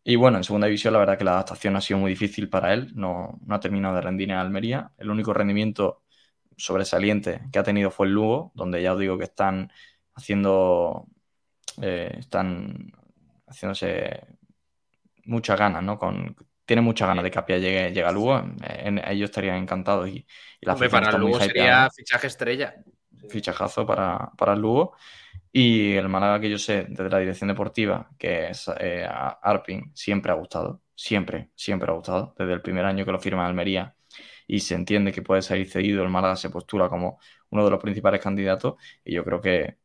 Y 0.04 0.16
bueno, 0.16 0.38
en 0.38 0.44
segunda 0.44 0.68
división 0.68 0.94
la 0.94 1.00
verdad 1.00 1.18
que 1.18 1.26
la 1.26 1.32
adaptación 1.34 1.76
ha 1.76 1.82
sido 1.82 2.00
muy 2.00 2.12
difícil 2.12 2.50
para 2.50 2.74
él, 2.74 2.94
no, 2.96 3.40
no 3.46 3.56
ha 3.56 3.60
terminado 3.60 3.96
de 3.96 4.02
rendir 4.02 4.30
en 4.32 4.38
Almería. 4.38 4.92
El 4.98 5.10
único 5.10 5.34
rendimiento 5.34 6.04
sobresaliente 6.58 7.42
que 7.52 7.60
ha 7.60 7.64
tenido 7.64 7.92
fue 7.92 8.08
el 8.08 8.14
Lugo, 8.14 8.52
donde 8.56 8.82
ya 8.82 8.94
os 8.94 9.00
digo 9.00 9.18
que 9.18 9.26
están 9.26 9.72
haciendo, 10.16 11.08
eh, 11.82 12.16
están 12.20 12.92
haciéndose 13.48 14.22
muchas 15.26 15.60
ganas, 15.60 15.84
¿no? 15.84 16.00
Con, 16.00 16.36
tiene 16.68 16.82
muchas 16.82 17.08
ganas 17.08 17.24
de 17.24 17.32
que 17.32 17.40
Apia 17.40 17.58
llegue, 17.58 17.88
llegue 17.88 18.04
a 18.04 18.12
Lugo. 18.12 18.44
En, 18.62 19.00
ellos 19.08 19.30
estarían 19.30 19.56
encantados 19.56 20.10
y, 20.10 20.28
la 20.62 20.74
Hombre, 20.74 20.90
para 20.90 21.10
el 21.10 21.22
Lugo 21.22 21.40
sería 21.40 21.90
fichaje 21.90 22.28
estrella. 22.28 22.76
Fichajazo 23.30 23.86
para, 23.86 24.32
para 24.38 24.54
el 24.54 24.60
Lugo. 24.60 24.96
Y 25.52 25.94
el 25.96 26.10
Málaga 26.10 26.42
que 26.42 26.50
yo 26.50 26.58
sé 26.58 26.86
desde 26.90 27.10
la 27.10 27.20
dirección 27.20 27.48
deportiva, 27.48 28.10
que 28.20 28.50
es 28.50 28.70
eh, 28.80 29.08
Arpin, 29.10 29.92
siempre 29.96 30.32
ha 30.32 30.36
gustado. 30.36 30.82
Siempre, 30.94 31.52
siempre 31.56 31.90
ha 31.90 31.96
gustado. 31.96 32.36
Desde 32.38 32.54
el 32.54 32.62
primer 32.62 32.84
año 32.84 33.06
que 33.06 33.12
lo 33.14 33.20
firma 33.20 33.48
Almería 33.48 33.96
y 34.46 34.60
se 34.60 34.76
entiende 34.76 35.14
que 35.14 35.22
puede 35.22 35.42
salir 35.42 35.70
cedido, 35.70 36.04
el 36.04 36.10
Málaga 36.10 36.36
se 36.36 36.50
postula 36.50 36.90
como 36.90 37.18
uno 37.50 37.64
de 37.64 37.72
los 37.72 37.82
principales 37.82 38.22
candidatos. 38.22 38.76
Y 39.06 39.14
yo 39.14 39.24
creo 39.24 39.40
que, 39.40 39.78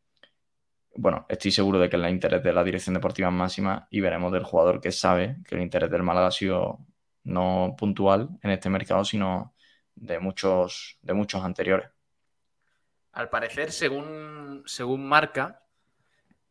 bueno, 0.95 1.27
estoy 1.29 1.51
seguro 1.51 1.79
de 1.79 1.89
que 1.89 1.97
el 1.97 2.09
interés 2.09 2.43
de 2.43 2.53
la 2.53 2.65
dirección 2.65 2.95
deportiva 2.95 3.29
es 3.29 3.35
máxima 3.35 3.89
y 3.91 4.01
veremos 4.01 4.33
del 4.33 4.45
jugador 4.45 4.81
que 4.81 4.93
sabe 4.93 5.37
que 5.47 5.55
el 5.55 5.63
interés 5.63 5.91
del 5.91 6.03
Málaga 6.03 6.29
ha 6.29 6.33
sido 6.33 6.81
no 7.25 7.75
puntual 7.79 8.29
en 8.43 8.51
este 8.51 8.69
mercado, 8.69 9.05
sino 9.05 9.55
de 9.95 10.19
muchos, 10.19 10.99
de 11.03 11.15
muchos 11.15 11.45
anteriores. 11.45 11.89
Al 13.13 13.29
parecer, 13.29 13.73
según, 13.73 14.63
según 14.67 15.07
marca, 15.07 15.63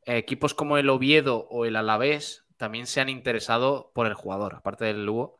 equipos 0.05 0.53
como 0.53 0.77
el 0.77 0.89
Oviedo 0.89 1.47
o 1.49 1.65
el 1.65 1.75
Alavés 1.75 2.45
también 2.57 2.85
se 2.85 3.01
han 3.01 3.09
interesado 3.09 3.91
por 3.95 4.07
el 4.07 4.13
jugador, 4.13 4.55
aparte 4.55 4.85
del 4.85 5.05
Lugo. 5.05 5.39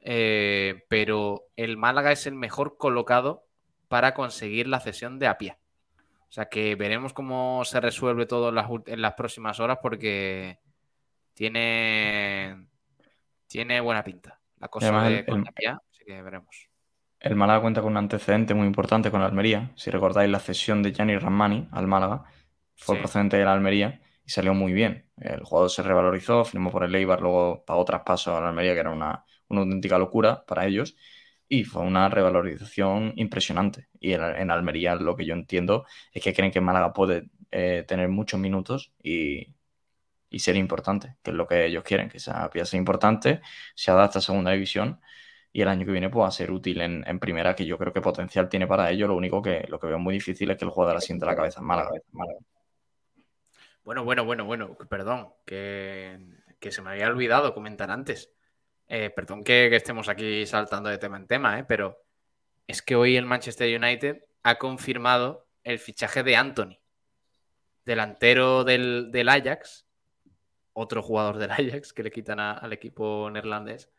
Eh, 0.00 0.84
pero 0.88 1.46
el 1.56 1.76
Málaga 1.76 2.12
es 2.12 2.26
el 2.26 2.34
mejor 2.34 2.76
colocado 2.76 3.46
para 3.88 4.14
conseguir 4.14 4.68
la 4.68 4.80
cesión 4.80 5.18
de 5.18 5.26
Apia. 5.26 5.58
O 6.34 6.40
sea 6.42 6.46
que 6.46 6.74
veremos 6.74 7.12
cómo 7.12 7.64
se 7.64 7.80
resuelve 7.80 8.26
todo 8.26 8.48
en 8.48 9.00
las, 9.00 9.12
próximas 9.14 9.60
horas 9.60 9.78
porque 9.80 10.58
tiene, 11.32 12.66
tiene 13.46 13.80
buena 13.80 14.02
pinta 14.02 14.40
la 14.58 14.66
cosa 14.66 15.08
de 15.08 15.20
Apia, 15.20 15.80
así 15.92 16.04
que 16.04 16.20
veremos. 16.22 16.68
El 17.20 17.36
Málaga 17.36 17.60
cuenta 17.60 17.82
con 17.82 17.92
un 17.92 17.98
antecedente 17.98 18.52
muy 18.52 18.66
importante 18.66 19.12
con 19.12 19.20
la 19.20 19.26
Almería. 19.26 19.70
Si 19.76 19.92
recordáis 19.92 20.28
la 20.28 20.40
cesión 20.40 20.82
de 20.82 20.90
Gianni 20.90 21.16
Ramani 21.18 21.68
al 21.70 21.86
Málaga, 21.86 22.24
fue 22.74 22.96
procedente 22.96 23.36
de 23.36 23.44
la 23.44 23.52
Almería 23.52 24.00
y 24.24 24.30
salió 24.30 24.54
muy 24.54 24.72
bien. 24.72 25.08
El 25.16 25.44
jugador 25.44 25.70
se 25.70 25.84
revalorizó, 25.84 26.44
firmó 26.44 26.72
por 26.72 26.82
el 26.82 26.96
Eibar, 26.96 27.20
luego 27.20 27.64
pagó 27.64 27.84
traspaso 27.84 28.36
a 28.36 28.40
la 28.40 28.48
Almería, 28.48 28.74
que 28.74 28.80
era 28.80 28.90
una, 28.90 29.24
auténtica 29.48 29.98
locura 29.98 30.44
para 30.44 30.66
ellos. 30.66 30.96
Y 31.54 31.62
fue 31.62 31.82
una 31.82 32.08
revalorización 32.08 33.12
impresionante. 33.14 33.86
Y 34.00 34.12
en, 34.12 34.50
Almería 34.50 34.96
lo 34.96 35.14
que 35.14 35.24
yo 35.24 35.34
entiendo 35.34 35.86
es 36.12 36.20
que 36.20 36.34
creen 36.34 36.50
que 36.50 36.60
Málaga 36.60 36.92
puede 36.92 37.30
eh, 37.52 37.84
tener 37.86 38.08
muchos 38.08 38.40
minutos 38.40 38.92
y, 39.00 39.54
ser 40.36 40.56
importante, 40.56 41.16
que 41.22 41.30
es 41.30 41.36
lo 41.36 41.46
que 41.46 41.66
ellos 41.66 41.84
quieren, 41.84 42.08
que 42.08 42.16
esa 42.16 42.50
pieza 42.50 42.76
importante, 42.76 43.40
se 43.76 43.92
adapta 43.92 44.18
a 44.18 44.22
segunda 44.22 44.50
división 44.50 45.00
y 45.52 45.62
el 45.62 45.68
año 45.68 45.86
que 45.86 45.92
viene 45.92 46.10
pueda 46.10 46.28
ser 46.32 46.50
útil 46.50 46.80
en, 46.80 47.20
primera, 47.20 47.54
que 47.54 47.64
yo 47.64 47.78
creo 47.78 47.92
que 47.92 48.00
potencial 48.00 48.48
tiene 48.48 48.66
para 48.66 48.90
ello. 48.90 49.06
Lo 49.06 49.14
único 49.14 49.40
que 49.40 49.64
lo 49.68 49.78
que 49.78 49.86
veo 49.86 50.00
muy 50.00 50.14
difícil 50.14 50.50
es 50.50 50.56
que 50.58 50.64
el 50.64 50.72
jugador 50.72 50.96
asiente 50.96 51.24
la 51.24 51.36
cabeza 51.36 51.60
en 51.60 51.66
Málaga. 51.66 51.90
Bueno, 53.84 54.02
bueno, 54.02 54.24
bueno, 54.24 54.44
bueno, 54.44 54.76
perdón, 54.90 55.28
que, 55.46 56.18
se 56.68 56.82
me 56.82 56.90
había 56.90 57.06
olvidado 57.06 57.54
comentar 57.54 57.92
antes. 57.92 58.34
Eh, 58.88 59.10
perdón 59.10 59.42
que, 59.44 59.74
estemos 59.74 60.08
aquí 60.08 60.46
saltando 60.46 60.90
de 60.90 60.98
tema 60.98 61.16
en 61.16 61.26
tema, 61.26 61.58
eh, 61.58 61.64
pero 61.64 62.02
es 62.66 62.82
que 62.82 62.96
hoy 62.96 63.16
el 63.16 63.26
Manchester 63.26 63.76
United 63.76 64.24
ha 64.42 64.56
confirmado 64.56 65.48
el 65.62 65.78
fichaje 65.78 66.22
de 66.22 66.36
Anthony, 66.36 66.78
delantero 67.84 68.64
del, 68.64 69.28
Ajax, 69.28 69.86
otro 70.72 71.02
jugador 71.02 71.38
del 71.38 71.50
Ajax 71.50 71.92
que 71.92 72.02
le 72.02 72.10
quitan 72.10 72.40
al 72.40 72.72
equipo 72.72 73.30
neerlandés 73.30 73.90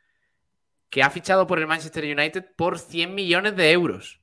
que 0.96 1.04
ha 1.04 1.10
fichado 1.10 1.46
por 1.46 1.60
el 1.60 1.68
Manchester 1.68 2.06
United 2.06 2.56
por 2.56 2.80
100 2.80 3.14
millones 3.14 3.56
de 3.58 3.72
euros. 3.72 4.22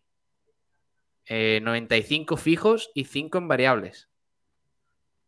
95 1.29 2.35
eh, 2.35 2.39
fijos 2.39 2.91
y 2.95 3.05
5 3.05 3.37
en 3.37 3.49
variables. 3.49 4.09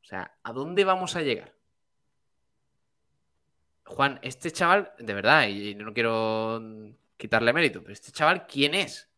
O 0.02 0.06
sea, 0.06 0.38
¿a 0.42 0.52
dónde 0.52 0.84
vamos 0.84 1.16
a 1.16 1.20
llegar? 1.20 1.54
Juan, 3.84 4.18
este 4.22 4.50
chaval, 4.50 4.92
de 4.98 5.14
verdad, 5.14 5.48
y 5.48 5.74
no 5.74 5.92
quiero 5.92 6.60
quitarle 7.16 7.52
mérito, 7.52 7.82
pero 7.82 7.92
este 7.92 8.12
chaval, 8.12 8.46
¿quién 8.46 8.74
es? 8.74 9.08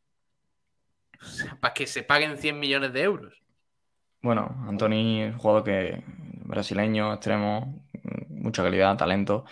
Para 1.61 1.73
que 1.73 1.87
se 1.87 2.03
paguen 2.03 2.37
100 2.37 2.59
millones 2.59 2.93
de 2.93 3.03
euros. 3.03 3.43
Bueno, 4.23 4.65
Anthony, 4.69 5.33
jugador 5.39 5.65
que 5.65 6.03
brasileño, 6.45 7.13
extremo, 7.13 7.85
mucha 8.29 8.63
calidad, 8.63 8.97
talento 8.97 9.45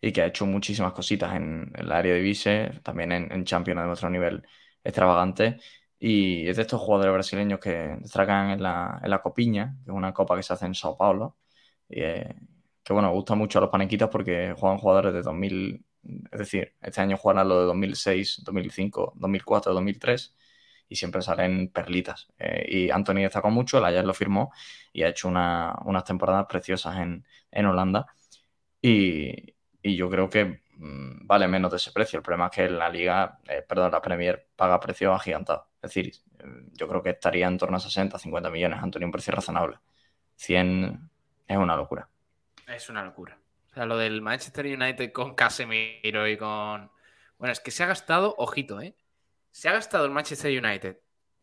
y 0.00 0.12
que 0.12 0.22
ha 0.22 0.26
hecho 0.26 0.46
muchísimas 0.46 0.92
cositas 0.92 1.34
en, 1.34 1.72
el 1.74 1.92
área 1.92 2.14
de 2.14 2.20
Vise, 2.20 2.80
también 2.82 3.12
en, 3.12 3.44
Champions 3.44 3.80
de 3.80 3.86
nuestro 3.86 4.10
nivel 4.10 4.42
extravagante. 4.82 5.58
Y 5.98 6.48
es 6.48 6.56
de 6.56 6.62
estos 6.62 6.80
jugadores 6.80 7.12
brasileños 7.12 7.60
que 7.60 7.98
destacan 8.00 8.50
en 8.50 8.62
la, 8.62 9.20
Copiña, 9.22 9.76
que 9.84 9.90
es 9.90 9.96
una 9.96 10.14
copa 10.14 10.36
que 10.36 10.42
se 10.42 10.52
hace 10.54 10.66
en 10.66 10.74
Sao 10.74 10.96
Paulo. 10.96 11.36
Que 12.90 12.94
bueno, 12.94 13.12
gusta 13.12 13.36
mucho 13.36 13.58
a 13.58 13.62
los 13.62 13.70
panequitas 13.70 14.08
porque 14.08 14.52
juegan 14.58 14.78
jugadores 14.78 15.12
de 15.14 15.22
2000, 15.22 15.84
es 16.32 16.38
decir, 16.40 16.74
este 16.82 17.00
año 17.00 17.16
juegan 17.16 17.38
a 17.38 17.44
lo 17.44 17.60
de 17.60 17.66
2006, 17.66 18.42
2005, 18.44 19.12
2004, 19.14 19.72
2003 19.74 20.34
y 20.88 20.96
siempre 20.96 21.22
salen 21.22 21.68
perlitas. 21.68 22.28
Eh, 22.36 22.66
y 22.68 22.90
Anthony 22.90 23.22
destacó 23.22 23.48
mucho, 23.50 23.78
el 23.78 23.84
ayer 23.84 24.04
lo 24.04 24.12
firmó 24.12 24.52
y 24.92 25.04
ha 25.04 25.08
hecho 25.08 25.28
una, 25.28 25.76
unas 25.84 26.02
temporadas 26.02 26.46
preciosas 26.48 26.96
en, 26.98 27.24
en 27.52 27.66
Holanda. 27.66 28.06
Y, 28.82 29.54
yo 29.84 30.10
creo 30.10 30.28
que 30.28 30.62
mm, 30.76 31.26
vale 31.26 31.46
menos 31.48 31.70
de 31.70 31.76
ese 31.76 31.92
precio. 31.92 32.16
El 32.18 32.24
problema 32.24 32.46
es 32.46 32.52
que 32.52 32.68
la 32.70 32.88
liga, 32.88 33.38
eh, 33.48 33.62
perdón, 33.68 33.92
la 33.92 34.02
Premier 34.02 34.48
paga 34.56 34.80
precio 34.80 35.14
agigantado. 35.14 35.68
Es 35.76 35.94
decir, 35.94 36.12
eh, 36.40 36.44
yo 36.72 36.88
creo 36.88 37.02
que 37.02 37.10
estaría 37.10 37.46
en 37.46 37.58
torno 37.58 37.76
a 37.76 37.80
60, 37.80 38.18
50 38.18 38.50
millones, 38.50 38.80
Antonio, 38.82 39.06
un 39.06 39.12
precio 39.12 39.32
razonable. 39.32 39.78
100 40.36 41.10
es 41.46 41.56
una 41.56 41.76
locura. 41.76 42.10
Es 42.74 42.88
una 42.88 43.04
locura. 43.04 43.38
O 43.70 43.74
sea, 43.74 43.86
lo 43.86 43.96
del 43.96 44.22
Manchester 44.22 44.66
United 44.66 45.12
con 45.12 45.34
Casemiro 45.34 46.26
y 46.28 46.36
con... 46.36 46.90
Bueno, 47.38 47.52
es 47.52 47.60
que 47.60 47.70
se 47.70 47.82
ha 47.82 47.86
gastado, 47.86 48.34
ojito, 48.38 48.80
¿eh? 48.80 48.96
Se 49.50 49.68
ha 49.68 49.72
gastado 49.72 50.04
el 50.04 50.10
Manchester 50.10 50.50
United 50.64 50.98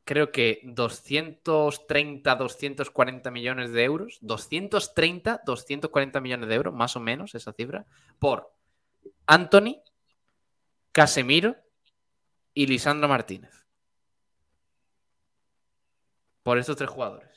creo 0.08 0.32
que 0.32 0.62
230, 0.64 2.36
240 2.36 3.30
millones 3.30 3.74
de 3.74 3.84
euros, 3.84 4.18
230, 4.22 5.41
240 5.45 6.22
millones 6.22 6.48
de 6.48 6.56
euros, 6.56 6.74
más 6.74 6.95
o 6.95 7.02
menos 7.02 7.36
esa 7.36 7.52
cifra, 7.52 7.86
por 8.18 8.54
Anthony, 9.26 9.82
Casemiro 10.94 11.58
y 12.54 12.68
Lisandro 12.68 13.10
Martínez. 13.10 13.66
Por 16.41 16.58
estos 16.58 16.78
tres 16.78 16.90
jugadores. 16.90 17.37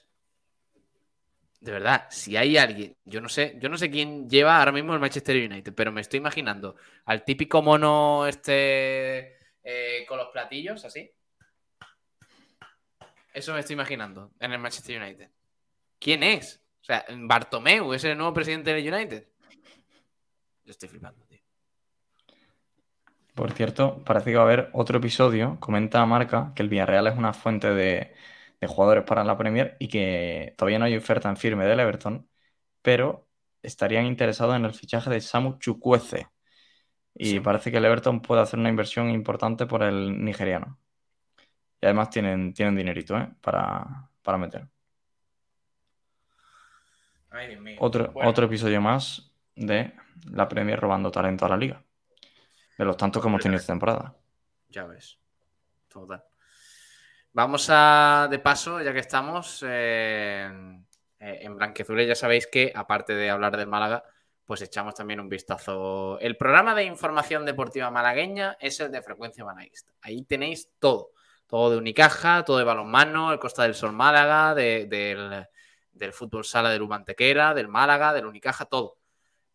De 1.61 1.73
verdad, 1.73 2.07
si 2.11 2.37
hay 2.37 2.57
alguien, 2.57 2.97
yo 3.05 3.21
no 3.21 3.29
sé, 3.29 3.57
yo 3.61 3.69
no 3.69 3.77
sé 3.77 3.91
quién 3.91 4.29
lleva 4.31 4.59
ahora 4.59 4.73
mismo 4.73 4.95
el 4.95 5.01
Manchester 5.01 5.37
United, 5.37 5.75
pero 5.75 5.93
me 5.93 6.01
estoy 6.01 6.19
imaginando 6.19 6.77
al 7.05 7.23
típico 7.23 7.61
mono 7.61 8.27
este 8.27 9.37
eh, 9.63 10.07
con 10.09 10.17
los 10.17 10.29
platillos, 10.29 10.85
así, 10.87 11.13
eso 13.33 13.55
me 13.55 13.61
estoy 13.61 13.75
imaginando 13.75 14.33
en 14.41 14.53
el 14.53 14.59
Manchester 14.59 15.01
United. 15.01 15.29
¿Quién 15.99 16.23
es? 16.23 16.63
O 16.83 16.85
sea, 16.85 17.05
Bartomeu 17.11 17.93
es 17.93 18.05
el 18.05 18.17
nuevo 18.17 18.35
presidente 18.35 18.73
del 18.73 18.93
United. 18.93 19.27
Yo 20.65 20.71
estoy 20.71 20.89
flipando, 20.89 21.25
tío. 21.27 21.39
Por 23.35 23.53
cierto, 23.53 24.03
parece 24.05 24.31
que 24.31 24.37
va 24.37 24.43
a 24.43 24.47
haber 24.47 24.71
otro 24.73 24.99
episodio. 24.99 25.59
Comenta 25.61 26.05
Marca 26.07 26.53
que 26.55 26.63
el 26.63 26.69
Villarreal 26.69 27.07
es 27.07 27.17
una 27.17 27.33
fuente 27.33 27.71
de, 27.71 28.15
jugadores 28.67 29.05
para 29.05 29.25
la 29.25 29.37
Premier 29.37 29.77
y 29.79 29.89
que 29.89 30.55
todavía 30.57 30.79
no 30.79 30.85
hay 30.85 30.97
oferta 30.97 31.29
en 31.29 31.37
firme 31.37 31.65
del 31.65 31.81
Everton, 31.81 32.29
pero 32.83 33.29
estarían 33.63 34.07
interesados 34.07 34.57
en 34.57 34.65
el 34.65 34.75
fichaje 34.75 35.11
de 35.11 35.21
Samu 35.21 35.59
Chukwueze. 35.59 36.29
Y 37.15 37.41
parece 37.41 37.71
que 37.71 37.79
el 37.79 37.85
Everton 37.85 38.21
puede 38.21 38.43
hacer 38.43 38.59
una 38.59 38.69
inversión 38.69 39.11
importante 39.11 39.67
por 39.67 39.83
el 39.83 40.25
nigeriano. 40.25 40.79
Y 41.81 41.87
además 41.87 42.11
tienen, 42.11 42.53
tienen 42.55 42.77
dinerito 42.77 43.17
¿eh? 43.17 43.31
para, 43.41 44.39
meter. 44.39 44.69
Otro, 47.79 48.13
otro 48.15 48.47
episodio 48.47 48.81
más 48.81 49.33
de 49.55 49.93
la 50.31 50.49
Premier 50.49 50.79
robando 50.79 51.11
talento 51.11 51.47
a 51.47 51.49
la 51.49 51.57
liga. 51.57 51.83
De 52.79 52.85
los 52.85 52.97
tantos 52.97 53.23
que 53.23 53.29
hemos 53.29 53.43
tenido 53.43 53.59
esta 53.59 53.73
temporada. 53.73 54.17
Ya 54.69 54.87
ves. 54.87 55.19
Total. 55.89 56.30
Vamos 57.33 57.69
a, 57.71 58.29
de 58.31 58.39
paso, 58.39 58.81
ya 58.81 58.93
que 58.93 58.99
estamos 58.99 59.65
eh, 59.67 60.51
en 61.19 61.57
Blanquezules, 61.57 62.09
ya 62.09 62.15
sabéis 62.15 62.47
que, 62.47 62.73
aparte 62.75 63.15
de 63.15 63.31
hablar 63.31 63.57
del 63.57 63.69
Málaga, 63.69 64.03
pues 64.45 64.63
echamos 64.63 64.95
también 64.95 65.21
un 65.21 65.29
vistazo. 65.29 66.19
El 66.21 66.37
programa 66.37 66.75
de 66.75 66.85
información 66.85 67.45
deportiva 67.45 67.91
malagueña 67.91 68.57
es 68.61 68.81
el 68.81 68.91
de 68.91 69.03
Frecuencia 69.03 69.45
Malaguista. 69.45 69.93
Ahí 70.03 70.23
tenéis 70.23 70.71
todo 70.79 71.13
todo 71.51 71.73
de 71.73 71.79
Unicaja, 71.79 72.45
todo 72.45 72.59
de 72.59 72.65
balonmano, 72.65 73.33
el 73.33 73.41
Costa 73.41 73.65
del 73.65 73.75
Sol 73.75 73.93
Málaga, 73.93 74.55
del, 74.55 75.47
fútbol 76.13 76.45
sala 76.45 76.71
del 76.71 76.83
Umantequera, 76.83 77.55
del 77.55 77.67
Málaga, 77.67 78.15
del 78.15 78.27
Unicaja, 78.27 78.67
todo. 78.67 78.99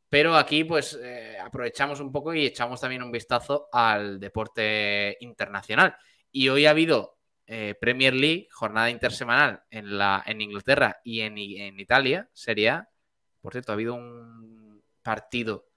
Pero 0.09 0.35
aquí, 0.35 0.65
pues, 0.65 0.99
eh, 1.01 1.37
aprovechamos 1.41 2.01
un 2.01 2.11
poco 2.11 2.33
y 2.33 2.45
echamos 2.45 2.81
también 2.81 3.01
un 3.01 3.11
vistazo 3.11 3.69
al 3.71 4.19
deporte 4.19 5.15
internacional. 5.21 5.95
Y 6.33 6.49
hoy 6.49 6.65
ha 6.65 6.71
habido 6.71 7.14
eh, 7.47 7.75
Premier 7.79 8.13
League, 8.13 8.47
jornada 8.51 8.89
intersemanal 8.89 9.63
en, 9.69 9.97
la, 9.97 10.23
en 10.25 10.41
Inglaterra 10.41 10.99
y 11.03 11.21
en, 11.21 11.37
en 11.37 11.79
Italia, 11.79 12.29
sería. 12.33 12.89
Por 13.41 13.51
cierto, 13.53 13.71
ha 13.71 13.75
habido 13.75 13.93
un 13.93 14.81
partido 15.03 15.67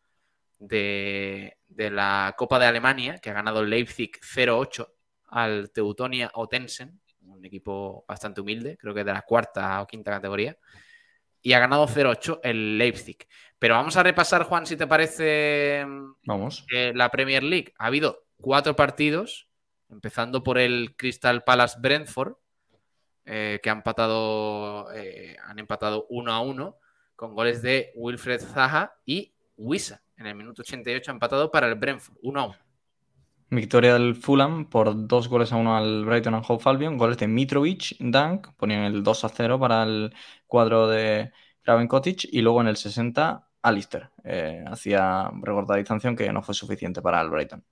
de, 0.58 1.58
de 1.68 1.90
la 1.90 2.34
Copa 2.36 2.58
de 2.58 2.66
Alemania 2.66 3.18
que 3.18 3.30
ha 3.30 3.34
ganado 3.34 3.62
Leipzig 3.64 4.12
0-8 4.20 4.88
al 5.28 5.70
Teutonia 5.70 6.30
Otensen, 6.34 7.00
un 7.22 7.44
equipo 7.44 8.04
bastante 8.08 8.40
humilde, 8.40 8.78
creo 8.78 8.94
que 8.94 9.04
de 9.04 9.12
la 9.12 9.22
cuarta 9.22 9.82
o 9.82 9.86
quinta 9.86 10.10
categoría, 10.10 10.56
y 11.42 11.52
ha 11.52 11.60
ganado 11.60 11.86
0-8 11.86 12.40
el 12.42 12.78
Leipzig. 12.78 13.18
Pero 13.58 13.74
vamos 13.74 13.96
a 13.96 14.02
repasar, 14.02 14.44
Juan, 14.44 14.66
si 14.66 14.76
te 14.76 14.86
parece 14.86 15.84
Vamos. 16.24 16.64
eh, 16.72 16.92
la 16.94 17.10
Premier 17.10 17.42
League. 17.42 17.74
Ha 17.78 17.86
habido 17.86 18.24
cuatro 18.40 18.74
partidos, 18.74 19.47
empezando 19.90 20.42
por 20.42 20.58
el 20.58 20.94
Crystal 20.96 21.44
Palace 21.44 21.78
Brentford, 21.80 22.34
eh, 23.24 23.60
que 23.62 23.70
han 23.70 23.78
empatado, 23.78 24.92
eh, 24.94 25.36
han 25.44 25.58
empatado 25.58 26.06
1 26.08 26.32
a 26.32 26.40
1 26.40 26.76
con 27.14 27.34
goles 27.34 27.62
de 27.62 27.92
Wilfred 27.96 28.40
Zaha 28.40 28.94
y 29.04 29.32
Wisa. 29.56 30.02
En 30.16 30.26
el 30.26 30.34
minuto 30.34 30.62
88 30.62 31.10
ha 31.10 31.14
empatado 31.14 31.50
para 31.50 31.66
el 31.66 31.74
Brentford, 31.74 32.16
1 32.22 32.40
a 32.40 32.44
1. 32.44 32.56
Victoria 33.50 33.94
del 33.94 34.14
Fulham 34.14 34.68
por 34.68 35.06
dos 35.06 35.28
goles 35.28 35.52
a 35.52 35.56
uno 35.56 35.76
al 35.76 36.04
Brighton 36.04 36.34
and 36.34 36.44
Hove 36.46 36.62
Albion. 36.66 36.98
Goles 36.98 37.16
de 37.16 37.28
Mitrovic, 37.28 37.96
Dunk, 37.98 38.48
ponían 38.56 38.84
el 38.84 39.02
2 39.02 39.24
a 39.24 39.28
0 39.28 39.58
para 39.58 39.82
el 39.84 40.14
cuadro 40.46 40.86
de 40.86 41.32
Cottage. 41.88 42.28
Y 42.30 42.42
luego 42.42 42.60
en 42.60 42.68
el 42.68 42.76
60, 42.76 43.48
Alistair. 43.62 44.10
Eh, 44.24 44.64
hacía 44.66 45.30
recortar 45.42 45.78
distancia 45.78 46.14
que 46.14 46.32
no 46.32 46.42
fue 46.42 46.54
suficiente 46.54 47.00
para 47.00 47.20
el 47.22 47.30
Brighton. 47.30 47.64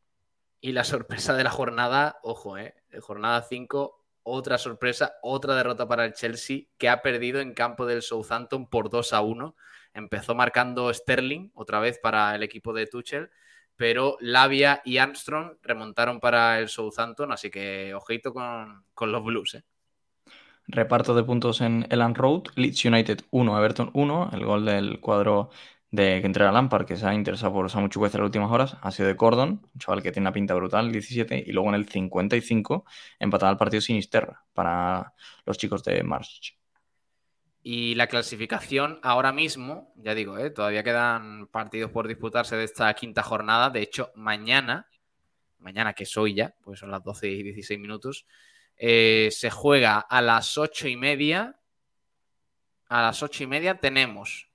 Y 0.60 0.72
la 0.72 0.84
sorpresa 0.84 1.34
de 1.34 1.44
la 1.44 1.50
jornada, 1.50 2.18
ojo, 2.22 2.58
eh, 2.58 2.74
jornada 3.00 3.42
5, 3.42 4.04
otra 4.22 4.58
sorpresa, 4.58 5.14
otra 5.22 5.54
derrota 5.54 5.86
para 5.86 6.04
el 6.04 6.12
Chelsea, 6.12 6.62
que 6.78 6.88
ha 6.88 7.02
perdido 7.02 7.40
en 7.40 7.54
campo 7.54 7.86
del 7.86 8.02
Southampton 8.02 8.68
por 8.68 8.90
2 8.90 9.12
a 9.12 9.20
1. 9.20 9.54
Empezó 9.94 10.34
marcando 10.34 10.92
Sterling, 10.92 11.50
otra 11.54 11.78
vez 11.78 11.98
para 11.98 12.34
el 12.34 12.42
equipo 12.42 12.72
de 12.72 12.86
Tuchel, 12.86 13.30
pero 13.76 14.16
Lavia 14.20 14.82
y 14.84 14.98
Armstrong 14.98 15.58
remontaron 15.62 16.18
para 16.18 16.58
el 16.58 16.68
Southampton, 16.68 17.30
así 17.30 17.50
que 17.50 17.94
ojito 17.94 18.32
con, 18.32 18.84
con 18.94 19.12
los 19.12 19.22
Blues. 19.22 19.54
¿eh? 19.54 19.64
Reparto 20.66 21.14
de 21.14 21.22
puntos 21.22 21.60
en 21.60 21.86
Elland 21.90 22.16
Road, 22.16 22.44
Leeds 22.56 22.84
United 22.84 23.20
1, 23.30 23.58
Everton 23.58 23.90
1, 23.92 24.30
el 24.32 24.44
gol 24.44 24.64
del 24.64 24.98
cuadro 24.98 25.50
de 25.96 26.20
que 26.20 26.26
entrega 26.26 26.52
Lampard, 26.52 26.86
que 26.86 26.96
se 26.96 27.06
ha 27.06 27.14
interesado 27.14 27.52
por 27.54 27.70
Samu 27.70 27.88
Chukwueze 27.88 28.18
en 28.18 28.20
las 28.20 28.28
últimas 28.28 28.50
horas, 28.52 28.76
ha 28.82 28.90
sido 28.90 29.08
de 29.08 29.16
Cordon, 29.16 29.62
un 29.72 29.80
chaval 29.80 30.02
que 30.02 30.12
tiene 30.12 30.24
una 30.24 30.32
pinta 30.32 30.54
brutal, 30.54 30.92
17, 30.92 31.44
y 31.46 31.52
luego 31.52 31.70
en 31.70 31.74
el 31.76 31.88
55 31.88 32.84
empataba 33.18 33.50
el 33.52 33.58
partido 33.58 33.80
Sinisterra 33.80 34.44
para 34.52 35.14
los 35.46 35.56
chicos 35.56 35.82
de 35.84 36.02
March. 36.02 36.58
Y 37.62 37.94
la 37.94 38.06
clasificación 38.08 39.00
ahora 39.02 39.32
mismo, 39.32 39.92
ya 39.96 40.14
digo, 40.14 40.38
¿eh? 40.38 40.50
todavía 40.50 40.84
quedan 40.84 41.46
partidos 41.46 41.90
por 41.90 42.06
disputarse 42.06 42.56
de 42.56 42.64
esta 42.64 42.92
quinta 42.92 43.22
jornada. 43.22 43.70
De 43.70 43.80
hecho, 43.80 44.12
mañana, 44.14 44.88
mañana 45.58 45.94
que 45.94 46.04
es 46.04 46.16
hoy 46.16 46.34
ya, 46.34 46.54
pues 46.62 46.78
son 46.78 46.90
las 46.90 47.02
12 47.02 47.28
y 47.28 47.42
16 47.42 47.80
minutos, 47.80 48.26
eh, 48.76 49.30
se 49.32 49.50
juega 49.50 49.98
a 49.98 50.20
las 50.20 50.58
8 50.58 50.88
y 50.88 50.96
media. 50.96 51.58
A 52.88 53.02
las 53.02 53.22
8 53.22 53.44
y 53.44 53.46
media 53.46 53.80
tenemos 53.80 54.46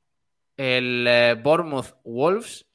el 0.62 1.08
eh, 1.08 1.34
Bournemouth 1.42 1.96
Wolves 2.04 2.68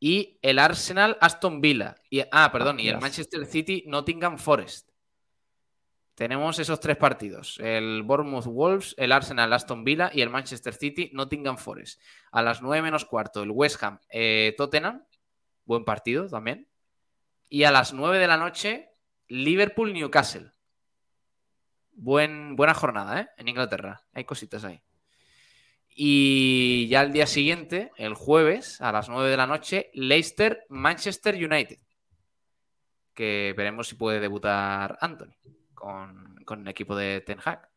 y 0.00 0.38
el 0.40 0.58
Arsenal 0.58 1.18
Aston 1.20 1.60
Villa. 1.60 1.96
Y, 2.08 2.22
ah, 2.32 2.50
perdón, 2.50 2.80
y 2.80 2.88
el 2.88 2.98
Manchester 2.98 3.44
City 3.44 3.84
Nottingham 3.86 4.38
Forest. 4.38 4.88
Tenemos 6.14 6.58
esos 6.58 6.80
tres 6.80 6.96
partidos: 6.96 7.58
el 7.60 8.02
Bournemouth 8.04 8.46
Wolves, 8.46 8.94
el 8.96 9.12
Arsenal 9.12 9.52
Aston 9.52 9.84
Villa 9.84 10.10
y 10.14 10.22
el 10.22 10.30
Manchester 10.30 10.72
City 10.72 11.10
Nottingham 11.12 11.58
Forest. 11.58 12.00
A 12.32 12.40
las 12.40 12.62
9 12.62 12.80
menos 12.80 13.04
cuarto, 13.04 13.42
el 13.42 13.50
West 13.50 13.82
Ham 13.82 13.98
eh, 14.08 14.54
Tottenham. 14.56 15.04
Buen 15.66 15.84
partido 15.84 16.26
también. 16.26 16.68
Y 17.50 17.64
a 17.64 17.70
las 17.70 17.92
9 17.92 18.18
de 18.18 18.26
la 18.26 18.38
noche, 18.38 18.88
Liverpool 19.28 19.92
Newcastle. 19.92 20.52
Buen, 21.92 22.56
buena 22.56 22.72
jornada, 22.72 23.20
¿eh? 23.20 23.28
En 23.36 23.48
Inglaterra. 23.48 24.06
Hay 24.14 24.24
cositas 24.24 24.64
ahí. 24.64 24.82
Y 25.96 26.88
ya 26.88 27.02
el 27.02 27.12
día 27.12 27.26
siguiente, 27.26 27.92
el 27.96 28.14
jueves, 28.14 28.80
a 28.80 28.90
las 28.90 29.08
9 29.08 29.30
de 29.30 29.36
la 29.36 29.46
noche, 29.46 29.90
Leicester 29.94 30.66
Manchester 30.68 31.36
United. 31.36 31.78
Que 33.14 33.54
veremos 33.56 33.86
si 33.86 33.94
puede 33.94 34.18
debutar 34.18 34.98
Anthony 35.00 35.36
con, 35.72 36.42
con, 36.44 36.62
el 36.62 36.68
equipo 36.68 36.96
de 36.96 37.20
Ten 37.20 37.38
Hag. 37.44 37.68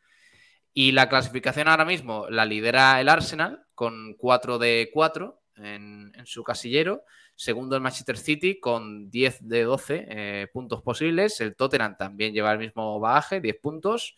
Y 0.74 0.94
la 0.94 1.10
clasificación 1.10 1.68
ahora 1.68 1.86
mismo 1.86 2.28
la 2.30 2.46
lidera 2.46 3.00
el 3.00 3.10
Arsenal 3.10 3.66
con 3.76 4.16
4 4.16 4.58
de 4.58 4.90
4 4.92 5.40
en, 5.58 6.12
en 6.16 6.26
su 6.26 6.44
casillero. 6.44 7.04
Segundo 7.36 7.76
el 7.76 7.84
Manchester 7.84 8.18
City 8.18 8.60
con 8.60 9.12
10 9.12 9.48
de 9.48 9.64
12 9.64 10.08
eh, 10.10 10.48
puntos 10.52 10.82
posibles. 10.82 11.40
El 11.40 11.56
Tottenham 11.56 11.96
también 11.96 12.34
lleva 12.34 12.52
el 12.52 12.58
mismo 12.58 13.00
bagaje, 13.00 13.42
10 13.42 13.60
puntos. 13.62 14.16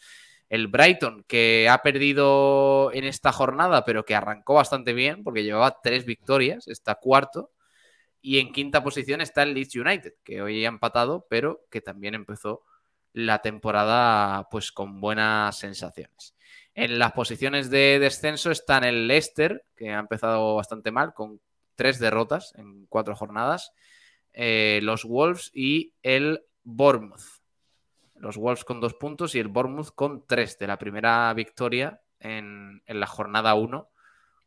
El 0.50 0.68
Brighton, 0.68 1.24
que 1.28 1.68
ha 1.70 1.82
perdido 1.84 2.92
en 2.94 3.06
esta 3.06 3.32
jornada, 3.32 3.86
pero 3.86 4.04
que 4.04 4.16
arrancó 4.16 4.56
bastante 4.56 4.94
bien 4.94 5.24
porque 5.24 5.44
llevaba 5.44 5.80
tres 5.82 6.06
victorias, 6.06 6.68
está 6.68 6.96
cuarto. 6.96 7.52
Y 8.22 8.40
en 8.40 8.52
quinta 8.52 8.84
posición 8.84 9.22
está 9.22 9.44
el 9.44 9.54
Leeds 9.54 9.76
United, 9.76 10.14
que 10.24 10.42
hoy 10.42 10.66
ha 10.66 10.70
empatado, 10.70 11.26
pero 11.30 11.62
que 11.70 11.82
también 11.82 12.16
empezó 12.16 12.64
la 13.14 13.42
temporada 13.42 14.48
pues 14.50 14.72
con 14.72 15.00
buenas 15.00 15.58
sensaciones. 15.58 16.36
En 16.74 17.00
las 17.00 17.14
posiciones 17.14 17.70
de 17.70 18.00
descenso 18.00 18.52
están 18.52 18.84
el 18.84 19.08
Leicester, 19.08 19.66
que 19.76 19.92
ha 19.92 20.00
empezado 20.00 20.56
bastante 20.56 20.92
mal, 20.92 21.14
con 21.14 21.40
tres 21.76 22.00
derrotas 22.00 22.54
en 22.56 22.86
cuatro 22.88 23.16
jornadas, 23.16 23.72
eh, 24.34 24.80
los 24.84 25.06
Wolves 25.06 25.52
y 25.54 25.94
el 26.04 26.44
Bournemouth. 26.64 27.39
Los 28.20 28.38
Wolves 28.38 28.66
con 28.66 28.80
dos 28.80 28.94
puntos 28.94 29.36
y 29.36 29.40
el 29.40 29.48
Bournemouth 29.48 29.94
con 29.96 30.26
tres 30.28 30.58
de 30.60 30.68
la 30.68 30.78
primera 30.78 31.34
victoria 31.34 32.02
en, 32.20 32.82
en 32.86 33.00
la 33.00 33.08
jornada 33.08 33.54
1. 33.56 33.90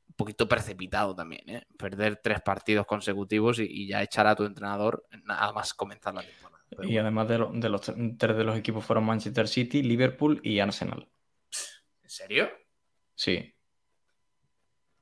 Un 0.09 0.15
poquito 0.15 0.47
precipitado 0.47 1.15
también, 1.15 1.49
¿eh? 1.49 1.67
perder 1.79 2.21
tres 2.23 2.43
partidos 2.43 2.87
consecutivos 2.87 3.59
y, 3.59 3.65
y, 3.65 3.89
ya 3.89 4.03
echar 4.03 4.27
a 4.27 4.37
tu 4.37 4.45
entrenador 4.45 5.07
nada 5.25 5.53
más 5.53 5.73
comenzar 5.73 6.13
la 6.13 6.23
temporada. 6.23 6.63
Pero 6.69 6.85
y 6.85 6.87
bueno. 6.87 7.01
además 7.03 7.29
de, 7.29 7.39
lo, 7.39 7.51
de, 7.53 7.69
los 7.69 7.81
tres 8.19 8.37
de 8.37 8.45
los 8.45 8.57
equipos 8.57 8.85
fueron 8.85 9.05
Manchester 9.05 9.49
City, 9.49 9.83
Liverpool 9.83 10.41
y 10.43 10.61
Arsenal. 10.61 11.09
¿En 12.03 12.11
serio? 12.11 12.51
Sí. 13.15 13.55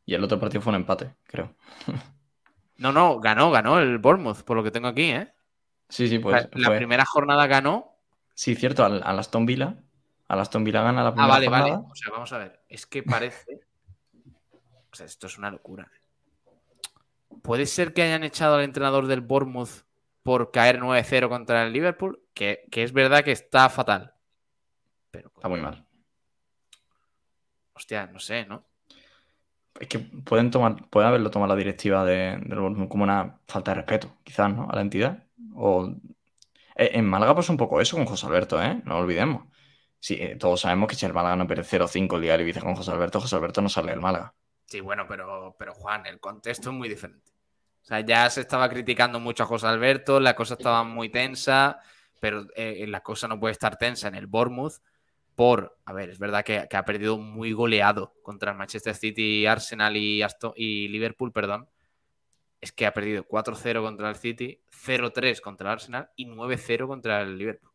Y 0.04 0.14
el 0.14 0.22
otro 0.22 0.38
partido 0.38 0.60
fue 0.60 0.72
un 0.72 0.76
empate, 0.76 1.14
creo. 1.24 1.56
No, 2.80 2.92
no, 2.92 3.20
ganó, 3.20 3.50
ganó 3.50 3.78
el 3.78 3.98
Bournemouth, 3.98 4.42
por 4.42 4.56
lo 4.56 4.64
que 4.64 4.70
tengo 4.70 4.88
aquí, 4.88 5.10
¿eh? 5.10 5.30
Sí, 5.90 6.08
sí, 6.08 6.18
pues. 6.18 6.48
La, 6.54 6.70
la 6.70 6.76
primera 6.78 7.04
jornada 7.04 7.46
ganó. 7.46 7.89
Sí, 8.40 8.54
cierto, 8.54 8.86
al, 8.86 9.02
al 9.04 9.18
Aston 9.18 9.44
Villa. 9.44 9.76
Al 10.26 10.40
Aston 10.40 10.64
Villa 10.64 10.80
gana 10.80 11.04
la 11.04 11.12
primera 11.12 11.26
ah, 11.26 11.36
vale, 11.36 11.46
jornada. 11.46 11.70
vale. 11.72 11.86
O 11.90 11.94
sea, 11.94 12.10
vamos 12.10 12.32
a 12.32 12.38
ver. 12.38 12.64
Es 12.70 12.86
que 12.86 13.02
parece. 13.02 13.60
o 14.90 14.96
sea, 14.96 15.04
esto 15.04 15.26
es 15.26 15.36
una 15.36 15.50
locura. 15.50 15.90
¿Puede 17.42 17.66
ser 17.66 17.92
que 17.92 18.00
hayan 18.00 18.24
echado 18.24 18.54
al 18.54 18.62
entrenador 18.62 19.08
del 19.08 19.20
Bournemouth 19.20 19.84
por 20.22 20.52
caer 20.52 20.80
9-0 20.80 21.28
contra 21.28 21.66
el 21.66 21.74
Liverpool? 21.74 22.18
Que, 22.32 22.64
que, 22.70 22.82
es 22.82 22.94
verdad 22.94 23.22
que 23.22 23.32
está 23.32 23.68
fatal. 23.68 24.14
Pero, 25.10 25.30
está 25.36 25.50
muy 25.50 25.60
mal. 25.60 25.84
Hostia, 27.74 28.06
no 28.06 28.20
sé, 28.20 28.46
¿no? 28.46 28.64
Es 29.78 29.86
que 29.86 29.98
pueden 29.98 30.50
tomar, 30.50 30.88
puede 30.88 31.06
haberlo 31.06 31.30
tomado 31.30 31.52
la 31.52 31.58
directiva 31.58 32.06
de, 32.06 32.38
del 32.42 32.58
Bournemouth 32.58 32.88
como 32.88 33.04
una 33.04 33.38
falta 33.46 33.72
de 33.72 33.74
respeto, 33.74 34.16
quizás, 34.24 34.50
¿no? 34.50 34.66
A 34.70 34.76
la 34.76 34.80
entidad. 34.80 35.26
O 35.54 35.94
en 36.74 37.04
Málaga 37.06 37.34
pues 37.34 37.48
un 37.48 37.56
poco 37.56 37.80
eso 37.80 37.96
con 37.96 38.06
José 38.06 38.26
Alberto, 38.26 38.62
¿eh? 38.62 38.80
No 38.84 38.94
lo 38.94 39.00
olvidemos. 39.00 39.44
Sí, 40.00 40.16
eh, 40.18 40.36
todos 40.36 40.62
sabemos 40.62 40.88
que 40.88 40.96
si 40.96 41.04
el 41.04 41.12
Málaga 41.12 41.36
no 41.36 41.46
pierde 41.46 41.62
0-5 41.62 42.16
el 42.16 42.22
día 42.22 42.32
del 42.32 42.40
Ibiza 42.40 42.60
con 42.60 42.74
José 42.74 42.90
Alberto, 42.90 43.20
José 43.20 43.36
Alberto 43.36 43.60
no 43.60 43.68
sale 43.68 43.90
del 43.90 44.00
Málaga. 44.00 44.34
Sí, 44.64 44.80
bueno, 44.80 45.04
pero, 45.06 45.54
pero 45.58 45.74
Juan, 45.74 46.06
el 46.06 46.18
contexto 46.20 46.70
es 46.70 46.76
muy 46.76 46.88
diferente. 46.88 47.32
O 47.82 47.84
sea, 47.84 48.00
ya 48.00 48.28
se 48.30 48.40
estaba 48.40 48.68
criticando 48.70 49.20
mucho 49.20 49.42
a 49.42 49.46
José 49.46 49.66
Alberto, 49.66 50.18
la 50.18 50.34
cosa 50.34 50.54
estaba 50.54 50.84
muy 50.84 51.10
tensa, 51.10 51.80
pero 52.18 52.46
eh, 52.56 52.86
la 52.88 53.02
cosa 53.02 53.28
no 53.28 53.38
puede 53.38 53.52
estar 53.52 53.76
tensa 53.76 54.08
en 54.08 54.14
el 54.14 54.26
Bournemouth 54.26 54.74
por, 55.34 55.78
a 55.84 55.92
ver, 55.92 56.10
es 56.10 56.18
verdad 56.18 56.44
que, 56.44 56.66
que 56.68 56.76
ha 56.76 56.84
perdido 56.84 57.18
muy 57.18 57.52
goleado 57.52 58.14
contra 58.22 58.52
el 58.52 58.58
Manchester 58.58 58.94
City, 58.94 59.46
Arsenal 59.46 59.96
y, 59.96 60.22
Aston, 60.22 60.52
y 60.56 60.88
Liverpool, 60.88 61.32
perdón. 61.32 61.68
Es 62.60 62.72
que 62.72 62.86
ha 62.86 62.92
perdido 62.92 63.26
4-0 63.26 63.82
contra 63.82 64.08
el 64.10 64.16
City, 64.16 64.60
0-3 64.70 65.40
contra 65.40 65.68
el 65.68 65.72
Arsenal 65.74 66.10
y 66.16 66.26
9-0 66.26 66.86
contra 66.86 67.22
el 67.22 67.38
Liverpool. 67.38 67.70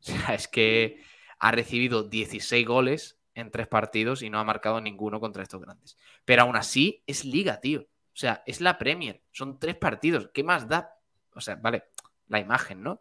O 0.00 0.02
sea, 0.02 0.34
es 0.34 0.48
que 0.48 1.02
ha 1.38 1.50
recibido 1.52 2.02
16 2.04 2.66
goles 2.66 3.18
en 3.34 3.50
tres 3.52 3.68
partidos 3.68 4.22
y 4.22 4.30
no 4.30 4.40
ha 4.40 4.44
marcado 4.44 4.80
ninguno 4.80 5.20
contra 5.20 5.42
estos 5.44 5.60
grandes. 5.60 5.96
Pero 6.24 6.42
aún 6.42 6.56
así 6.56 7.02
es 7.06 7.24
liga, 7.24 7.60
tío. 7.60 7.82
O 7.82 8.16
sea, 8.20 8.42
es 8.46 8.60
la 8.60 8.78
Premier. 8.78 9.22
Son 9.30 9.60
tres 9.60 9.76
partidos. 9.76 10.30
¿Qué 10.34 10.42
más 10.42 10.68
da? 10.68 10.96
O 11.34 11.40
sea, 11.40 11.54
vale, 11.54 11.84
la 12.26 12.40
imagen, 12.40 12.82
¿no? 12.82 13.00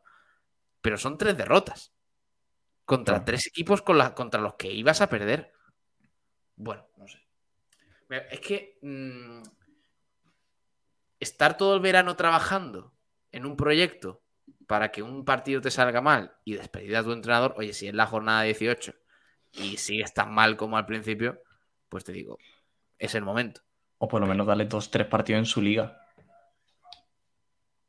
Pero 0.82 0.98
son 0.98 1.18
tres 1.18 1.36
derrotas. 1.36 1.92
Contra 2.86 3.16
Claro. 3.16 3.26
tres 3.26 3.48
equipos 3.48 3.82
con 3.82 3.98
la- 3.98 4.14
contra 4.14 4.40
los 4.40 4.54
que 4.56 4.72
ibas 4.72 5.02
a 5.02 5.10
perder. 5.10 5.52
Bueno, 6.56 6.88
no 6.98 7.08
sé. 7.08 7.20
Es 8.30 8.40
que 8.40 8.78
mm, 8.84 9.42
estar 11.20 11.58
todo 11.58 11.76
el 11.76 11.82
verano 11.82 12.16
trabajando 12.16 12.94
en 13.32 13.46
un 13.46 13.56
proyecto 13.56 14.22
para 14.68 14.92
que 14.92 15.02
un 15.02 15.26
partido 15.26 15.62
te 15.62 15.72
salga 15.72 16.02
mal 16.02 16.36
y 16.44 16.56
despedir 16.56 16.96
a 16.96 17.04
tu 17.04 17.12
entrenador, 17.12 17.56
oye, 17.58 17.74
si 17.74 17.88
es 17.88 17.94
la 17.94 18.06
jornada 18.06 18.44
18 18.44 18.94
y 19.54 19.78
sigues 19.78 20.14
tan 20.14 20.34
mal 20.34 20.58
como 20.58 20.78
al 20.78 20.86
principio, 20.86 21.42
pues 21.90 22.04
te 22.04 22.12
digo, 22.12 22.38
es 23.00 23.16
el 23.16 23.24
momento. 23.24 23.62
O 23.98 24.08
por 24.08 24.22
lo 24.22 24.28
menos 24.28 24.46
darle 24.46 24.66
dos, 24.66 24.92
tres 24.92 25.08
partidos 25.08 25.40
en 25.40 25.46
su 25.46 25.62
liga. 25.62 26.02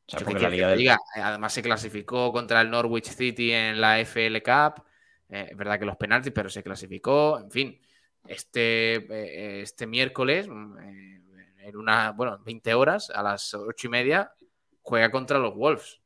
O 0.06 0.10
sea, 0.10 0.18
¿Qué 0.20 0.24
te 0.24 0.30
porque 0.30 0.42
la 0.42 0.50
liga 0.50 0.68
del... 0.68 0.86
Eh, 0.86 0.96
Además 1.16 1.52
se 1.52 1.62
clasificó 1.62 2.32
contra 2.32 2.60
el 2.62 2.70
Norwich 2.70 3.08
City 3.10 3.52
en 3.52 3.80
la 3.80 4.00
FL 4.00 4.42
Cup. 4.42 4.84
Eh, 5.28 5.48
es 5.50 5.56
verdad 5.56 5.78
que 5.78 5.84
los 5.84 5.96
penaltis, 5.96 6.32
pero 6.32 6.48
se 6.48 6.62
clasificó. 6.62 7.38
En 7.38 7.50
fin, 7.50 7.80
este, 8.26 8.94
eh, 8.94 9.62
este 9.62 9.86
miércoles, 9.86 10.48
mm, 10.48 10.78
eh, 10.78 11.22
en 11.68 11.76
una, 11.76 12.12
bueno, 12.12 12.38
20 12.44 12.74
horas, 12.74 13.10
a 13.10 13.22
las 13.22 13.52
8 13.54 13.86
y 13.86 13.90
media, 13.90 14.32
juega 14.82 15.10
contra 15.10 15.38
los 15.38 15.54
Wolves. 15.54 16.00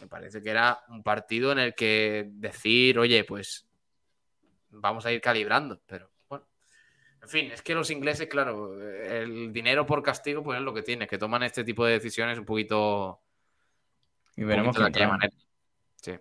Me 0.00 0.06
parece 0.06 0.42
que 0.42 0.50
era 0.50 0.82
un 0.88 1.02
partido 1.02 1.52
en 1.52 1.58
el 1.58 1.74
que 1.74 2.28
decir, 2.32 2.98
oye, 2.98 3.24
pues 3.24 3.66
vamos 4.70 5.04
a 5.04 5.12
ir 5.12 5.20
calibrando, 5.20 5.80
pero 5.86 6.10
bueno. 6.28 6.46
En 7.20 7.28
fin, 7.28 7.50
es 7.52 7.60
que 7.62 7.74
los 7.74 7.90
ingleses, 7.90 8.26
claro, 8.28 8.80
el 8.82 9.52
dinero 9.52 9.84
por 9.84 10.02
castigo, 10.02 10.42
pues 10.42 10.58
es 10.58 10.64
lo 10.64 10.72
que 10.72 10.82
tiene, 10.82 11.06
que 11.06 11.18
toman 11.18 11.42
este 11.42 11.62
tipo 11.62 11.84
de 11.84 11.92
decisiones 11.92 12.38
un 12.38 12.46
poquito 12.46 13.20
Y 14.34 14.44
veremos 14.44 14.74
de 14.74 14.90
trae. 14.90 15.06
manera. 15.06 15.32
Sí. 15.96 16.18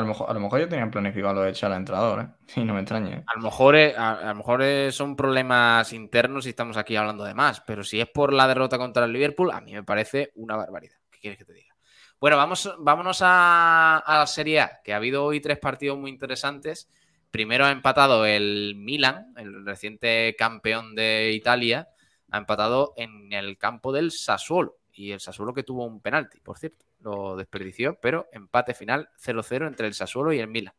A 0.00 0.02
lo 0.02 0.08
mejor, 0.08 0.30
a 0.30 0.34
lo 0.34 0.40
mejor 0.40 0.60
ya 0.60 0.68
tenían 0.68 0.90
planificado 0.90 1.34
lo 1.34 1.42
de 1.42 1.50
echar 1.50 1.70
al 1.70 1.78
entrenador, 1.78 2.20
¿eh? 2.20 2.28
Y 2.60 2.64
no 2.64 2.74
me 2.74 2.80
extrañe. 2.80 3.22
A 3.26 3.36
lo 3.36 3.42
mejor, 3.42 3.76
a, 3.76 4.10
a 4.12 4.28
lo 4.28 4.34
mejor 4.34 4.64
son 4.92 5.14
problemas 5.14 5.92
internos 5.92 6.46
y 6.46 6.50
estamos 6.50 6.76
aquí 6.76 6.96
hablando 6.96 7.24
de 7.24 7.34
más, 7.34 7.60
pero 7.60 7.84
si 7.84 8.00
es 8.00 8.08
por 8.08 8.32
la 8.32 8.48
derrota 8.48 8.78
contra 8.78 9.04
el 9.04 9.12
Liverpool, 9.12 9.50
a 9.50 9.60
mí 9.60 9.72
me 9.72 9.82
parece 9.82 10.32
una 10.34 10.56
barbaridad. 10.56 10.96
¿Qué 11.10 11.20
quieres 11.20 11.38
que 11.38 11.44
te 11.44 11.52
diga? 11.52 11.74
Bueno, 12.18 12.36
vamos, 12.36 12.74
vámonos 12.78 13.20
a, 13.22 13.98
a 13.98 14.18
la 14.18 14.26
Serie 14.26 14.60
A, 14.60 14.80
que 14.84 14.92
ha 14.92 14.96
habido 14.96 15.24
hoy 15.24 15.40
tres 15.40 15.58
partidos 15.58 15.98
muy 15.98 16.10
interesantes. 16.10 16.90
Primero 17.30 17.64
ha 17.64 17.70
empatado 17.70 18.26
el 18.26 18.74
Milan, 18.76 19.32
el 19.36 19.64
reciente 19.64 20.34
campeón 20.36 20.94
de 20.94 21.32
Italia, 21.32 21.88
ha 22.30 22.38
empatado 22.38 22.92
en 22.96 23.32
el 23.32 23.56
campo 23.56 23.92
del 23.92 24.10
Sassuolo. 24.10 24.79
Y 24.92 25.12
el 25.12 25.20
Sassuolo 25.20 25.54
que 25.54 25.62
tuvo 25.62 25.86
un 25.86 26.00
penalti, 26.00 26.40
por 26.40 26.58
cierto, 26.58 26.84
lo 27.00 27.36
desperdició, 27.36 27.98
pero 28.00 28.28
empate 28.32 28.74
final 28.74 29.08
0-0 29.16 29.66
entre 29.66 29.86
el 29.86 29.94
Sassuolo 29.94 30.32
y 30.32 30.40
el 30.40 30.48
Milan. 30.48 30.74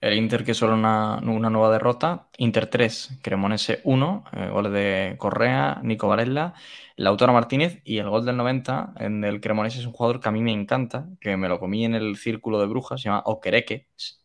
El 0.00 0.14
Inter 0.14 0.44
que 0.44 0.54
solo 0.54 0.74
una, 0.74 1.18
una 1.18 1.50
nueva 1.50 1.72
derrota. 1.72 2.28
Inter 2.38 2.68
3, 2.68 3.18
Cremonese 3.22 3.80
1, 3.84 4.24
eh, 4.32 4.48
goles 4.48 4.72
de 4.72 5.16
Correa, 5.18 5.80
Nico 5.82 6.06
Varela, 6.08 6.54
Lautaro 6.96 7.32
Martínez 7.32 7.80
y 7.84 7.98
el 7.98 8.08
gol 8.08 8.24
del 8.24 8.36
90 8.36 8.94
en 8.98 9.24
el 9.24 9.40
Cremonese 9.40 9.80
es 9.80 9.86
un 9.86 9.92
jugador 9.92 10.20
que 10.20 10.28
a 10.28 10.32
mí 10.32 10.40
me 10.40 10.52
encanta, 10.52 11.08
que 11.20 11.36
me 11.36 11.48
lo 11.48 11.58
comí 11.58 11.84
en 11.84 11.94
el 11.94 12.16
círculo 12.16 12.60
de 12.60 12.66
brujas, 12.66 13.00
se 13.00 13.08
llama 13.08 13.22
Okereke. 13.26 13.88
Es 13.96 14.22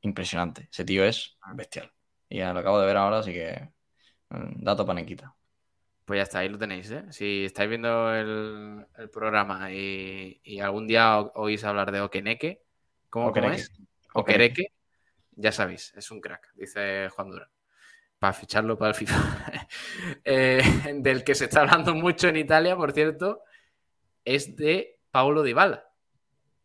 impresionante, 0.00 0.68
ese 0.72 0.84
tío 0.84 1.04
es 1.04 1.38
bestial. 1.54 1.92
Y 2.28 2.38
ya 2.38 2.52
lo 2.52 2.60
acabo 2.60 2.80
de 2.80 2.86
ver 2.86 2.96
ahora, 2.96 3.18
así 3.20 3.32
que 3.32 3.70
mm, 4.30 4.64
dato 4.64 4.86
panequita. 4.86 5.36
Pues 6.04 6.18
ya 6.18 6.22
está, 6.24 6.38
ahí 6.40 6.48
lo 6.48 6.58
tenéis, 6.58 6.90
¿eh? 6.90 7.04
Si 7.10 7.44
estáis 7.44 7.68
viendo 7.68 8.12
el, 8.14 8.84
el 8.98 9.10
programa 9.10 9.70
y, 9.72 10.40
y 10.42 10.60
algún 10.60 10.86
día 10.86 11.20
o- 11.20 11.32
oís 11.36 11.62
hablar 11.64 11.92
de 11.92 12.00
Okeneke, 12.00 12.62
¿cómo, 13.08 13.26
cómo 13.26 13.46
Okereke. 13.46 13.54
es? 13.62 13.72
Okereke, 14.14 14.66
ya 15.36 15.52
sabéis, 15.52 15.92
es 15.94 16.10
un 16.10 16.20
crack, 16.20 16.52
dice 16.54 17.08
Juan 17.10 17.30
Durán. 17.30 17.48
Para 18.18 18.32
ficharlo 18.32 18.76
para 18.78 18.90
el 18.90 18.94
FIFA. 18.94 19.14
Eh, 20.24 20.62
del 20.96 21.24
que 21.24 21.34
se 21.34 21.44
está 21.46 21.60
hablando 21.62 21.94
mucho 21.94 22.28
en 22.28 22.36
Italia, 22.36 22.76
por 22.76 22.92
cierto, 22.92 23.42
es 24.24 24.56
de 24.56 24.98
Paulo 25.10 25.42
Dybala. 25.42 25.88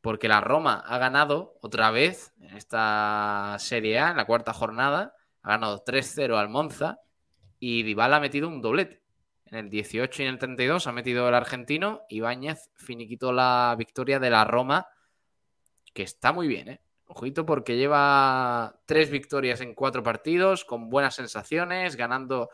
Porque 0.02 0.28
la 0.28 0.42
Roma 0.42 0.84
ha 0.86 0.98
ganado 0.98 1.58
otra 1.62 1.92
vez 1.92 2.34
en 2.42 2.56
esta 2.58 3.56
Serie 3.60 4.00
A, 4.00 4.12
en 4.12 4.18
la 4.18 4.26
cuarta 4.26 4.54
jornada. 4.54 5.16
Ha 5.44 5.50
ganado 5.52 5.84
3-0 5.84 6.38
al 6.38 6.50
Monza 6.50 7.00
y 7.60 7.84
Dybala 7.84 8.18
ha 8.18 8.20
metido 8.20 8.48
un 8.48 8.62
doblete. 8.62 9.02
En 9.50 9.58
el 9.58 9.70
18 9.70 10.22
y 10.22 10.26
en 10.26 10.34
el 10.34 10.40
32 10.40 10.88
ha 10.88 10.92
metido 10.92 11.28
el 11.28 11.36
argentino. 11.36 12.02
Ibáñez 12.10 12.70
finiquitó 12.76 13.32
la 13.32 13.76
victoria 13.78 14.20
de 14.20 14.30
la 14.30 14.44
Roma, 14.44 14.88
que 15.94 16.04
está 16.04 16.34
muy 16.34 16.48
bien, 16.48 16.70
¿eh? 16.70 16.82
Ojito 17.10 17.46
porque 17.46 17.78
lleva 17.78 18.82
tres 18.86 19.10
victorias 19.10 19.62
en 19.62 19.74
cuatro 19.74 20.04
partidos, 20.04 20.66
con 20.66 20.90
buenas 20.90 21.16
sensaciones, 21.16 21.96
ganando 21.96 22.50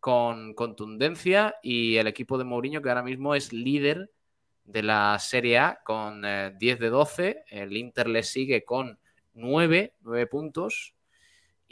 con 0.00 0.54
contundencia. 0.54 1.54
Y 1.62 1.96
el 1.96 2.08
equipo 2.08 2.36
de 2.36 2.44
Mourinho, 2.44 2.82
que 2.82 2.88
ahora 2.88 3.04
mismo 3.04 3.36
es 3.36 3.52
líder 3.52 4.10
de 4.64 4.82
la 4.82 5.16
Serie 5.20 5.58
A 5.58 5.80
con 5.84 6.24
eh, 6.24 6.52
10 6.58 6.80
de 6.80 6.88
12. 6.90 7.44
El 7.48 7.76
Inter 7.76 8.08
le 8.08 8.24
sigue 8.24 8.64
con 8.64 8.98
9, 9.34 9.94
9 10.00 10.26
puntos. 10.26 10.94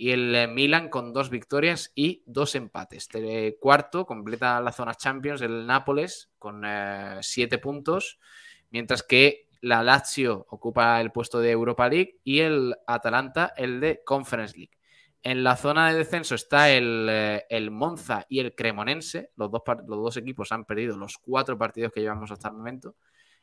Y 0.01 0.13
el 0.13 0.35
eh, 0.35 0.47
Milan 0.47 0.89
con 0.89 1.13
dos 1.13 1.29
victorias 1.29 1.93
y 1.95 2.23
dos 2.25 2.55
empates. 2.55 3.03
Este 3.03 3.59
cuarto 3.61 4.07
completa 4.07 4.59
la 4.63 4.73
zona 4.73 4.95
Champions 4.95 5.43
el 5.43 5.67
Nápoles 5.67 6.31
con 6.39 6.63
eh, 6.65 7.19
siete 7.21 7.59
puntos, 7.59 8.19
mientras 8.71 9.03
que 9.03 9.47
la 9.61 9.83
Lazio 9.83 10.47
ocupa 10.49 10.99
el 11.03 11.13
puesto 11.13 11.39
de 11.41 11.51
Europa 11.51 11.87
League 11.87 12.19
y 12.25 12.41
el 12.41 12.75
Atalanta 12.87 13.53
el 13.55 13.79
de 13.79 14.01
Conference 14.03 14.57
League. 14.57 14.73
En 15.23 15.45
la 15.45 15.55
zona 15.55 15.91
de 15.91 15.99
descenso 15.99 16.35
está 16.35 16.71
el, 16.71 17.07
eh, 17.11 17.45
el 17.51 17.71
Monza 17.71 18.25
y 18.27 18.41
el 18.41 18.55
Cremonense. 18.55 19.33
Los 19.37 19.51
dos, 19.51 19.61
los 19.87 20.03
dos 20.03 20.17
equipos 20.17 20.51
han 20.51 20.65
perdido 20.65 20.97
los 20.97 21.19
cuatro 21.19 21.59
partidos 21.59 21.93
que 21.93 22.01
llevamos 22.01 22.31
hasta 22.31 22.49
el 22.49 22.55
momento. 22.55 22.97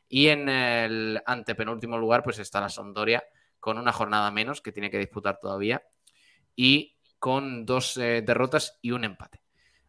Y 0.08 0.26
en 0.26 0.48
el 0.48 1.22
antepenúltimo 1.24 1.96
lugar, 1.98 2.24
pues 2.24 2.40
está 2.40 2.60
la 2.60 2.68
Sampdoria 2.68 3.22
con 3.60 3.78
una 3.78 3.92
jornada 3.92 4.32
menos 4.32 4.60
que 4.60 4.72
tiene 4.72 4.90
que 4.90 4.98
disputar 4.98 5.38
todavía 5.38 5.84
y 6.58 6.96
con 7.20 7.64
dos 7.64 7.96
eh, 7.98 8.20
derrotas 8.26 8.78
y 8.82 8.90
un 8.90 9.04
empate. 9.04 9.40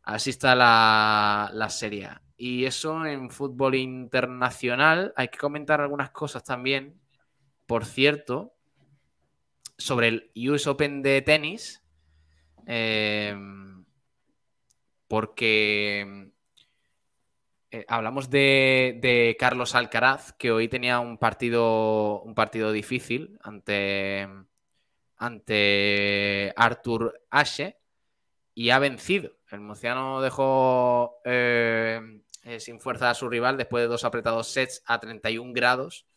Así 0.04 0.30
está 0.30 0.54
la, 0.56 1.50
la 1.52 1.70
Serie. 1.70 2.10
Y 2.38 2.66
eso 2.66 3.06
en 3.08 3.32
fútbol 3.32 3.74
internacional. 3.74 5.12
Hay 5.18 5.30
que 5.30 5.40
comentar 5.40 5.82
algunas 5.82 6.12
cosas 6.12 6.44
también. 6.44 7.02
Por 7.66 7.86
cierto, 7.86 8.54
sobre 9.78 10.08
el 10.10 10.32
US 10.52 10.68
Open 10.68 11.02
de 11.02 11.22
tenis. 11.24 11.82
eh, 12.68 13.36
porque 15.08 16.32
eh, 17.72 17.86
hablamos 17.88 18.30
de, 18.30 19.00
de 19.02 19.36
Carlos 19.40 19.76
Alcaraz, 19.76 20.34
que 20.34 20.52
hoy 20.52 20.68
tenía 20.68 21.00
un 21.00 21.18
partido, 21.18 22.22
un 22.22 22.36
partido 22.36 22.72
difícil 22.72 23.38
ante, 23.41 24.28
ante 25.20 26.54
Arthur 26.56 27.22
Ashe 27.30 27.78
y 28.56 28.72
ha 28.72 28.80
vencido. 28.80 29.38
El 29.52 29.60
murciano 29.60 30.22
dejó 30.22 31.18
eh, 31.26 32.22
eh, 32.44 32.60
sin 32.60 32.80
fuerza 32.80 33.10
a 33.10 33.14
su 33.14 33.30
rival 33.30 33.58
después 33.58 33.84
de 33.84 33.88
dos 33.88 34.06
apretados 34.06 34.48
sets 34.48 34.82
a 34.86 35.00
31 35.00 35.54
grados 35.54 36.08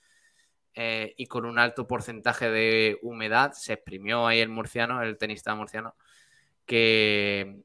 eh, 0.74 1.14
y 1.18 1.26
con 1.26 1.44
un 1.44 1.58
alto 1.58 1.86
porcentaje 1.86 2.48
de 2.48 2.98
humedad. 3.02 3.52
Se 3.52 3.74
exprimió 3.74 4.26
ahí 4.26 4.40
el 4.40 4.48
murciano, 4.48 5.02
el 5.02 5.18
tenista 5.18 5.54
murciano, 5.54 5.96
que 6.64 7.62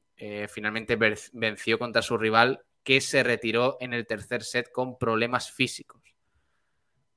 finalmente 0.48 0.98
venció 1.32 1.78
contra 1.78 2.02
su 2.02 2.18
rival, 2.18 2.64
que 2.82 3.00
se 3.00 3.22
retiró 3.22 3.76
en 3.80 3.94
el 3.94 4.06
tercer 4.06 4.42
set 4.42 4.72
con 4.72 4.98
problemas 4.98 5.52
físicos. 5.52 6.02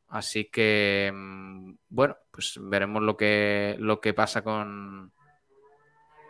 Así 0.08 0.46
que, 0.46 1.10
mm, 1.14 1.74
bueno, 1.90 2.18
pues 2.32 2.60
veremos 2.62 3.04
lo 3.04 3.18
que, 3.18 3.76
lo 3.80 4.02
que 4.02 4.14
pasa 4.14 4.44
con, 4.44 5.14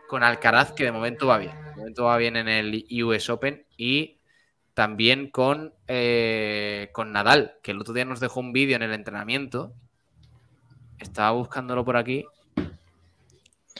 con 0.07 0.23
Alcaraz, 0.23 0.73
que 0.73 0.83
de 0.83 0.91
momento 0.91 1.27
va 1.27 1.37
bien. 1.37 1.55
De 1.75 1.75
momento 1.75 2.05
va 2.05 2.17
bien 2.17 2.35
en 2.35 2.47
el 2.49 2.85
US 3.03 3.29
Open 3.29 3.65
y 3.77 4.19
también 4.73 5.29
con, 5.29 5.73
eh, 5.87 6.89
con 6.93 7.11
Nadal, 7.11 7.55
que 7.63 7.71
el 7.71 7.79
otro 7.81 7.93
día 7.93 8.05
nos 8.05 8.19
dejó 8.19 8.39
un 8.39 8.53
vídeo 8.53 8.75
en 8.75 8.83
el 8.83 8.93
entrenamiento. 8.93 9.73
Estaba 10.99 11.31
buscándolo 11.31 11.83
por 11.83 11.97
aquí. 11.97 12.25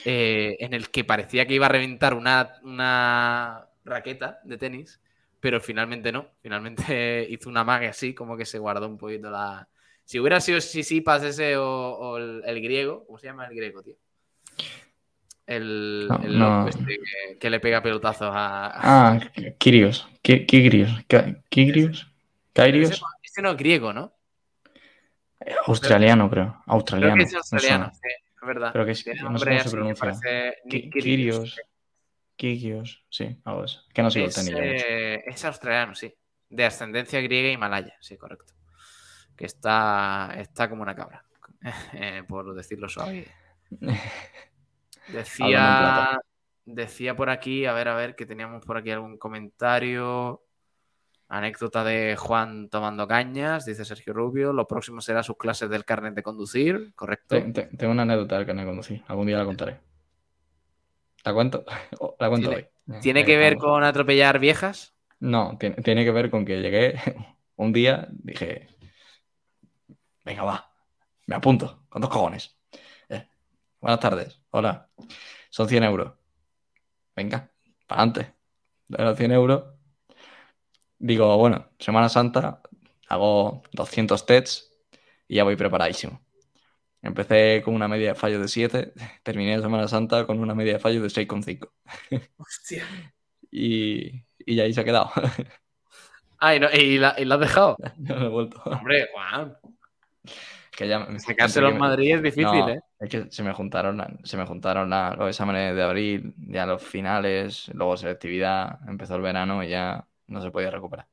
eh, 0.06 0.58
en 0.60 0.74
el 0.74 0.90
que 0.92 1.04
parecía 1.04 1.46
que 1.48 1.54
iba 1.56 1.66
a 1.68 1.70
reventar 1.70 2.14
una, 2.14 2.56
una 2.64 3.68
raqueta 3.84 4.40
de 4.44 4.58
tenis, 4.58 5.02
pero 5.40 5.62
finalmente 5.62 6.12
no. 6.12 6.30
Finalmente 6.42 7.26
hizo 7.30 7.50
una 7.50 7.64
magia 7.64 7.90
así, 7.92 8.14
como 8.14 8.38
que 8.38 8.46
se 8.46 8.60
guardó 8.60 8.88
un 8.88 8.98
poquito 8.98 9.30
la. 9.30 9.68
Si 10.12 10.20
hubiera 10.20 10.42
sido 10.42 10.60
Sisipas 10.60 11.24
ese 11.24 11.56
o, 11.56 11.64
o 11.66 12.18
el, 12.18 12.44
el 12.46 12.62
griego, 12.62 13.06
¿cómo 13.06 13.18
se 13.18 13.28
llama 13.28 13.48
el 13.48 13.56
griego, 13.56 13.82
tío? 13.82 13.96
El, 15.48 16.10
No, 16.10 16.64
el 16.64 16.68
este 16.68 16.84
que, 17.30 17.38
que 17.40 17.50
le 17.50 17.62
pega 17.62 17.82
pelotazos 17.82 18.30
a. 18.30 18.72
Ah, 19.14 19.20
Kirios. 19.58 20.06
Ka- 20.22 20.44
Kirios. 20.46 20.92
Ese 21.00 21.46
Kirios. 21.50 23.02
no, 23.42 23.52
es 23.52 23.58
griego, 23.58 23.94
¿no? 23.94 24.14
Australiano, 25.68 26.30
creo. 26.30 26.46
Creo 26.48 26.64
Australiano. 26.76 27.16
que 27.16 27.24
es 27.24 27.34
australiano, 27.34 27.92
sí, 27.94 28.00
es 28.10 28.46
verdad. 28.48 28.70
Pero 28.74 28.86
que 28.86 28.92
es- 28.92 29.06
no 29.06 29.14
sé 29.14 29.46
cómo 29.46 29.60
se 29.64 29.72
pronuncia. 29.72 30.14
Sí, 33.10 33.38
algo 33.46 33.64
eso. 33.64 33.82
Que 33.94 34.04
no 34.04 34.12
sigo 34.12 34.26
el 34.26 34.32
Es, 34.32 34.36
mucho. 34.44 34.84
eh, 34.90 35.24
es 35.26 35.46
australiano, 35.46 35.96
sí. 35.96 36.14
De 36.50 36.66
ascendencia 36.66 37.22
griega 37.22 37.50
y 37.50 37.56
malaya, 37.56 37.96
sí, 38.02 38.18
correcto. 38.18 38.54
Que 39.42 39.48
está, 39.48 40.36
está 40.38 40.70
como 40.70 40.84
una 40.84 40.94
cabra, 40.94 41.26
eh, 41.94 42.22
por 42.28 42.54
decirlo 42.54 42.88
suave. 42.88 43.28
Decía, 45.08 46.22
decía 46.66 47.16
por 47.16 47.30
aquí, 47.32 47.66
a 47.66 47.74
ver, 47.74 47.88
a 47.88 47.96
ver, 47.96 48.16
que 48.16 48.28
teníamos 48.28 48.64
por 48.64 48.78
aquí 48.78 48.92
algún 48.92 49.18
comentario. 49.18 50.44
Anécdota 51.28 51.84
de 51.84 52.16
Juan 52.18 52.70
tomando 52.70 53.08
cañas, 53.08 53.66
dice 53.66 53.84
Sergio 53.84 54.14
Rubio. 54.14 54.54
Lo 54.54 54.68
próximo 54.68 55.02
será 55.02 55.24
sus 55.24 55.38
clases 55.38 55.70
del 55.72 55.86
carnet 55.86 56.14
de 56.14 56.22
conducir, 56.24 56.94
correcto. 56.94 57.36
Te- 57.36 57.52
te- 57.52 57.78
Tengo 57.78 57.94
una 57.94 58.04
anécdota 58.04 58.38
del 58.38 58.46
carnet 58.46 58.66
de 58.66 58.70
conducir. 58.70 59.04
Algún 59.08 59.26
día 59.28 59.38
la 59.40 59.46
contaré. 59.46 59.80
¿La 61.26 61.34
cuento? 61.34 61.66
La 62.20 62.30
cuento 62.30 62.50
Tiene- 62.50 62.70
hoy. 62.88 63.00
¿Tiene 63.02 63.26
que 63.26 63.38
ver 63.38 63.58
con 63.58 63.84
atropellar 63.84 64.38
viejas? 64.40 64.94
No, 65.20 65.58
tiene, 65.60 65.78
tiene 65.78 66.04
que 66.06 66.12
ver 66.12 66.30
con 66.30 66.46
que 66.46 66.62
llegué 66.62 66.96
un 67.56 67.72
día, 67.74 68.08
dije, 68.12 68.68
venga, 70.24 70.44
va, 70.44 70.74
me 71.28 71.36
apunto, 71.36 71.86
con 71.90 72.02
dos 72.02 72.12
cojones. 72.12 72.58
Eh, 73.10 73.28
buenas 73.82 74.00
tardes, 74.00 74.42
hola, 74.52 74.90
son 75.50 75.68
100 75.70 75.84
euros. 75.84 76.14
Venga, 77.16 77.50
para 77.88 78.02
adelante. 78.04 78.36
De 78.88 79.04
los 79.04 79.18
100 79.18 79.32
euros, 79.32 79.64
digo, 81.00 81.38
bueno, 81.38 81.70
Semana 81.80 82.10
Santa, 82.10 82.62
hago 83.08 83.64
200 83.72 84.26
tests 84.26 84.72
y 85.28 85.36
ya 85.36 85.44
voy 85.44 85.56
preparadísimo. 85.56 86.22
Empecé 87.02 87.62
con 87.64 87.76
una 87.76 87.88
media 87.88 88.10
de 88.10 88.16
fallo 88.16 88.40
de 88.42 88.48
7, 88.48 88.94
terminé 89.24 89.62
Semana 89.62 89.88
Santa 89.88 90.26
con 90.28 90.40
una 90.40 90.56
media 90.56 90.74
de 90.74 90.80
fallo 90.80 91.02
de 91.04 91.10
6,5. 91.10 91.74
Hostia. 92.38 92.86
Y, 93.52 94.24
y 94.40 94.60
ahí 94.60 94.74
se 94.74 94.82
ha 94.82 94.86
quedado. 94.86 95.12
Ah, 96.44 96.56
y, 96.56 96.60
no- 96.60 96.70
y 96.72 96.98
la, 96.98 97.16
y 97.20 97.26
la 97.26 97.36
has 97.36 97.42
dejado. 97.42 97.78
No 97.98 98.16
lo 98.16 98.26
he 98.26 98.30
vuelto. 98.30 98.62
Hombre, 98.66 99.08
Juan. 99.14 99.56
Que 100.76 100.88
ya 100.88 101.06
Sacárselo 101.20 101.68
en 101.68 101.74
me- 101.74 101.80
Madrid 101.80 102.16
es 102.16 102.24
difícil, 102.24 102.46
No, 102.60 102.70
¿eh? 102.70 102.80
Es 103.00 103.10
que 103.10 103.30
se 103.30 103.44
me 103.44 103.52
juntaron, 103.54 104.20
se 104.24 104.38
me 104.38 104.46
juntaron 104.46 104.90
la- 104.90 105.14
los 105.16 105.28
exámenes 105.30 105.76
de 105.76 105.84
abril, 105.84 106.34
ya 106.38 106.66
los 106.66 106.82
finales, 106.82 107.70
luego 107.74 107.98
selectividad, 107.98 108.80
empezó 108.88 109.16
el 109.16 109.22
verano 109.22 109.64
y 109.64 109.70
ya 109.70 110.06
no 110.28 110.42
se 110.42 110.50
podía 110.50 110.72
recuperar. 110.72 111.08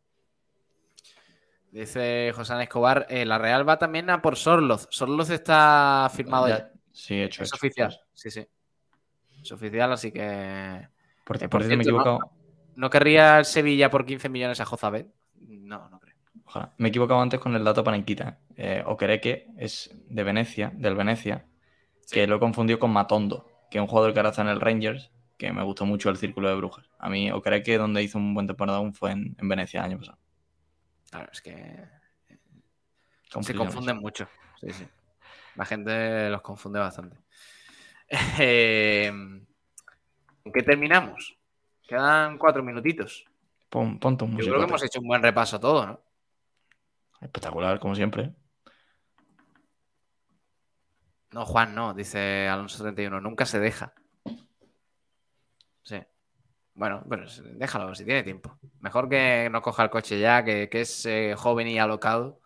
Dice 1.71 2.33
José 2.35 2.63
Escobar, 2.63 3.07
eh, 3.11 3.27
la 3.27 3.37
Real 3.39 3.69
va 3.69 3.79
también 3.79 4.09
a 4.11 4.23
por 4.23 4.37
Sorloz. 4.37 4.87
Sorloz 4.91 5.31
está 5.31 6.11
firmado 6.15 6.49
ya. 6.49 6.59
Ya- 6.59 6.71
Sí, 6.93 7.21
hecho, 7.21 7.43
Es 7.43 7.49
hecho. 7.51 7.57
oficial, 7.57 8.01
sí, 8.13 8.31
sí. 8.31 8.47
Es 9.43 9.53
oficial, 9.53 9.93
así 9.93 10.11
que... 10.11 10.89
Por, 11.25 11.37
Eh, 11.37 11.41
por 11.41 11.51
por 11.51 11.63
cierto, 11.63 11.77
me 11.77 11.83
he 11.83 11.85
cierto, 11.85 12.19
¿no? 12.19 12.33
¿No 12.75 12.91
querría 12.91 13.39
el 13.39 13.45
Sevilla 13.45 13.91
por 13.91 14.05
15 14.07 14.29
millones 14.29 14.61
a 14.61 14.65
Jozabet? 14.65 15.07
No, 15.41 15.89
no 15.91 16.01
creo. 16.01 16.08
Ojalá. 16.49 16.73
Me 16.79 16.89
he 16.89 16.91
equivocado 16.91 17.21
antes 17.21 17.39
con 17.39 17.55
el 17.55 17.63
dato 17.63 17.85
Panenquita. 17.85 18.39
Eh, 18.57 18.83
Okereke 18.87 19.49
es 19.59 19.95
de 20.09 20.25
Venecia, 20.25 20.73
del 20.75 20.95
Venecia, 20.95 21.45
que 22.11 22.27
lo 22.27 22.37
he 22.37 22.41
confundido 22.41 22.79
con 22.79 22.91
Matondo, 22.91 23.47
que 23.71 23.77
es 23.77 23.83
un 23.83 23.87
jugador 23.87 24.15
que 24.15 24.21
ahora 24.21 24.31
está 24.31 24.41
en 24.41 24.49
el 24.49 24.61
Rangers, 24.61 25.13
que 25.37 25.53
me 25.53 25.63
gustó 25.63 25.85
mucho 25.85 26.09
el 26.09 26.17
círculo 26.17 26.49
de 26.49 26.57
brujas. 26.57 26.89
A 26.99 27.11
mí, 27.11 27.31
Okereke, 27.31 27.77
donde 27.77 28.03
hizo 28.03 28.17
un 28.17 28.33
buen 28.33 28.47
temporada 28.47 28.79
aún 28.79 28.95
fue 28.95 29.13
en, 29.13 29.37
en 29.39 29.47
Venecia 29.47 29.81
el 29.81 29.87
año 29.87 29.99
pasado. 29.99 30.19
Claro, 31.11 31.29
es 31.31 31.43
que 31.43 31.87
se 33.43 33.55
confunden 33.55 33.99
mucho. 33.99 34.27
Sí, 34.61 34.71
sí. 34.73 34.87
La 35.55 35.67
gente 35.67 36.31
los 36.31 36.43
confunde 36.43 36.81
bastante. 36.81 37.17
Eh, 38.41 39.13
¿Con 40.43 40.51
qué 40.51 40.63
terminamos? 40.63 41.37
Quedan 41.87 42.39
cuatro 42.39 42.63
minutitos. 42.63 43.27
Pon, 43.69 44.01
un 44.03 44.39
Yo 44.39 44.47
creo 44.47 44.61
que 44.61 44.65
hemos 44.65 44.83
hecho 44.83 45.01
un 45.01 45.09
buen 45.09 45.23
repaso 45.23 45.57
a 45.57 45.61
todo, 45.61 45.87
¿no? 45.87 46.01
Espectacular, 47.21 47.79
como 47.81 47.95
siempre. 47.95 48.33
No, 51.33 51.45
Juan, 51.45 51.75
no, 51.75 51.93
dice 51.95 52.49
Alonso 52.49 52.83
31. 52.83 53.21
Nunca 53.21 53.45
se 53.45 53.61
deja. 53.61 53.93
Sí. 55.83 56.01
Bueno, 56.75 57.05
pero 57.09 57.25
s- 57.25 57.43
déjalo 57.43 57.95
si 57.95 58.05
tiene 58.05 58.23
tiempo. 58.23 58.59
Mejor 58.81 59.09
que 59.09 59.49
no 59.51 59.61
coja 59.61 59.83
el 59.85 59.91
coche 59.91 60.19
ya, 60.19 60.43
que, 60.45 60.69
que 60.71 60.83
es 60.83 61.05
eh, 61.07 61.35
joven 61.37 61.69
y 61.69 61.79
alocado 61.79 62.41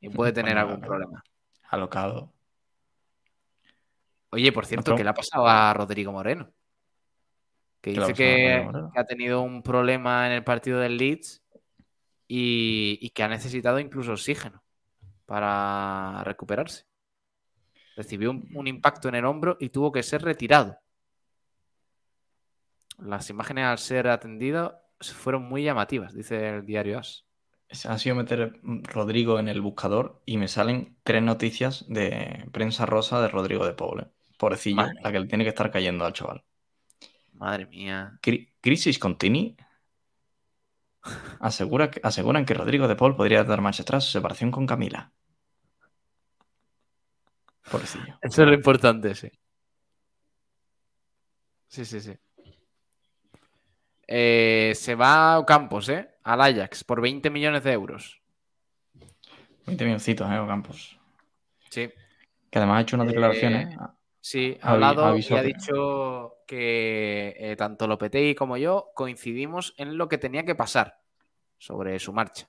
y 0.00 0.08
puede 0.08 0.32
tener 0.32 0.54
Bueno, 0.54 0.68
algún 0.70 0.80
problema. 0.80 1.22
Alocado. 1.68 2.32
Oye, 4.30 4.50
por 4.52 4.64
cierto. 4.64 4.96
¿qué 4.96 5.04
le 5.04 5.10
ha 5.10 5.14
pasado 5.14 5.46
a 5.46 5.74
Rodrigo 5.74 6.10
Moreno? 6.12 6.50
Que 7.82 7.92
¿Qué 7.92 7.98
le 7.98 8.04
ha 8.04 8.06
dice 8.08 8.14
que 8.14 8.70
ha 8.96 9.04
tenido 9.04 9.42
un 9.42 9.62
problema 9.62 10.26
en 10.26 10.32
el 10.32 10.44
partido 10.44 10.78
del 10.80 10.96
Leeds 10.96 11.41
y, 12.28 12.98
y 13.00 13.10
que 13.10 13.22
ha 13.22 13.28
necesitado 13.28 13.78
incluso 13.78 14.12
oxígeno 14.12 14.62
para 15.26 16.22
recuperarse. 16.24 16.84
Recibió 17.96 18.30
un, 18.30 18.48
un 18.54 18.66
impacto 18.66 19.08
en 19.08 19.14
el 19.16 19.24
hombro 19.24 19.56
y 19.60 19.68
tuvo 19.68 19.92
que 19.92 20.02
ser 20.02 20.22
retirado. 20.22 20.78
Las 22.98 23.30
imágenes 23.30 23.64
al 23.66 23.78
ser 23.78 24.08
atendido 24.08 24.78
fueron 25.00 25.44
muy 25.44 25.64
llamativas, 25.64 26.14
dice 26.14 26.48
el 26.48 26.64
diario 26.66 26.98
AS. 26.98 27.24
Ha 27.86 27.98
sido 27.98 28.14
meter 28.16 28.60
Rodrigo 28.62 29.38
en 29.38 29.48
el 29.48 29.62
buscador 29.62 30.20
y 30.26 30.36
me 30.36 30.46
salen 30.46 30.98
tres 31.02 31.22
noticias 31.22 31.86
de 31.88 32.46
prensa 32.52 32.84
rosa 32.84 33.20
de 33.22 33.28
Rodrigo 33.28 33.64
de 33.66 33.72
Paul. 33.72 34.02
¿eh? 34.02 34.06
Pobrecillo, 34.36 34.76
Madre. 34.76 35.00
la 35.02 35.10
que 35.12 35.20
le 35.20 35.26
tiene 35.26 35.44
que 35.44 35.48
estar 35.50 35.70
cayendo 35.70 36.04
al 36.04 36.12
chaval. 36.12 36.44
Madre 37.32 37.66
mía. 37.66 38.18
Cri- 38.22 38.52
Crisis 38.60 38.98
Contini 38.98 39.56
asegura 41.40 41.90
que, 41.90 42.00
aseguran 42.02 42.44
que 42.44 42.54
Rodrigo 42.54 42.88
de 42.88 42.96
Paul 42.96 43.16
podría 43.16 43.44
dar 43.44 43.60
marcha 43.60 43.82
atrás 43.82 44.04
su 44.04 44.10
separación 44.12 44.50
con 44.50 44.66
Camila. 44.66 45.12
Pobrecillo. 47.70 48.18
Eso 48.20 48.42
es 48.42 48.48
lo 48.48 48.54
importante, 48.54 49.14
sí. 49.14 49.30
Sí, 51.68 51.84
sí, 51.84 52.00
sí. 52.00 52.12
Eh, 54.06 54.72
se 54.74 54.94
va 54.94 55.34
a 55.34 55.38
Ocampos, 55.38 55.88
¿eh? 55.88 56.10
Al 56.22 56.40
Ajax 56.42 56.84
por 56.84 57.00
20 57.00 57.30
millones 57.30 57.64
de 57.64 57.72
euros. 57.72 58.20
20 59.66 59.84
minucitos, 59.84 60.30
¿eh? 60.30 60.44
Campos. 60.46 60.98
Sí, 61.70 61.90
Que 62.50 62.58
además 62.58 62.78
ha 62.78 62.80
hecho 62.82 62.96
unas 62.96 63.06
Eh, 63.06 63.10
declaraciones. 63.12 63.78
Sí, 64.22 64.56
ha 64.62 64.70
hablado 64.70 65.14
y 65.18 65.34
ha 65.34 65.42
dicho 65.42 66.38
que 66.46 67.36
eh, 67.36 67.56
tanto 67.56 67.86
Lopetegui 67.86 68.34
como 68.34 68.56
yo 68.56 68.92
coincidimos 68.94 69.74
en 69.76 69.98
lo 69.98 70.08
que 70.08 70.16
tenía 70.16 70.46
que 70.46 70.54
pasar 70.54 71.00
sobre 71.58 71.98
su 71.98 72.14
marcha. 72.14 72.48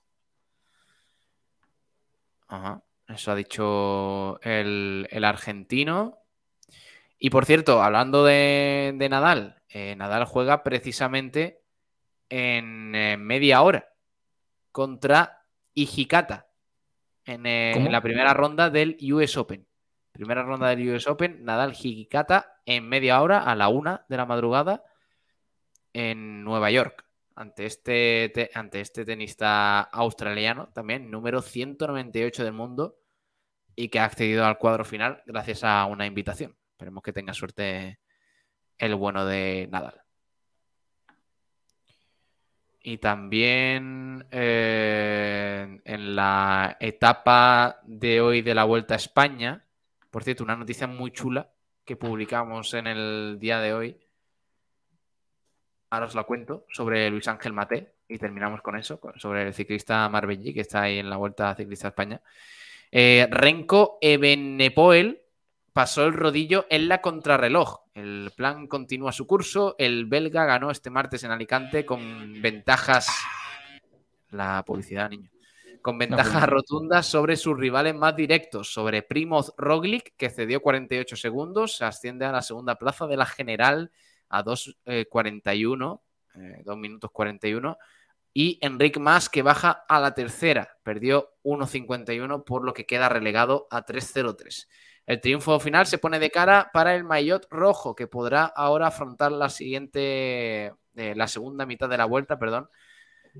Ajá, 2.48 2.82
eso 3.08 3.32
ha 3.32 3.34
dicho 3.34 4.40
el, 4.40 5.06
el 5.10 5.24
argentino. 5.24 6.18
Y 7.18 7.30
por 7.30 7.44
cierto, 7.44 7.82
hablando 7.82 8.24
de, 8.24 8.94
de 8.96 9.08
Nadal, 9.08 9.62
eh, 9.68 9.96
Nadal 9.96 10.24
juega 10.24 10.62
precisamente 10.62 11.62
en 12.28 12.94
eh, 12.94 13.16
media 13.16 13.62
hora 13.62 13.92
contra 14.72 15.46
Ijikata 15.74 16.48
en, 17.24 17.46
eh, 17.46 17.88
la 17.90 18.00
primera 18.00 18.34
ronda 18.34 18.70
del 18.70 18.96
US 19.12 19.36
Open. 19.36 19.66
Primera 20.14 20.44
ronda 20.44 20.68
del 20.68 20.94
US 20.94 21.08
Open, 21.08 21.44
Nadal 21.44 21.72
Ijikata 21.72 22.60
en 22.66 22.88
media 22.88 23.20
hora 23.20 23.40
a 23.40 23.56
la 23.56 23.66
una 23.68 24.06
de 24.08 24.16
la 24.16 24.26
madrugada 24.26 24.84
en 25.92 26.44
Nueva 26.44 26.70
York. 26.70 27.04
Ante 27.34 27.66
este, 27.66 28.30
te- 28.32 28.50
ante 28.54 28.80
este 28.80 29.04
tenista 29.04 29.80
australiano, 29.80 30.68
también 30.68 31.10
número 31.10 31.42
198 31.42 32.44
del 32.44 32.52
mundo 32.52 32.96
y 33.74 33.88
que 33.88 33.98
ha 33.98 34.04
accedido 34.04 34.46
al 34.46 34.56
cuadro 34.58 34.84
final 34.84 35.20
gracias 35.26 35.64
a 35.64 35.84
una 35.86 36.06
invitación. 36.06 36.56
Esperemos 36.70 37.02
que 37.02 37.12
tenga 37.12 37.34
suerte 37.34 37.98
el 38.78 38.94
bueno 38.94 39.26
de 39.26 39.68
Nadal. 39.72 40.00
Y 42.82 42.98
también 42.98 44.28
eh, 44.30 45.80
en 45.84 46.14
la 46.14 46.76
etapa 46.78 47.80
de 47.82 48.20
hoy 48.20 48.42
de 48.42 48.54
la 48.54 48.62
Vuelta 48.62 48.94
a 48.94 48.98
España, 48.98 49.64
por 50.14 50.22
cierto, 50.22 50.44
una 50.44 50.54
noticia 50.54 50.86
muy 50.86 51.10
chula 51.10 51.50
que 51.84 51.96
publicamos 51.96 52.72
en 52.74 52.86
el 52.86 53.36
día 53.40 53.58
de 53.58 53.74
hoy. 53.74 53.98
Ahora 55.90 56.06
os 56.06 56.14
la 56.14 56.22
cuento 56.22 56.66
sobre 56.70 57.10
Luis 57.10 57.26
Ángel 57.26 57.52
Mate 57.52 57.94
y 58.06 58.16
terminamos 58.18 58.62
con 58.62 58.76
eso, 58.76 59.00
sobre 59.16 59.48
el 59.48 59.54
ciclista 59.54 60.08
Marbellí 60.08 60.54
que 60.54 60.60
está 60.60 60.82
ahí 60.82 61.00
en 61.00 61.10
la 61.10 61.16
Vuelta 61.16 61.52
Ciclista 61.56 61.88
a 61.88 61.90
España. 61.90 62.20
Eh, 62.92 63.26
Renko 63.28 63.98
Ebenepoel 64.00 65.20
pasó 65.72 66.04
el 66.04 66.12
rodillo 66.12 66.66
en 66.70 66.86
la 66.86 67.00
contrarreloj. 67.00 67.80
El 67.92 68.30
plan 68.36 68.68
continúa 68.68 69.10
su 69.10 69.26
curso. 69.26 69.74
El 69.80 70.06
belga 70.06 70.44
ganó 70.44 70.70
este 70.70 70.90
martes 70.90 71.24
en 71.24 71.32
Alicante 71.32 71.84
con 71.84 72.40
ventajas. 72.40 73.08
La 74.30 74.62
publicidad, 74.64 75.10
niño. 75.10 75.33
Con 75.84 75.98
ventajas 75.98 76.28
publicidad. 76.28 76.48
rotundas 76.48 77.04
sobre 77.04 77.36
sus 77.36 77.58
rivales 77.58 77.94
más 77.94 78.16
directos. 78.16 78.72
Sobre 78.72 79.02
Primoz 79.02 79.52
Roglic, 79.58 80.14
que 80.16 80.30
cedió 80.30 80.62
48 80.62 81.14
segundos, 81.14 81.76
se 81.76 81.84
asciende 81.84 82.24
a 82.24 82.32
la 82.32 82.40
segunda 82.40 82.76
plaza 82.76 83.06
de 83.06 83.18
la 83.18 83.26
general 83.26 83.92
a 84.30 84.42
2.41, 84.42 86.00
eh, 86.36 86.62
2 86.64 86.78
minutos 86.78 87.10
41. 87.12 87.76
Y 88.32 88.58
Enric 88.62 88.96
Mas, 88.96 89.28
que 89.28 89.42
baja 89.42 89.84
a 89.86 90.00
la 90.00 90.14
tercera, 90.14 90.78
perdió 90.82 91.34
1.51, 91.42 92.44
por 92.44 92.64
lo 92.64 92.72
que 92.72 92.86
queda 92.86 93.10
relegado 93.10 93.66
a 93.70 93.84
3.03. 93.84 94.66
El 95.04 95.20
triunfo 95.20 95.60
final 95.60 95.86
se 95.86 95.98
pone 95.98 96.18
de 96.18 96.30
cara 96.30 96.70
para 96.72 96.94
el 96.94 97.04
Maillot 97.04 97.46
rojo, 97.50 97.94
que 97.94 98.06
podrá 98.06 98.46
ahora 98.46 98.86
afrontar 98.86 99.32
la 99.32 99.50
siguiente, 99.50 100.72
eh, 100.96 101.14
la 101.14 101.28
segunda 101.28 101.66
mitad 101.66 101.90
de 101.90 101.98
la 101.98 102.06
vuelta, 102.06 102.38
perdón, 102.38 102.70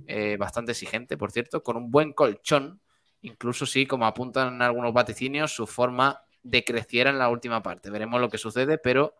eh, 0.06 0.36
bastante 0.36 0.72
exigente, 0.72 1.16
por 1.16 1.30
cierto, 1.32 1.62
con 1.62 1.76
un 1.76 1.90
buen 1.90 2.12
colchón, 2.12 2.80
incluso 3.22 3.66
si, 3.66 3.86
como 3.86 4.06
apuntan 4.06 4.60
algunos 4.62 4.92
vaticinios, 4.92 5.54
su 5.54 5.66
forma 5.66 6.22
decreciera 6.42 7.10
en 7.10 7.18
la 7.18 7.28
última 7.28 7.62
parte. 7.62 7.90
Veremos 7.90 8.20
lo 8.20 8.28
que 8.28 8.38
sucede, 8.38 8.78
pero 8.78 9.14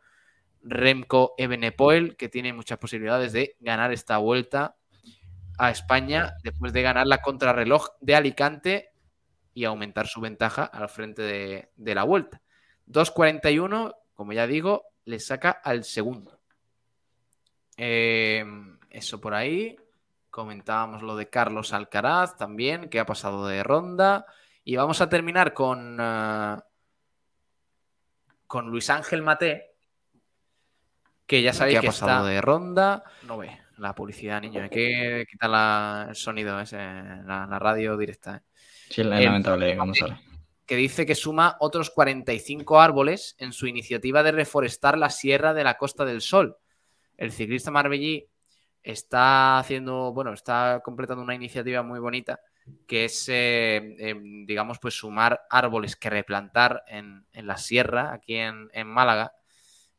Remco 0.63 1.35
Evenepoel, 1.39 2.17
que 2.17 2.29
tiene 2.29 2.53
muchas 2.53 2.79
posibilidades 2.79 3.33
de 3.33 3.57
ganar 3.61 3.93
esta 3.93 4.19
vuelta 4.19 4.77
a 5.59 5.71
España 5.71 6.35
después 6.43 6.73
de 6.73 6.83
ganar 6.83 7.07
la 7.07 7.23
contrarreloj 7.23 7.89
de 8.01 8.15
Alicante 8.17 8.91
y 9.53 9.65
aumentar 9.65 10.09
su 10.09 10.21
ventaja 10.21 10.65
al 10.65 10.89
frente 10.89 11.23
de, 11.23 11.71
de 11.77 11.95
la 11.95 12.03
vuelta. 12.03 12.43
2.41, 12.89 13.95
como 14.15 14.33
ya 14.33 14.47
digo, 14.47 14.87
le 15.05 15.21
saca 15.21 15.51
al 15.51 15.85
segundo. 15.85 16.41
Eh, 17.77 18.45
eso 18.91 19.21
por 19.21 19.35
ahí. 19.35 19.77
Comentábamos 20.35 21.01
lo 21.03 21.15
de 21.15 21.31
Carlos 21.31 21.73
Alcaraz 21.73 22.37
también, 22.37 22.89
que 22.89 22.99
ha 22.99 23.07
pasado 23.07 23.47
de 23.47 23.63
ronda. 23.63 24.27
Y 24.65 24.75
vamos 24.75 25.01
a 25.01 25.09
terminar 25.09 25.55
con, 25.55 26.01
uh, 26.01 26.61
con 28.49 28.67
Luis 28.67 28.91
Ángel 28.91 29.23
Mate, 29.23 29.77
que 31.25 31.41
ya 31.41 31.53
sabéis 31.53 31.79
que, 31.79 31.87
ha 31.87 31.91
pasado 31.91 32.27
está... 32.27 32.31
de 32.31 32.41
ronda. 32.41 33.05
No 33.23 33.39
ve 33.39 33.61
la 33.79 33.95
publicidad, 33.95 34.41
niño. 34.41 34.61
Hay 34.61 34.71
que 34.71 35.25
quitar 35.31 35.51
la, 35.51 36.07
el 36.09 36.17
sonido, 36.17 36.59
ese, 36.59 36.79
la, 36.79 37.47
la 37.49 37.59
radio 37.61 37.97
directa. 37.97 38.39
¿eh? 38.39 38.41
Sí, 38.91 39.03
es 39.03 39.07
lamentable 39.07 39.77
cómo 39.77 39.95
sale. 39.95 40.19
Que 40.67 40.75
dice 40.75 41.07
que 41.07 41.15
suma 41.15 41.57
otros 41.61 41.91
45 41.91 42.81
árboles 42.81 43.37
en 43.39 43.53
su 43.53 43.69
iniciativa 43.69 44.25
de 44.25 44.33
reforestar 44.33 44.99
la 44.99 45.11
Sierra 45.11 45.55
de 45.55 45.63
la 45.63 45.77
Costa 45.77 46.05
del 46.05 46.23
Sol. 46.23 46.57
El 47.17 47.31
ciclista 47.31 47.71
marbellí 47.71 48.27
está 48.85 49.59
haciendo, 49.59 50.13
bueno, 50.13 50.33
está 50.33 50.81
completando 50.85 51.25
una 51.25 51.35
iniciativa 51.35 51.83
muy 51.83 51.99
bonita 51.99 52.39
que 52.87 53.07
es, 53.07 53.29
eh, 53.29 53.97
eh, 53.99 54.15
digamos, 54.47 54.79
pues 54.79 54.95
sumar 54.95 55.47
árboles 55.51 55.97
que 55.97 56.11
replantar 56.11 56.85
en, 56.87 57.27
en 57.33 57.47
la 57.47 57.57
sierra, 57.57 58.13
aquí 58.13 58.37
en, 58.37 58.71
en 58.73 58.87
Málaga, 58.87 59.35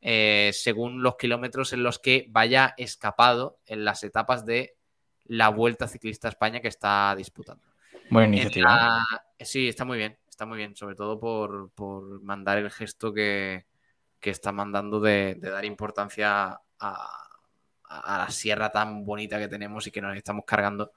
eh, 0.01 0.51
según 0.53 1.03
los 1.03 1.15
kilómetros 1.15 1.73
en 1.73 1.83
los 1.83 1.99
que 1.99 2.25
vaya 2.29 2.73
escapado 2.77 3.59
en 3.65 3.85
las 3.85 4.03
etapas 4.03 4.45
de 4.45 4.77
la 5.25 5.49
Vuelta 5.49 5.87
Ciclista 5.87 6.27
a 6.27 6.31
España 6.31 6.59
que 6.59 6.67
está 6.67 7.13
disputando. 7.15 7.63
Buena 8.09 8.27
iniciativa. 8.27 8.69
La... 8.69 9.25
Sí, 9.39 9.67
está 9.67 9.85
muy 9.85 9.97
bien, 9.97 10.17
está 10.27 10.45
muy 10.45 10.57
bien, 10.57 10.75
sobre 10.75 10.95
todo 10.95 11.19
por, 11.19 11.71
por 11.71 12.21
mandar 12.21 12.57
el 12.57 12.71
gesto 12.71 13.13
que, 13.13 13.65
que 14.19 14.29
está 14.29 14.51
mandando 14.51 14.99
de, 14.99 15.35
de 15.35 15.49
dar 15.49 15.65
importancia 15.65 16.59
a, 16.79 17.24
a, 17.89 18.17
la 18.19 18.29
sierra 18.29 18.71
tan 18.71 19.05
bonita 19.05 19.39
que 19.39 19.47
tenemos 19.47 19.87
y 19.87 19.91
que 19.91 20.01
nos 20.01 20.15
estamos 20.15 20.45
cargando 20.45 20.91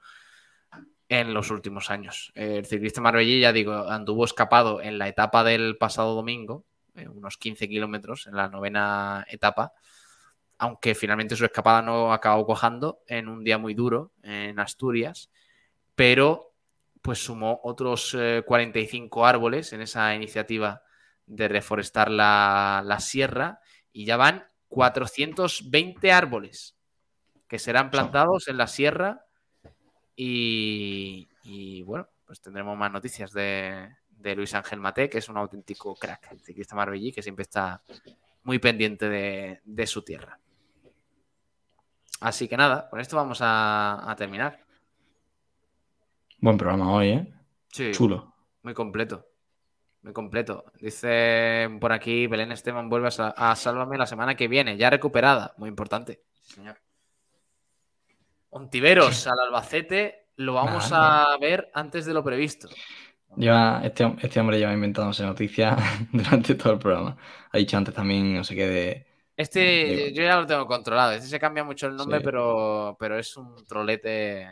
en 1.08 1.32
los 1.32 1.50
últimos 1.50 1.90
años. 1.90 2.32
El 2.34 2.66
ciclista 2.66 3.00
marbellí, 3.00 3.40
ya 3.40 3.52
digo, 3.52 3.88
anduvo 3.88 4.24
escapado 4.24 4.82
en 4.82 4.98
la 4.98 5.08
etapa 5.08 5.42
del 5.42 5.76
pasado 5.78 6.14
domingo, 6.14 6.64
eh, 6.94 7.08
unos 7.08 7.38
15 7.38 7.68
kilómetros 7.68 8.26
en 8.26 8.36
la 8.36 8.48
novena 8.48 9.26
etapa, 9.30 9.72
aunque 10.58 10.94
finalmente 10.94 11.36
su 11.36 11.44
escapada 11.44 11.82
no 11.82 12.12
acabó 12.12 12.44
cojando 12.44 13.00
en 13.06 13.28
un 13.28 13.44
día 13.44 13.58
muy 13.58 13.74
duro 13.74 14.12
en 14.22 14.58
Asturias, 14.58 15.30
pero 15.94 16.52
pues 17.00 17.24
sumó 17.24 17.60
otros 17.62 18.14
eh, 18.18 18.42
45 18.44 19.24
árboles 19.24 19.72
en 19.72 19.80
esa 19.80 20.14
iniciativa 20.14 20.82
de 21.26 21.48
reforestar 21.48 22.10
la, 22.10 22.82
la, 22.84 23.00
sierra 23.00 23.60
y 23.92 24.04
ya 24.04 24.16
van 24.16 24.48
420 24.68 26.12
árboles 26.12 26.77
que 27.48 27.58
serán 27.58 27.90
plantados 27.90 28.48
en 28.48 28.58
la 28.58 28.66
sierra 28.66 29.24
y, 30.14 31.28
y 31.44 31.82
bueno, 31.82 32.08
pues 32.26 32.40
tendremos 32.40 32.76
más 32.76 32.92
noticias 32.92 33.32
de, 33.32 33.88
de, 34.10 34.36
Luis 34.36 34.54
Ángel 34.54 34.80
Mate, 34.80 35.08
que 35.08 35.18
es 35.18 35.28
un 35.28 35.38
auténtico 35.38 35.94
crack, 35.94 36.32
el 36.32 36.40
ciclista 36.40 36.76
marbellí, 36.76 37.10
que 37.10 37.22
siempre 37.22 37.44
está 37.44 37.82
muy 38.44 38.58
pendiente 38.58 39.08
de, 39.08 39.60
de 39.64 39.86
su 39.86 40.02
tierra. 40.02 40.38
Así 42.20 42.48
que 42.48 42.56
nada, 42.56 42.88
con 42.90 43.00
esto 43.00 43.16
vamos 43.16 43.38
a, 43.40 44.10
a 44.10 44.16
terminar. 44.16 44.60
Buen 46.40 46.58
programa 46.58 46.92
hoy, 46.92 47.08
¿eh? 47.08 47.34
Sí. 47.68 47.92
Chulo. 47.92 48.34
Muy 48.62 48.74
completo. 48.74 49.26
Muy 50.02 50.12
completo. 50.12 50.64
Dice 50.80 51.68
por 51.80 51.92
aquí 51.92 52.26
Belén 52.26 52.52
Esteban 52.52 52.88
vuelve 52.88 53.08
a, 53.08 53.28
a 53.28 53.56
Sálvame 53.56 53.98
la 53.98 54.06
semana 54.06 54.34
que 54.34 54.48
viene, 54.48 54.76
ya 54.76 54.90
recuperada. 54.90 55.54
Muy 55.56 55.68
importante. 55.68 56.22
Señor. 56.42 56.78
Ontiveros 58.50 59.26
al 59.26 59.38
Albacete 59.40 60.28
lo 60.36 60.54
vamos 60.54 60.90
a 60.92 61.36
ver 61.40 61.70
antes 61.74 62.06
de 62.06 62.14
lo 62.14 62.22
previsto. 62.22 62.68
Lleva, 63.36 63.82
este, 63.84 64.10
este 64.22 64.40
hombre 64.40 64.58
lleva 64.58 64.72
inventándose 64.72 65.22
noticias 65.24 65.78
durante 66.12 66.54
todo 66.54 66.72
el 66.74 66.78
programa. 66.78 67.16
Ha 67.50 67.58
dicho 67.58 67.76
antes 67.76 67.94
también, 67.94 68.34
no 68.34 68.44
sé 68.44 68.54
qué, 68.54 68.66
de. 68.66 69.06
Este 69.36 69.60
de... 69.60 70.12
yo 70.12 70.22
ya 70.22 70.36
lo 70.36 70.46
tengo 70.46 70.66
controlado. 70.66 71.12
Este 71.12 71.28
se 71.28 71.38
cambia 71.38 71.62
mucho 71.62 71.86
el 71.86 71.96
nombre, 71.96 72.18
sí. 72.18 72.24
pero, 72.24 72.96
pero 72.98 73.18
es 73.18 73.36
un 73.36 73.66
trolete. 73.66 74.48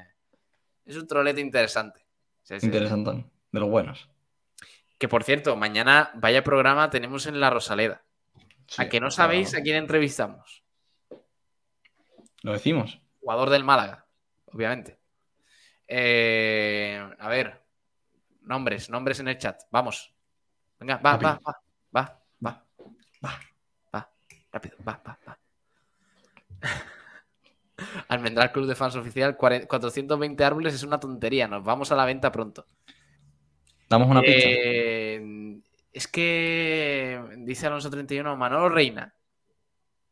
Es 0.84 0.96
un 0.96 1.06
trolete 1.06 1.40
interesante. 1.40 2.04
Sí, 2.42 2.60
sí. 2.60 2.66
Interesante. 2.66 3.24
De 3.50 3.60
los 3.60 3.68
buenos. 3.68 4.08
Que 4.98 5.08
por 5.08 5.24
cierto, 5.24 5.56
mañana 5.56 6.10
vaya 6.14 6.44
programa 6.44 6.90
tenemos 6.90 7.26
en 7.26 7.40
la 7.40 7.50
Rosaleda. 7.50 8.02
¿A 8.78 8.88
que 8.88 9.00
no 9.00 9.10
sabéis 9.10 9.50
claro. 9.50 9.60
a 9.60 9.64
quién 9.64 9.76
entrevistamos? 9.76 10.62
Lo 12.42 12.52
decimos. 12.52 13.00
Jugador 13.26 13.50
del 13.50 13.64
Málaga, 13.64 14.06
obviamente. 14.52 15.00
Eh, 15.88 17.10
a 17.18 17.28
ver, 17.28 17.60
nombres, 18.42 18.88
nombres 18.88 19.18
en 19.18 19.26
el 19.26 19.36
chat. 19.36 19.62
Vamos. 19.72 20.14
Venga, 20.78 20.98
va, 20.98 21.16
va, 21.16 21.40
va, 21.44 21.62
va, 21.96 22.20
va, 22.46 22.64
va, 23.24 23.40
va, 23.92 24.10
rápido, 24.52 24.76
va, 24.86 25.02
va, 25.04 25.18
va. 25.26 25.38
Almendral 28.10 28.52
Club 28.52 28.66
de 28.66 28.76
Fans 28.76 28.94
Oficial, 28.94 29.36
420 29.36 30.44
árboles 30.44 30.74
es 30.74 30.84
una 30.84 31.00
tontería. 31.00 31.48
Nos 31.48 31.64
vamos 31.64 31.90
a 31.90 31.96
la 31.96 32.04
venta 32.04 32.30
pronto. 32.30 32.68
Damos 33.90 34.08
una. 34.08 34.20
Eh, 34.24 35.60
es 35.92 36.06
que 36.06 37.20
dice 37.38 37.66
Alonso 37.66 37.90
31, 37.90 38.36
Manolo 38.36 38.68
Reina. 38.68 39.12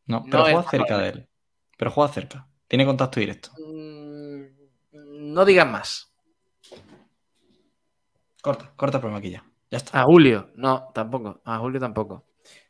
No, 0.05 0.21
pero 0.25 0.39
no 0.39 0.43
juega 0.43 0.69
cerca 0.69 0.97
de 0.97 1.09
él. 1.11 1.29
Pero 1.77 1.91
juega 1.91 2.11
cerca. 2.11 2.47
Tiene 2.67 2.85
contacto 2.85 3.19
directo. 3.19 3.51
Mm, 3.57 5.33
no 5.33 5.45
digan 5.45 5.71
más. 5.71 6.11
Corta, 8.41 8.71
corta 8.75 8.97
el 8.97 9.01
programa 9.01 9.19
aquí 9.19 9.31
ya. 9.31 9.43
Ya 9.71 9.77
está. 9.77 10.01
A 10.01 10.03
Julio, 10.03 10.51
no, 10.55 10.91
tampoco. 10.93 11.41
A 11.45 11.57
Julio 11.57 11.79
tampoco. 11.79 12.25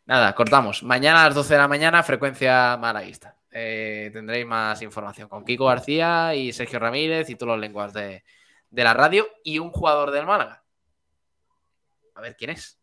Nada, 0.06 0.34
cortamos. 0.36 0.84
Mañana 0.84 1.22
a 1.22 1.26
las 1.26 1.36
12 1.36 1.54
de 1.54 1.60
la 1.60 1.68
mañana, 1.68 2.04
frecuencia 2.04 2.78
malaguista. 2.78 3.36
Eh, 3.52 4.10
tendréis 4.14 4.46
más 4.46 4.82
información 4.82 5.28
con 5.30 5.44
Kiko 5.44 5.66
García 5.66 6.36
y 6.36 6.54
Sergio 6.54 6.80
Ramírez 6.80 7.30
y 7.30 7.36
todos 7.36 7.52
los 7.52 7.60
lenguas 7.60 7.94
de, 7.94 8.24
de 8.70 8.84
la 8.84 8.94
radio 8.94 9.28
y 9.44 9.60
un 9.60 9.72
jugador 9.72 10.12
del 10.12 10.26
Málaga. 10.26 10.64
A 12.16 12.22
ver 12.22 12.36
quién 12.36 12.52
es. 12.52 12.80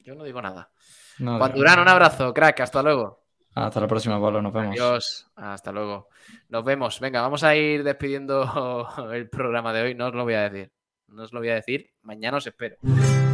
Yo 0.00 0.14
no 0.14 0.24
digo 0.24 0.40
nada. 0.42 0.70
No, 1.18 1.38
Juan 1.38 1.52
Durán, 1.52 1.80
un 1.80 1.88
abrazo, 1.88 2.32
crack. 2.32 2.60
Hasta 2.60 2.82
luego. 2.82 3.19
Hasta 3.54 3.80
la 3.80 3.86
próxima, 3.86 4.20
Pablo. 4.20 4.40
Nos 4.42 4.52
vemos. 4.52 4.72
Adiós. 4.72 5.26
Hasta 5.36 5.72
luego. 5.72 6.08
Nos 6.48 6.64
vemos. 6.64 7.00
Venga, 7.00 7.20
vamos 7.22 7.42
a 7.42 7.56
ir 7.56 7.82
despidiendo 7.82 8.88
el 9.12 9.28
programa 9.28 9.72
de 9.72 9.82
hoy. 9.82 9.94
No 9.94 10.06
os 10.08 10.14
lo 10.14 10.24
voy 10.24 10.34
a 10.34 10.48
decir. 10.48 10.72
No 11.08 11.24
os 11.24 11.32
lo 11.32 11.40
voy 11.40 11.48
a 11.48 11.54
decir. 11.54 11.90
Mañana 12.02 12.36
os 12.36 12.46
espero. 12.46 12.76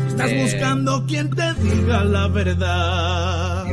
Estás 0.09 0.31
eh... 0.31 0.43
buscando 0.43 1.05
quien 1.07 1.29
te 1.31 1.53
diga 1.55 2.05
la 2.05 2.29
verdad. 2.29 3.67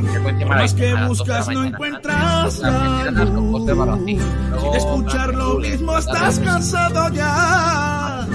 Más 0.46 0.74
que 0.74 0.94
buscas 1.06 1.48
no 1.48 1.64
encuentras 1.64 2.58
la 2.58 3.24
luz. 3.24 3.66
De 3.66 4.76
escuchar 4.76 5.34
lo 5.34 5.54
mismo 5.54 5.96
estás 5.96 6.38
cansado 6.40 7.08
ya. 7.14 8.26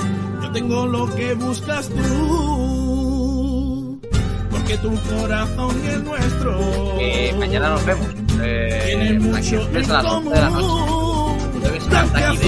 Yo 0.41 0.51
tengo 0.51 0.87
lo 0.87 1.13
que 1.15 1.35
buscas 1.35 1.87
tú 1.89 2.58
que 4.69 4.77
tu 4.77 4.95
corazón 5.01 5.75
es 5.83 6.03
nuestro. 6.03 7.01
Y 7.01 7.33
mañana 7.39 7.69
nos 7.69 7.85
vemos. 7.87 8.07
Eh, 8.39 9.19
aquí 9.35 9.55
empieza 9.55 9.99
a 9.99 10.03
las 10.03 10.13
11 10.13 10.29
de 10.29 10.41
la 10.41 10.49
noche. 10.51 11.59
Debes 11.63 11.83
estar 11.83 12.05
aquí 12.05 12.47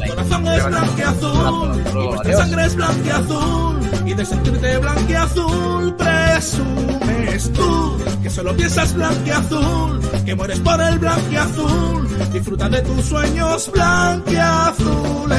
de 0.00 0.08
corazón 0.08 0.46
es 0.48 0.66
blanqueazul, 0.66 1.82
Y 1.86 2.28
tu 2.28 2.32
sangre 2.32 2.64
es 2.64 2.74
blanqueazul, 2.74 3.78
y 4.04 4.14
de 4.14 4.24
sentirte 4.24 4.78
blanqueazul 4.78 5.94
presumes 5.94 7.52
tú 7.52 7.98
que 8.20 8.30
solo 8.30 8.56
piensas 8.56 8.92
blanqueazul, 8.92 10.00
que 10.24 10.34
mueres 10.34 10.58
por 10.58 10.80
el 10.80 10.98
blanqueazul, 10.98 12.32
disfruta 12.32 12.68
de 12.68 12.82
tus 12.82 13.04
sueños 13.04 13.70
blanqueazules, 13.72 15.38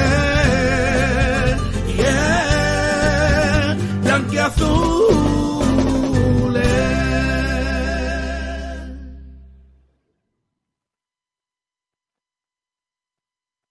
yeah, 1.97 3.77
blanqueazul. 4.01 5.34